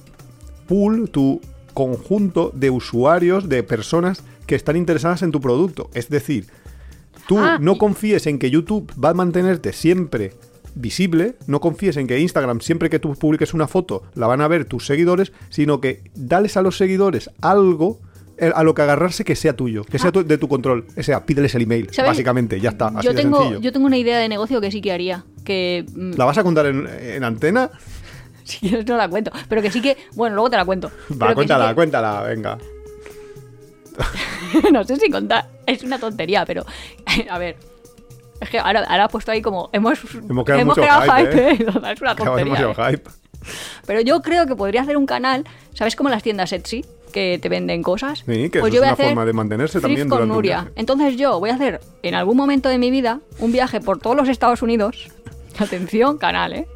pool, 0.67 1.11
tu 1.11 1.41
conjunto 1.75 2.51
de 2.55 2.71
usuarios, 2.71 3.49
de 3.49 3.63
personas 3.63 4.23
que 4.47 4.55
están 4.55 4.77
interesadas 4.77 5.23
en 5.23 5.31
tu 5.31 5.41
producto. 5.41 5.91
Es 5.95 6.09
decir, 6.09 6.47
tú 7.27 7.39
Ah, 7.39 7.59
no 7.61 7.79
confíes 7.79 8.27
en 8.27 8.39
que 8.39 8.51
YouTube 8.51 8.93
va 9.03 9.11
a 9.11 9.15
mantenerte 9.15 9.73
siempre 9.73 10.33
visible, 10.75 11.37
no 11.47 11.61
confíes 11.61 11.97
en 11.97 12.07
que 12.07 12.19
Instagram, 12.19 12.61
siempre 12.61 12.91
que 12.91 12.99
tú 12.99 13.15
publiques 13.15 13.55
una 13.55 13.69
foto, 13.69 14.03
la 14.15 14.27
van 14.27 14.41
a 14.41 14.49
ver 14.49 14.65
tus 14.65 14.87
seguidores, 14.87 15.33
sino 15.51 15.81
que 15.81 16.03
dales 16.15 16.57
a 16.57 16.63
los 16.63 16.77
seguidores 16.77 17.31
algo 17.41 17.99
a 18.55 18.63
lo 18.63 18.75
que 18.75 18.83
agarrarse 18.83 19.25
que 19.25 19.35
sea 19.37 19.55
tuyo, 19.55 19.85
que 19.85 19.99
sea 19.99 20.13
tu- 20.13 20.25
de 20.25 20.39
tu 20.39 20.49
control. 20.49 20.87
O 20.97 21.03
sea, 21.03 21.25
pídeles 21.27 21.55
el 21.55 21.63
email, 21.63 21.87
Ah. 21.91 21.95
¿Sabes? 21.95 22.11
básicamente, 22.13 22.61
ya 22.61 22.71
está, 22.71 22.89
así 22.89 23.07
Yo 23.07 23.13
de 23.13 23.23
tengo, 23.23 23.39
sencillo. 23.39 23.61
yo 23.61 23.73
tengo 23.73 23.87
una 23.87 23.97
idea 23.97 24.19
de 24.19 24.29
negocio 24.29 24.61
que 24.61 24.71
sí 24.71 24.81
que 24.81 24.93
haría. 24.93 25.25
Que 25.45 25.85
mm, 25.95 26.13
¿La 26.17 26.25
vas 26.25 26.39
a 26.39 26.45
contar 26.45 26.67
en, 26.67 26.87
en 26.87 27.25
antena? 27.25 27.71
si 28.45 28.59
quieres 28.61 28.87
no 28.87 28.97
la 28.97 29.09
cuento. 29.09 29.31
Pero 29.49 29.63
que 29.63 29.71
sí 29.71 29.81
que. 29.83 29.97
Bueno, 30.15 30.37
luego 30.37 30.51
te 30.51 30.57
la 30.57 30.65
cuento. 30.65 30.91
Va, 31.21 31.29
sí 31.31 31.35
cuéntala, 31.35 31.69
que- 31.71 31.75
cuéntala, 31.75 32.23
venga. 32.23 32.59
no 34.73 34.85
sé 34.85 34.97
si 34.97 35.11
contar. 35.11 35.49
Es 35.67 35.83
una 35.83 35.99
tontería, 35.99 36.45
pero. 36.47 36.65
A 37.31 37.39
ver. 37.39 37.57
Es 38.41 38.51
que 38.51 38.59
ahora, 38.61 38.85
ahora 38.89 39.07
has 39.07 39.11
puesto 39.13 39.33
ahí 39.33 39.43
como. 39.43 39.69
Hemos, 39.73 39.99
Hemos 40.15 40.45
creado 40.45 40.65
mucho 40.65 40.81
creado 40.81 41.03
hype, 41.03 41.33
hype, 41.33 41.41
¿eh? 41.41 41.53
¿eh? 41.55 41.67
Es 41.93 42.01
una 42.01 42.15
tontería. 42.15 42.45
demasiado 42.45 42.71
¿eh? 42.73 42.91
hype. 42.93 43.11
Pero 43.87 44.01
yo 44.01 44.23
creo 44.23 44.47
que 44.47 44.55
podría 44.55 44.83
hacer 44.83 44.97
un 44.97 45.07
canal. 45.07 45.45
¿Sabes 45.75 45.97
cómo 45.97 46.09
las 46.09 46.23
tiendas 46.23 46.53
Etsy? 46.53 46.85
Que 47.13 47.39
te 47.41 47.49
venden 47.49 47.83
cosas. 47.83 48.21
Sí, 48.27 48.51
que 48.51 48.61
Pues 48.61 48.73
eso 48.73 48.75
yo 48.75 48.77
es 48.77 48.79
voy 48.79 48.79
a 48.79 48.81
una 48.83 48.93
hacer 48.93 49.07
forma 49.07 49.25
de 49.25 49.33
mantenerse 49.33 49.81
también 49.81 50.09
con 50.09 50.19
durante 50.19 50.31
un 50.31 50.37
Nuria. 50.37 50.55
viaje. 50.61 50.71
Entonces 50.77 51.17
yo 51.17 51.41
voy 51.41 51.51
a 51.51 51.55
hacer 51.55 51.81
en 52.03 52.15
algún 52.15 52.37
momento 52.37 52.69
de 52.69 52.79
mi 52.79 52.91
vida 52.91 53.21
un 53.39 53.51
viaje 53.53 53.81
por 53.81 53.99
todos 53.99 54.17
los 54.17 54.29
Estados 54.29 54.63
Unidos. 54.63 55.09
Atención, 55.59 56.19
canal, 56.19 56.53
¿eh? 56.53 56.67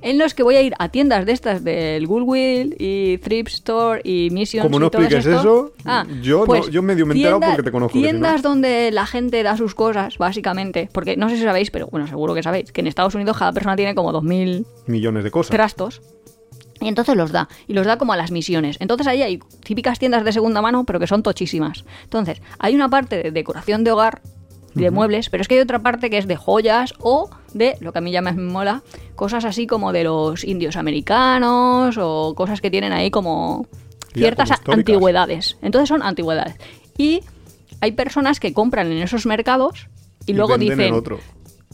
En 0.00 0.16
los 0.16 0.32
que 0.32 0.44
voy 0.44 0.54
a 0.54 0.62
ir 0.62 0.74
a 0.78 0.90
tiendas 0.90 1.26
de 1.26 1.32
estas 1.32 1.64
del 1.64 2.06
Goodwill 2.06 2.76
y 2.78 3.18
Thrift 3.18 3.48
Store 3.48 4.00
y 4.04 4.30
Missions 4.30 4.64
Como 4.64 4.78
no 4.78 4.86
y 4.86 4.90
todo 4.90 5.02
expliques 5.02 5.26
esto. 5.26 5.40
eso, 5.40 5.72
Ah, 5.84 6.06
yo 6.22 6.38
no- 6.38 6.44
pues 6.44 6.70
yo 6.70 6.82
medio 6.82 7.04
me 7.04 7.14
he 7.14 7.16
enterado 7.16 7.40
porque 7.40 7.64
te 7.64 7.72
conozco, 7.72 7.94
que 7.94 7.98
si 7.98 8.04
no- 8.04 8.10
Tiendas 8.10 8.42
donde 8.42 8.92
la 8.92 9.06
gente 9.06 9.42
da 9.42 9.56
sus 9.56 9.74
cosas, 9.74 10.16
básicamente. 10.16 10.88
Porque 10.92 11.16
no 11.16 11.28
sé 11.28 11.36
si 11.36 11.42
sabéis, 11.42 11.72
pero 11.72 11.88
bueno, 11.88 12.06
seguro 12.06 12.32
que 12.32 12.44
sabéis, 12.44 12.70
que 12.70 12.80
en 12.80 12.86
Estados 12.86 13.16
Unidos 13.16 13.36
cada 13.36 13.52
persona 13.52 13.74
tiene 13.74 13.96
como 13.96 14.12
2.000 14.12 14.64
Millones 14.86 15.24
de 15.24 15.32
cosas. 15.32 15.50
trastos. 15.50 16.00
Y 16.80 16.88
entonces 16.88 17.16
los 17.16 17.32
da. 17.32 17.48
Y 17.66 17.72
los 17.72 17.86
da 17.86 17.98
como 17.98 18.12
a 18.12 18.16
las 18.16 18.30
misiones. 18.30 18.76
Entonces 18.80 19.06
ahí 19.06 19.22
hay 19.22 19.38
típicas 19.64 19.98
tiendas 19.98 20.24
de 20.24 20.32
segunda 20.32 20.62
mano, 20.62 20.84
pero 20.84 21.00
que 21.00 21.06
son 21.06 21.22
tochísimas. 21.22 21.84
Entonces, 22.04 22.40
hay 22.58 22.74
una 22.74 22.88
parte 22.88 23.22
de 23.22 23.30
decoración 23.30 23.84
de 23.84 23.92
hogar 23.92 24.22
de 24.74 24.90
muebles, 24.90 25.28
pero 25.28 25.40
es 25.40 25.48
que 25.48 25.56
hay 25.56 25.60
otra 25.60 25.80
parte 25.80 26.08
que 26.08 26.18
es 26.18 26.28
de 26.28 26.36
joyas 26.36 26.94
o 27.00 27.30
de, 27.52 27.76
lo 27.80 27.92
que 27.92 27.98
a 27.98 28.00
mí 28.00 28.12
ya 28.12 28.22
me 28.22 28.32
mola, 28.32 28.82
cosas 29.16 29.44
así 29.44 29.66
como 29.66 29.92
de 29.92 30.04
los 30.04 30.44
indios 30.44 30.76
americanos 30.76 31.96
o 31.98 32.34
cosas 32.36 32.60
que 32.60 32.70
tienen 32.70 32.92
ahí 32.92 33.10
como 33.10 33.66
Ya, 34.14 34.22
ciertas 34.22 34.60
como 34.60 34.78
antigüedades. 34.78 35.56
Entonces 35.62 35.88
son 35.88 36.02
antigüedades. 36.02 36.54
Y 36.96 37.22
hay 37.80 37.92
personas 37.92 38.38
que 38.38 38.52
compran 38.52 38.92
en 38.92 38.98
esos 38.98 39.26
mercados 39.26 39.88
y, 40.26 40.32
Y 40.32 40.34
luego 40.34 40.58
dicen, 40.58 40.92
otro. 40.92 41.18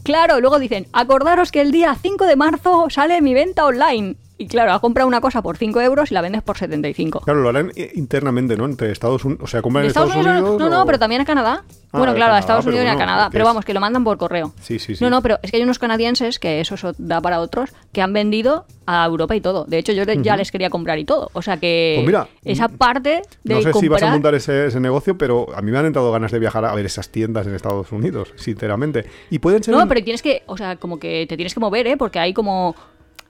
Claro, 0.03 0.39
luego 0.39 0.59
dicen, 0.59 0.87
acordaros 0.93 1.51
que 1.51 1.61
el 1.61 1.71
día 1.71 1.95
5 1.99 2.25
de 2.25 2.35
marzo 2.35 2.89
sale 2.89 3.21
mi 3.21 3.33
venta 3.33 3.65
online. 3.65 4.17
Y 4.37 4.47
claro, 4.47 4.73
has 4.73 4.81
comprado 4.81 5.07
una 5.07 5.21
cosa 5.21 5.41
por 5.41 5.55
5 5.55 5.79
euros 5.79 6.11
y 6.11 6.13
la 6.13 6.21
vendes 6.21 6.41
por 6.41 6.57
75. 6.57 7.21
Claro, 7.21 7.41
lo 7.41 7.49
harán 7.49 7.71
internamente, 7.93 8.57
¿no? 8.57 8.65
Entre 8.65 8.91
Estados 8.91 9.23
Unidos. 9.23 9.43
O 9.43 9.47
sea, 9.47 9.61
compran 9.61 9.83
¿De 9.83 9.87
en 9.87 9.89
Estados, 9.91 10.13
Unidos. 10.13 10.59
No, 10.59 10.69
no, 10.69 10.83
o- 10.83 10.85
pero 10.85 10.99
también 10.99 11.21
a 11.21 11.25
Canadá. 11.25 11.63
Ah, 11.93 11.97
bueno, 11.99 12.13
claro, 12.13 12.31
Canadá, 12.31 12.35
a 12.35 12.39
Estados 12.39 12.65
Unidos 12.65 12.83
y 12.85 12.87
a 12.89 12.97
Canadá. 12.97 13.29
Pero 13.31 13.45
vamos, 13.45 13.63
que 13.63 13.73
lo 13.73 13.79
mandan 13.79 14.03
por 14.03 14.17
correo. 14.17 14.53
Sí, 14.59 14.77
sí, 14.79 14.95
sí. 14.97 15.03
No, 15.03 15.09
no, 15.09 15.21
pero 15.21 15.39
es 15.41 15.51
que 15.51 15.57
hay 15.57 15.63
unos 15.63 15.79
canadienses, 15.79 16.39
que 16.39 16.59
eso, 16.59 16.75
da 16.97 17.21
para 17.21 17.39
otros, 17.39 17.69
que 17.93 18.01
han 18.01 18.11
vendido 18.11 18.65
a 18.85 19.05
Europa 19.05 19.37
y 19.37 19.41
todo. 19.41 19.63
De 19.63 19.77
hecho, 19.77 19.93
yo 19.93 20.03
ya 20.03 20.35
les 20.35 20.51
quería 20.51 20.69
comprar 20.69 20.99
y 20.99 21.05
todo. 21.05 21.29
O 21.31 21.41
sea 21.41 21.55
que 21.55 21.93
Pues 21.99 22.05
mira, 22.07 22.27
esa 22.43 22.67
parte 22.67 23.21
de 23.45 23.55
No 23.55 23.61
sé 23.61 23.71
si 23.73 23.87
vas 23.87 24.03
a 24.03 24.11
montar 24.11 24.35
ese, 24.35 24.65
ese 24.67 24.81
negocio, 24.81 25.17
pero 25.17 25.47
a 25.55 25.61
mí 25.61 25.71
me 25.71 25.77
han 25.77 25.85
entrado 25.85 26.11
ganas 26.11 26.33
de 26.33 26.39
viajar 26.39 26.65
a 26.65 26.75
ver 26.75 26.85
esas 26.85 27.07
tiendas 27.09 27.47
en 27.47 27.55
Estados 27.55 27.89
Unidos, 27.93 28.33
sinceramente. 28.35 29.05
Y 29.29 29.39
pueden 29.39 29.63
ser. 29.63 29.73
No, 29.73 29.81
un- 29.81 29.87
pero 29.87 30.03
tienes 30.03 30.21
que, 30.21 30.43
o 30.47 30.57
sea, 30.57 30.75
como 30.75 30.99
que 30.99 31.25
te 31.29 31.37
tienes 31.37 31.53
que 31.53 31.61
mover, 31.61 31.87
¿eh? 31.87 31.95
Porque 31.95 32.19
hay 32.19 32.33
como... 32.33 32.75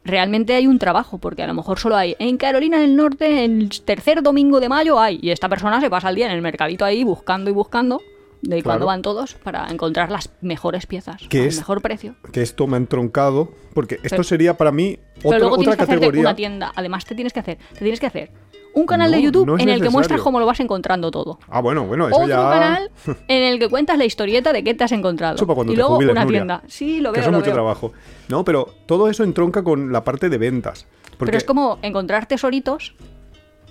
Realmente 0.06 0.54
hay 0.54 0.68
un 0.68 0.78
trabajo, 0.80 1.18
porque 1.18 1.42
a 1.44 1.48
lo 1.48 1.54
mejor 1.56 1.80
solo 1.80 1.96
hay 1.98 2.16
en 2.20 2.38
Carolina 2.38 2.80
del 2.80 2.96
Norte, 2.96 3.44
el 3.44 3.70
tercer 3.84 4.22
domingo 4.22 4.60
de 4.60 4.70
mayo 4.70 5.00
hay, 5.00 5.18
y 5.22 5.32
esta 5.32 5.50
persona 5.50 5.82
se 5.82 5.90
pasa 5.90 6.10
el 6.10 6.16
día 6.16 6.28
en 6.28 6.32
el 6.32 6.42
mercadito 6.44 6.86
ahí 6.86 7.04
buscando 7.04 7.50
y 7.50 7.54
buscando, 7.54 8.02
de 8.42 8.50
Claro. 8.62 8.64
cuando 8.64 8.86
van 8.86 9.02
todos, 9.02 9.34
para 9.34 9.66
encontrar 9.72 10.12
las 10.12 10.30
mejores 10.42 10.86
piezas, 10.86 11.20
¿Qué 11.30 11.40
al 11.40 11.46
es? 11.48 11.58
mejor 11.58 11.82
precio. 11.82 12.16
Que 12.32 12.44
esto 12.44 12.68
me 12.68 12.76
ha 12.76 12.78
entroncado, 12.78 13.52
porque 13.74 13.96
esto 13.96 14.10
Pero- 14.10 14.24
sería 14.24 14.56
para 14.56 14.72
mí 14.72 15.00
Pero 15.16 15.30
otro- 15.30 15.40
luego 15.40 15.54
otra 15.56 15.62
tienes 15.64 15.78
que 15.78 15.84
hacerte 15.84 16.00
categoría. 16.02 16.22
una 16.22 16.36
tienda. 16.36 16.72
Además, 16.76 17.06
te 17.06 17.16
tienes 17.16 17.34
que 17.34 17.40
hacer, 17.40 17.58
te 17.74 17.80
tienes 17.80 18.00
que 18.00 18.06
hacer 18.06 18.32
un 18.76 18.86
canal 18.86 19.10
No, 19.10 19.18
de 19.18 19.24
YouTube 19.24 19.46
no 19.48 19.58
en 19.58 19.70
el 19.70 19.82
que 19.82 19.90
muestras 19.90 20.22
cómo 20.22 20.40
lo 20.40 20.46
vas 20.46 20.60
encontrando 20.60 21.10
todo. 21.10 21.40
Ah, 21.50 21.62
bueno, 21.62 21.86
bueno, 21.86 22.08
eso 22.08 22.18
Otro 22.18 22.28
ya. 22.28 22.36
canal 22.36 22.92
en 23.28 23.44
el 23.44 23.58
que 23.58 23.70
cuentas 23.70 23.98
la 23.98 24.06
historieta 24.06 24.54
de 24.54 24.64
qué 24.64 24.74
te 24.74 24.84
has 24.84 24.92
encontrado. 24.92 25.38
Para 25.38 25.56
cuando 25.56 25.74
y 25.74 25.76
te 25.76 25.80
luego 25.82 25.96
jubiles, 25.96 26.12
una 26.12 26.24
Nuria. 26.26 26.40
tienda. 26.40 26.64
Sí, 26.68 27.00
lo 27.02 27.12
que 27.12 27.20
veo. 27.20 27.22
eso 27.22 27.30
es 27.32 27.36
mucho 27.38 27.46
veo. 27.48 27.54
trabajo. 27.56 27.94
No, 28.30 28.44
pero 28.46 28.70
todo 28.86 29.10
eso 29.10 29.24
entronca 29.24 29.64
con 29.64 29.92
la 29.92 30.04
parte 30.04 30.30
de 30.30 30.38
ventas. 30.38 30.86
Porque, 31.18 31.26
Pero 31.32 31.38
es 31.38 31.44
como 31.46 31.80
encontrar 31.82 32.28
tesoritos. 32.28 32.94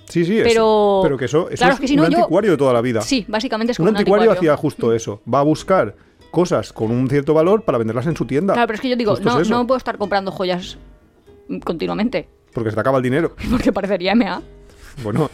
Sí, 0.07 0.25
sí, 0.25 0.37
es- 0.39 0.43
pero- 0.47 0.99
pero 1.03 1.17
que 1.17 1.25
eso, 1.25 1.47
eso 1.49 1.57
claro, 1.57 1.73
es 1.75 1.79
que 1.79 1.87
si 1.87 1.93
un 1.95 2.03
no 2.03 2.09
yo- 2.09 2.17
anticuario 2.17 2.51
de 2.51 2.57
toda 2.57 2.73
la 2.73 2.81
vida. 2.81 3.01
Sí, 3.01 3.25
básicamente 3.27 3.71
es 3.71 3.79
un 3.79 3.85
como 3.85 3.91
un 3.91 3.97
anticuario, 3.97 4.29
anticuario. 4.31 4.51
hacía 4.53 4.61
justo 4.61 4.93
eso. 4.93 5.21
Va 5.31 5.39
a 5.39 5.43
buscar 5.43 5.95
cosas 6.31 6.73
con 6.73 6.91
un 6.91 7.07
cierto 7.09 7.33
valor 7.33 7.63
para 7.63 7.77
venderlas 7.77 8.05
en 8.07 8.15
su 8.15 8.25
tienda. 8.25 8.53
Claro, 8.53 8.67
pero 8.67 8.75
es 8.75 8.81
que 8.81 8.89
yo 8.89 8.95
digo, 8.95 9.15
no, 9.21 9.39
es 9.39 9.49
no 9.49 9.65
puedo 9.65 9.77
estar 9.77 9.97
comprando 9.97 10.31
joyas 10.31 10.77
mm, 11.47 11.59
continuamente, 11.59 12.27
Porque 12.53 12.69
se 12.71 12.75
te 12.75 12.79
acaba 12.81 12.97
el 12.97 13.03
dinero. 13.03 13.35
porque 13.51 13.71
parecería 13.71 14.13
MA. 14.15 14.41
Bueno, 15.03 15.29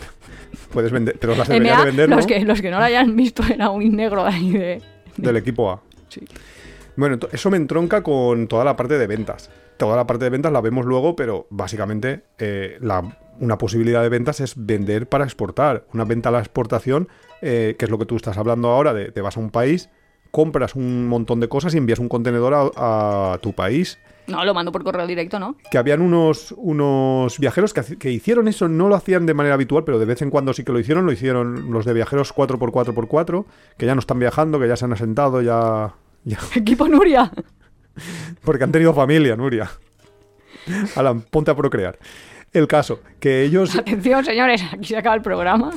puedes 0.71 0.91
vender, 0.91 1.17
pero 1.19 1.35
las 1.35 1.47
deberías 1.47 1.77
MA, 1.77 1.83
de 1.85 1.85
vender, 1.91 2.09
los, 2.09 2.19
¿no? 2.21 2.27
que, 2.27 2.39
los 2.45 2.61
que 2.61 2.71
no 2.71 2.77
lo 2.79 2.83
hayan 2.85 3.15
visto 3.15 3.43
era 3.43 3.69
un 3.69 3.95
negro 3.95 4.25
ahí 4.25 4.51
de... 4.51 4.81
Del 5.17 5.37
equipo 5.37 5.69
A. 5.71 5.81
Sí. 6.09 6.21
Bueno, 6.95 7.17
eso 7.31 7.49
me 7.49 7.57
entronca 7.57 8.03
con 8.03 8.47
toda 8.47 8.63
la 8.65 8.75
parte 8.75 8.97
de 8.97 9.07
ventas. 9.07 9.49
Toda 9.77 9.95
la 9.95 10.05
parte 10.05 10.25
de 10.25 10.29
ventas 10.29 10.51
la 10.51 10.61
vemos 10.61 10.85
luego, 10.85 11.15
pero 11.15 11.47
básicamente 11.49 12.23
eh, 12.37 12.77
la- 12.81 13.17
una 13.39 13.57
posibilidad 13.57 14.01
de 14.03 14.09
ventas 14.09 14.39
es 14.39 14.53
vender 14.55 15.07
para 15.07 15.23
exportar. 15.23 15.85
Una 15.93 16.05
venta 16.05 16.29
a 16.29 16.31
la 16.31 16.39
exportación, 16.39 17.07
eh, 17.41 17.75
que 17.79 17.85
es 17.85 17.91
lo 17.91 17.97
que 17.97 18.05
tú 18.05 18.15
estás 18.15 18.37
hablando 18.37 18.69
ahora, 18.69 18.93
de 18.93 19.11
te 19.11 19.21
vas 19.21 19.37
a 19.37 19.39
un 19.39 19.49
país, 19.49 19.89
compras 20.31 20.75
un 20.75 21.07
montón 21.07 21.39
de 21.39 21.47
cosas 21.47 21.73
y 21.73 21.77
envías 21.77 21.99
un 21.99 22.09
contenedor 22.09 22.53
a, 22.75 23.33
a 23.33 23.37
tu 23.39 23.53
país. 23.53 23.99
No, 24.31 24.43
lo 24.45 24.53
mando 24.53 24.71
por 24.71 24.83
correo 24.83 25.05
directo, 25.05 25.39
¿no? 25.39 25.55
Que 25.69 25.77
habían 25.77 26.01
unos, 26.01 26.53
unos 26.57 27.37
viajeros 27.39 27.73
que, 27.73 27.97
que 27.97 28.11
hicieron 28.11 28.47
eso, 28.47 28.67
no 28.67 28.87
lo 28.87 28.95
hacían 28.95 29.25
de 29.25 29.33
manera 29.33 29.55
habitual, 29.55 29.83
pero 29.83 29.99
de 29.99 30.05
vez 30.05 30.21
en 30.21 30.29
cuando 30.29 30.53
sí 30.53 30.63
que 30.63 30.71
lo 30.71 30.79
hicieron. 30.79 31.05
Lo 31.05 31.11
hicieron 31.11 31.71
los 31.71 31.85
de 31.85 31.93
viajeros 31.93 32.33
4x4x4, 32.33 33.45
que 33.77 33.85
ya 33.85 33.95
no 33.95 33.99
están 33.99 34.19
viajando, 34.19 34.59
que 34.59 34.67
ya 34.67 34.75
se 34.75 34.85
han 34.85 34.93
asentado, 34.93 35.41
ya. 35.41 35.93
ya 36.23 36.37
Equipo 36.55 36.87
Nuria. 36.87 37.31
porque 38.43 38.63
han 38.63 38.71
tenido 38.71 38.93
familia, 38.93 39.35
Nuria. 39.35 39.69
Alan, 40.95 41.21
ponte 41.21 41.51
a 41.51 41.55
procrear. 41.55 41.97
El 42.53 42.67
caso, 42.67 42.99
que 43.19 43.43
ellos. 43.43 43.75
Atención, 43.75 44.25
señores, 44.25 44.61
aquí 44.71 44.85
se 44.85 44.97
acaba 44.97 45.15
el 45.15 45.21
programa. 45.21 45.71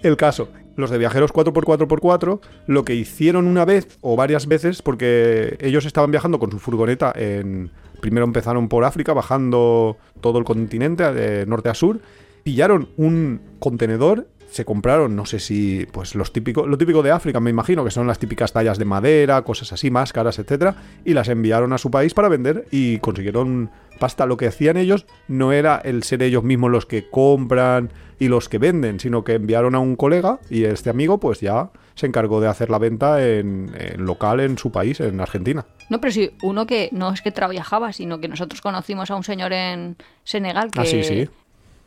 El 0.00 0.16
caso, 0.16 0.48
los 0.76 0.90
de 0.90 0.98
viajeros 0.98 1.32
4x4x4, 1.32 2.40
lo 2.66 2.84
que 2.84 2.94
hicieron 2.94 3.46
una 3.46 3.64
vez 3.64 3.98
o 4.00 4.16
varias 4.16 4.46
veces, 4.46 4.82
porque 4.82 5.56
ellos 5.60 5.84
estaban 5.84 6.10
viajando 6.10 6.38
con 6.38 6.50
su 6.50 6.58
furgoneta 6.58 7.12
en... 7.14 7.70
Primero 8.00 8.26
empezaron 8.26 8.68
por 8.68 8.84
África, 8.84 9.14
bajando 9.14 9.96
todo 10.20 10.38
el 10.38 10.44
continente, 10.44 11.10
de 11.14 11.46
norte 11.46 11.70
a 11.70 11.74
sur, 11.74 12.00
pillaron 12.42 12.90
un 12.98 13.40
contenedor, 13.60 14.28
se 14.50 14.64
compraron, 14.64 15.16
no 15.16 15.26
sé 15.26 15.40
si, 15.40 15.86
pues 15.90 16.14
los 16.14 16.32
típicos, 16.32 16.68
lo 16.68 16.78
típico 16.78 17.02
de 17.02 17.10
África, 17.10 17.40
me 17.40 17.50
imagino, 17.50 17.82
que 17.82 17.90
son 17.90 18.06
las 18.06 18.18
típicas 18.20 18.52
tallas 18.52 18.78
de 18.78 18.84
madera, 18.84 19.42
cosas 19.42 19.72
así, 19.72 19.90
máscaras, 19.90 20.38
etcétera, 20.38 20.76
y 21.04 21.14
las 21.14 21.28
enviaron 21.28 21.72
a 21.72 21.78
su 21.78 21.90
país 21.90 22.14
para 22.14 22.28
vender 22.28 22.66
y 22.70 22.98
consiguieron 22.98 23.70
pasta. 23.98 24.26
Lo 24.26 24.36
que 24.36 24.46
hacían 24.46 24.76
ellos 24.76 25.06
no 25.28 25.52
era 25.52 25.80
el 25.84 26.02
ser 26.02 26.22
ellos 26.22 26.44
mismos 26.44 26.70
los 26.70 26.86
que 26.86 27.08
compran 27.08 27.90
y 28.18 28.28
los 28.28 28.48
que 28.48 28.58
venden, 28.58 29.00
sino 29.00 29.24
que 29.24 29.34
enviaron 29.34 29.74
a 29.74 29.80
un 29.80 29.96
colega 29.96 30.38
y 30.50 30.64
este 30.64 30.90
amigo 30.90 31.18
pues 31.18 31.40
ya 31.40 31.70
se 31.94 32.06
encargó 32.06 32.40
de 32.40 32.48
hacer 32.48 32.70
la 32.70 32.78
venta 32.78 33.24
en, 33.26 33.72
en 33.78 34.04
local 34.04 34.40
en 34.40 34.58
su 34.58 34.70
país, 34.72 35.00
en 35.00 35.20
Argentina. 35.20 35.66
No, 35.90 36.00
pero 36.00 36.12
sí, 36.12 36.30
uno 36.42 36.66
que 36.66 36.88
no 36.92 37.12
es 37.12 37.22
que 37.22 37.30
trabajaba, 37.30 37.92
sino 37.92 38.20
que 38.20 38.28
nosotros 38.28 38.60
conocimos 38.60 39.10
a 39.10 39.16
un 39.16 39.24
señor 39.24 39.52
en 39.52 39.96
Senegal 40.24 40.70
que. 40.70 40.80
Ah, 40.80 40.86
sí, 40.86 41.04
sí. 41.04 41.28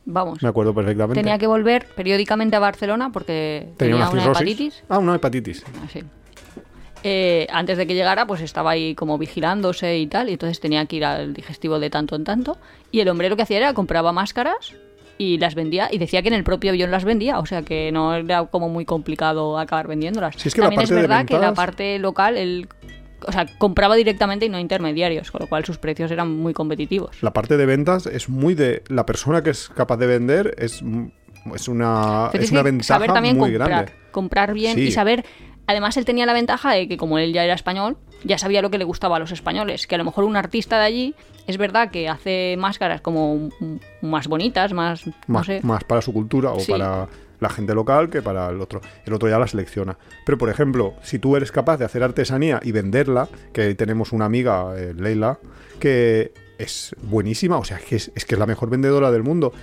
Vamos. 0.06 0.42
Me 0.42 0.48
acuerdo 0.48 0.74
perfectamente. 0.74 1.22
Tenía 1.22 1.38
que 1.38 1.48
volver 1.48 1.86
periódicamente 1.96 2.56
a 2.56 2.60
Barcelona 2.60 3.12
porque 3.12 3.74
Tenía 3.76 3.96
tenía, 3.96 4.10
una 4.10 4.22
una 4.24 4.32
hepatitis. 4.32 4.84
Ah, 4.88 5.00
una 5.00 5.16
hepatitis. 5.16 5.66
Así. 5.84 6.02
Eh, 7.04 7.48
antes 7.52 7.78
de 7.78 7.88
que 7.88 7.94
llegara, 7.96 8.26
pues 8.26 8.42
estaba 8.42 8.72
ahí 8.72 8.96
como 8.96 9.18
vigilándose 9.18 9.98
y 9.98 10.08
tal, 10.08 10.30
y 10.30 10.34
entonces 10.34 10.60
tenía 10.60 10.86
que 10.86 10.98
ir 10.98 11.06
al 11.06 11.34
digestivo 11.34 11.80
de 11.80 11.90
tanto 11.90 12.16
en 12.16 12.24
tanto. 12.24 12.58
Y 12.92 13.00
el 13.00 13.10
hombre 13.10 13.30
lo 13.30 13.36
que 13.36 13.44
hacía 13.44 13.58
era 13.58 13.74
compraba 13.74 14.12
máscaras 14.12 14.74
y 15.18 15.38
las 15.38 15.56
vendía, 15.56 15.90
y 15.92 15.98
decía 15.98 16.22
que 16.22 16.28
en 16.28 16.34
el 16.36 16.44
propio 16.44 16.72
avión 16.72 16.92
las 16.92 17.04
vendía, 17.04 17.40
o 17.40 17.46
sea 17.46 17.64
que 17.64 17.92
no 17.92 18.14
era 18.16 18.46
como 18.46 18.70
muy 18.70 18.86
complicado 18.86 19.58
acabar 19.58 19.88
vendiéndolas. 19.88 20.36
Es 20.46 20.54
que 20.54 20.62
También 20.62 20.82
es 20.82 20.92
verdad 20.92 21.26
que 21.26 21.40
la 21.40 21.54
parte 21.54 21.98
local, 21.98 22.38
él, 22.38 22.68
o 23.26 23.32
sea, 23.32 23.48
compraba 23.58 23.96
directamente 23.96 24.46
y 24.46 24.50
no 24.50 24.60
intermediarios, 24.60 25.32
con 25.32 25.42
lo 25.42 25.48
cual 25.48 25.66
sus 25.66 25.78
precios 25.80 26.12
eran 26.12 26.36
muy 26.36 26.54
competitivos. 26.54 27.16
La 27.24 27.34
parte 27.34 27.58
de 27.58 27.66
ventas 27.66 28.06
es 28.06 28.30
muy 28.30 28.54
de... 28.54 28.84
La 28.90 29.06
persona 29.08 29.42
que 29.42 29.50
es 29.50 29.70
capaz 29.70 29.98
de 29.98 30.06
vender 30.06 30.54
es, 30.60 30.84
es 31.56 31.68
una, 31.68 32.30
es 32.34 32.52
una 32.52 32.62
ventaja 32.62 32.88
saber 32.88 33.12
también 33.12 33.38
muy 33.38 33.50
comprar, 33.52 33.70
grande. 33.70 33.92
comprar 34.12 34.54
bien 34.54 34.76
Sí. 34.76 34.82
y 34.84 34.92
saber. 34.92 35.26
Además, 35.68 35.98
él 35.98 36.06
tenía 36.06 36.26
la 36.26 36.34
ventaja 36.34 36.72
de 36.74 36.88
que, 36.88 36.98
como 36.98 37.20
él 37.20 37.34
ya 37.34 37.44
era 37.44 37.54
español, 37.54 37.98
ya 38.24 38.38
sabía 38.38 38.62
lo 38.62 38.72
que 38.72 38.78
le 38.78 38.86
gustaba 38.86 39.18
a 39.18 39.20
los 39.20 39.32
españoles. 39.32 39.86
Que 39.86 39.96
a 39.96 39.98
lo 39.98 40.06
mejor 40.06 40.24
un 40.24 40.36
artista 40.38 40.80
de 40.80 40.86
allí 40.86 41.16
es 41.46 41.58
verdad 41.58 41.92
que 41.92 42.08
hace 42.10 42.56
máscaras 42.58 43.02
como 43.02 43.50
más 44.02 44.28
bonitas, 44.28 44.74
más. 44.74 45.06
no 45.06 45.14
Más, 45.28 45.46
sé. 45.46 45.60
más 45.64 45.84
para 45.84 46.02
su 46.02 46.14
cultura 46.14 46.52
o 46.52 46.60
Sí. 46.60 46.72
para 46.72 47.08
la 47.40 47.50
gente 47.50 47.76
local 47.76 48.10
que 48.10 48.22
para 48.24 48.50
el 48.50 48.60
otro. 48.62 48.82
El 49.06 49.14
otro 49.14 49.30
ya 49.30 49.38
la 49.38 49.48
selecciona. 49.48 49.98
Pero, 50.26 50.38
por 50.38 50.50
ejemplo, 50.50 50.94
si 51.04 51.20
tú 51.20 51.36
eres 51.36 51.52
capaz 51.52 51.78
de 51.78 51.86
hacer 51.86 52.02
artesanía 52.02 52.60
y 52.64 52.72
venderla, 52.72 53.28
que 53.54 53.76
tenemos 53.76 54.12
una 54.14 54.26
amiga, 54.26 54.74
eh, 54.76 54.94
Leila, 54.98 55.38
que 55.80 56.32
es 56.58 56.96
buenísima, 57.04 57.58
o 57.58 57.64
sea, 57.64 57.78
que 57.78 57.98
es, 57.98 58.12
es 58.16 58.26
que 58.26 58.34
es 58.36 58.40
la 58.40 58.48
mejor 58.48 58.70
vendedora 58.72 59.12
del 59.12 59.22
mundo, 59.22 59.54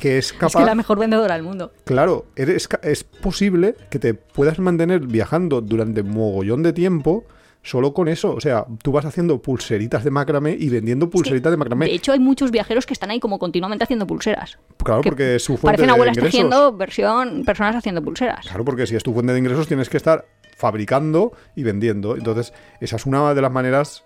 que 0.00 0.18
es 0.18 0.32
capaz... 0.32 0.48
Es 0.48 0.56
que 0.56 0.64
la 0.64 0.74
mejor 0.74 0.98
vendedora 0.98 1.34
del 1.34 1.42
mundo. 1.42 1.72
Claro, 1.84 2.26
eres, 2.36 2.68
es 2.82 3.04
posible 3.04 3.74
que 3.90 3.98
te 3.98 4.14
puedas 4.14 4.58
mantener 4.58 5.00
viajando 5.06 5.60
durante 5.60 6.02
mogollón 6.02 6.62
de 6.62 6.72
tiempo 6.72 7.24
solo 7.62 7.94
con 7.94 8.08
eso. 8.08 8.34
O 8.34 8.40
sea, 8.40 8.66
tú 8.82 8.92
vas 8.92 9.04
haciendo 9.04 9.40
pulseritas 9.40 10.04
de 10.04 10.10
macramé 10.10 10.56
y 10.58 10.68
vendiendo 10.68 11.08
pulseritas 11.08 11.50
de 11.50 11.56
macramé. 11.56 11.86
De 11.86 11.94
hecho, 11.94 12.12
hay 12.12 12.18
muchos 12.18 12.50
viajeros 12.50 12.86
que 12.86 12.92
están 12.92 13.10
ahí 13.10 13.20
como 13.20 13.38
continuamente 13.38 13.84
haciendo 13.84 14.06
pulseras. 14.06 14.58
claro, 14.82 15.00
que 15.00 15.10
porque 15.10 15.38
su 15.38 15.56
fuente 15.56 15.66
Parecen 15.66 15.86
de 15.86 15.92
abuelas 15.92 16.16
ingresos. 16.16 16.32
tejiendo 16.32 16.76
versión 16.76 17.44
personas 17.44 17.76
haciendo 17.76 18.02
pulseras. 18.02 18.46
Claro, 18.46 18.64
porque 18.64 18.86
si 18.86 18.96
es 18.96 19.02
tu 19.02 19.12
fuente 19.12 19.32
de 19.32 19.38
ingresos 19.38 19.68
tienes 19.68 19.88
que 19.88 19.96
estar 19.96 20.26
fabricando 20.56 21.32
y 21.56 21.62
vendiendo. 21.62 22.16
Entonces, 22.16 22.52
esa 22.80 22.96
es 22.96 23.06
una 23.06 23.34
de 23.34 23.42
las 23.42 23.52
maneras 23.52 24.04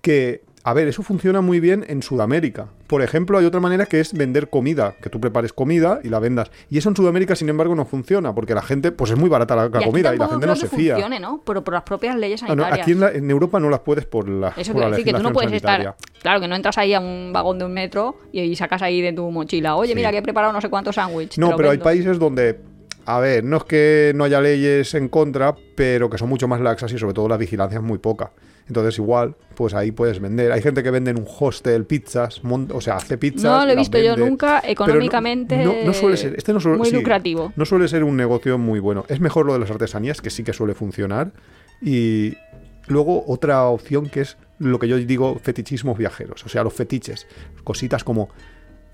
que... 0.00 0.42
A 0.66 0.72
ver, 0.72 0.88
eso 0.88 1.02
funciona 1.02 1.42
muy 1.42 1.60
bien 1.60 1.84
en 1.88 2.02
Sudamérica. 2.02 2.68
Por 2.86 3.02
ejemplo, 3.02 3.36
hay 3.36 3.44
otra 3.44 3.60
manera 3.60 3.84
que 3.84 4.00
es 4.00 4.14
vender 4.14 4.48
comida, 4.48 4.94
que 5.02 5.10
tú 5.10 5.20
prepares 5.20 5.52
comida 5.52 6.00
y 6.02 6.08
la 6.08 6.20
vendas. 6.20 6.50
Y 6.70 6.78
eso 6.78 6.88
en 6.88 6.96
Sudamérica, 6.96 7.36
sin 7.36 7.50
embargo, 7.50 7.74
no 7.74 7.84
funciona, 7.84 8.34
porque 8.34 8.54
la 8.54 8.62
gente, 8.62 8.90
pues 8.90 9.10
es 9.10 9.18
muy 9.18 9.28
barata 9.28 9.54
la, 9.54 9.64
la 9.68 9.68
y 9.68 9.76
aquí 9.76 9.84
comida 9.84 10.14
y 10.14 10.18
la 10.18 10.26
gente 10.26 10.46
no 10.46 10.56
se 10.56 10.68
fía. 10.68 10.94
funcione, 10.94 11.20
¿no? 11.20 11.42
Pero 11.44 11.62
por 11.62 11.74
las 11.74 11.82
propias 11.82 12.16
leyes 12.16 12.42
Ah, 12.42 12.46
no, 12.46 12.62
sanitarias. 12.62 12.80
aquí 12.82 12.92
en, 12.92 13.00
la- 13.00 13.10
en 13.12 13.30
Europa 13.30 13.60
no 13.60 13.68
las 13.68 13.80
puedes 13.80 14.06
por 14.06 14.26
la, 14.26 14.48
Eso 14.56 14.72
por 14.72 14.80
quiere 14.80 14.80
la 14.80 14.88
decir 14.96 15.04
que 15.04 15.12
tú 15.18 15.22
no 15.22 15.32
puedes 15.34 15.52
estar. 15.52 15.96
Claro, 16.22 16.40
que 16.40 16.48
no 16.48 16.56
entras 16.56 16.78
ahí 16.78 16.94
a 16.94 17.00
un 17.00 17.30
vagón 17.34 17.58
de 17.58 17.66
un 17.66 17.72
metro 17.74 18.16
y, 18.32 18.40
y 18.40 18.56
sacas 18.56 18.80
ahí 18.80 19.02
de 19.02 19.12
tu 19.12 19.30
mochila. 19.30 19.76
Oye, 19.76 19.90
Sí. 19.90 19.94
mira 19.96 20.10
que 20.12 20.18
he 20.18 20.22
preparado 20.22 20.52
no 20.54 20.62
sé 20.62 20.70
cuántos 20.70 20.94
sándwiches. 20.94 21.36
No, 21.36 21.56
pero 21.56 21.70
hay 21.72 21.78
países 21.78 22.18
donde, 22.18 22.58
a 23.04 23.20
ver, 23.20 23.44
no 23.44 23.58
es 23.58 23.64
que 23.64 24.12
no 24.14 24.24
haya 24.24 24.40
leyes 24.40 24.94
en 24.94 25.10
contra, 25.10 25.54
pero 25.76 26.08
que 26.08 26.16
son 26.16 26.30
mucho 26.30 26.48
más 26.48 26.62
laxas 26.62 26.90
y 26.90 26.98
sobre 26.98 27.12
todo 27.12 27.28
la 27.28 27.36
vigilancia 27.36 27.76
es 27.76 27.84
muy 27.84 27.98
poca. 27.98 28.30
Entonces 28.66 28.98
igual, 28.98 29.36
pues 29.54 29.74
ahí 29.74 29.92
puedes 29.92 30.20
vender. 30.20 30.50
Hay 30.52 30.62
gente 30.62 30.82
que 30.82 30.90
vende 30.90 31.10
en 31.10 31.18
un 31.18 31.26
hostel 31.38 31.84
pizzas, 31.84 32.40
o 32.44 32.80
sea, 32.80 32.96
hace 32.96 33.18
pizzas. 33.18 33.42
No 33.44 33.64
lo 33.66 33.72
he 33.72 33.76
visto 33.76 33.98
yo 33.98 34.16
nunca. 34.16 34.62
No- 34.64 34.70
Económicamente. 34.70 35.62
No, 35.64 35.74
no 35.84 35.92
suele 35.92 36.16
ser. 36.16 36.34
Este 36.36 36.52
no 36.52 36.60
suele- 36.60 36.78
Muy 36.78 36.88
sí, 36.90 36.96
lucrativo. 36.96 37.52
No 37.56 37.64
suele 37.66 37.88
ser 37.88 38.04
un 38.04 38.16
negocio 38.16 38.56
muy 38.58 38.80
bueno. 38.80 39.04
Es 39.08 39.20
mejor 39.20 39.44
lo 39.46 39.52
de 39.52 39.58
las 39.58 39.70
artesanías, 39.70 40.20
que 40.22 40.30
sí 40.30 40.44
que 40.44 40.52
suele 40.54 40.74
funcionar. 40.74 41.32
Y 41.82 42.34
luego 42.86 43.24
otra 43.26 43.64
opción 43.66 44.08
que 44.08 44.22
es 44.22 44.36
lo 44.58 44.78
que 44.78 44.88
yo 44.88 44.96
digo 44.96 45.38
fetichismos 45.42 45.98
viajeros. 45.98 46.44
O 46.46 46.48
sea, 46.48 46.64
los 46.64 46.72
fetiches. 46.72 47.26
Cositas 47.64 48.02
como 48.04 48.30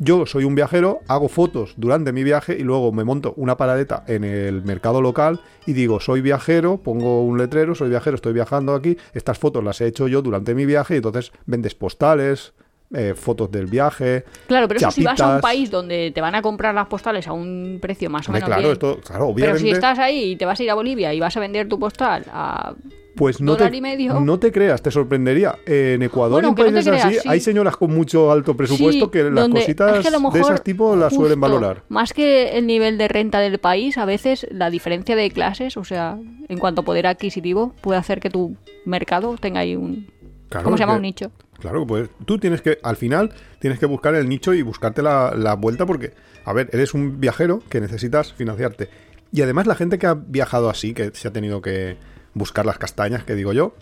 yo 0.01 0.24
soy 0.24 0.44
un 0.44 0.55
viajero, 0.55 1.01
hago 1.09 1.28
fotos 1.28 1.74
durante 1.76 2.12
mi 2.12 2.24
viaje 2.24 2.57
y 2.59 2.62
luego 2.62 2.90
me 2.90 3.05
monto 3.05 3.34
una 3.36 3.59
paradeta 3.59 4.03
en 4.07 4.24
el 4.24 4.62
mercado 4.62 5.03
local 5.03 5.40
y 5.66 5.74
digo, 5.74 6.01
soy 6.01 6.22
viajero, 6.22 6.78
pongo 6.78 7.22
un 7.22 7.36
letrero, 7.36 7.74
soy 7.74 7.90
viajero, 7.90 8.16
estoy 8.16 8.32
viajando 8.32 8.74
aquí, 8.74 8.96
estas 9.12 9.38
fotos 9.38 9.62
las 9.62 9.78
he 9.82 9.86
hecho 9.86 10.09
yo 10.09 10.22
durante 10.22 10.55
mi 10.55 10.64
viaje 10.64 10.94
y 10.94 10.96
entonces 10.96 11.32
vendes 11.44 11.74
postales, 11.74 12.55
eh, 12.94 13.12
fotos 13.14 13.51
del 13.51 13.66
viaje. 13.66 14.24
Clauro, 14.46 14.68
pero 14.68 14.78
eso 14.78 14.90
si 14.90 15.05
vas 15.05 15.20
a 15.20 15.36
un 15.36 15.40
país 15.42 15.70
donde 15.70 16.11
te 16.14 16.20
van 16.22 16.34
a 16.34 16.40
comprar 16.40 16.74
las 16.74 16.86
postales 16.86 17.28
a 17.28 17.32
un 17.34 17.78
precio 17.80 18.09
más 18.09 18.26
o 18.28 18.32
menos 18.32 18.48
claro, 18.48 18.62
bien. 18.62 18.72
esto, 18.72 18.98
claro, 19.05 19.26
Pero 19.26 19.26
obviamente. 19.26 19.61
si 19.61 19.70
estás 19.70 19.98
ahí 19.98 20.32
y 20.32 20.36
te 20.36 20.46
vas 20.46 20.59
a 20.59 20.62
ir 20.62 20.70
a 20.70 20.74
Bolivia 20.74 21.12
y 21.12 21.20
vas 21.20 21.36
a 21.36 21.40
vender 21.40 21.68
tu 21.68 21.78
postal 21.78 22.24
a 22.32 22.74
Pues 23.16 23.40
no 23.40 23.56
te, 23.56 23.76
y 23.76 23.80
medio. 23.80 24.20
no 24.20 24.38
te 24.38 24.52
creas, 24.52 24.82
te 24.82 24.90
sorprendería. 24.90 25.58
En 25.66 26.02
Ecuador 26.02 26.42
Bueno, 26.42 26.48
en 26.48 26.54
no 26.54 26.72
países 26.72 27.04
así, 27.04 27.14
sí. 27.18 27.28
hay 27.28 27.40
señoras 27.40 27.76
con 27.76 27.92
mucho 27.92 28.30
alto 28.30 28.56
presupuesto 28.56 29.06
Sí, 29.06 29.11
que 29.11 29.24
las 29.24 29.48
cositas 29.48 29.98
es 29.98 30.06
que 30.12 30.30
de 30.32 30.40
esas 30.40 30.62
tipo 30.62 30.94
las 30.96 31.14
suelen 31.14 31.40
valorar. 31.40 31.82
Más 31.88 32.12
que 32.12 32.56
el 32.56 32.66
nivel 32.66 32.98
de 32.98 33.08
renta 33.08 33.40
del 33.40 33.58
país, 33.58 33.98
a 33.98 34.04
veces 34.04 34.46
la 34.50 34.70
diferencia 34.70 35.16
de 35.16 35.30
clases, 35.30 35.76
o 35.76 35.84
sea, 35.84 36.18
en 36.48 36.58
cuanto 36.58 36.82
a 36.82 36.84
poder 36.84 37.06
adquisitivo, 37.06 37.74
puede 37.80 37.98
hacer 37.98 38.20
que 38.20 38.30
tu 38.30 38.56
mercado 38.84 39.36
tenga 39.38 39.61
ahí 39.61 39.76
un... 39.76 40.06
Claro, 40.48 40.64
¿Cómo 40.64 40.76
se 40.76 40.82
llama? 40.82 40.92
que- 40.94 40.96
Un 40.98 41.02
nicho. 41.02 41.32
Claro, 41.58 41.86
pues 41.86 42.08
tú 42.24 42.38
tienes 42.38 42.62
que, 42.62 42.78
al 42.82 42.96
final, 42.96 43.34
tienes 43.58 43.78
que 43.78 43.84
buscar 43.86 44.14
el 44.14 44.28
nicho 44.28 44.54
y 44.54 44.62
buscarte 44.62 45.02
la, 45.02 45.34
la 45.36 45.54
vuelta 45.54 45.84
porque, 45.84 46.12
a 46.46 46.52
ver, 46.54 46.70
eres 46.72 46.94
un 46.94 47.20
viajero 47.20 47.61
que 47.68 47.80
necesitas 47.82 48.32
financiarte. 48.32 48.88
Y 49.30 49.42
además 49.42 49.66
la 49.66 49.74
gente 49.74 49.98
que 49.98 50.06
ha 50.06 50.14
viajado 50.14 50.70
así, 50.70 50.94
que 50.94 51.11
se 51.12 51.28
ha 51.28 51.32
tenido 51.32 51.61
que 51.61 51.98
buscar 52.34 52.66
las 52.66 52.78
castañas, 52.78 53.24
que 53.24 53.34
digo 53.34 53.52
yo, 53.52 53.74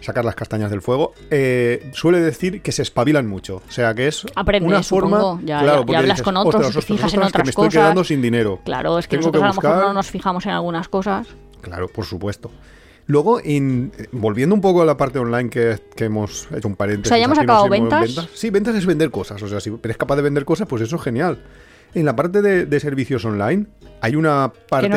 sacar 0.00 0.24
las 0.24 0.34
castañas 0.34 0.70
del 0.70 0.80
fuego, 0.82 1.12
eh, 1.30 1.90
suele 1.92 2.20
decir 2.20 2.62
que 2.62 2.72
se 2.72 2.82
espabilan 2.82 3.26
mucho. 3.26 3.62
O 3.68 3.70
sea, 3.70 3.94
que 3.94 4.08
es 4.08 4.24
Aprendes, 4.34 4.68
una 4.68 4.82
forma... 4.82 5.18
supongo. 5.20 5.40
Ya- 5.44 5.60
claro, 5.60 5.66
ya- 5.66 5.72
ya 5.80 5.86
porque 5.86 5.96
hablas 5.96 6.22
con 6.22 6.36
otros, 6.36 6.54
"Ostras, 6.54 6.72
te 6.72 6.78
ostras, 6.78 6.84
fijas 6.96 7.14
en 7.14 7.20
ostras, 7.20 7.22
que 7.32 7.36
otras 7.36 7.44
me 7.46 7.50
estoy 7.50 7.64
cosas". 7.66 7.80
quedando 7.82 8.04
sin 8.04 8.22
dinero. 8.22 8.60
Claro, 8.64 8.98
es 8.98 9.06
que 9.06 9.16
Tengo 9.16 9.28
nosotros 9.28 9.42
a 9.44 9.46
lo 9.48 9.54
mejor 9.74 9.86
no 9.88 9.92
nos 9.94 10.10
fijamos 10.10 10.44
en 10.46 10.52
algunas 10.52 10.88
cosas. 10.88 11.26
Claro, 11.60 11.88
por 11.88 12.04
supuesto. 12.04 12.50
Luego, 13.06 13.40
en- 13.44 13.92
volviendo 14.12 14.54
un 14.54 14.60
poco 14.60 14.80
a 14.82 14.84
la 14.86 14.96
parte 14.96 15.18
online 15.18 15.50
que, 15.50 15.78
que 15.94 16.04
hemos 16.04 16.48
hecho 16.54 16.68
un 16.68 16.76
paréntesis. 16.76 17.08
O 17.08 17.14
sea, 17.14 17.18
¿ya 17.18 17.24
hemos 17.24 17.36
no 17.38 17.42
acabado 17.42 17.68
ventas? 17.68 18.28
Sí, 18.32 18.50
ventas 18.50 18.74
es 18.76 18.86
vender 18.86 19.10
cosas. 19.10 19.42
O 19.42 19.48
sea, 19.48 19.60
si 19.60 19.72
eres 19.82 19.96
capaz 19.96 20.16
de 20.16 20.22
vender 20.22 20.44
cosas, 20.44 20.66
pues 20.68 20.82
eso 20.82 20.96
es 20.96 21.02
genial. 21.02 21.42
En 21.94 22.06
la 22.06 22.16
parte 22.16 22.40
de, 22.42 22.64
de 22.64 22.80
servicios 22.80 23.24
online 23.24 23.66
hay 24.02 24.16
una 24.16 24.52
parte 24.68 24.88
no 24.88 24.96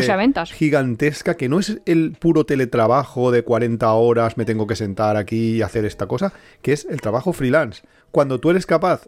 gigantesca 0.53 1.35
que 1.37 1.47
no 1.47 1.59
es 1.59 1.79
el 1.85 2.13
puro 2.19 2.45
teletrabajo 2.45 3.31
de 3.31 3.43
40 3.43 3.91
horas, 3.93 4.35
me 4.35 4.45
tengo 4.45 4.67
que 4.67 4.75
sentar 4.75 5.15
aquí 5.15 5.57
y 5.57 5.61
hacer 5.61 5.85
esta 5.85 6.07
cosa, 6.07 6.33
que 6.61 6.73
es 6.73 6.85
el 6.89 6.99
trabajo 6.99 7.31
freelance. 7.31 7.83
Cuando 8.11 8.39
tú 8.39 8.49
eres 8.49 8.65
capaz, 8.65 9.07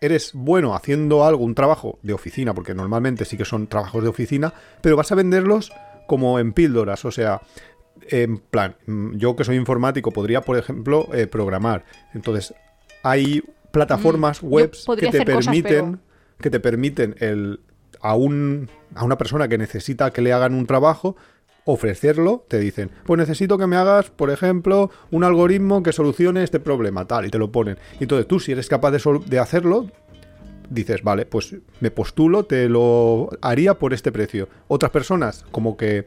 eres 0.00 0.32
bueno 0.34 0.74
haciendo 0.74 1.24
algo, 1.24 1.44
un 1.44 1.54
trabajo 1.54 1.98
de 2.02 2.12
oficina, 2.12 2.52
porque 2.54 2.74
normalmente 2.74 3.24
sí 3.24 3.36
que 3.36 3.44
son 3.44 3.66
trabajos 3.68 4.02
de 4.02 4.08
oficina, 4.08 4.52
pero 4.82 4.96
vas 4.96 5.10
a 5.12 5.14
venderlos 5.14 5.72
como 6.06 6.38
en 6.38 6.52
píldoras, 6.52 7.04
o 7.04 7.10
sea, 7.10 7.40
En 8.10 8.38
plan, 8.38 8.76
mm, 8.86 9.16
yo 9.16 9.34
que 9.34 9.42
soy 9.42 9.56
informático 9.56 10.12
podría, 10.12 10.40
por 10.42 10.56
ejemplo, 10.56 11.08
eh, 11.12 11.26
programar. 11.26 11.84
Entonces, 12.14 12.54
hay 13.02 13.42
plataformas 13.72 14.40
Mm, 14.42 14.46
webs 14.52 14.86
que 14.96 15.08
te 15.10 15.24
cosas, 15.24 15.46
permiten 15.46 15.84
pero- 15.92 15.98
que 16.40 16.50
te 16.50 16.60
permiten 16.60 17.16
el 17.18 17.60
a 18.00 18.14
un 18.14 18.68
a 18.94 19.04
una 19.04 19.18
persona 19.18 19.48
que 19.48 19.58
necesita 19.58 20.10
que 20.10 20.22
le 20.22 20.32
hagan 20.32 20.54
un 20.54 20.66
trabajo 20.66 21.16
ofrecerlo, 21.70 22.46
te 22.48 22.58
dicen, 22.58 22.90
pues 23.04 23.18
necesito 23.18 23.58
que 23.58 23.66
me 23.66 23.76
hagas, 23.76 24.08
por 24.08 24.30
ejemplo, 24.30 24.90
un 25.10 25.22
algoritmo 25.22 25.82
que 25.82 25.92
solucione 25.92 26.42
este 26.42 26.60
problema, 26.60 27.04
tal, 27.04 27.26
y 27.26 27.30
te 27.30 27.36
lo 27.36 27.52
ponen. 27.52 27.76
Y 28.00 28.04
entonces 28.04 28.26
tú, 28.26 28.40
si 28.40 28.52
eres 28.52 28.68
capaz 28.68 28.90
de, 28.90 29.20
de 29.26 29.38
hacerlo, 29.38 29.86
dices, 30.70 31.02
vale, 31.02 31.26
pues 31.26 31.56
me 31.80 31.90
postulo, 31.90 32.44
te 32.44 32.70
lo 32.70 33.28
haría 33.42 33.74
por 33.74 33.92
este 33.92 34.12
precio. 34.12 34.48
Otras 34.66 34.90
personas 34.90 35.44
como 35.50 35.76
que 35.76 36.06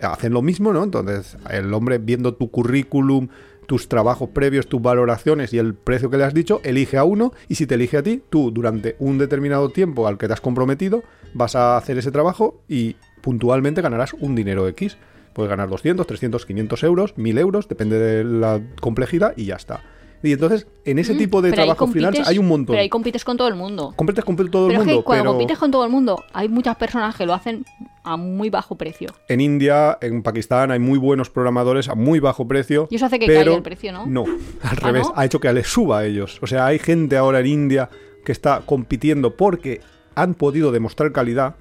hacen 0.00 0.32
lo 0.32 0.42
mismo, 0.42 0.72
¿no? 0.72 0.84
Entonces 0.84 1.36
el 1.50 1.72
hombre 1.74 1.98
viendo 1.98 2.34
tu 2.34 2.50
currículum, 2.50 3.28
tus 3.66 3.88
trabajos 3.88 4.30
previos, 4.30 4.68
tus 4.68 4.80
valoraciones 4.80 5.52
y 5.52 5.58
el 5.58 5.74
precio 5.74 6.10
que 6.10 6.18
le 6.18 6.24
has 6.24 6.34
dicho, 6.34 6.60
elige 6.64 6.96
a 6.96 7.04
uno 7.04 7.32
y 7.48 7.56
si 7.56 7.66
te 7.66 7.74
elige 7.74 7.98
a 7.98 8.02
ti, 8.02 8.22
tú 8.30 8.50
durante 8.50 8.96
un 8.98 9.18
determinado 9.18 9.70
tiempo 9.70 10.06
al 10.06 10.18
que 10.18 10.26
te 10.26 10.32
has 10.32 10.40
comprometido, 10.40 11.02
vas 11.34 11.56
a 11.56 11.76
hacer 11.76 11.98
ese 11.98 12.10
trabajo 12.10 12.62
y 12.68 12.96
puntualmente 13.20 13.82
ganarás 13.82 14.14
un 14.14 14.34
dinero 14.34 14.68
X. 14.68 14.98
Puedes 15.32 15.50
ganar 15.50 15.68
200, 15.68 16.06
300, 16.06 16.46
500 16.46 16.82
euros, 16.84 17.14
1000 17.16 17.38
euros, 17.38 17.68
depende 17.68 17.98
de 17.98 18.24
la 18.24 18.60
complejidad 18.80 19.34
y 19.36 19.46
ya 19.46 19.56
está. 19.56 19.82
Y 20.24 20.32
entonces, 20.32 20.66
en 20.86 20.98
ese 20.98 21.14
Mm, 21.14 21.18
tipo 21.18 21.42
de 21.42 21.52
trabajo 21.52 21.86
freelance 21.86 22.22
hay 22.24 22.38
un 22.38 22.48
montón. 22.48 22.72
Pero 22.72 22.80
ahí 22.82 22.88
compites 22.88 23.24
con 23.24 23.36
todo 23.36 23.46
el 23.46 23.54
mundo. 23.54 23.92
Compites 23.94 24.24
con 24.24 24.34
todo 24.36 24.66
el 24.66 24.72
pero 24.72 24.80
es 24.82 24.86
mundo, 24.86 25.00
que 25.00 25.04
cuando 25.04 25.22
pero 25.22 25.32
compites 25.32 25.58
con 25.58 25.70
todo 25.70 25.84
el 25.84 25.90
mundo, 25.90 26.24
hay 26.32 26.48
muchas 26.48 26.76
personas 26.76 27.14
que 27.14 27.26
lo 27.26 27.34
hacen 27.34 27.64
a 28.04 28.16
muy 28.16 28.48
bajo 28.50 28.76
precio. 28.76 29.10
en 29.28 29.40
India, 29.40 29.98
en 30.00 30.22
Pakistán 30.22 30.70
hay 30.70 30.78
muy 30.78 30.98
buenos 30.98 31.28
programadores 31.30 31.88
a 31.88 31.94
muy 31.94 32.20
bajo 32.20 32.48
precio. 32.48 32.88
Y 32.90 32.96
eso 32.96 33.06
hace 33.06 33.18
que 33.18 33.26
pero 33.26 33.38
caiga 33.44 33.56
el 33.56 33.62
precio, 33.62 33.92
¿no? 33.92 34.06
No, 34.06 34.24
al 34.24 34.38
¿Ah, 34.62 34.74
revés, 34.86 35.06
no? 35.08 35.12
ha 35.14 35.24
hecho 35.26 35.40
que 35.40 35.52
les 35.52 35.68
suba 35.68 35.98
a 36.00 36.04
ellos. 36.06 36.38
O 36.42 36.46
sea, 36.46 36.66
hay 36.66 36.78
gente 36.78 37.16
ahora 37.18 37.40
en 37.40 37.46
India 37.46 37.90
que 38.24 38.32
está 38.32 38.62
compitiendo 38.64 39.36
porque 39.36 39.80
han 40.14 40.34
podido 40.34 40.72
demostrar 40.72 41.12
calidad, 41.12 41.56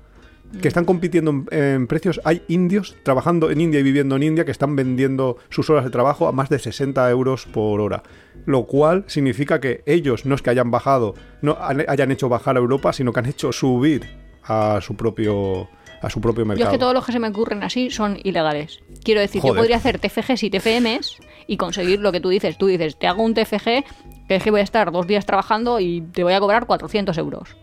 que 0.61 0.67
están 0.67 0.85
compitiendo 0.85 1.31
en, 1.31 1.47
en 1.51 1.87
precios. 1.87 2.21
Hay 2.23 2.43
indios 2.47 2.95
trabajando 3.03 3.51
en 3.51 3.61
India 3.61 3.79
y 3.79 3.83
viviendo 3.83 4.15
en 4.15 4.23
India 4.23 4.45
que 4.45 4.51
están 4.51 4.75
vendiendo 4.75 5.37
sus 5.49 5.69
horas 5.69 5.83
de 5.83 5.89
trabajo 5.89 6.27
a 6.27 6.31
más 6.31 6.49
de 6.49 6.59
60 6.59 7.09
euros 7.09 7.45
por 7.45 7.81
hora. 7.81 8.03
Lo 8.45 8.65
cual 8.65 9.05
significa 9.07 9.59
que 9.59 9.83
ellos 9.85 10.25
no 10.25 10.35
es 10.35 10.41
que 10.41 10.49
hayan 10.49 10.71
bajado, 10.71 11.15
no 11.41 11.57
hayan 11.59 12.11
hecho 12.11 12.29
bajar 12.29 12.57
a 12.57 12.59
Europa, 12.59 12.93
sino 12.93 13.13
que 13.13 13.19
han 13.19 13.27
hecho 13.27 13.51
subir 13.51 14.09
a 14.43 14.79
su 14.81 14.95
propio, 14.95 15.69
a 16.01 16.09
su 16.09 16.19
propio 16.19 16.43
Yo 16.43 16.47
mercado. 16.47 16.69
es 16.69 16.73
que 16.73 16.79
todos 16.79 16.93
los 16.93 17.05
que 17.05 17.11
se 17.11 17.19
me 17.19 17.29
ocurren 17.29 17.63
así 17.63 17.89
son 17.89 18.19
ilegales. 18.23 18.81
Quiero 19.03 19.21
decir, 19.21 19.41
yo 19.43 19.55
podría 19.55 19.77
hacer 19.77 19.99
TFGs 19.99 20.43
y 20.43 20.49
TFMs 20.49 21.17
y 21.47 21.57
conseguir 21.57 21.99
lo 21.99 22.11
que 22.11 22.19
tú 22.19 22.29
dices. 22.29 22.57
Tú 22.57 22.67
dices, 22.67 22.97
te 22.97 23.07
hago 23.07 23.23
un 23.23 23.33
TFG 23.33 23.83
que 24.27 24.35
es 24.35 24.43
que 24.43 24.51
voy 24.51 24.61
a 24.61 24.63
estar 24.63 24.91
dos 24.91 25.07
días 25.07 25.25
trabajando 25.25 25.79
y 25.79 26.01
te 26.01 26.23
voy 26.23 26.33
a 26.33 26.39
cobrar 26.39 26.65
400 26.65 27.17
euros. 27.17 27.55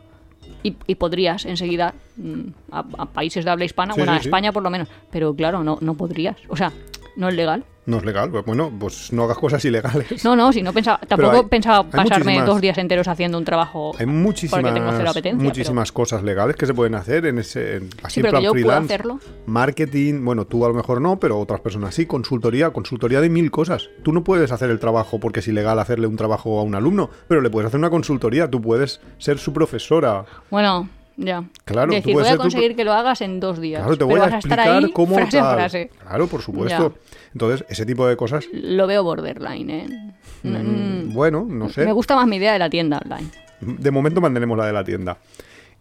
Y, 0.63 0.77
y 0.87 0.95
podrías 0.97 1.45
enseguida 1.47 1.95
mm, 2.17 2.41
a, 2.73 2.85
a 2.99 3.07
países 3.07 3.45
de 3.45 3.51
habla 3.51 3.65
hispana, 3.65 3.95
Sí, 3.95 4.01
bueno, 4.01 4.13
sí, 4.13 4.19
a 4.19 4.23
sí. 4.23 4.29
España 4.29 4.53
por 4.53 4.63
lo 4.63 4.71
menos. 4.71 4.89
Pero 5.11 5.35
claro, 5.35 5.65
no, 5.65 5.79
no 5.81 5.95
podrías. 5.95 6.37
O 6.49 6.57
sea, 6.57 6.73
no 7.17 7.29
es 7.29 7.35
legal. 7.35 7.65
No 7.87 7.97
es 7.97 8.05
legal, 8.05 8.31
pues 8.31 8.45
bueno, 8.45 8.71
pues 8.79 9.13
no 9.13 9.25
hagas 9.25 9.39
cosas 9.39 9.65
ilegales. 9.65 10.23
No, 10.23 10.37
no, 10.37 10.53
si 10.53 10.63
no 10.63 10.73
pensaba, 10.73 10.99
tampoco 11.09 11.37
hay- 11.39 11.43
pensaba 11.47 11.79
hay 11.79 11.91
pasarme 12.09 12.41
dos 12.43 12.61
días 12.61 12.77
enteros 12.79 13.09
haciendo 13.09 13.37
un 13.39 13.45
trabajo 13.45 13.89
Hay 13.95 14.05
porque 14.05 14.07
muchísimas, 14.07 14.75
tengo 14.75 14.91
cero 14.97 15.11
apetencia. 15.11 15.43
muchísimas 15.43 15.91
cosas 15.91 16.23
legales 16.23 16.55
que 16.57 16.67
se 16.67 16.75
pueden 16.75 16.95
hacer 16.95 17.27
en 17.27 17.39
ese 17.39 17.77
en, 17.77 17.89
así 18.03 18.15
Sí, 18.15 18.21
en 18.21 18.25
pero 18.25 18.31
plan 18.33 18.41
que 18.43 18.45
yo 18.45 18.51
puedo 18.53 18.65
freelance. 18.67 18.95
hacerlo. 18.95 19.19
Marketing, 19.47 20.25
bueno, 20.25 20.45
tú 20.47 20.65
a 20.65 20.69
lo 20.69 20.75
mejor 20.75 21.01
no, 21.01 21.19
pero 21.19 21.39
otras 21.39 21.61
personas 21.61 21.95
sí, 21.95 22.07
consultoría, 22.07 22.71
consultoría 22.71 23.21
de 23.21 23.29
mil 23.31 23.51
cosas. 23.51 23.89
Tú 24.05 24.13
no 24.13 24.23
puedes 24.23 24.53
hacer 24.53 24.71
el 24.71 24.79
trabajo 24.79 25.19
porque 25.19 25.41
es 25.41 25.49
ilegal 25.49 25.79
hacerle 25.79 26.07
un 26.07 26.17
trabajo 26.17 26.61
a 26.61 26.63
un 26.63 26.75
alumno, 26.77 27.11
pero 27.29 27.41
le 27.41 27.51
puedes 27.51 27.67
hacer 27.69 27.79
una 27.79 27.91
consultoría, 27.91 28.49
tú 28.49 28.61
puedes 28.63 29.01
ser 29.19 29.39
su 29.39 29.53
profesora. 29.53 30.25
Bueno, 30.51 30.89
ya. 31.21 31.45
Claro, 31.65 31.93
Decir, 31.93 32.15
voy 32.15 32.27
a 32.27 32.33
tu 32.33 32.39
conseguir 32.39 32.75
que 32.77 32.85
lo 32.85 32.93
hagas 32.93 33.21
en 33.21 33.39
dos 33.41 33.61
días. 33.61 33.81
Claro, 33.83 33.97
te 33.97 34.05
voy 34.05 34.15
pero 34.15 34.25
a 34.25 34.27
vas 34.27 34.35
a 34.35 34.39
estar 34.39 34.59
explicar 34.59 34.85
ahí 34.85 34.93
cómo 34.93 35.15
frase 35.17 35.39
tal. 35.39 35.47
a 35.47 35.55
frase. 35.55 35.91
Claro, 36.03 36.27
por 36.27 36.43
supuesto. 36.43 36.95
Entonces, 37.33 37.65
ese 37.69 37.87
tipo 37.87 38.07
de 38.07 38.17
cosas, 38.17 38.47
Lo 38.53 38.87
veo 38.87 39.05
borderline, 39.05 39.71
¿eh? 39.71 40.13
Mm, 40.43 41.13
bueno, 41.13 41.47
no 41.49 41.69
sé. 41.69 41.85
Me 41.85 41.93
gusta 41.93 42.17
más 42.17 42.27
mi 42.27 42.37
idea 42.37 42.53
de 42.53 42.59
la 42.59 42.71
tienda 42.71 43.01
online. 43.05 43.29
De 43.61 43.91
momento 43.91 44.21
mantenemos 44.21 44.57
la 44.59 44.67
de 44.67 44.73
la 44.73 44.83
tienda. 44.85 45.19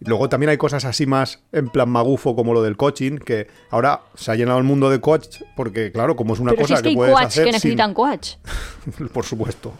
Luego 0.01 0.29
también 0.29 0.49
hay 0.49 0.57
cosas 0.57 0.85
así 0.85 1.05
más 1.05 1.41
en 1.51 1.67
plan 1.67 1.89
magufo 1.89 2.33
como 2.35 2.53
lo 2.53 2.61
del 2.63 2.77
coaching, 2.77 3.17
que 3.17 3.47
ahora 3.69 4.01
se 4.15 4.31
ha 4.31 4.35
llenado 4.35 4.57
el 4.57 4.63
mundo 4.63 4.89
de 4.89 5.01
coach 5.01 5.41
porque, 5.57 5.91
claro, 5.91 6.15
como 6.15 6.33
es 6.33 6.39
una 6.39 6.51
Pero 6.51 6.67
si 6.67 6.73
cosa 6.73 6.75
es 6.75 6.81
que 6.83 6.89
hay 6.89 6.95
puedes 6.95 7.13
coach 7.15 7.25
hacer 7.25 7.43
que 7.45 7.49
sin- 7.51 7.55
necesitan 7.55 7.93
coach. 7.93 8.35
por 9.13 9.25
supuesto. 9.25 9.73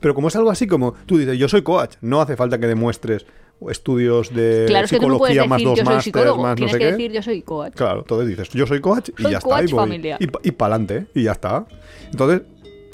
Pero 0.00 0.14
como 0.14 0.28
es 0.28 0.36
algo 0.36 0.50
así 0.50 0.66
como 0.66 0.92
tú 1.06 1.16
dices, 1.16 1.38
yo 1.38 1.48
soy 1.48 1.62
coach, 1.62 1.94
no 2.02 2.20
hace 2.20 2.36
falta 2.36 2.58
que 2.58 2.66
demuestres 2.66 3.24
estudios 3.70 4.32
de 4.34 4.64
Claro, 4.66 4.84
es 4.84 4.90
que 4.90 4.98
no 4.98 5.12
psicología 5.12 5.44
más 5.46 5.58
decir 5.62 5.84
dos 5.84 6.04
psicólogo. 6.04 6.42
más 6.42 6.50
no 6.50 6.54
Tienes 6.56 6.72
sé 6.72 6.78
que 6.78 6.84
qué. 6.84 6.90
decir 6.92 7.12
yo 7.12 7.22
soy 7.22 7.42
coach. 7.42 7.74
Claro, 7.74 8.00
entonces 8.00 8.28
dices, 8.28 8.48
yo 8.50 8.66
soy 8.66 8.80
coach 8.80 9.10
y 9.18 9.22
Soy 9.22 9.32
ya 9.32 9.38
está. 9.38 9.48
coach 9.50 9.68
Y, 9.68 9.72
voy. 9.72 9.80
familiar. 9.82 10.22
y, 10.22 10.26
pa- 10.26 10.40
y 10.42 10.50
pa'lante, 10.52 11.06
y 11.14 11.22
ya 11.24 11.32
está. 11.32 11.66
Entonces, 12.10 12.42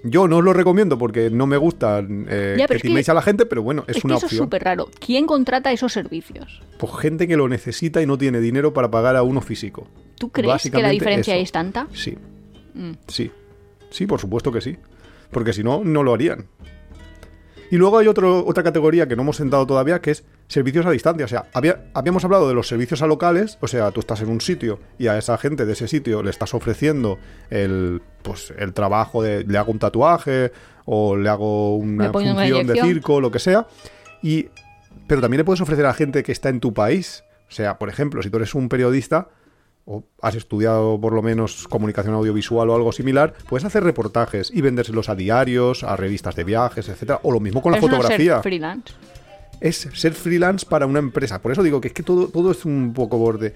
yo 0.04 0.28
no 0.28 0.36
os 0.38 0.44
lo 0.44 0.52
recomiendo 0.52 0.96
porque 0.96 1.28
no 1.30 1.46
me 1.46 1.56
gusta 1.56 2.00
eh, 2.00 2.54
Ya, 2.58 2.66
que 2.68 2.76
es 2.76 2.82
timéis 2.82 3.08
a 3.08 3.14
la 3.14 3.22
gente, 3.22 3.46
pero 3.46 3.62
bueno, 3.62 3.84
es, 3.88 3.96
Es, 3.96 4.04
una 4.04 4.14
que 4.14 4.18
eso 4.18 4.26
es 4.26 4.32
opción. 4.32 4.46
súper 4.46 4.62
raro. 4.64 4.88
¿Quién 5.04 5.26
contrata 5.26 5.72
esos 5.72 5.92
servicios? 5.92 6.62
Pues 6.78 6.92
gente 7.00 7.26
que 7.26 7.36
lo 7.36 7.48
necesita 7.48 8.00
y 8.00 8.06
no 8.06 8.16
tiene 8.16 8.40
dinero 8.40 8.72
para 8.72 8.90
pagar 8.90 9.16
a 9.16 9.22
uno 9.24 9.40
físico. 9.40 9.88
¿Tú 10.16 10.30
crees 10.30 10.70
que 10.70 10.80
la 10.82 10.90
diferencia 10.90 11.34
eso. 11.34 11.42
es 11.42 11.52
tanta? 11.52 11.88
Sí, 11.92 12.16
Mm. 12.74 12.92
sí. 13.08 13.30
Sí, 13.90 14.06
por 14.06 14.20
supuesto 14.20 14.52
que 14.52 14.60
sí. 14.60 14.76
Porque 15.32 15.52
si 15.52 15.64
no, 15.64 15.82
no 15.84 16.02
lo 16.04 16.14
harían. 16.14 16.46
Y 17.70 17.76
luego 17.76 17.98
hay 17.98 18.06
otro, 18.08 18.44
otra 18.46 18.62
categoría 18.62 19.06
que 19.08 19.16
no 19.16 19.22
hemos 19.22 19.36
sentado 19.36 19.66
todavía, 19.66 20.00
que 20.00 20.10
es 20.12 20.24
servicios 20.46 20.86
a 20.86 20.90
distancia. 20.90 21.24
O 21.26 21.28
sea, 21.28 21.44
había- 21.52 21.84
habíamos 21.94 22.24
hablado 22.24 22.48
de 22.48 22.54
los 22.54 22.66
servicios 22.68 23.02
a 23.02 23.06
locales, 23.06 23.58
o 23.60 23.66
sea, 23.68 23.90
tú 23.90 24.00
estás 24.00 24.20
en 24.22 24.30
un 24.30 24.40
sitio 24.40 24.78
y 24.98 25.08
a 25.08 25.18
esa 25.18 25.36
gente 25.38 25.66
de 25.66 25.72
ese 25.74 25.86
sitio 25.88 26.22
le 26.22 26.30
estás 26.30 26.54
ofreciendo 26.54 27.18
el, 27.50 28.00
pues, 28.22 28.52
el 28.58 28.72
trabajo 28.72 29.22
de 29.22 29.44
le 29.44 29.58
hago 29.58 29.72
un 29.72 29.78
tatuaje 29.78 30.52
o 30.86 31.16
le 31.16 31.28
hago 31.28 31.76
una 31.76 32.06
función 32.46 32.66
de 32.66 32.72
circo, 32.94 33.20
lo 33.20 33.30
que 33.30 33.38
sea. 33.38 33.66
Y, 34.22 34.48
pero 35.06 35.20
también 35.20 35.38
le 35.38 35.44
puedes 35.44 35.60
ofrecer 35.60 35.84
a 35.86 35.92
gente 35.94 36.22
que 36.22 36.32
está 36.32 36.48
en 36.48 36.60
tu 36.60 36.72
país. 36.72 37.24
O 37.48 37.52
sea, 37.52 37.78
por 37.78 37.88
ejemplo, 37.88 38.22
si 38.22 38.30
tú 38.30 38.36
eres 38.38 38.54
un 38.54 38.68
periodista, 38.68 39.28
o 39.90 40.04
has 40.20 40.34
estudiado 40.34 41.00
por 41.00 41.14
lo 41.14 41.22
menos 41.22 41.66
comunicación 41.66 42.14
audiovisual 42.14 42.68
o 42.68 42.74
algo 42.74 42.92
similar, 42.92 43.32
puedes 43.48 43.64
hacer 43.64 43.82
reportajes 43.82 44.50
y 44.54 44.60
vendérselos 44.60 45.08
a 45.08 45.14
diarios, 45.14 45.82
a 45.82 45.96
revistas 45.96 46.36
de 46.36 46.44
viajes, 46.44 46.88
etcétera, 46.90 47.20
o 47.22 47.32
lo 47.32 47.40
mismo 47.40 47.62
con 47.62 47.72
la 47.72 47.78
no 47.80 47.86
es 47.86 47.90
ser 47.90 47.96
fotografía. 47.98 48.42
freelance. 48.42 48.92
es 49.60 49.88
ser 49.94 50.12
freelance 50.12 50.66
para 50.66 50.84
una 50.86 50.98
empresa. 50.98 51.40
Por 51.40 51.52
eso 51.52 51.62
digo 51.62 51.80
que 51.80 51.88
es 51.88 51.94
que 51.94 52.02
todo, 52.02 52.28
todo 52.28 52.50
es 52.50 52.64
un 52.66 52.92
poco 52.92 53.16
borde. 53.16 53.54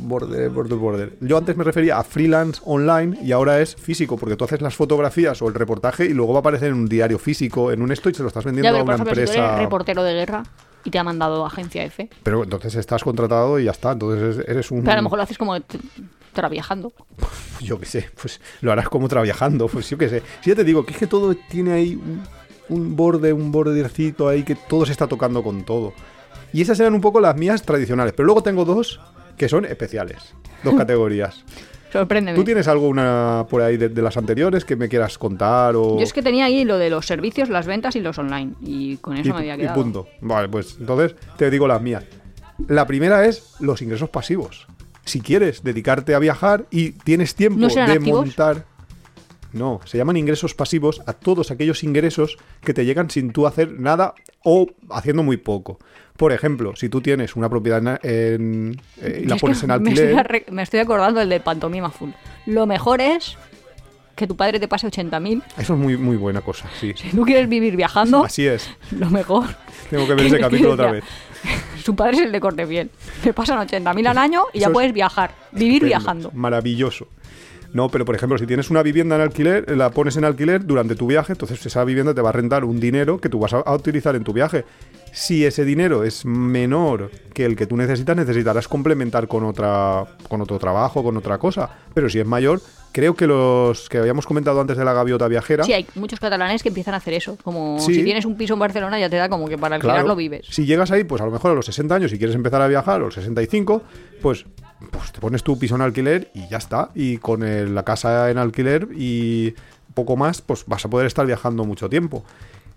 Border, 0.00 0.50
border, 0.50 0.78
border. 0.78 1.12
Yo 1.20 1.36
antes 1.38 1.56
me 1.56 1.62
refería 1.62 1.98
a 1.98 2.02
freelance 2.04 2.60
online 2.64 3.18
y 3.22 3.30
ahora 3.32 3.60
es 3.60 3.76
físico, 3.76 4.16
porque 4.16 4.34
tú 4.34 4.44
haces 4.44 4.60
las 4.60 4.74
fotografías 4.74 5.40
o 5.40 5.46
el 5.48 5.54
reportaje 5.54 6.04
y 6.06 6.14
luego 6.14 6.32
va 6.32 6.38
a 6.38 6.40
aparecer 6.40 6.68
en 6.68 6.74
un 6.74 6.88
diario 6.88 7.18
físico, 7.18 7.70
en 7.70 7.80
un 7.80 7.92
esto 7.92 8.08
y 8.10 8.14
se 8.14 8.22
lo 8.22 8.28
estás 8.28 8.44
vendiendo 8.44 8.72
Ya, 8.72 8.80
a 8.80 8.84
por 8.84 8.94
una 8.94 8.96
si 8.98 9.02
tú 9.04 9.08
empresa. 9.10 9.46
eres 9.46 9.58
reportero 9.60 10.02
de 10.02 10.14
guerra 10.14 10.42
y 10.84 10.90
te 10.90 10.98
ha 10.98 11.04
mandado 11.04 11.44
agencia 11.46 11.82
F, 11.84 12.08
Pero 12.22 12.44
entonces 12.44 12.74
estás 12.76 13.02
contratado 13.02 13.58
y 13.58 13.64
ya 13.64 13.70
está. 13.72 13.92
Entonces 13.92 14.44
eres- 14.46 14.70
un. 14.70 14.80
pero 14.82 14.92
a 14.92 14.96
lo 14.96 15.02
mejor 15.02 15.18
lo 15.18 15.22
haces 15.24 15.38
como 15.38 15.58
t- 15.60 15.78
traviajando. 16.32 16.92
yo 17.60 17.78
qué 17.80 17.86
sé, 17.86 18.10
pues 18.20 18.40
lo 18.60 18.70
harás 18.72 18.88
como 18.88 19.08
trabajando, 19.08 19.66
pues 19.68 19.88
yo 19.90 19.96
qué 19.98 20.08
sé. 20.08 20.22
Si 20.42 20.50
ya 20.50 20.56
te 20.56 20.64
digo 20.64 20.84
que 20.84 20.92
es 20.92 20.98
que 20.98 21.06
todo 21.06 21.34
tiene 21.48 21.72
ahí 21.72 21.94
un, 21.94 22.22
un 22.68 22.96
borde, 22.96 23.32
un 23.32 23.50
bordecito 23.52 24.28
ahí 24.28 24.42
que 24.42 24.54
todo 24.54 24.84
se 24.86 24.92
está 24.92 25.06
tocando 25.06 25.42
con 25.42 25.64
todo. 25.64 25.92
Y 26.52 26.60
esas 26.62 26.78
eran 26.80 26.94
un 26.94 27.00
poco 27.00 27.20
las 27.20 27.36
mías 27.36 27.62
tradicionales, 27.62 28.12
pero 28.16 28.26
luego 28.26 28.42
tengo 28.42 28.64
dos 28.64 29.00
que 29.36 29.48
son 29.48 29.64
especiales, 29.64 30.34
dos 30.62 30.74
categorías. 30.76 31.44
Sorpréndeme. 31.94 32.36
¿Tú 32.36 32.42
tienes 32.42 32.66
alguna 32.66 33.46
por 33.48 33.62
ahí 33.62 33.76
de, 33.76 33.88
de 33.88 34.02
las 34.02 34.16
anteriores 34.16 34.64
que 34.64 34.74
me 34.74 34.88
quieras 34.88 35.16
contar 35.16 35.76
o 35.76 35.96
Yo 35.96 36.02
es 36.02 36.12
que 36.12 36.22
tenía 36.22 36.46
ahí 36.46 36.64
lo 36.64 36.76
de 36.76 36.90
los 36.90 37.06
servicios, 37.06 37.48
las 37.48 37.68
ventas 37.68 37.94
y 37.94 38.00
los 38.00 38.18
online. 38.18 38.54
Y 38.60 38.96
con 38.96 39.16
eso 39.16 39.28
y, 39.28 39.32
me 39.32 39.38
había 39.38 39.54
y 39.54 39.58
quedado. 39.58 39.80
punto? 39.80 40.08
Vale, 40.20 40.48
pues 40.48 40.76
entonces 40.80 41.14
te 41.36 41.50
digo 41.50 41.68
las 41.68 41.80
mías. 41.80 42.02
La 42.66 42.84
primera 42.88 43.24
es 43.26 43.54
los 43.60 43.80
ingresos 43.80 44.10
pasivos. 44.10 44.66
Si 45.04 45.20
quieres 45.20 45.62
dedicarte 45.62 46.16
a 46.16 46.18
viajar 46.18 46.66
y 46.68 46.90
tienes 46.92 47.36
tiempo 47.36 47.60
¿No 47.60 47.70
serán 47.70 47.90
de 47.90 47.94
activos? 47.94 48.26
montar. 48.26 48.64
No, 49.52 49.80
se 49.84 49.96
llaman 49.96 50.16
ingresos 50.16 50.52
pasivos 50.52 51.00
a 51.06 51.12
todos 51.12 51.52
aquellos 51.52 51.84
ingresos 51.84 52.38
que 52.60 52.74
te 52.74 52.84
llegan 52.84 53.08
sin 53.08 53.30
tú 53.30 53.46
hacer 53.46 53.70
nada 53.78 54.14
o 54.42 54.66
haciendo 54.90 55.22
muy 55.22 55.36
poco. 55.36 55.78
Por 56.16 56.30
ejemplo, 56.32 56.76
si 56.76 56.88
tú 56.88 57.00
tienes 57.00 57.34
una 57.34 57.48
propiedad 57.48 57.78
en, 57.80 57.98
en- 58.02 58.80
eh, 59.02 59.22
y 59.24 59.26
la 59.26 59.34
Es 59.34 59.40
pones 59.40 59.62
en 59.64 59.68
me, 59.82 59.90
estoy 59.90 60.12
alquiler, 60.14 60.44
me 60.52 60.62
estoy 60.62 60.80
acordando 60.80 61.18
del 61.20 61.28
de 61.28 61.40
pantomima 61.40 61.90
full. 61.90 62.10
Lo 62.46 62.66
mejor 62.66 63.00
es 63.00 63.36
que 64.14 64.28
tu 64.28 64.36
padre 64.36 64.60
te 64.60 64.68
pase 64.68 64.86
80.000. 64.86 65.42
eso 65.58 65.74
es 65.74 65.78
muy, 65.78 65.96
muy 65.96 66.16
buena 66.16 66.40
cosa, 66.40 66.70
sí. 66.80 66.92
Si 66.96 67.08
tú 67.10 67.24
quieres 67.24 67.48
vivir 67.48 67.74
viajando, 67.74 68.24
Así 68.24 68.46
es. 68.46 68.70
lo 68.92 69.10
mejor. 69.10 69.46
Tengo 69.90 70.06
que 70.06 70.14
ver 70.14 70.26
ese 70.26 70.38
capítulo 70.38 70.74
otra 70.74 70.92
vez. 70.92 71.04
Su 71.84 71.96
padre 71.96 72.18
es 72.18 72.22
el 72.22 72.30
de 72.32 72.38
corte 72.40 72.64
bien. 72.64 72.90
Le 73.24 73.32
pasan 73.32 73.58
80.000 73.66 74.06
al 74.06 74.16
año 74.18 74.44
y 74.52 74.60
ya 74.60 74.66
Eso 74.66 74.72
puedes 74.72 74.92
viajar, 74.92 75.32
vivir 75.50 75.82
Estupendo, 75.82 75.86
viajando. 75.86 76.30
Maravilloso. 76.32 77.08
No, 77.72 77.88
pero 77.88 78.04
por 78.04 78.14
ejemplo, 78.14 78.38
si 78.38 78.46
tienes 78.46 78.70
una 78.70 78.84
vivienda 78.84 79.16
en 79.16 79.22
alquiler, 79.22 79.76
la 79.76 79.90
pones 79.90 80.16
en 80.16 80.24
alquiler 80.24 80.64
durante 80.64 80.94
tu 80.94 81.08
viaje, 81.08 81.32
entonces 81.32 81.66
esa 81.66 81.82
vivienda 81.84 82.14
te 82.14 82.20
va 82.22 82.28
a 82.28 82.32
rentar 82.32 82.64
un 82.64 82.78
dinero 82.78 83.20
que 83.20 83.28
tú 83.28 83.40
vas 83.40 83.52
a, 83.52 83.58
a 83.58 83.74
utilizar 83.74 84.14
en 84.14 84.22
tu 84.22 84.32
viaje. 84.32 84.64
Si 85.14 85.44
ese 85.46 85.64
dinero 85.64 86.02
es 86.04 86.24
menor 86.24 87.10
que 87.32 87.44
el 87.44 87.54
que 87.56 87.66
tú 87.66 87.76
necesitas, 87.76 88.16
necesitarás 88.16 88.66
complementar 88.68 89.28
con 89.28 89.44
otra 89.44 90.04
con 90.28 90.40
otro 90.40 90.58
trabajo, 90.58 91.02
con 91.04 91.16
otra 91.16 91.38
cosa. 91.38 91.70
Pero 91.94 92.08
si 92.10 92.18
es 92.18 92.26
mayor, 92.26 92.60
creo 92.90 93.14
que 93.14 93.26
los 93.28 93.88
que 93.88 93.98
habíamos 93.98 94.26
comentado 94.26 94.60
antes 94.60 94.76
de 94.76 94.84
la 94.84 94.92
gaviota 94.92 95.28
viajera, 95.28 95.62
Sí, 95.64 95.72
hay 95.72 95.86
muchos 95.94 96.18
catalanes 96.18 96.62
que 96.64 96.68
empiezan 96.70 96.94
a 96.94 96.96
hacer 96.96 97.14
eso. 97.14 97.38
Como 97.44 97.78
Sí. 97.78 97.94
si 97.94 98.02
tienes 98.04 98.24
un 98.24 98.36
piso 98.36 98.54
en 98.54 98.60
Barcelona, 98.60 98.98
ya 98.98 99.08
te 99.08 99.16
da 99.16 99.28
como 99.28 99.46
que 99.48 99.56
para 99.56 99.76
alquilarlo 99.76 100.02
Claro, 100.02 100.16
vives. 100.16 100.46
Si 100.50 100.66
llegas 100.66 100.90
ahí, 100.90 101.04
pues 101.04 101.22
a 101.22 101.26
lo 101.26 101.30
mejor 101.30 101.52
a 101.52 101.54
los 101.54 101.66
60 101.66 101.94
años 101.94 102.12
y 102.12 102.18
quieres 102.18 102.34
empezar 102.34 102.60
a 102.60 102.66
viajar, 102.66 103.00
o 103.00 103.04
los 103.06 103.14
65, 103.14 103.82
pues, 104.20 104.44
pues 104.90 105.12
te 105.12 105.20
pones 105.20 105.42
tu 105.44 105.56
piso 105.58 105.76
en 105.76 105.82
alquiler 105.82 106.30
y 106.34 106.48
ya 106.48 106.58
está. 106.58 106.90
Y 106.94 107.18
con 107.18 107.42
el- 107.44 107.72
la 107.74 107.84
casa 107.84 108.30
en 108.30 108.38
alquiler 108.38 108.88
y 108.96 109.54
poco 109.94 110.16
más, 110.16 110.42
pues 110.42 110.64
vas 110.66 110.84
a 110.84 110.90
poder 110.90 111.06
estar 111.06 111.24
viajando 111.24 111.64
mucho 111.64 111.88
tiempo. 111.88 112.24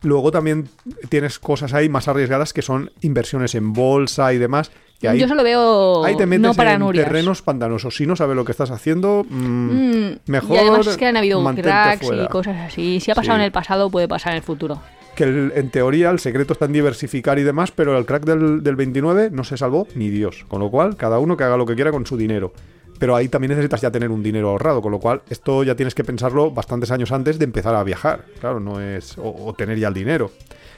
Luego 0.04 0.32
también 0.32 0.70
tienes 1.10 1.40
cosas 1.40 1.74
ahí 1.74 1.90
más 1.90 2.08
arriesgadas 2.08 2.54
que 2.54 2.62
son 2.62 2.92
inversiones 3.02 3.56
en 3.56 3.74
bolsa 3.74 4.32
y 4.34 4.38
demás. 4.38 4.72
Que 5.00 5.08
ahí, 5.08 5.20
Yo 5.20 5.28
solo 5.28 5.44
veo 5.44 6.04
ahí 6.06 6.16
te 6.18 6.26
metes 6.26 6.42
no 6.42 6.54
para 6.56 6.74
en 6.74 6.80
Nurias. 6.80 7.06
terrenos 7.06 7.42
pantanosos. 7.44 7.96
Si 7.96 8.08
no 8.08 8.16
sabes 8.16 8.36
lo 8.36 8.46
que 8.46 8.52
estás 8.52 8.72
haciendo, 8.72 9.26
mm, 9.30 9.36
Mm, 9.36 10.16
mejor 10.28 10.56
y 10.56 10.60
además 10.60 10.88
es 10.88 10.98
que 10.98 11.06
han 11.06 11.18
habido 11.18 11.44
cracks 11.56 12.06
fuera. 12.08 12.24
y 12.24 12.28
cosas 12.28 12.58
así. 12.58 13.00
Si 13.00 13.12
ha 13.12 13.16
pasado 13.16 13.36
Sí. 13.38 13.42
en 13.42 13.46
el 13.46 13.52
pasado, 13.52 13.90
puede 13.92 14.08
pasar 14.08 14.34
en 14.34 14.38
el 14.38 14.44
futuro. 14.44 14.82
que 15.16 15.24
el- 15.24 15.52
en 15.56 15.72
teoría 15.72 16.12
el 16.12 16.20
secreto 16.20 16.54
está 16.54 16.66
en 16.66 16.74
diversificar 16.74 17.40
y 17.40 17.44
demás, 17.44 17.72
pero 17.72 17.98
el 17.98 18.06
crack 18.06 18.24
del, 18.24 18.62
del 18.62 18.76
29 18.76 19.30
no 19.32 19.44
se 19.44 19.58
salvó 19.58 19.88
ni 19.96 20.10
Dios. 20.10 20.46
Con 20.48 20.60
lo 20.60 20.70
cual, 20.70 20.96
cada 20.96 21.18
uno 21.18 21.36
que 21.36 21.44
haga 21.44 21.58
lo 21.58 21.66
que 21.66 21.74
quiera 21.74 21.90
con 21.92 22.06
su 22.06 22.18
dinero. 22.18 22.54
Pero 23.00 23.16
ahí 23.16 23.28
también 23.28 23.50
necesitas 23.52 23.82
ya 23.82 23.92
tener 23.92 24.10
un 24.10 24.24
dinero 24.24 24.50
ahorrado, 24.50 24.82
con 24.82 24.92
lo 24.92 25.00
cual 25.00 25.22
esto 25.30 25.64
ya 25.64 25.76
tienes 25.76 25.94
que 25.96 26.04
pensarlo 26.04 26.52
bastantes 26.52 26.90
años 26.92 27.12
antes 27.12 27.38
de 27.40 27.46
empezar 27.46 27.76
a 27.76 27.84
viajar. 27.84 28.26
Claro, 28.40 28.60
no 28.60 28.82
es. 28.82 29.18
o, 29.18 29.46
o 29.46 29.54
tener 29.54 29.78
ya 29.78 29.88
el 29.90 29.94
dinero. 29.94 30.32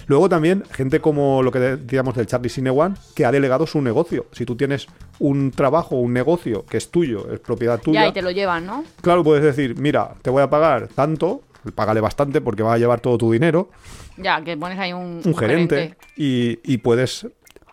Luego 0.07 0.27
también, 0.27 0.63
gente 0.71 0.99
como 1.01 1.43
lo 1.43 1.51
que 1.51 1.59
decíamos 1.59 2.15
del 2.15 2.25
Charlie 2.25 2.49
Sinewan, 2.49 2.97
que 3.13 3.25
ha 3.25 3.31
delegado 3.31 3.67
su 3.67 3.79
negocio. 3.79 4.25
Si 4.31 4.43
tú 4.43 4.55
tienes 4.55 4.87
un 5.19 5.51
trabajo, 5.51 5.97
un 5.97 6.13
negocio 6.13 6.65
que 6.65 6.77
es 6.77 6.89
tuyo, 6.89 7.31
es 7.31 7.39
propiedad 7.39 7.79
tuya. 7.79 8.01
Ya, 8.01 8.07
y 8.07 8.11
te 8.13 8.23
lo 8.23 8.31
llevan, 8.31 8.65
¿no? 8.65 8.83
Claro, 9.01 9.23
puedes 9.23 9.43
decir, 9.43 9.79
mira, 9.79 10.15
te 10.23 10.31
voy 10.31 10.41
a 10.41 10.49
pagar 10.49 10.87
tanto, 10.87 11.43
págale 11.75 12.01
bastante 12.01 12.41
porque 12.41 12.63
va 12.63 12.73
a 12.73 12.77
llevar 12.79 13.01
todo 13.01 13.17
tu 13.19 13.31
dinero, 13.31 13.69
Ya, 14.17 14.43
que 14.43 14.57
pones 14.57 14.79
ahí 14.79 14.93
un, 14.93 15.21
un 15.23 15.37
gerente, 15.37 15.95
Y, 16.17 16.59
y 16.63 16.79
puedes... 16.79 17.27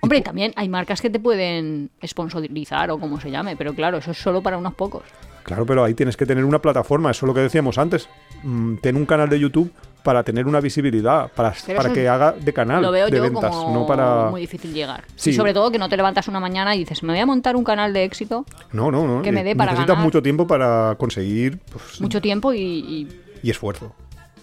Hombre, 0.06 0.18
y 0.18 0.22
también 0.22 0.52
hay 0.56 0.68
marcas 0.68 1.00
que 1.00 1.10
te 1.10 1.18
pueden 1.20 1.90
sponsorizar 2.04 2.90
o 2.90 2.98
como 2.98 3.20
se 3.20 3.30
llame, 3.30 3.56
pero 3.56 3.74
claro, 3.74 3.98
eso 3.98 4.10
es 4.12 4.18
solo 4.18 4.42
para 4.42 4.56
unos 4.58 4.74
pocos. 4.74 5.02
Claro, 5.42 5.64
pero 5.64 5.84
ahí 5.84 5.94
tienes 5.94 6.16
que 6.16 6.26
tener 6.26 6.44
una 6.44 6.60
plataforma, 6.60 7.10
eso 7.12 7.24
es 7.24 7.28
lo 7.28 7.34
que 7.34 7.40
decíamos 7.40 7.78
antes. 7.78 8.08
Mm, 8.42 8.76
ten 8.78 8.96
un 8.96 9.06
canal 9.06 9.28
de 9.28 9.38
YouTube 9.38 9.70
para 10.02 10.22
tener 10.24 10.46
una 10.46 10.60
visibilidad, 10.60 11.30
para, 11.32 11.52
para 11.76 11.92
que 11.92 12.08
haga 12.08 12.32
de 12.32 12.52
canal 12.52 12.80
Lo 12.82 12.90
veo 12.92 13.06
de 13.06 13.16
yo 13.16 13.22
ventas, 13.22 13.50
como 13.54 13.72
no 13.72 13.86
para... 13.86 14.30
muy 14.30 14.40
difícil 14.40 14.72
llegar. 14.72 15.04
Sí. 15.16 15.30
Y 15.30 15.32
sobre 15.34 15.52
todo 15.54 15.70
que 15.70 15.78
no 15.78 15.88
te 15.88 15.96
levantas 15.96 16.26
una 16.28 16.40
mañana 16.40 16.74
y 16.74 16.80
dices, 16.80 17.02
me 17.04 17.12
voy 17.12 17.20
a 17.20 17.26
montar 17.26 17.54
un 17.56 17.64
canal 17.64 17.92
de 17.92 18.04
éxito, 18.04 18.44
No, 18.72 18.90
no, 18.90 19.06
no. 19.06 19.22
que 19.22 19.30
me 19.32 19.40
eh, 19.40 19.44
dé 19.44 19.56
para 19.56 19.72
Necesitas 19.72 19.94
ganar. 19.94 20.04
mucho 20.04 20.22
tiempo 20.22 20.46
para 20.46 20.94
conseguir 20.98 21.58
pues, 21.72 22.00
mucho 22.00 22.20
tiempo 22.20 22.52
y, 22.52 22.60
y- 22.60 23.08
y 23.42 23.50
esfuerzo. 23.50 23.94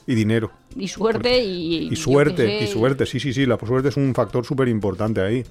Y 0.06 0.16
dinero. 0.16 0.52
Y 0.76 0.88
suerte 0.88 1.40
y... 1.40 1.88
Y 1.88 1.90
yo 1.90 1.96
suerte, 1.96 2.64
y 2.64 2.68
suerte, 2.68 3.06
sí, 3.06 3.20
sí, 3.20 3.34
sí, 3.34 3.46
la 3.46 3.58
suerte 3.58 3.90
es 3.90 3.98
un 3.98 4.14
factor 4.14 4.46
súper 4.46 4.68
importante 4.68 5.22
ahí. 5.22 5.44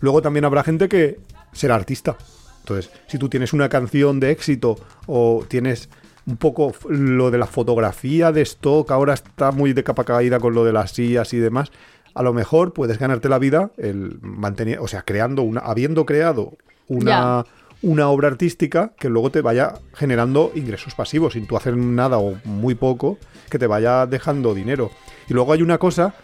Luego 0.00 0.22
también 0.22 0.44
habrá 0.44 0.64
gente 0.64 0.88
que 0.88 1.18
será 1.52 1.74
artista. 1.74 2.16
Entonces, 2.60 2.90
si 3.08 3.18
tú 3.18 3.28
tienes 3.28 3.52
una 3.52 3.68
canción 3.68 4.20
de 4.20 4.30
éxito 4.30 4.76
o 5.06 5.44
tienes 5.48 5.88
un 6.26 6.36
poco 6.36 6.72
lo 6.88 7.30
de 7.30 7.38
la 7.38 7.46
fotografía 7.46 8.30
de 8.32 8.42
stock, 8.42 8.90
ahora 8.90 9.14
está 9.14 9.50
muy 9.50 9.72
de 9.72 9.82
capa 9.82 10.04
caída 10.04 10.38
con 10.38 10.54
lo 10.54 10.64
de 10.64 10.72
las 10.72 10.92
sillas 10.92 11.32
y 11.32 11.38
demás, 11.38 11.72
a 12.14 12.22
lo 12.22 12.32
mejor 12.32 12.72
puedes 12.72 12.98
ganarte 12.98 13.28
la 13.28 13.38
vida 13.38 13.70
el 13.78 14.18
mantener, 14.20 14.78
o 14.78 14.86
sea, 14.86 15.02
creando 15.02 15.42
una, 15.42 15.60
habiendo 15.60 16.06
creado 16.06 16.52
una, 16.88 17.44
una 17.82 18.08
obra 18.08 18.28
artística 18.28 18.92
que 18.98 19.08
luego 19.08 19.30
te 19.30 19.40
vaya 19.40 19.74
generando 19.94 20.52
ingresos 20.54 20.94
pasivos 20.94 21.34
sin 21.34 21.46
tú 21.46 21.56
hacer 21.56 21.76
nada 21.76 22.18
o 22.18 22.38
muy 22.44 22.74
poco, 22.74 23.18
que 23.50 23.58
te 23.58 23.66
vaya 23.66 24.06
dejando 24.06 24.54
dinero. 24.54 24.90
Y 25.28 25.34
luego 25.34 25.52
hay 25.52 25.62
una 25.62 25.78
cosa 25.78 26.14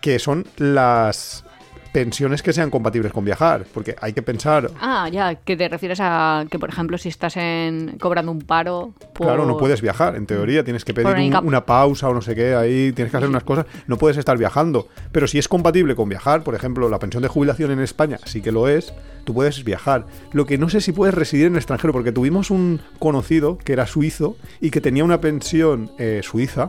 que 0.00 0.18
son 0.18 0.44
las 0.56 1.44
pensiones 1.92 2.42
que 2.42 2.52
sean 2.52 2.70
compatibles 2.70 3.12
con 3.12 3.24
viajar, 3.24 3.64
porque 3.74 3.94
hay 4.00 4.12
que 4.12 4.22
pensar, 4.22 4.70
Ah, 4.80 5.08
ya, 5.12 5.34
que 5.34 5.56
te 5.56 5.68
refieres 5.68 5.98
a 6.00 6.44
que, 6.50 6.58
por 6.58 6.68
ejemplo, 6.70 6.96
si 6.98 7.08
estás 7.10 7.36
en 7.36 7.98
cobrando 8.00 8.32
un 8.32 8.40
paro... 8.40 8.92
por- 9.12 9.26
claro, 9.26 9.44
no 9.46 9.56
puedes 9.58 9.82
viajar, 9.82 10.16
en 10.16 10.26
teoría 10.26 10.64
tienes 10.64 10.84
que 10.84 10.94
pedir 10.94 11.08
un- 11.08 11.48
una 11.48 11.66
pausa 11.66 12.08
o 12.08 12.14
no 12.14 12.22
sé 12.22 12.34
qué, 12.34 12.54
ahí 12.54 12.92
tienes 12.92 13.10
que 13.10 13.16
hacer 13.18 13.28
unas 13.28 13.44
cosas, 13.44 13.66
no 13.86 13.98
puedes 13.98 14.16
estar 14.16 14.38
viajando, 14.38 14.88
pero 15.12 15.26
si 15.26 15.38
es 15.38 15.48
compatible 15.48 15.94
con 15.94 16.08
viajar, 16.08 16.42
por 16.42 16.54
ejemplo, 16.54 16.88
la 16.88 16.98
pensión 16.98 17.22
de 17.22 17.28
jubilación 17.28 17.70
en 17.70 17.80
España 17.80 18.18
sí 18.24 18.40
que 18.40 18.52
lo 18.52 18.68
es, 18.68 18.94
tú 19.24 19.34
puedes 19.34 19.62
viajar. 19.62 20.06
Lo 20.32 20.46
que 20.46 20.58
no 20.58 20.68
sé 20.70 20.80
si 20.80 20.92
puedes 20.92 21.14
residir 21.14 21.46
en 21.46 21.52
el 21.52 21.58
extranjero, 21.58 21.92
porque 21.92 22.10
tuvimos 22.12 22.50
un 22.50 22.80
conocido 22.98 23.58
que 23.58 23.72
era 23.74 23.86
suizo 23.86 24.36
y 24.60 24.70
que 24.70 24.80
tenía 24.80 25.04
una 25.04 25.20
pensión 25.20 25.92
eh, 25.98 26.20
suiza. 26.24 26.68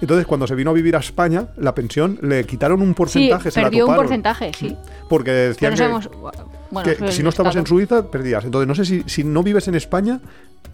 Entonces, 0.00 0.26
cuando 0.26 0.46
se 0.46 0.54
vino 0.54 0.70
a 0.70 0.74
vivir 0.74 0.94
a 0.96 1.00
España, 1.00 1.48
la 1.56 1.74
pensión 1.74 2.18
le 2.22 2.44
quitaron 2.44 2.80
un 2.82 2.88
Sí, 2.88 2.94
porcentaje. 2.94 3.50
se 3.50 3.60
la 3.60 3.68
perdió 3.68 3.86
un 3.86 3.96
porcentaje, 3.96 4.52
sí. 4.56 4.76
Porque 5.08 5.30
decían 5.30 5.72
no 5.72 5.74
que, 5.76 5.78
sabemos... 5.78 6.10
Bueno, 6.70 6.92
que 6.98 7.12
si 7.12 7.22
no 7.22 7.30
estabas 7.30 7.56
en. 7.56 7.66
Suiza, 7.66 8.10
perdías. 8.10 8.44
Entonces, 8.44 8.68
no 8.68 8.74
sé 8.74 8.84
si, 8.84 9.02
si 9.06 9.24
no 9.24 9.42
vives 9.42 9.68
en 9.68 9.74
España 9.74 10.20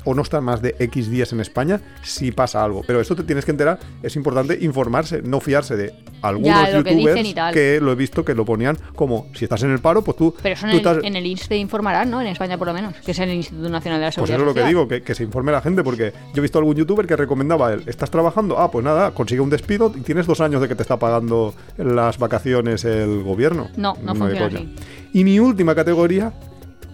o 0.07 0.15
no 0.15 0.21
estás 0.21 0.43
más 0.43 0.61
de 0.61 0.75
X 0.79 1.09
días 1.11 1.33
en 1.33 1.41
España, 1.41 1.81
si 2.03 2.31
pasa 2.31 2.63
algo. 2.63 2.83
Pero 2.87 3.01
esto 3.01 3.17
te 3.17 3.23
tienes 3.23 3.47
que 3.47 3.53
enterar, 3.53 3.79
es 4.03 4.15
importante 4.17 4.59
informarse, 4.61 5.23
no 5.23 5.41
fiarse 5.41 5.77
de 5.77 5.95
algunos 6.21 6.49
Ya, 6.71 6.83
que 6.83 6.91
youtubers 6.95 7.35
que 7.55 7.81
lo 7.81 7.91
he 7.93 7.95
visto 7.95 8.23
que 8.23 8.35
lo 8.35 8.45
ponían 8.45 8.77
como 8.95 9.29
si 9.35 9.45
estás 9.47 9.63
en 9.63 9.71
el 9.71 9.79
paro, 9.79 10.03
pues 10.05 10.19
tú, 10.19 10.35
Pero 10.43 10.55
eso 10.55 10.67
en 10.67 10.73
tú 10.73 10.77
el, 10.77 10.87
estás- 10.87 11.05
en 11.05 11.17
el 11.17 11.25
INSS 11.27 11.49
te 11.49 11.57
informarán, 11.57 12.11
¿no? 12.11 12.21
En 12.21 12.27
España 12.27 12.59
por 12.59 12.67
lo 12.67 12.75
menos, 12.75 12.95
que 12.97 13.13
es 13.13 13.19
el 13.19 13.31
Instituto 13.31 13.71
Nacional 13.71 13.99
de 13.99 14.05
la 14.05 14.09
Pues 14.09 14.15
Seguridad 14.17 14.37
eso 14.37 14.43
es 14.51 14.55
lo 14.57 14.63
que 14.63 14.69
digo, 14.69 14.87
que, 14.89 15.03
que 15.03 15.15
se 15.15 15.23
informe 15.25 15.53
la 15.53 15.63
gente, 15.63 15.83
porque 15.83 16.13
yo 16.35 16.39
he 16.39 16.41
visto 16.43 16.59
algún 16.59 16.77
youtuber 16.77 17.07
que 17.07 17.17
recomendaba 17.17 17.73
él, 17.73 17.83
¿estás 17.87 18.11
trabajando? 18.11 18.59
Ah, 18.59 18.71
pues 18.71 18.85
nada, 18.85 19.13
consigue 19.13 19.41
un 19.41 19.49
despido 19.49 19.91
y 19.97 20.01
tienes 20.01 20.27
dos 20.27 20.43
años 20.43 20.61
de 20.61 20.69
que 20.69 20.75
te 20.75 20.83
está 20.83 20.99
pagando 20.99 21.55
las 21.79 22.19
vacaciones 22.19 22.85
el 22.85 23.23
gobierno. 23.23 23.69
No, 23.79 23.97
no 24.03 24.13
de 24.13 24.19
funciona 24.19 24.47
así. 24.49 24.75
Y 25.15 25.25
mi 25.25 25.39
última 25.41 25.75
categoría, 25.75 26.31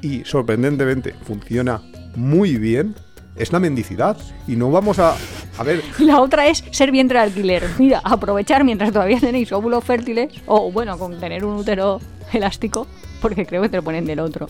y 0.00 0.24
sorprendentemente 0.24 1.12
funciona 1.24 1.82
muy 2.16 2.56
bien, 2.56 2.94
es 3.36 3.52
la 3.52 3.58
mendicidad. 3.58 4.16
Y 4.46 4.56
no 4.56 4.70
vamos 4.70 4.98
a... 4.98 5.14
A 5.58 5.62
ver, 5.62 5.82
Y 5.98 6.04
la 6.06 6.20
otra 6.20 6.46
es 6.46 6.64
ser 6.70 6.90
vientre 6.90 7.18
de 7.18 7.24
alquiler. 7.24 7.64
Mira, 7.78 8.00
aprovechar 8.04 8.64
mientras 8.64 8.92
todavía 8.92 9.20
tenéis 9.20 9.52
óvulos 9.52 9.84
fértiles, 9.84 10.32
o 10.46 10.70
bueno, 10.70 10.98
con 10.98 11.18
tener 11.18 11.44
un 11.44 11.56
útero 11.56 12.00
elástico, 12.32 12.86
porque 13.20 13.46
creo 13.46 13.62
que 13.62 13.68
te 13.68 13.76
lo 13.76 13.82
ponen 13.82 14.04
del 14.04 14.20
otro. 14.20 14.48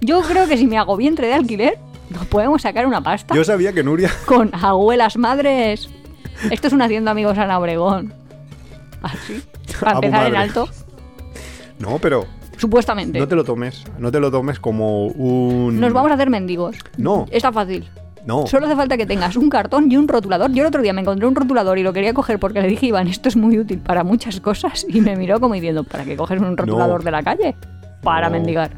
Yo 0.00 0.22
creo 0.22 0.48
que 0.48 0.56
si 0.56 0.66
me 0.66 0.78
hago 0.78 0.96
vientre 0.96 1.26
de 1.28 1.34
alquiler, 1.34 1.78
nos 2.10 2.26
podemos 2.26 2.62
sacar 2.62 2.86
una 2.86 3.00
pasta 3.00 3.34
yo 3.34 3.44
sabía 3.44 3.72
que 3.72 3.82
Nuria... 3.82 4.10
con 4.26 4.50
abuelas 4.54 5.16
madres. 5.16 5.88
Esto 6.50 6.66
es 6.68 6.72
un 6.72 6.82
haciendo 6.82 7.10
amigos 7.10 7.38
Ana 7.38 7.58
Obregón. 7.58 8.14
Así. 9.02 9.42
Para 9.80 9.92
empezar 9.92 10.26
en 10.26 10.36
alto, 10.36 10.68
No, 11.78 11.98
pero 11.98 12.26
supuestamente. 12.60 13.18
no 13.18 13.26
te 13.26 13.34
lo 13.34 13.44
tomes, 13.44 13.84
no 13.98 14.10
te 14.12 14.20
lo 14.20 14.30
tomes 14.30 14.60
como 14.60 15.06
un... 15.06 15.80
Nos 15.80 15.92
vamos 15.92 16.10
a 16.10 16.14
hacer 16.14 16.30
mendigos. 16.30 16.76
No. 16.96 17.26
Está 17.30 17.52
fácil. 17.52 17.88
No. 18.26 18.46
Solo 18.46 18.66
hace 18.66 18.76
falta 18.76 18.96
que 18.98 19.06
tengas 19.06 19.36
un 19.36 19.48
cartón 19.48 19.90
y 19.90 19.96
un 19.96 20.06
rotulador. 20.06 20.52
Yo 20.52 20.62
el 20.62 20.68
otro 20.68 20.82
día 20.82 20.92
me 20.92 21.00
encontré 21.00 21.26
un 21.26 21.34
rotulador 21.34 21.78
y 21.78 21.82
lo 21.82 21.92
quería 21.92 22.12
coger 22.12 22.38
porque 22.38 22.60
le 22.60 22.68
dije, 22.68 22.86
Iván, 22.86 23.08
esto 23.08 23.28
es 23.30 23.36
muy 23.36 23.58
útil 23.58 23.78
para 23.78 24.04
muchas 24.04 24.40
cosas. 24.40 24.84
Y 24.88 25.00
me 25.00 25.16
miró 25.16 25.40
como 25.40 25.54
diciendo, 25.54 25.84
¿para 25.84 26.04
qué 26.04 26.16
coges 26.16 26.38
un 26.40 26.56
rotulador 26.56 27.02
de 27.02 27.10
la 27.10 27.22
calle? 27.22 27.56
Para 28.02 28.28
No. 28.28 28.32
mendigar. 28.34 28.70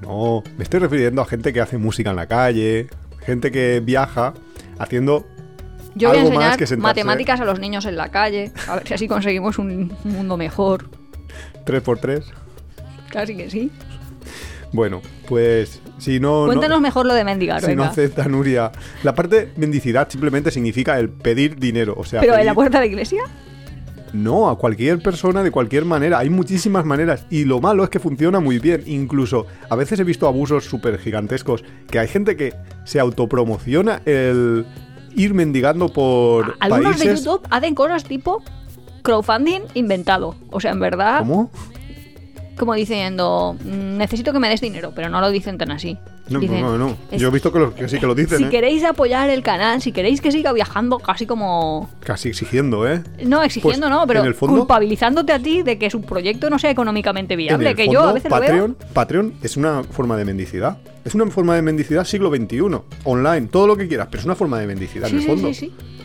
No, 0.00 0.42
me 0.56 0.64
estoy 0.64 0.80
refiriendo 0.80 1.20
a 1.20 1.26
gente 1.26 1.52
que 1.52 1.60
hace 1.60 1.76
música 1.78 2.10
en 2.10 2.16
la 2.16 2.26
calle, 2.26 2.88
gente 3.20 3.50
que 3.50 3.80
viaja 3.80 4.34
haciendo 4.78 5.26
Yo 5.94 6.10
voy 6.10 6.18
a 6.18 6.20
enseñar 6.22 6.56
que 6.56 6.76
matemáticas 6.76 7.40
a 7.40 7.44
los 7.44 7.58
niños 7.60 7.84
en 7.86 7.96
la 7.96 8.08
calle. 8.10 8.52
A 8.68 8.76
ver 8.76 8.88
si 8.88 8.94
así 8.94 9.08
conseguimos 9.08 9.58
un 9.58 9.92
mundo 10.04 10.36
mejor. 10.36 10.88
3x3. 11.66 12.24
Casi 13.16 13.34
que 13.34 13.48
sí. 13.48 13.70
Bueno, 14.72 15.00
pues 15.26 15.80
si 15.96 16.20
no... 16.20 16.40
no- 16.42 16.46
Cuéntanos 16.52 16.82
mejor 16.82 17.06
lo 17.06 17.14
de 17.14 17.24
mendigar, 17.24 17.62
si 17.62 17.74
no 17.74 17.84
acepta 17.84 18.28
Nuria. 18.28 18.70
La 19.04 19.14
parte 19.14 19.52
mendicidad 19.56 20.06
simplemente 20.10 20.50
significa 20.50 20.98
el 21.00 21.08
pedir 21.08 21.56
dinero. 21.56 21.94
O 21.96 22.04
sea, 22.04 22.20
Pero 22.20 22.34
en 22.34 22.40
pedir- 22.40 22.46
la 22.46 22.54
puerta 22.54 22.78
de 22.78 22.84
la 22.84 22.86
iglesia. 22.92 23.22
No, 24.12 24.50
a 24.50 24.58
cualquier 24.58 24.98
persona 25.02 25.42
de 25.42 25.50
cualquier 25.50 25.86
manera. 25.86 26.18
Hay 26.18 26.28
muchísimas 26.28 26.84
maneras. 26.84 27.24
Y 27.30 27.46
lo 27.46 27.58
malo 27.62 27.84
es 27.84 27.88
que 27.88 28.00
funciona 28.00 28.38
muy 28.38 28.58
bien. 28.58 28.82
Incluso 28.84 29.46
a 29.70 29.76
veces 29.76 29.98
he 29.98 30.04
visto 30.04 30.26
abusos 30.28 30.66
súper 30.66 30.98
gigantescos. 30.98 31.64
Que 31.90 31.98
hay 31.98 32.08
gente 32.08 32.36
que 32.36 32.52
se 32.84 33.00
autopromociona 33.00 34.02
el 34.04 34.66
ir 35.14 35.32
mendigando 35.32 35.88
por 35.90 36.54
Algunos 36.60 36.98
de. 36.98 37.16
YouTube 37.16 37.40
hacen 37.48 37.74
cosas 37.74 38.04
tipo 38.04 38.42
crowdfunding 39.00 39.62
inventado. 39.72 40.34
O 40.50 40.60
sea, 40.60 40.72
en 40.72 40.80
verdad, 40.80 41.20
¿Cómo? 41.20 41.50
Como 42.56 42.74
diciendo, 42.74 43.56
"Mm, 43.64 43.96
necesito 43.98 44.32
que 44.32 44.38
me 44.38 44.48
des 44.48 44.60
dinero, 44.60 44.92
pero 44.94 45.08
no 45.08 45.20
lo 45.20 45.30
dicen 45.30 45.58
tan 45.58 45.70
así. 45.70 45.96
No, 46.28 46.40
Dicen, 46.40 46.60
no, 46.60 46.76
no. 46.76 46.96
Yo 47.12 47.28
he 47.28 47.30
visto 47.30 47.52
que, 47.52 47.58
lo- 47.60 47.72
que 47.74 47.88
sí 47.88 48.00
que 48.00 48.06
lo 48.06 48.14
dicen, 48.16 48.38
si 48.38 48.44
¿eh? 48.44 48.48
queréis 48.48 48.82
apoyar 48.82 49.30
el 49.30 49.42
canal, 49.44 49.80
si 49.80 49.92
queréis 49.92 50.20
que 50.20 50.32
siga 50.32 50.52
viajando, 50.52 50.98
casi 50.98 51.24
como... 51.24 51.88
Casi 52.00 52.28
exigiendo, 52.30 52.90
¿eh? 52.90 53.02
No, 53.24 53.44
exigiendo 53.44 53.86
Pues, 53.86 53.90
no, 53.90 54.06
pero 54.08 54.20
en 54.20 54.26
el 54.26 54.34
fondo- 54.34 54.56
culpabilizándote 54.58 55.32
a 55.32 55.38
ti 55.38 55.62
de 55.62 55.78
que 55.78 55.88
su 55.88 56.00
proyecto 56.02 56.50
no 56.50 56.58
sea 56.58 56.70
económicamente 56.70 57.34
En 57.34 57.38
viable, 57.38 57.70
el 57.70 57.76
que 57.76 57.84
fondo, 57.84 58.00
yo 58.00 58.08
a 58.08 58.12
veces 58.12 58.30
lo 58.30 58.36
Patreon, 58.38 58.76
veo. 58.78 58.88
Patreon 58.92 59.34
es 59.42 59.56
una 59.56 59.84
forma 59.84 60.16
de 60.16 60.24
mendicidad. 60.24 60.78
Es 61.04 61.14
una 61.14 61.26
forma 61.30 61.54
de 61.54 61.62
mendicidad 61.62 62.04
siglo 62.04 62.28
XXI. 62.34 62.58
Online, 63.04 63.46
todo 63.46 63.68
lo 63.68 63.76
que 63.76 63.86
quieras, 63.86 64.08
pero 64.10 64.18
es 64.20 64.24
una 64.26 64.34
forma 64.34 64.58
de 64.58 64.66
mendicidad 64.66 65.06
Sí, 65.06 65.12
en 65.12 65.16
el 65.18 65.22
sí, 65.22 65.28
fondo. 65.30 65.48
sí, 65.48 65.54
sí. 65.54 65.66
Eh, 65.66 65.95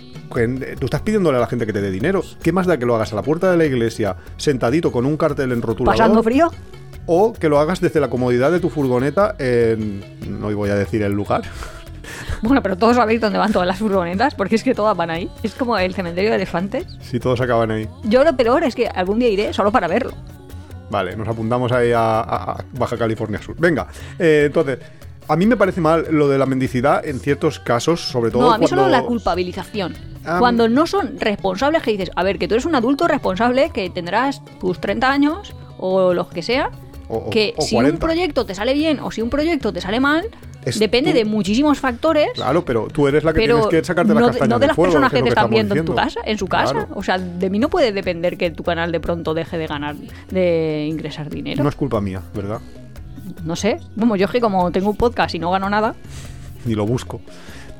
Tú 0.79 0.85
estás 0.85 1.01
pidiéndole 1.01 1.37
a 1.37 1.41
la 1.41 1.47
gente 1.47 1.65
que 1.65 1.73
te 1.73 1.81
dé 1.81 1.91
dinero. 1.91 2.21
¿Qué 2.41 2.51
más 2.51 2.65
da 2.67 2.77
que 2.77 2.85
lo 2.85 2.95
hagas 2.95 3.11
a 3.13 3.15
la 3.15 3.21
puerta 3.21 3.51
de 3.51 3.57
la 3.57 3.65
iglesia, 3.65 4.15
sentadito 4.37 4.91
con 4.91 5.05
un 5.05 5.17
cartel 5.17 5.51
en 5.51 5.61
rotulador? 5.61 5.97
Pasando 5.97 6.23
frío. 6.23 6.51
O 7.05 7.33
que 7.33 7.49
lo 7.49 7.59
hagas 7.59 7.81
desde 7.81 7.99
la 7.99 8.09
comodidad 8.09 8.51
de 8.51 8.59
tu 8.59 8.69
furgoneta 8.69 9.35
en... 9.39 10.03
No 10.39 10.53
voy 10.55 10.69
a 10.69 10.75
decir 10.75 11.01
el 11.03 11.13
lugar. 11.13 11.41
Bueno, 12.43 12.63
pero 12.63 12.75
todos 12.75 12.95
sabéis 12.95 13.21
dónde 13.21 13.37
van 13.37 13.51
todas 13.51 13.67
las 13.67 13.77
furgonetas, 13.77 14.33
porque 14.33 14.55
es 14.55 14.63
que 14.63 14.73
todas 14.73 14.97
van 14.97 15.11
ahí. 15.11 15.29
Es 15.43 15.53
como 15.53 15.77
el 15.77 15.93
cementerio 15.93 16.31
de 16.31 16.37
elefantes. 16.37 16.85
Si 16.99 17.19
todos 17.19 17.39
acaban 17.39 17.69
ahí. 17.69 17.87
Yo 18.03 18.23
lo 18.23 18.35
peor 18.35 18.63
es 18.63 18.73
que 18.73 18.87
algún 18.87 19.19
día 19.19 19.29
iré 19.29 19.53
solo 19.53 19.71
para 19.71 19.87
verlo. 19.87 20.11
Vale, 20.89 21.15
nos 21.15 21.27
apuntamos 21.27 21.71
ahí 21.71 21.91
a, 21.91 22.19
a- 22.21 22.51
a 22.53 22.65
Baja 22.73 22.97
California 22.97 23.39
Sur. 23.41 23.55
Venga, 23.59 23.87
eh, 24.17 24.45
entonces, 24.47 24.79
a 25.27 25.35
mí 25.35 25.45
me 25.45 25.55
parece 25.55 25.81
mal 25.81 26.07
lo 26.09 26.27
de 26.27 26.39
la 26.39 26.47
mendicidad 26.47 27.05
en 27.05 27.19
ciertos 27.19 27.59
casos, 27.59 28.01
sobre 28.01 28.31
todo 28.31 28.41
No, 28.41 28.51
a 28.53 28.57
mí 28.57 28.65
cuando... 28.67 28.83
solo 28.83 28.89
la 28.89 29.03
culpabilización. 29.03 29.93
Ah, 30.25 30.37
Cuando 30.39 30.69
no 30.69 30.85
son 30.87 31.19
responsables, 31.19 31.81
que 31.81 31.91
dices, 31.91 32.11
a 32.15 32.23
ver, 32.23 32.37
que 32.37 32.47
tú 32.47 32.53
eres 32.55 32.65
un 32.65 32.75
adulto 32.75 33.07
responsable, 33.07 33.71
que 33.71 33.89
tendrás 33.89 34.41
tus 34.59 34.79
30 34.79 35.11
años 35.11 35.53
o 35.77 36.13
los 36.13 36.27
que 36.27 36.43
sea, 36.43 36.69
O- 37.07 37.29
que 37.29 37.53
o 37.57 37.61
si 37.63 37.75
un 37.75 37.81
40. 37.81 38.05
proyecto 38.05 38.45
te 38.45 38.53
sale 38.55 38.73
bien 38.73 38.99
o 38.99 39.09
si 39.11 39.21
un 39.21 39.29
proyecto 39.29 39.73
te 39.73 39.81
sale 39.81 39.99
mal, 39.99 40.25
Es 40.63 40.77
depende 40.77 41.09
tú- 41.11 41.17
de 41.17 41.25
muchísimos 41.25 41.79
factores. 41.79 42.29
Claro, 42.35 42.63
pero 42.63 42.87
tú 42.87 43.07
eres 43.07 43.23
la 43.23 43.33
que 43.33 43.39
tienes 43.39 43.65
que 43.65 43.83
sacarte 43.83 44.13
no, 44.13 44.19
las 44.19 44.27
de- 44.27 44.31
castañas 44.33 44.49
no 44.49 44.55
de 44.57 44.59
del 44.59 44.67
las 44.67 44.75
fuego, 44.75 44.91
personas 44.91 45.11
que 45.11 45.23
te 45.23 45.29
están 45.29 45.49
viendo 45.49 45.75
en 45.75 45.85
tu 45.85 45.95
casa, 45.95 46.19
en 46.23 46.37
su 46.37 46.47
casa. 46.47 46.73
Claro. 46.73 46.87
O 46.93 47.01
sea, 47.01 47.17
de 47.17 47.49
mí 47.49 47.57
no 47.57 47.69
puede 47.69 47.91
depender 47.91 48.37
que 48.37 48.51
tu 48.51 48.63
canal 48.63 48.91
de 48.91 48.99
pronto 48.99 49.33
deje 49.33 49.57
de 49.57 49.65
ganar, 49.65 49.95
de 50.29 50.85
ingresar 50.87 51.29
dinero. 51.31 51.63
No 51.63 51.69
es 51.69 51.75
culpa 51.75 51.99
mía, 51.99 52.21
¿verdad? 52.35 52.59
No 53.43 53.55
sé. 53.55 53.79
Vamos, 53.95 54.19
yo 54.19 54.25
es 54.25 54.31
que 54.31 54.39
como 54.39 54.71
tengo 54.71 54.89
un 54.91 54.97
podcast 54.97 55.33
y 55.33 55.39
no 55.39 55.49
gano 55.49 55.67
nada, 55.69 55.95
Ni 56.65 56.75
lo 56.75 56.85
busco. 56.85 57.21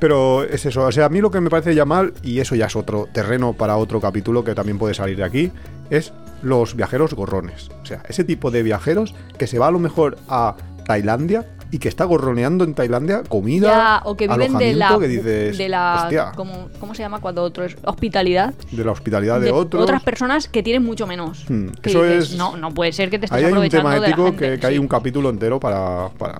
Pero 0.02 0.42
es 0.42 0.66
eso, 0.66 0.82
o 0.84 0.90
sea, 0.90 1.04
a 1.04 1.08
mí 1.08 1.20
lo 1.20 1.30
que 1.30 1.40
me 1.40 1.48
parece 1.48 1.76
ya 1.76 1.84
mal, 1.84 2.12
y 2.24 2.40
eso 2.40 2.56
ya 2.56 2.66
es 2.66 2.74
otro 2.74 3.06
terreno 3.12 3.52
para 3.52 3.76
otro 3.76 4.00
capítulo 4.00 4.42
que 4.42 4.52
también 4.52 4.76
puede 4.76 4.94
salir 4.94 5.16
de 5.16 5.22
aquí, 5.22 5.52
es 5.90 6.12
los 6.42 6.74
viajeros 6.74 7.14
gorrones. 7.14 7.68
O 7.84 7.86
sea, 7.86 8.02
ese 8.08 8.24
tipo 8.24 8.50
de 8.50 8.64
viajeros 8.64 9.14
que 9.38 9.46
se 9.46 9.60
va 9.60 9.68
a 9.68 9.70
lo 9.70 9.78
mejor 9.78 10.18
a 10.28 10.56
Tailandia 10.86 11.46
y 11.70 11.78
que 11.78 11.88
está 11.88 12.02
gorroneando 12.04 12.64
en 12.64 12.74
Tailandia 12.74 13.22
comida, 13.22 13.68
ya, 13.68 14.02
o 14.04 14.16
que 14.16 14.26
viven 14.26 14.58
de 14.58 14.74
la, 14.74 14.98
que 14.98 15.06
dices, 15.06 15.56
de 15.56 15.68
la 15.68 16.00
hostia, 16.02 16.32
¿cómo, 16.34 16.68
cómo 16.80 16.96
se 16.96 17.04
llama 17.04 17.20
cuando 17.20 17.44
otro 17.44 17.64
es 17.64 17.76
hospitalidad? 17.84 18.54
de 18.72 18.84
la 18.84 18.90
hospitalidad 18.90 19.40
de, 19.40 19.52
otros. 19.52 19.84
otras 19.84 20.02
personas 20.02 20.48
que 20.48 20.64
tienen 20.64 20.82
mucho 20.82 21.06
menos. 21.06 21.44
Hmm, 21.48 21.68
Que 21.80 21.90
eso 21.90 22.02
dices, 22.02 22.30
es- 22.32 22.36
no, 22.36 22.56
no 22.56 22.74
puede 22.74 22.90
ser 22.92 23.08
que 23.08 23.20
te 23.20 23.26
estés 23.26 23.38
Ahí 23.38 23.44
hay 23.44 23.52
un 23.52 23.58
aprovechando 23.58 23.88
tema 23.88 23.94
de 23.94 24.00
la 24.00 24.06
ético 24.08 24.24
gente. 24.24 24.50
que, 24.54 24.58
que 24.58 24.66
hay 24.66 24.78
un 24.78 24.88
capítulo 24.88 25.30
entero 25.30 25.60
para... 25.60 26.08
para 26.18 26.38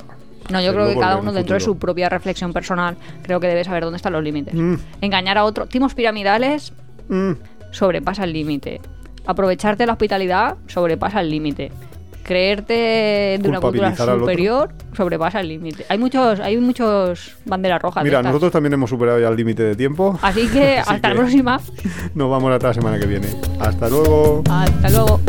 No, 0.51 0.61
yo 0.61 0.73
creo 0.73 0.89
que 0.89 0.97
cada 0.99 1.17
uno 1.17 1.31
un 1.31 1.37
dentro 1.37 1.55
de 1.55 1.61
su 1.61 1.79
propia 1.79 2.09
reflexión 2.09 2.53
personal 2.53 2.97
creo 3.23 3.41
que 3.41 3.47
debe 3.47 3.65
saber 3.65 3.85
dónde 3.85 3.97
están 3.97 4.13
los 4.13 4.23
límites. 4.23 4.55
Mm. 4.55 4.75
Engañar 5.01 5.39
a 5.39 5.45
otro, 5.45 5.67
timos 5.67 5.95
piramidales 5.95 6.73
Mm, 7.09 7.33
sobrepasa 7.73 8.25
el 8.25 8.33
límite. 8.33 8.81
Aprovecharte 9.27 9.83
de 9.83 9.87
la 9.87 9.93
hospitalidad 9.93 10.57
sobrepasa 10.69 11.21
el 11.21 11.31
límite. 11.31 11.71
Creerte 12.23 13.39
de 13.43 13.49
una 13.49 13.61
cultura 13.61 13.95
superior 13.97 14.73
sobrepasa 14.97 15.41
el 15.41 15.49
límite. 15.49 15.85
Hay 15.89 15.99
muchos, 15.99 16.39
hay 16.41 16.57
muchos 16.57 17.37
banderas 17.45 17.83
rojas. 17.83 18.05
Mira, 18.05 18.23
nosotros 18.23 18.53
también 18.53 18.73
hemos 18.75 18.89
superado 18.89 19.19
ya 19.19 19.29
el 19.29 19.37
límite 19.37 19.65
de 19.65 19.75
tiempo. 19.75 20.19
Así 20.23 20.47
que 20.49 20.79
Así 20.79 20.91
hasta 20.95 21.09
que- 21.09 21.15
la 21.15 21.21
próxima. 21.21 21.61
Nos 22.15 22.31
vamos 22.31 22.53
hasta 22.53 22.69
la 22.69 22.75
semana 22.75 22.99
que 22.99 23.07
viene. 23.07 23.27
Hasta 23.59 23.89
luego. 23.89 24.43
Hasta 24.49 24.89
luego. 24.91 25.21